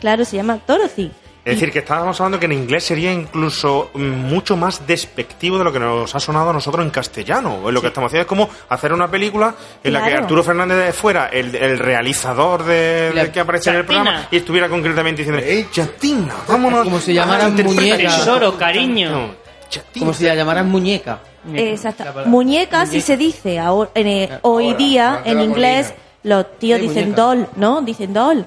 [0.01, 1.11] Claro, se llama Dorothy.
[1.45, 5.65] Es decir, que estábamos hablando que en inglés sería incluso mm, mucho más despectivo de
[5.65, 7.67] lo que nos ha sonado a nosotros en castellano.
[7.69, 10.15] Es lo que estamos haciendo es como hacer una película en la que.
[10.15, 14.69] Arturo Fernández fuera el, el realizador de, La- que aparece en el programa y estuviera
[14.69, 16.33] concretamente diciendo, ¡Ey, Chatina!
[16.47, 16.85] Vámonos.
[16.85, 17.97] Como si llamaran Ah, muñeca.
[17.97, 18.19] eso".
[18.19, 19.11] Tesoro, cariño.
[19.11, 19.35] No,
[19.69, 20.01] Chatina.
[20.07, 21.19] Como si la llamaran muñeca.
[21.55, 22.05] Exacto.
[22.27, 25.93] Muñeca, si se dice ahora, en, eh, hoy día, en inglés,
[26.23, 27.23] los tíos Sí, dicen muñeca.
[27.23, 27.83] doll, ¿no?
[27.83, 28.47] Dicen doll.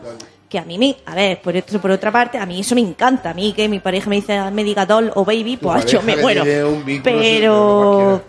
[0.50, 2.82] Que a mí me, a ver, por esto, por otra parte, a mí eso me
[2.82, 3.32] encanta.
[3.32, 6.02] A mí que mi pareja me dice, me diga doll o baby, Tu pues yo
[6.02, 6.44] me pareja muero.
[6.44, 8.22] que tiene un vínculo Pero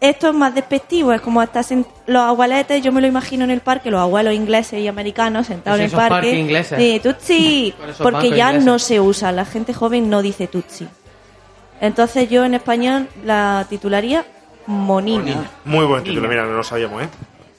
[0.00, 1.60] esto es más despectivo, es como hasta
[2.06, 5.78] los abueletes, yo me lo imagino en el parque, los abuelos ingleses y americanos sentados
[5.78, 6.14] en el esos parque.
[6.14, 6.78] parques ingleses.
[6.80, 8.64] Sí, tutsi, Con esos porque bancos ya ingleses.
[8.64, 10.86] no se usa, la gente joven no dice tutsi.
[11.80, 14.24] Entonces yo en español la titularía
[14.66, 15.50] Monina.
[15.64, 17.08] Muy buen título, mira, no lo sabíamos, ¿eh?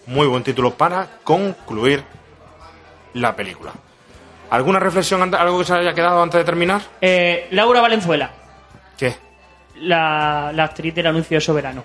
[0.08, 2.04] Muy buen título para concluir
[3.14, 3.72] la película.
[4.50, 6.82] ¿Alguna reflexión, algo que se haya quedado antes de terminar?
[7.02, 8.32] Eh, Laura Valenzuela,
[8.98, 9.16] ¿Qué?
[9.76, 11.84] la, la actriz del anuncio de Soberano.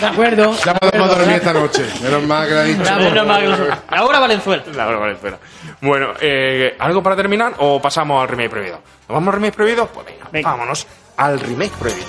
[0.00, 0.56] De acuerdo.
[0.64, 1.84] Ya podemos dormir esta noche.
[2.02, 2.82] Menos mal que la ha dicho.
[2.82, 3.50] Menos mal que lo-
[4.20, 4.62] Valenzuela.
[4.74, 5.38] Laura Valenzuela.
[5.80, 8.76] Bueno, eh, ¿algo para terminar o pasamos al remake prohibido?
[9.08, 9.86] ¿Nos vamos al remake prohibido?
[9.88, 10.50] Pues venga, Venga.
[10.50, 10.86] vámonos
[11.16, 12.06] al remake prohibido.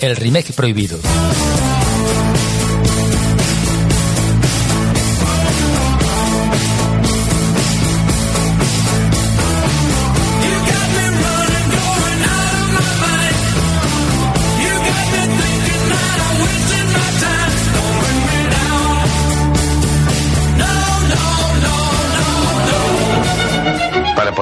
[0.00, 0.98] El remake prohibido.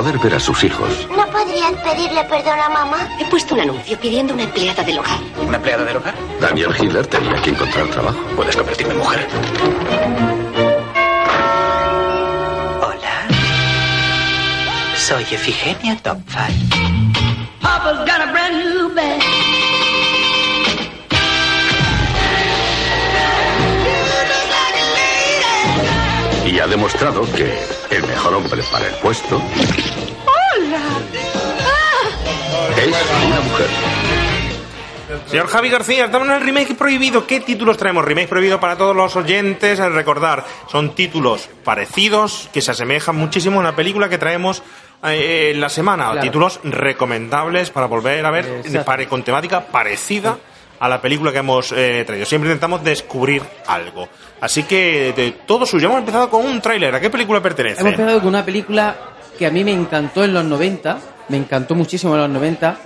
[0.06, 3.08] Poder ver a sus hijos, ¿No podrías pedirle perdón a mamá?
[3.18, 5.18] He puesto un anuncio pidiendo una empleada del hogar.
[5.44, 6.14] ¿Una empleada del hogar?
[6.40, 8.18] Daniel Hitler tenía que encontrar trabajo.
[8.36, 9.26] Puedes convertirme en mujer.
[12.81, 13.26] Hola.
[14.97, 16.52] Soy Efigenia Topfat.
[17.60, 19.35] Papa's got a brand new bed.
[26.57, 27.52] Y ha demostrado que
[27.91, 30.81] el mejor hombre para el puesto Hola.
[32.78, 33.67] es una mujer.
[35.26, 37.26] Señor Javi García, estamos en el remake prohibido.
[37.26, 38.05] ¿Qué títulos traemos?
[38.07, 39.81] Remake prohibido para todos los oyentes.
[39.81, 44.62] Al recordar, son títulos parecidos que se asemejan muchísimo a una película que traemos
[45.05, 46.07] eh, en la semana.
[46.07, 46.20] Claro.
[46.23, 50.39] Títulos recomendables para volver a ver pare- con temática parecida
[50.78, 52.26] a la película que hemos eh, traído.
[52.26, 54.08] Siempre intentamos descubrir algo.
[54.40, 56.94] Así que de todo suyo, hemos empezado con un tráiler.
[56.94, 57.80] ¿A qué película pertenece?
[57.80, 58.96] Hemos empezado con una película
[59.38, 60.98] que a mí me encantó en los 90,
[61.28, 62.76] me encantó muchísimo en los 90,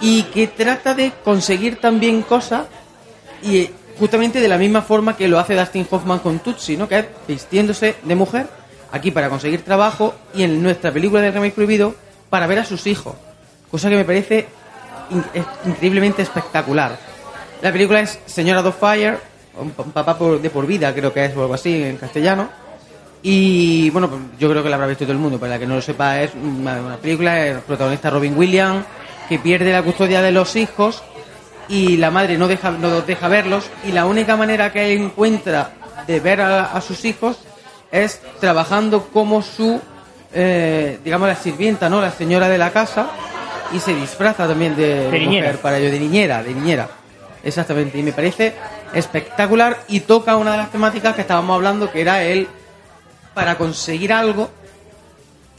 [0.00, 2.66] y que trata de conseguir también cosas
[3.42, 6.88] y justamente de la misma forma que lo hace Dustin Hoffman con Tutsi, ¿no?
[6.88, 8.46] Que es vistiéndose de mujer
[8.92, 11.94] aquí para conseguir trabajo y en nuestra película de remake prohibido
[12.28, 13.14] para ver a sus hijos.
[13.70, 14.48] Cosa que me parece
[15.64, 16.96] increíblemente espectacular.
[17.62, 19.18] La película es Señora of Fire,
[19.58, 21.96] un pa- un papá por- de por vida, creo que es o algo así en
[21.96, 22.48] castellano.
[23.22, 25.66] Y bueno, pues yo creo que la habrá visto todo el mundo, para la que
[25.66, 28.84] no lo sepa, es una, película, el protagonista Robin Williams,
[29.28, 31.02] que pierde la custodia de los hijos
[31.68, 35.72] y la madre no deja, no los deja verlos y la única manera que encuentra
[36.06, 37.36] de ver a, a sus hijos
[37.92, 39.80] es trabajando como su,
[40.32, 42.00] eh, digamos, la sirvienta, ¿no?
[42.00, 43.08] La señora de la casa
[43.72, 45.52] y se disfraza también de, De niñera.
[45.54, 46.88] para ello, de niñera, de niñera.
[47.42, 48.54] Exactamente, y me parece
[48.92, 52.48] espectacular y toca una de las temáticas que estábamos hablando, que era el
[53.34, 54.50] para conseguir algo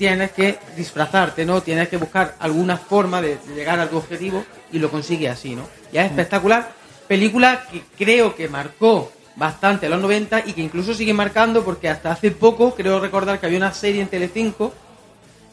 [0.02, 1.62] tienes que disfrazarte, ¿no?
[1.62, 5.62] Tienes que buscar alguna forma de, llegar a tu objetivo y lo consigue así, ¿no?
[5.94, 6.72] Ya es espectacular.
[7.08, 11.88] Película que creo que marcó bastante a los 90 y que incluso sigue marcando porque
[11.88, 14.74] hasta hace poco creo recordar que había una serie en Telecinco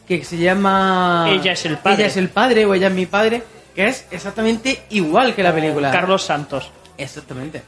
[0.09, 1.97] que se llama Ella es el padre.
[1.97, 3.43] Ella es el padre o ella es mi padre,
[3.75, 5.91] que es exactamente igual que la película.
[5.91, 6.71] Carlos Santos.
[6.97, 7.63] Exactamente.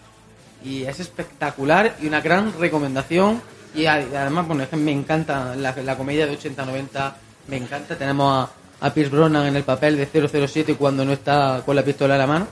[0.64, 3.42] Y es espectacular y una gran recomendación.
[3.74, 7.12] Y además, bueno, es que me encanta la, la comedia de 80-90,
[7.48, 7.96] me encanta.
[7.96, 8.48] Tenemos
[8.80, 10.06] a, a Pierce Brosnan en el papel de
[10.38, 12.46] 007 cuando no está con la pistola en la mano.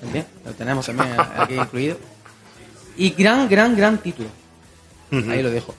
[0.00, 1.98] También, lo tenemos también aquí incluido.
[2.96, 4.28] Y gran, gran, gran título.
[5.12, 5.74] Ahí lo dejo.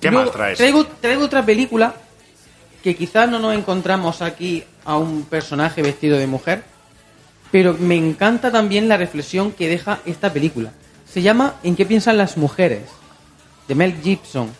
[0.00, 0.56] ¿Qué Luego, más traes?
[0.58, 1.94] Traigo, traigo otra película
[2.82, 6.62] que quizás no nos encontramos aquí a un personaje vestido de mujer,
[7.50, 10.72] pero me encanta también la reflexión que deja esta película.
[11.12, 12.82] Se llama ¿En qué piensan las mujeres?
[13.68, 14.50] De Mel Gibson.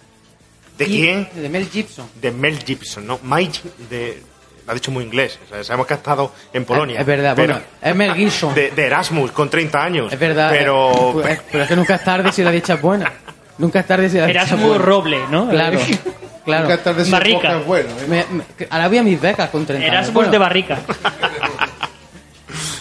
[0.77, 1.29] ¿De Y- quién?
[1.35, 2.07] De Mel Gibson.
[2.21, 3.19] De Mel Gibson, ¿no?
[3.23, 3.59] Mike,
[3.89, 4.23] de...
[4.67, 5.39] Lo ha dicho muy inglés.
[5.47, 6.95] O sea, sabemos que ha estado en Polonia.
[6.97, 8.55] Es, es verdad, pero bueno, es Mel Gibson.
[8.55, 10.13] de, de Erasmus, con 30 años.
[10.13, 10.51] Es verdad.
[10.53, 10.91] Pero...
[10.93, 13.13] eh, pues, pero es que nunca es tarde si la dicha es buena.
[13.59, 14.85] Nunca es tarde si la dicha es Erasmus buena.
[14.85, 15.49] Roble, ¿no?
[15.51, 15.79] Claro,
[16.59, 16.69] claro.
[16.69, 17.59] Nunca tarde Barrica.
[17.59, 18.07] es bueno, ¿eh?
[18.09, 19.93] Me- me- ahora voy a mis becas con 30 años.
[19.95, 20.79] Erasmus Bueno, de Barrica.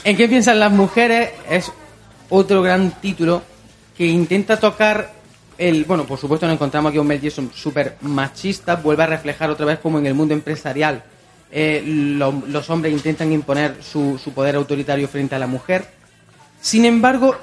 [0.03, 1.31] ¿En qué piensan las mujeres?
[1.49, 1.71] Es
[2.29, 3.41] otro gran título
[3.97, 5.11] que intenta tocar
[5.57, 5.83] el...
[5.85, 9.49] Bueno, por supuesto nos encontramos aquí a un Mel Gibson súper machista, vuelve a reflejar
[9.49, 11.03] otra vez como en el mundo empresarial
[11.51, 15.85] eh, lo- los hombres intentan imponer su, su poder autoritario frente a la mujer.
[16.61, 17.35] Sin embargo,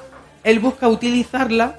[0.44, 1.76] él busca utilizarla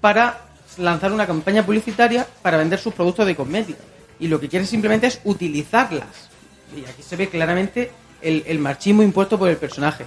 [0.00, 0.40] para
[0.78, 3.78] lanzar una campaña publicitaria para vender sus productos de cosmética.
[4.18, 6.28] Y lo que quiere simplemente es utilizarlas.
[6.76, 7.90] Y aquí se ve claramente
[8.22, 10.04] el, el machismo impuesto por el personaje.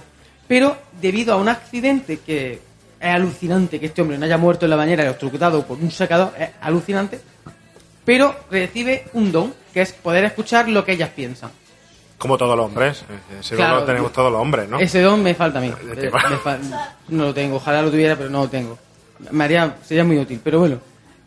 [0.48, 2.54] Pero debido a un accidente que
[3.00, 6.32] es alucinante que este hombre no haya muerto en la bañera electrocutado por un secador,
[6.38, 7.20] es alucinante.
[8.04, 11.50] Pero recibe un don, que es poder escuchar lo que ellas piensan.
[12.18, 13.04] Como todos los hombres.
[13.38, 14.78] Ese Claro, lo tenemos todos los hombres, ¿no?
[14.78, 15.72] Ese don me falta a mí.
[15.96, 16.28] Eh, va?
[16.28, 16.58] me fa-
[17.08, 17.56] no lo tengo.
[17.56, 18.78] Ojalá lo tuviera, pero no lo tengo.
[19.30, 20.78] Me haría- sería muy útil, pero bueno.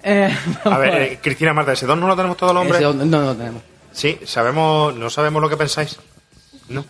[0.03, 2.79] Eh, A ver, eh, Cristina Marta, ¿ese don no lo tenemos todos los hombres?
[2.81, 3.61] Ese don no, no lo tenemos.
[3.91, 5.97] Sí, sabemos, no sabemos lo que pensáis.
[6.69, 6.83] No.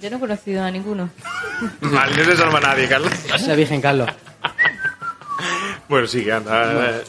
[0.00, 1.10] Yo no he conocido a ninguno.
[1.80, 3.12] No te salva nadie, Carlos.
[3.46, 4.08] La Virgen Carlos.
[5.88, 6.90] Bueno, sí, que anda.
[6.90, 7.04] eh,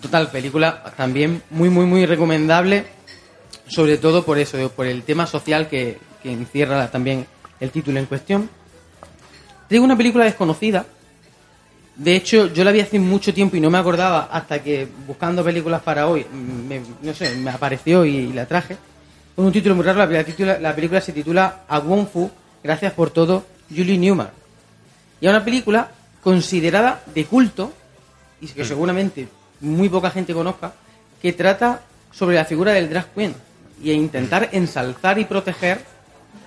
[0.00, 2.86] Total, película también muy, muy, muy recomendable.
[3.68, 7.26] Sobre todo por eso, por el tema social que, que encierra también
[7.60, 8.50] el título en cuestión.
[9.68, 10.84] Tengo una película desconocida.
[11.96, 15.44] De hecho, yo la vi hace mucho tiempo y no me acordaba hasta que buscando
[15.44, 18.76] películas para hoy, me, no sé, me apareció y, la traje.
[19.36, 22.30] Con un título muy raro, la, la película se titula A Wong Fu,
[22.62, 24.32] gracias por todo, Julie Newmar.
[25.20, 25.88] Y es una película
[26.22, 27.72] considerada de culto,
[28.40, 29.28] y que seguramente
[29.60, 30.72] muy poca gente conozca,
[31.22, 31.80] que trata
[32.12, 33.34] sobre la figura del drag queen
[33.82, 35.80] y a intentar ensalzar y proteger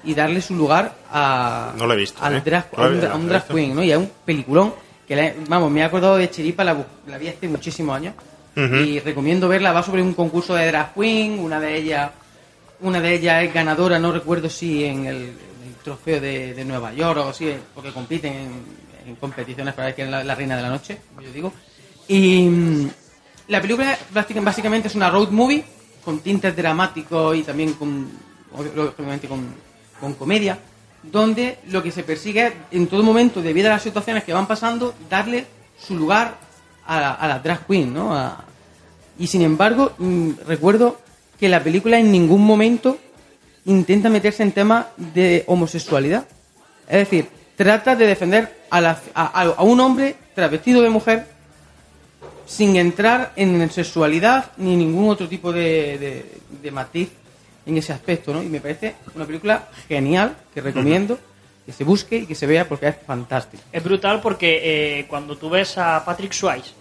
[0.04, 2.42] y darle su lugar a, No lo he visto, al ¿eh?
[2.44, 3.84] drag, No a lo un, he- a un no lo he drag queen, ¿no?
[3.84, 4.74] Y es un peliculón
[5.08, 6.76] que, la- vamos, me he acordado de Chiripa, la,
[7.08, 8.14] la vi hace muchísimos años
[8.86, 9.72] y recomiendo verla.
[9.72, 12.12] Va sobre un concurso de drag queen, una de ellas,
[12.82, 15.32] una de ellas es ganadora, no recuerdo si en el,
[15.84, 18.50] trofeo de, de Nueva York o así, porque compiten en,
[19.08, 21.54] en competiciones para ver quién es la, la reina de la noche, como yo digo.
[22.10, 22.90] Y mm,
[23.48, 25.64] la película básicamente- básicamente es una road movie
[26.04, 28.10] con tintes dramáticos y también con,
[28.54, 29.46] obviamente con,
[30.00, 30.58] con comedia,
[31.04, 34.94] donde lo que se persigue en todo momento, debido a las situaciones que van pasando,
[35.10, 35.46] darle
[35.80, 36.36] su lugar
[36.86, 38.16] a la, a la drag queen, ¿no?
[38.16, 38.44] A-
[39.20, 41.00] y sin embargo, mm, recuerdo
[41.40, 42.98] que la película en ningún momento
[43.66, 46.26] intenta meterse en temas de homosexualidad.
[46.88, 51.26] Es decir, trata de defender a, la- a- a un hombre travestido de mujer
[52.46, 57.10] sin entrar en sexualidad ni ningún otro tipo de, de- de matiz
[57.68, 58.42] en ese aspecto, ¿no?
[58.42, 61.20] Y me parece una película genial que recomiendo
[61.66, 63.62] que se busque y que se vea porque es fantástico.
[63.72, 64.62] Es brutal porque
[65.00, 66.72] eh, cuando tú ves a Patrick Swayze,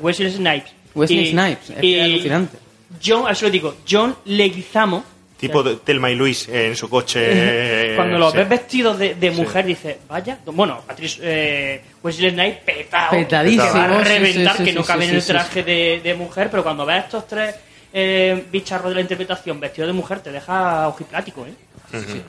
[0.00, 0.72] Wesley Snipes...
[0.94, 2.58] Wesley y- Snipes, es que y es alucinante.
[3.04, 5.04] John, eso lo digo, John Leguizamo,
[5.38, 7.94] Tipo de Telma y Luis en su coche.
[7.96, 8.38] cuando los sí.
[8.38, 13.78] ves vestidos de, de mujer, dices, vaya, bueno, Patrick, eh, Wesley Snipes petado, Petadísimo, que
[13.78, 15.28] va a sí, sí, reventar, sí, que sí, no sí, cabe en sí, el sí,
[15.28, 17.56] traje De, de mujer, pero cuando ves estos tres
[17.92, 21.54] eh, bicharros de la interpretación vestidos de mujer, te deja ojiplático, ¿eh?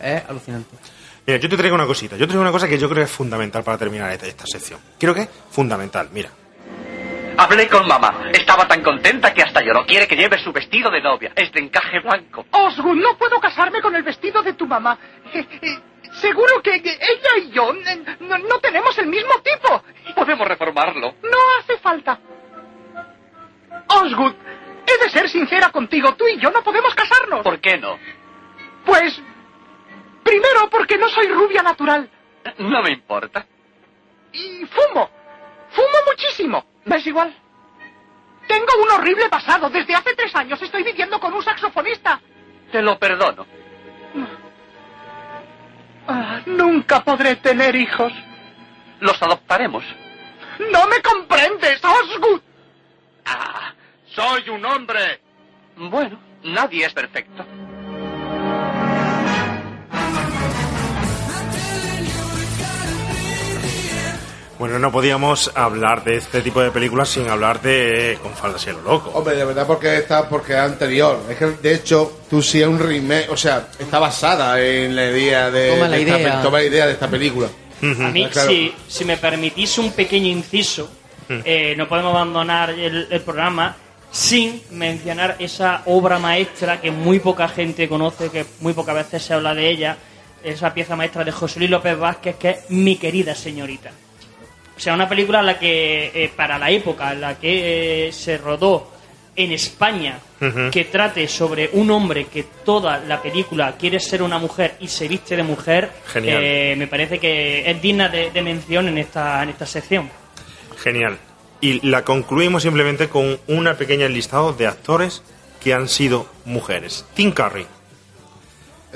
[0.01, 0.75] Es alucinante.
[1.25, 2.16] Mira, yo te traigo una cosita.
[2.16, 4.45] Yo te traigo una cosa que yo creo que es fundamental para terminar esta, esta
[4.45, 4.80] sección.
[5.00, 6.09] Creo que es fundamental.
[6.11, 6.30] Mira.
[7.38, 8.30] Hablé con mamá.
[8.33, 9.85] Estaba tan contenta que hasta lloró.
[9.85, 11.32] Quiere que lleve su vestido de novia.
[11.35, 12.45] Es de encaje blanco.
[12.51, 14.98] Osgood, no puedo casarme con el vestido de tu mamá.
[15.33, 15.80] Eh, eh,
[16.22, 17.72] seguro que ella y yo
[18.19, 19.82] no, no tenemos el mismo tipo.
[20.14, 21.16] Podemos reformarlo.
[21.24, 22.19] No hace falta.
[23.88, 24.33] Osgood,
[24.85, 26.15] he de ser sincera contigo.
[26.15, 27.41] Tú y yo no podemos casarnos.
[27.43, 27.97] ¿Por qué no?
[28.85, 29.21] Pues,
[30.23, 32.09] primero porque no soy rubia natural.
[32.59, 33.45] No me importa.
[34.31, 35.09] Y fumo.
[35.71, 36.65] Fumo muchísimo.
[36.85, 37.35] ¿Ves igual?
[38.47, 39.69] Tengo un horrible pasado.
[39.69, 42.19] Desde hace tres años estoy viviendo con un saxofonista.
[42.71, 43.45] Te lo perdono.
[46.07, 48.11] Ah, nunca podré tener hijos.
[48.99, 49.83] Los adoptaremos.
[50.71, 52.41] No me comprendes, Osgood.
[53.25, 53.73] Ah,
[54.16, 55.19] soy un hombre.
[55.77, 57.45] Bueno, nadie es perfecto.
[64.59, 68.69] Bueno, no podíamos hablar de este tipo de películas sin hablar de Con faldas y
[68.69, 69.09] a lo loco.
[69.14, 71.19] Hombre, de verdad porque está porque es anterior.
[71.30, 75.06] Es que de hecho, tú sí es un remake, o sea, está basada en la
[75.09, 76.42] idea de, Toma la de esta idea.
[76.42, 77.48] toma la idea de esta película.
[77.82, 78.48] A mí, Claro.
[78.50, 80.90] si, si me permitís un pequeño inciso,
[81.27, 83.75] eh, no podemos abandonar el, el programa
[84.14, 89.33] sin mencionar esa obra maestra que muy poca gente conoce, que muy pocas veces se
[89.33, 89.98] habla de ella,
[90.43, 93.90] esa pieza maestra de José Luis López Vázquez, que es Mi querida señorita.
[94.77, 98.11] O sea, una película en la que, eh, para la época en la que eh,
[98.11, 98.92] se rodó
[99.35, 100.19] en España,
[100.72, 105.08] que trate sobre un hombre que toda la película quiere ser una mujer y se
[105.08, 106.40] viste de mujer, Genial.
[106.43, 110.08] eh, me parece que es digna de, de mención en esta, en esta sección.
[110.77, 111.17] Genial.
[111.64, 115.22] Y la concluimos simplemente con una pequeña listado de actores
[115.64, 117.06] que han sido mujeres.
[117.14, 117.66] Tim Curry.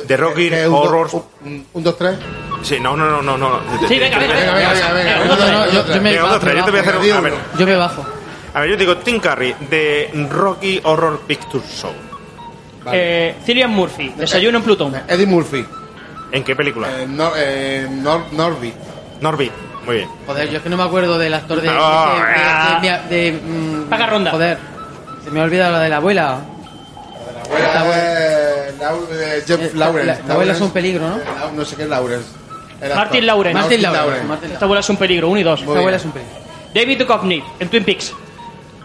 [0.05, 1.09] De Rocky ¿Qué, un, do- Horror.
[1.43, 2.17] un, un, dos, tres.
[2.63, 3.37] Sí, no, no, no, no.
[3.37, 3.61] no.
[3.87, 5.51] Sí, venga, venga, venga, venga, venga, venga, uno, venga, tres.
[5.51, 6.55] no, yo- yo me Venga, otro bajo, tres.
[6.57, 8.05] Yo te voy a hacer bajo, a ver, Yo me bajo.
[8.53, 11.93] a ver, yo digo Tim Curry de Rocky Horror Picture Show.
[12.91, 14.93] Eh, Cillian Murphy, Desayuno en Plutón.
[15.07, 15.65] Eddie Murphy.
[16.33, 16.89] ¿En qué película?
[17.01, 18.73] Eh, Nor, eh, Nor- Norby.
[19.21, 19.51] Norby.
[19.87, 20.09] Muy bien.
[20.27, 21.67] Joder, yo es que no me acuerdo del actor de.
[21.69, 21.73] De,
[22.89, 24.31] de- de- de, mm, Paga ronda.
[24.31, 24.57] Joder,
[25.23, 26.39] se me ha olvidado la de la abuela.
[27.49, 30.05] Eh, Lau- eh, Jeff Eh, Lawrence.
[30.21, 31.17] la- la abuela es un peligro, ¿no?
[31.17, 31.21] Eh,
[31.55, 32.27] no sé qué es Lawrence.
[32.95, 33.25] Martin.
[33.25, 33.59] Lawrence.
[33.59, 34.23] Martin Lawrence.
[34.25, 35.61] Martin Esta abuela es un peligro, uno y dos.
[35.61, 36.33] Muy Esta abuela es un peligro.
[36.75, 38.13] David Duchovny, en Twin Peaks.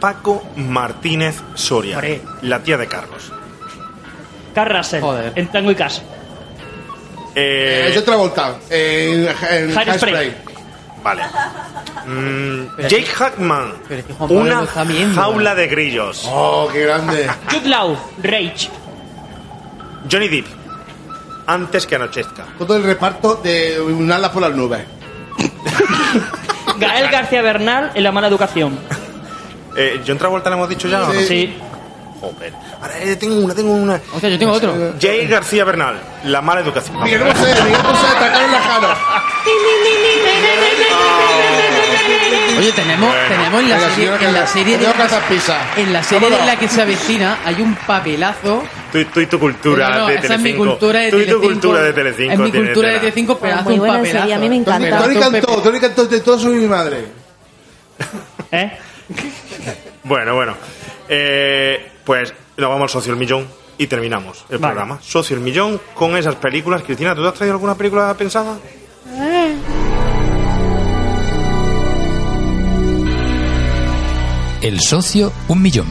[0.01, 2.01] Paco Martínez Soria.
[2.43, 3.31] La tía de Carlos.
[4.55, 5.33] Carl Russell, Joder.
[5.35, 5.99] en Tango y Cash.
[7.35, 8.55] Eh, Eh, John Travolta.
[8.71, 10.35] En, en Hairspray.
[11.03, 11.23] Vale.
[12.07, 13.73] Mm, Jake Hackman.
[14.29, 14.67] Una lo
[15.15, 16.25] jaula de grillos.
[16.31, 17.29] Oh, qué grande.
[17.51, 18.71] Jude Law, Rage.
[20.11, 20.47] Johnny Depp.
[21.47, 22.45] Antes que anochezca.
[22.59, 24.83] Todo el reparto de un ala por las nubes.
[26.79, 28.79] Gael García Bernal, en La mala educación.
[29.75, 31.03] Eh, John Travolta le hemos dicho ya.
[31.03, 31.19] ¿o no?
[31.21, 31.57] Sí.
[32.23, 32.53] Joder.
[32.81, 34.01] Ahora, eh, tengo una, tengo una.
[34.15, 34.95] Hostia, yo tengo otro.
[35.01, 36.01] Jay García Bernal.
[36.25, 37.03] La mala educación.
[37.03, 38.89] Miguel Bosé, Miguel Bosé, atacar en la jano.
[42.59, 43.29] Oye, tenemos, Bueno.
[43.29, 45.59] tenemos en la Venga, serie, señora, en la serie de señora Casas Pisa.
[45.77, 46.55] en la serie de Vámonos.
[46.55, 48.63] la que se avecina hay un papelazo.
[48.93, 50.65] Tú, tú y tu cultura No, no, de esa es mi Telecinco.
[50.71, 51.49] cultura de Tú y tu Telecinco.
[51.53, 52.33] cultura de Telecinco.
[52.33, 53.01] Es mi cultura de tela.
[53.01, 54.19] Telecinco, pero Pues hace muy un buena papelazo.
[54.21, 54.99] serie, a mí me encanta.
[55.03, 55.63] Tony cantó.
[55.63, 57.05] Tony cantó de todo soy mi madre.
[58.53, 58.79] ¿Eh?
[60.05, 60.55] Bueno, bueno.
[61.09, 63.47] Eh, pues nos vamos al Socio el Millón
[63.79, 64.75] y terminamos el Vale.
[64.75, 65.01] programa.
[65.03, 66.83] Socio el Millón con esas películas.
[66.83, 68.59] Cristina, ¿tú te has traído alguna película pensada?
[74.63, 75.87] El socio, un millón.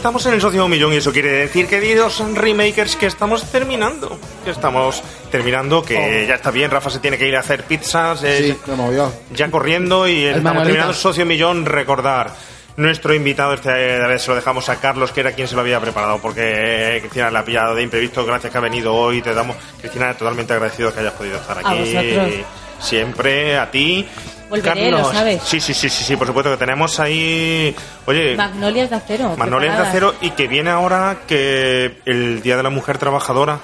[0.00, 4.18] Estamos en el Socio Millón y eso quiere decir, queridos remakers, que estamos terminando.
[4.44, 6.70] Que estamos terminando, que ya está bien.
[6.70, 8.22] Rafa se tiene que ir a hacer pizzas.
[8.24, 9.12] eh, Sí, oído.
[9.30, 10.64] ya corriendo y estamos Manuelita.
[10.64, 11.66] terminando Socio Millón.
[11.66, 12.32] Recordar
[12.76, 15.60] nuestro invitado, este de vez se lo dejamos a Carlos, que era quien se lo
[15.60, 18.24] había preparado, porque eh, Cristina le ha pillado de imprevisto.
[18.24, 19.20] Gracias que ha venido hoy.
[19.20, 21.78] Te damos, Cristina, totalmente agradecido que hayas podido estar aquí.
[21.78, 22.34] vosotros.
[22.80, 24.08] Siempre, a ti.
[24.50, 25.42] Volveré, lo sabes.
[25.44, 27.74] Sí, sí, sí, sí, sí, por supuesto que tenemos ahí.
[28.06, 29.34] Oye, Magnolias de acero.
[29.36, 29.82] Magnolias de.
[29.86, 33.60] Acero y que viene ahora que el Día de la Mujer Trabajadora,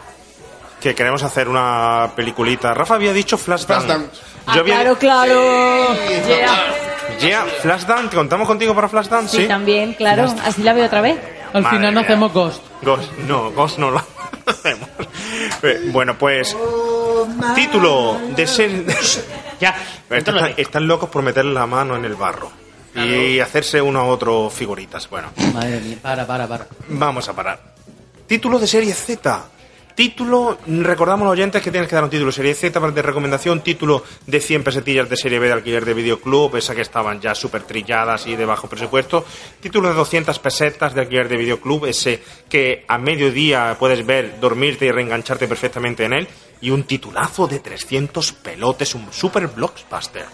[0.80, 2.72] que queremos hacer una peliculita.
[2.72, 3.86] Rafa había dicho Flashdance.
[3.86, 4.20] Flashdance.
[4.46, 5.94] Ah, claro, claro.
[6.26, 7.18] Yeah.
[7.20, 9.36] Yeah, Flashdance, ¿contamos contigo para Flashdance?
[9.36, 9.48] Sí, Sí.
[9.48, 10.32] también, claro.
[10.44, 11.18] Así la veo otra vez.
[11.52, 12.08] Al Madre final no mía.
[12.08, 12.62] hacemos Ghost.
[12.82, 14.02] Ghost, no, Ghost no lo
[14.46, 14.88] hacemos.
[15.62, 16.54] Eh, Bueno, pues
[17.54, 18.84] título de ser...
[19.60, 19.74] ya,
[20.10, 22.50] están, están locos por meter la mano en el barro
[22.94, 25.08] y hacerse uno a otro figuritas.
[25.08, 26.66] Bueno, Madre mía, para, para, para.
[26.88, 27.74] Vamos a parar.
[28.26, 29.50] Título de serie Z.
[29.94, 33.62] Título, recordamos a los oyentes que tienes que dar un título serie Z de recomendación,
[33.62, 37.34] título de 100 pesetillas de serie B de alquiler de videoclub, esa que estaban ya
[37.34, 39.24] súper trilladas y de bajo presupuesto,
[39.58, 44.84] título de 200 pesetas de alquiler de videoclub, ese que a mediodía puedes ver, dormirte
[44.84, 46.28] y reengancharte perfectamente en él,
[46.60, 50.24] y un titulazo de 300 pelotes, un super blockbuster.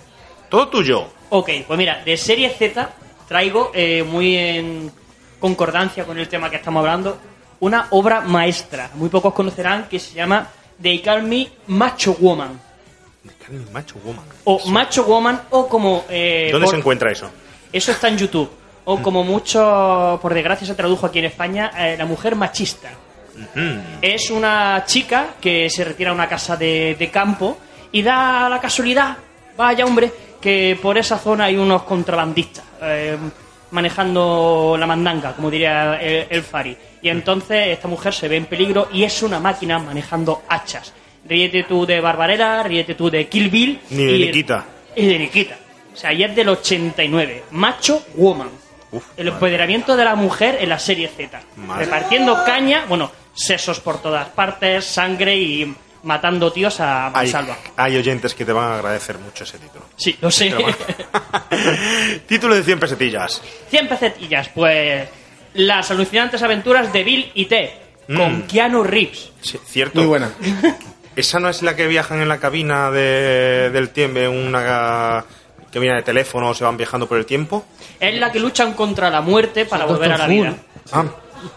[0.49, 1.07] Todo tuyo.
[1.31, 2.91] Ok, pues mira, de serie Z
[3.29, 4.93] traigo eh, muy en
[5.41, 7.19] concordancia con el tema que estamos hablando
[7.61, 8.91] una obra maestra.
[8.95, 10.49] Muy pocos conocerán que se llama
[10.81, 12.61] They Call Me Macho Woman.
[13.73, 14.25] Macho Woman.
[14.45, 16.05] O Macho Woman o como...
[16.09, 17.31] eh, ¿Dónde por- se encuentra eso?
[17.73, 18.51] Eso está en YouTube.
[18.85, 22.91] O como mucho, por desgracia, se tradujo aquí en España, eh, La Mujer Machista.
[24.01, 27.59] Es una chica que se retira a una casa de, de campo
[27.93, 29.17] y da la casualidad,
[29.57, 33.17] vaya hombre, que por esa zona hay unos contrabandistas eh,
[33.71, 36.77] manejando la mandanga, como diría el, el Fari.
[37.03, 40.93] Y entonces esta mujer se ve en peligro y es una máquina manejando hachas.
[41.29, 43.81] Ríete tú de Barbarella, ríete tú de Kill Bill.
[43.91, 44.65] Ni de y- Nikita.
[44.97, 45.57] Y de Nikita.
[45.93, 47.45] O sea, y es del 89.
[47.53, 48.49] Macho Woman.
[49.17, 51.41] el empoderamiento de la mujer en la serie Z.
[51.57, 51.85] Madre.
[51.87, 57.57] Repartiendo caña, bueno, sesos por todas partes, sangre y matando tíos a Hay, salva.
[57.77, 59.85] hay oyentes que te van a agradecer mucho ese título.
[59.97, 60.53] Sí, lo sé.
[62.27, 63.43] Título de 100 pesetillas.
[63.71, 65.09] 100 pesetillas, pues
[65.55, 67.71] las alucinantes aventuras de Bill y Ted
[68.07, 68.43] con Mm.
[68.49, 69.31] Keanu Reeves.
[69.43, 69.99] Sí, cierto.
[70.01, 70.31] Muy buena.
[71.17, 75.25] ¿Esa no es la que viajan en la cabina de, del tiempo, una
[75.71, 77.65] que viene de teléfono o se van viajando por el tiempo?
[78.01, 80.49] Es la que luchan contra la muerte para volver a la vida.
[80.51, 80.57] ¿no?
[80.91, 81.05] Ah,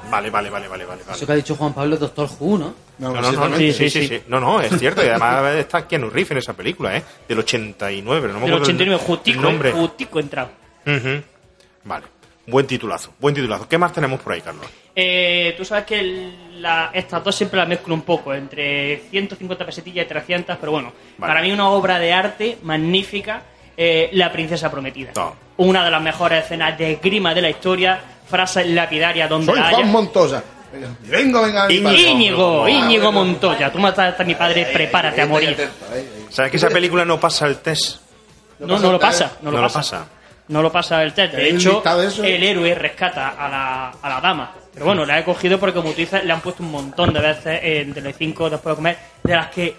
[0.10, 1.04] vale, vale, vale, vale, vale.
[1.04, 1.16] vale.
[1.18, 2.74] Eso que ha dicho Juan Pablo, Doctor Who, ¿no?
[3.00, 4.22] No, no, no, sí, sí, sí, sí.
[4.28, 5.04] No, no, es cierto.
[5.04, 7.04] Y además está Keanu Reeves en esa película, ¿eh?
[7.28, 9.70] Del 89, pero no me Del acuerdo el- 89, el justico, nombre.
[9.70, 10.50] eh, justico entrado.
[11.84, 12.06] Vale.
[12.48, 13.68] Buen titulazo, buen titulazo.
[13.68, 14.68] ¿Qué más tenemos por ahí, Carlos?
[14.96, 19.66] Eh, tú sabes que el- la- estas dos siempre las mezclo un poco, entre 150
[19.66, 21.34] pesetillas y 300, pero bueno, Vale.
[21.34, 23.42] para mí una obra de arte magnífica,
[23.78, 25.12] eh, La princesa prometida.
[25.58, 29.70] Una de las mejores escenas de grima de la historia, frase lapidaria donde Soy la
[29.70, 29.92] Juan haya.
[29.92, 30.44] Montosa.
[31.08, 31.72] Vengo, venga.
[31.72, 35.70] Íñigo, Íñigo Montoya, tú mataste a mi padre, prepárate a morir.
[36.30, 38.02] ¿Sabes que esa película no pasa el test?
[38.60, 40.06] No, no lo pasa, no lo pasa.
[40.48, 41.34] No lo pasa el test.
[41.34, 41.82] De ¿Tenéis hecho,
[42.24, 44.52] el héroe rescata a la, a la dama.
[44.74, 47.20] Pero bueno, la he cogido porque, como tú dices, le han puesto un montón de
[47.22, 49.76] veces en Telecinco después de comer, de las que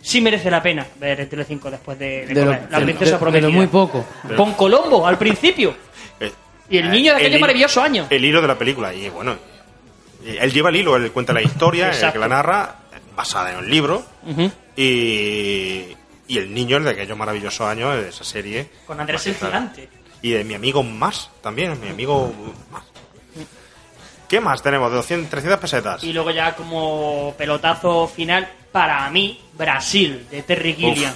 [0.00, 2.68] sí merece la pena ver en Telecinco después de, de De lo- comer.
[2.70, 3.46] la princesa de- prometida.
[3.48, 4.04] de lo muy poco.
[4.36, 5.74] Con Colombo al principio.
[6.70, 8.06] Eh, Y el niño de el aquellos hilo- maravillosos años.
[8.10, 8.92] El hilo de la película.
[8.94, 9.36] Y bueno,
[10.24, 12.76] eh, él lleva el hilo, él cuenta la historia, el que la narra,
[13.16, 14.04] basada en un libro.
[14.76, 15.96] Y,
[16.28, 18.68] y el niño de aquellos maravillosos años de esa serie.
[18.86, 19.34] Con Andrés el.
[19.34, 19.88] Gigante.
[20.22, 22.32] Y de mi amigo más también, mi amigo
[22.70, 22.82] más.
[24.28, 24.90] ¿Qué más tenemos?
[24.90, 26.04] De 200, 300 pesetas.
[26.04, 31.14] Y luego ya como pelotazo final, para mí, Brasil, de Terry Gilliam.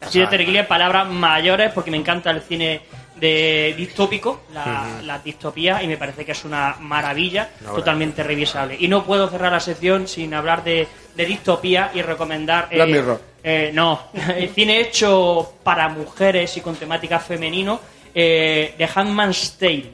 [0.00, 0.28] Brasil de.
[0.28, 2.80] Terry Gilliam, palabras mayores, porque me encanta el cine
[3.18, 8.76] de distópico, la, distopías, y me parece que es una maravilla, totalmente revisable.
[8.78, 12.68] Y no puedo cerrar la sección sin hablar de, de distopía y recomendar...
[12.70, 13.20] Mirror.
[13.42, 17.80] eh, no, el cine hecho para mujeres y con temática femenino,
[18.14, 19.90] eh, The Handmaid's Tale.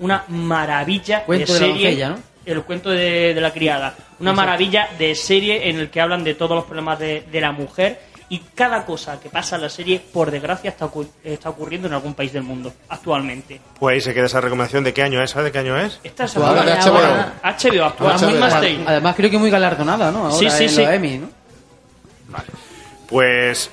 [0.00, 2.14] Una maravilla Cuento de de la serie.
[2.46, 3.94] El cuento de, de la criada.
[4.20, 4.34] Una Exacto.
[4.34, 8.00] maravilla de serie en el que hablan de todos los problemas de, de la mujer
[8.30, 11.94] y cada cosa que pasa en la serie, por desgracia, está, ocu- está ocurriendo en
[11.94, 13.60] algún país del mundo actualmente.
[13.80, 14.84] Pues ahí se queda esa recomendación.
[14.84, 15.30] ¿De qué año es?
[15.30, 15.98] ¿Sabes de qué año es?
[16.04, 16.96] Esta es Actual, de HBO.
[16.96, 17.34] ahora.
[17.42, 20.26] HBO actual, Además, creo que muy galardonada, ¿no?
[20.26, 20.80] Ahora Sí, sí, en sí.
[20.84, 21.28] los Emmy, ¿no?
[23.08, 23.70] Pues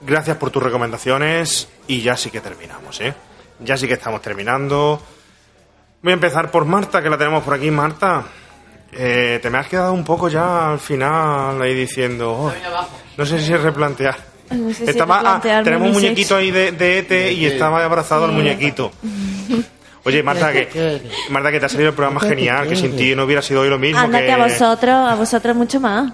[0.00, 3.14] gracias por tus recomendaciones y ya sí que terminamos, ¿eh?
[3.60, 5.00] Ya sí que estamos terminando.
[6.02, 7.70] Voy a empezar por Marta, que la tenemos por aquí.
[7.70, 8.24] Marta,
[8.92, 12.32] eh, te me has quedado un poco ya al final ahí diciendo...
[12.32, 12.52] "Oh,
[13.18, 14.16] no sé si replantear.
[14.50, 17.84] No sé si Estaba, ah, replantearme tenemos un muñequito ahí de, de ET y estaba
[17.84, 18.92] abrazado al muñequito.
[20.04, 23.24] Oye, Marta, que, Marta, que te ha salido el programa genial, que sin ti no
[23.24, 23.98] hubiera sido hoy lo mismo.
[23.98, 26.12] Anda que, que a vosotros, a vosotros mucho más.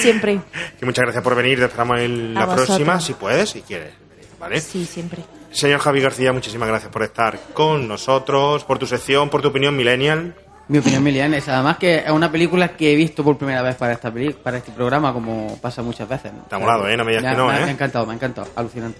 [0.00, 0.40] Siempre.
[0.78, 3.92] que muchas gracias por venir, te esperamos en la próxima, si puedes, si quieres.
[4.40, 4.60] ¿Vale?
[4.60, 5.22] Sí, siempre.
[5.52, 9.76] Señor Javi García, muchísimas gracias por estar con nosotros, por tu sección, por tu opinión
[9.76, 10.34] millennial.
[10.72, 13.76] Mi opinión miliana es además que es una película que he visto por primera vez
[13.76, 16.32] para esta peli- para este programa, como pasa muchas veces.
[16.50, 16.96] Ha molado, ¿eh?
[16.96, 17.60] No me digas que no, me, ¿eh?
[17.60, 18.48] Me ha encantado, me ha encantado.
[18.56, 18.98] Alucinante.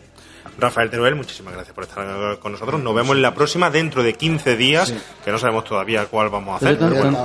[0.58, 2.78] Rafael Teruel, muchísimas gracias por estar con nosotros.
[2.82, 4.92] Nos vemos en la próxima dentro de 15 días,
[5.24, 6.78] que no sabemos todavía cuál vamos a hacer.
[6.78, 7.24] pero bueno,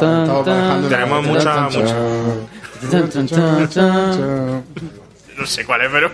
[0.88, 1.96] tenemos mucha, mucha...
[5.38, 6.10] No sé cuál es, pero...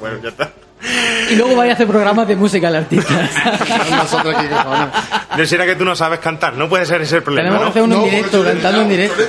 [0.00, 0.50] Bueno, ya está.
[1.30, 3.12] Y luego vaya a hacer programas de música al artista.
[3.90, 4.46] Nosotros aquí.
[5.36, 7.48] No será que tú no sabes cantar, no puede ser ese el problema.
[7.50, 7.84] Tenemos que ¿no?
[7.84, 9.22] hacer uno en directo, cantando en directo.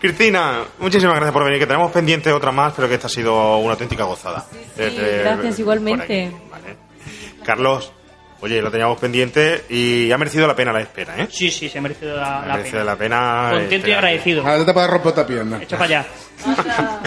[0.00, 3.58] Cristina, muchísimas gracias por venir, que tenemos pendiente otra más, pero que esta ha sido
[3.58, 4.44] una auténtica gozada.
[4.50, 6.32] Sí, Desde- gracias, igualmente.
[7.44, 7.92] Carlos,
[8.42, 11.28] oye, lo teníamos pendiente y ha merecido la pena la espera, ¿eh?
[11.30, 12.84] Sí, sí, se ha merecido la, Ha la merecido pena.
[12.92, 13.48] la pena.
[13.52, 14.46] Contento y agradecido.
[14.46, 15.62] Ahora te puedes romper otra pierna.
[15.62, 16.06] Echa para allá.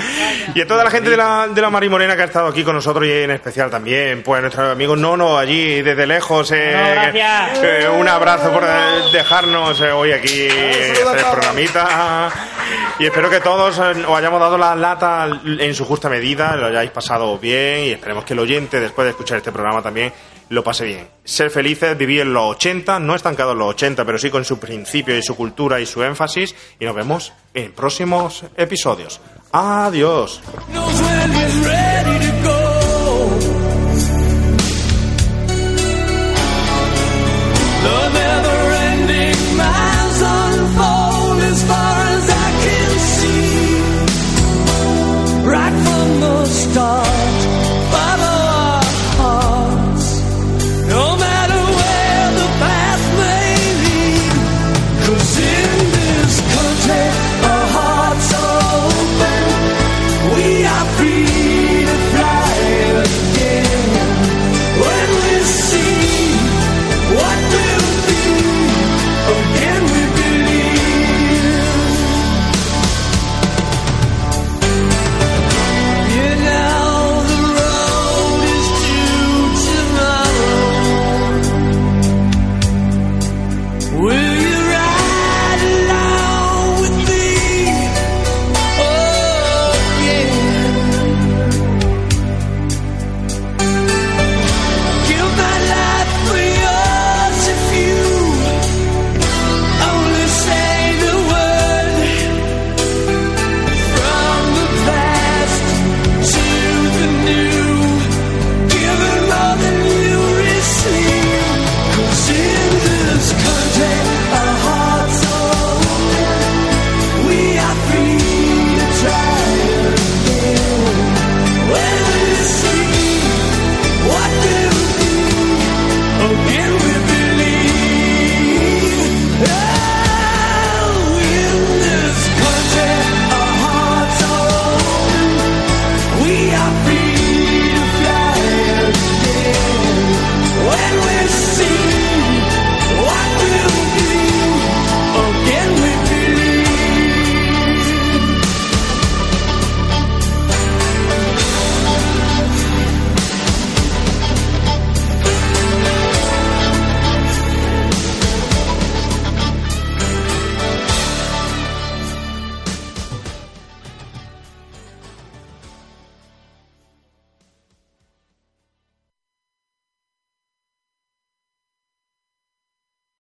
[0.55, 2.64] Y a toda la gente de la, de la Mari Morena que ha estado aquí
[2.64, 6.51] con nosotros y en especial también, pues nuestro amigo Nono allí desde lejos.
[6.53, 7.59] eh, gracias.
[7.64, 8.64] eh, un abrazo por
[9.11, 12.30] dejarnos eh, hoy aquí hacer el programita.
[12.99, 16.67] Y espero que todos eh, os hayamos dado la lata en su justa medida, lo
[16.67, 20.14] hayáis pasado bien y esperemos que el oyente, después de escuchar este programa también,
[20.49, 21.07] lo pase bien.
[21.24, 25.17] Ser felices, vivir en los 80, no estancados los 80, pero sí con su principio
[25.17, 26.56] y su cultura y su énfasis.
[26.80, 29.22] Y nos vemos en próximos episodios.
[29.51, 30.41] Adiós.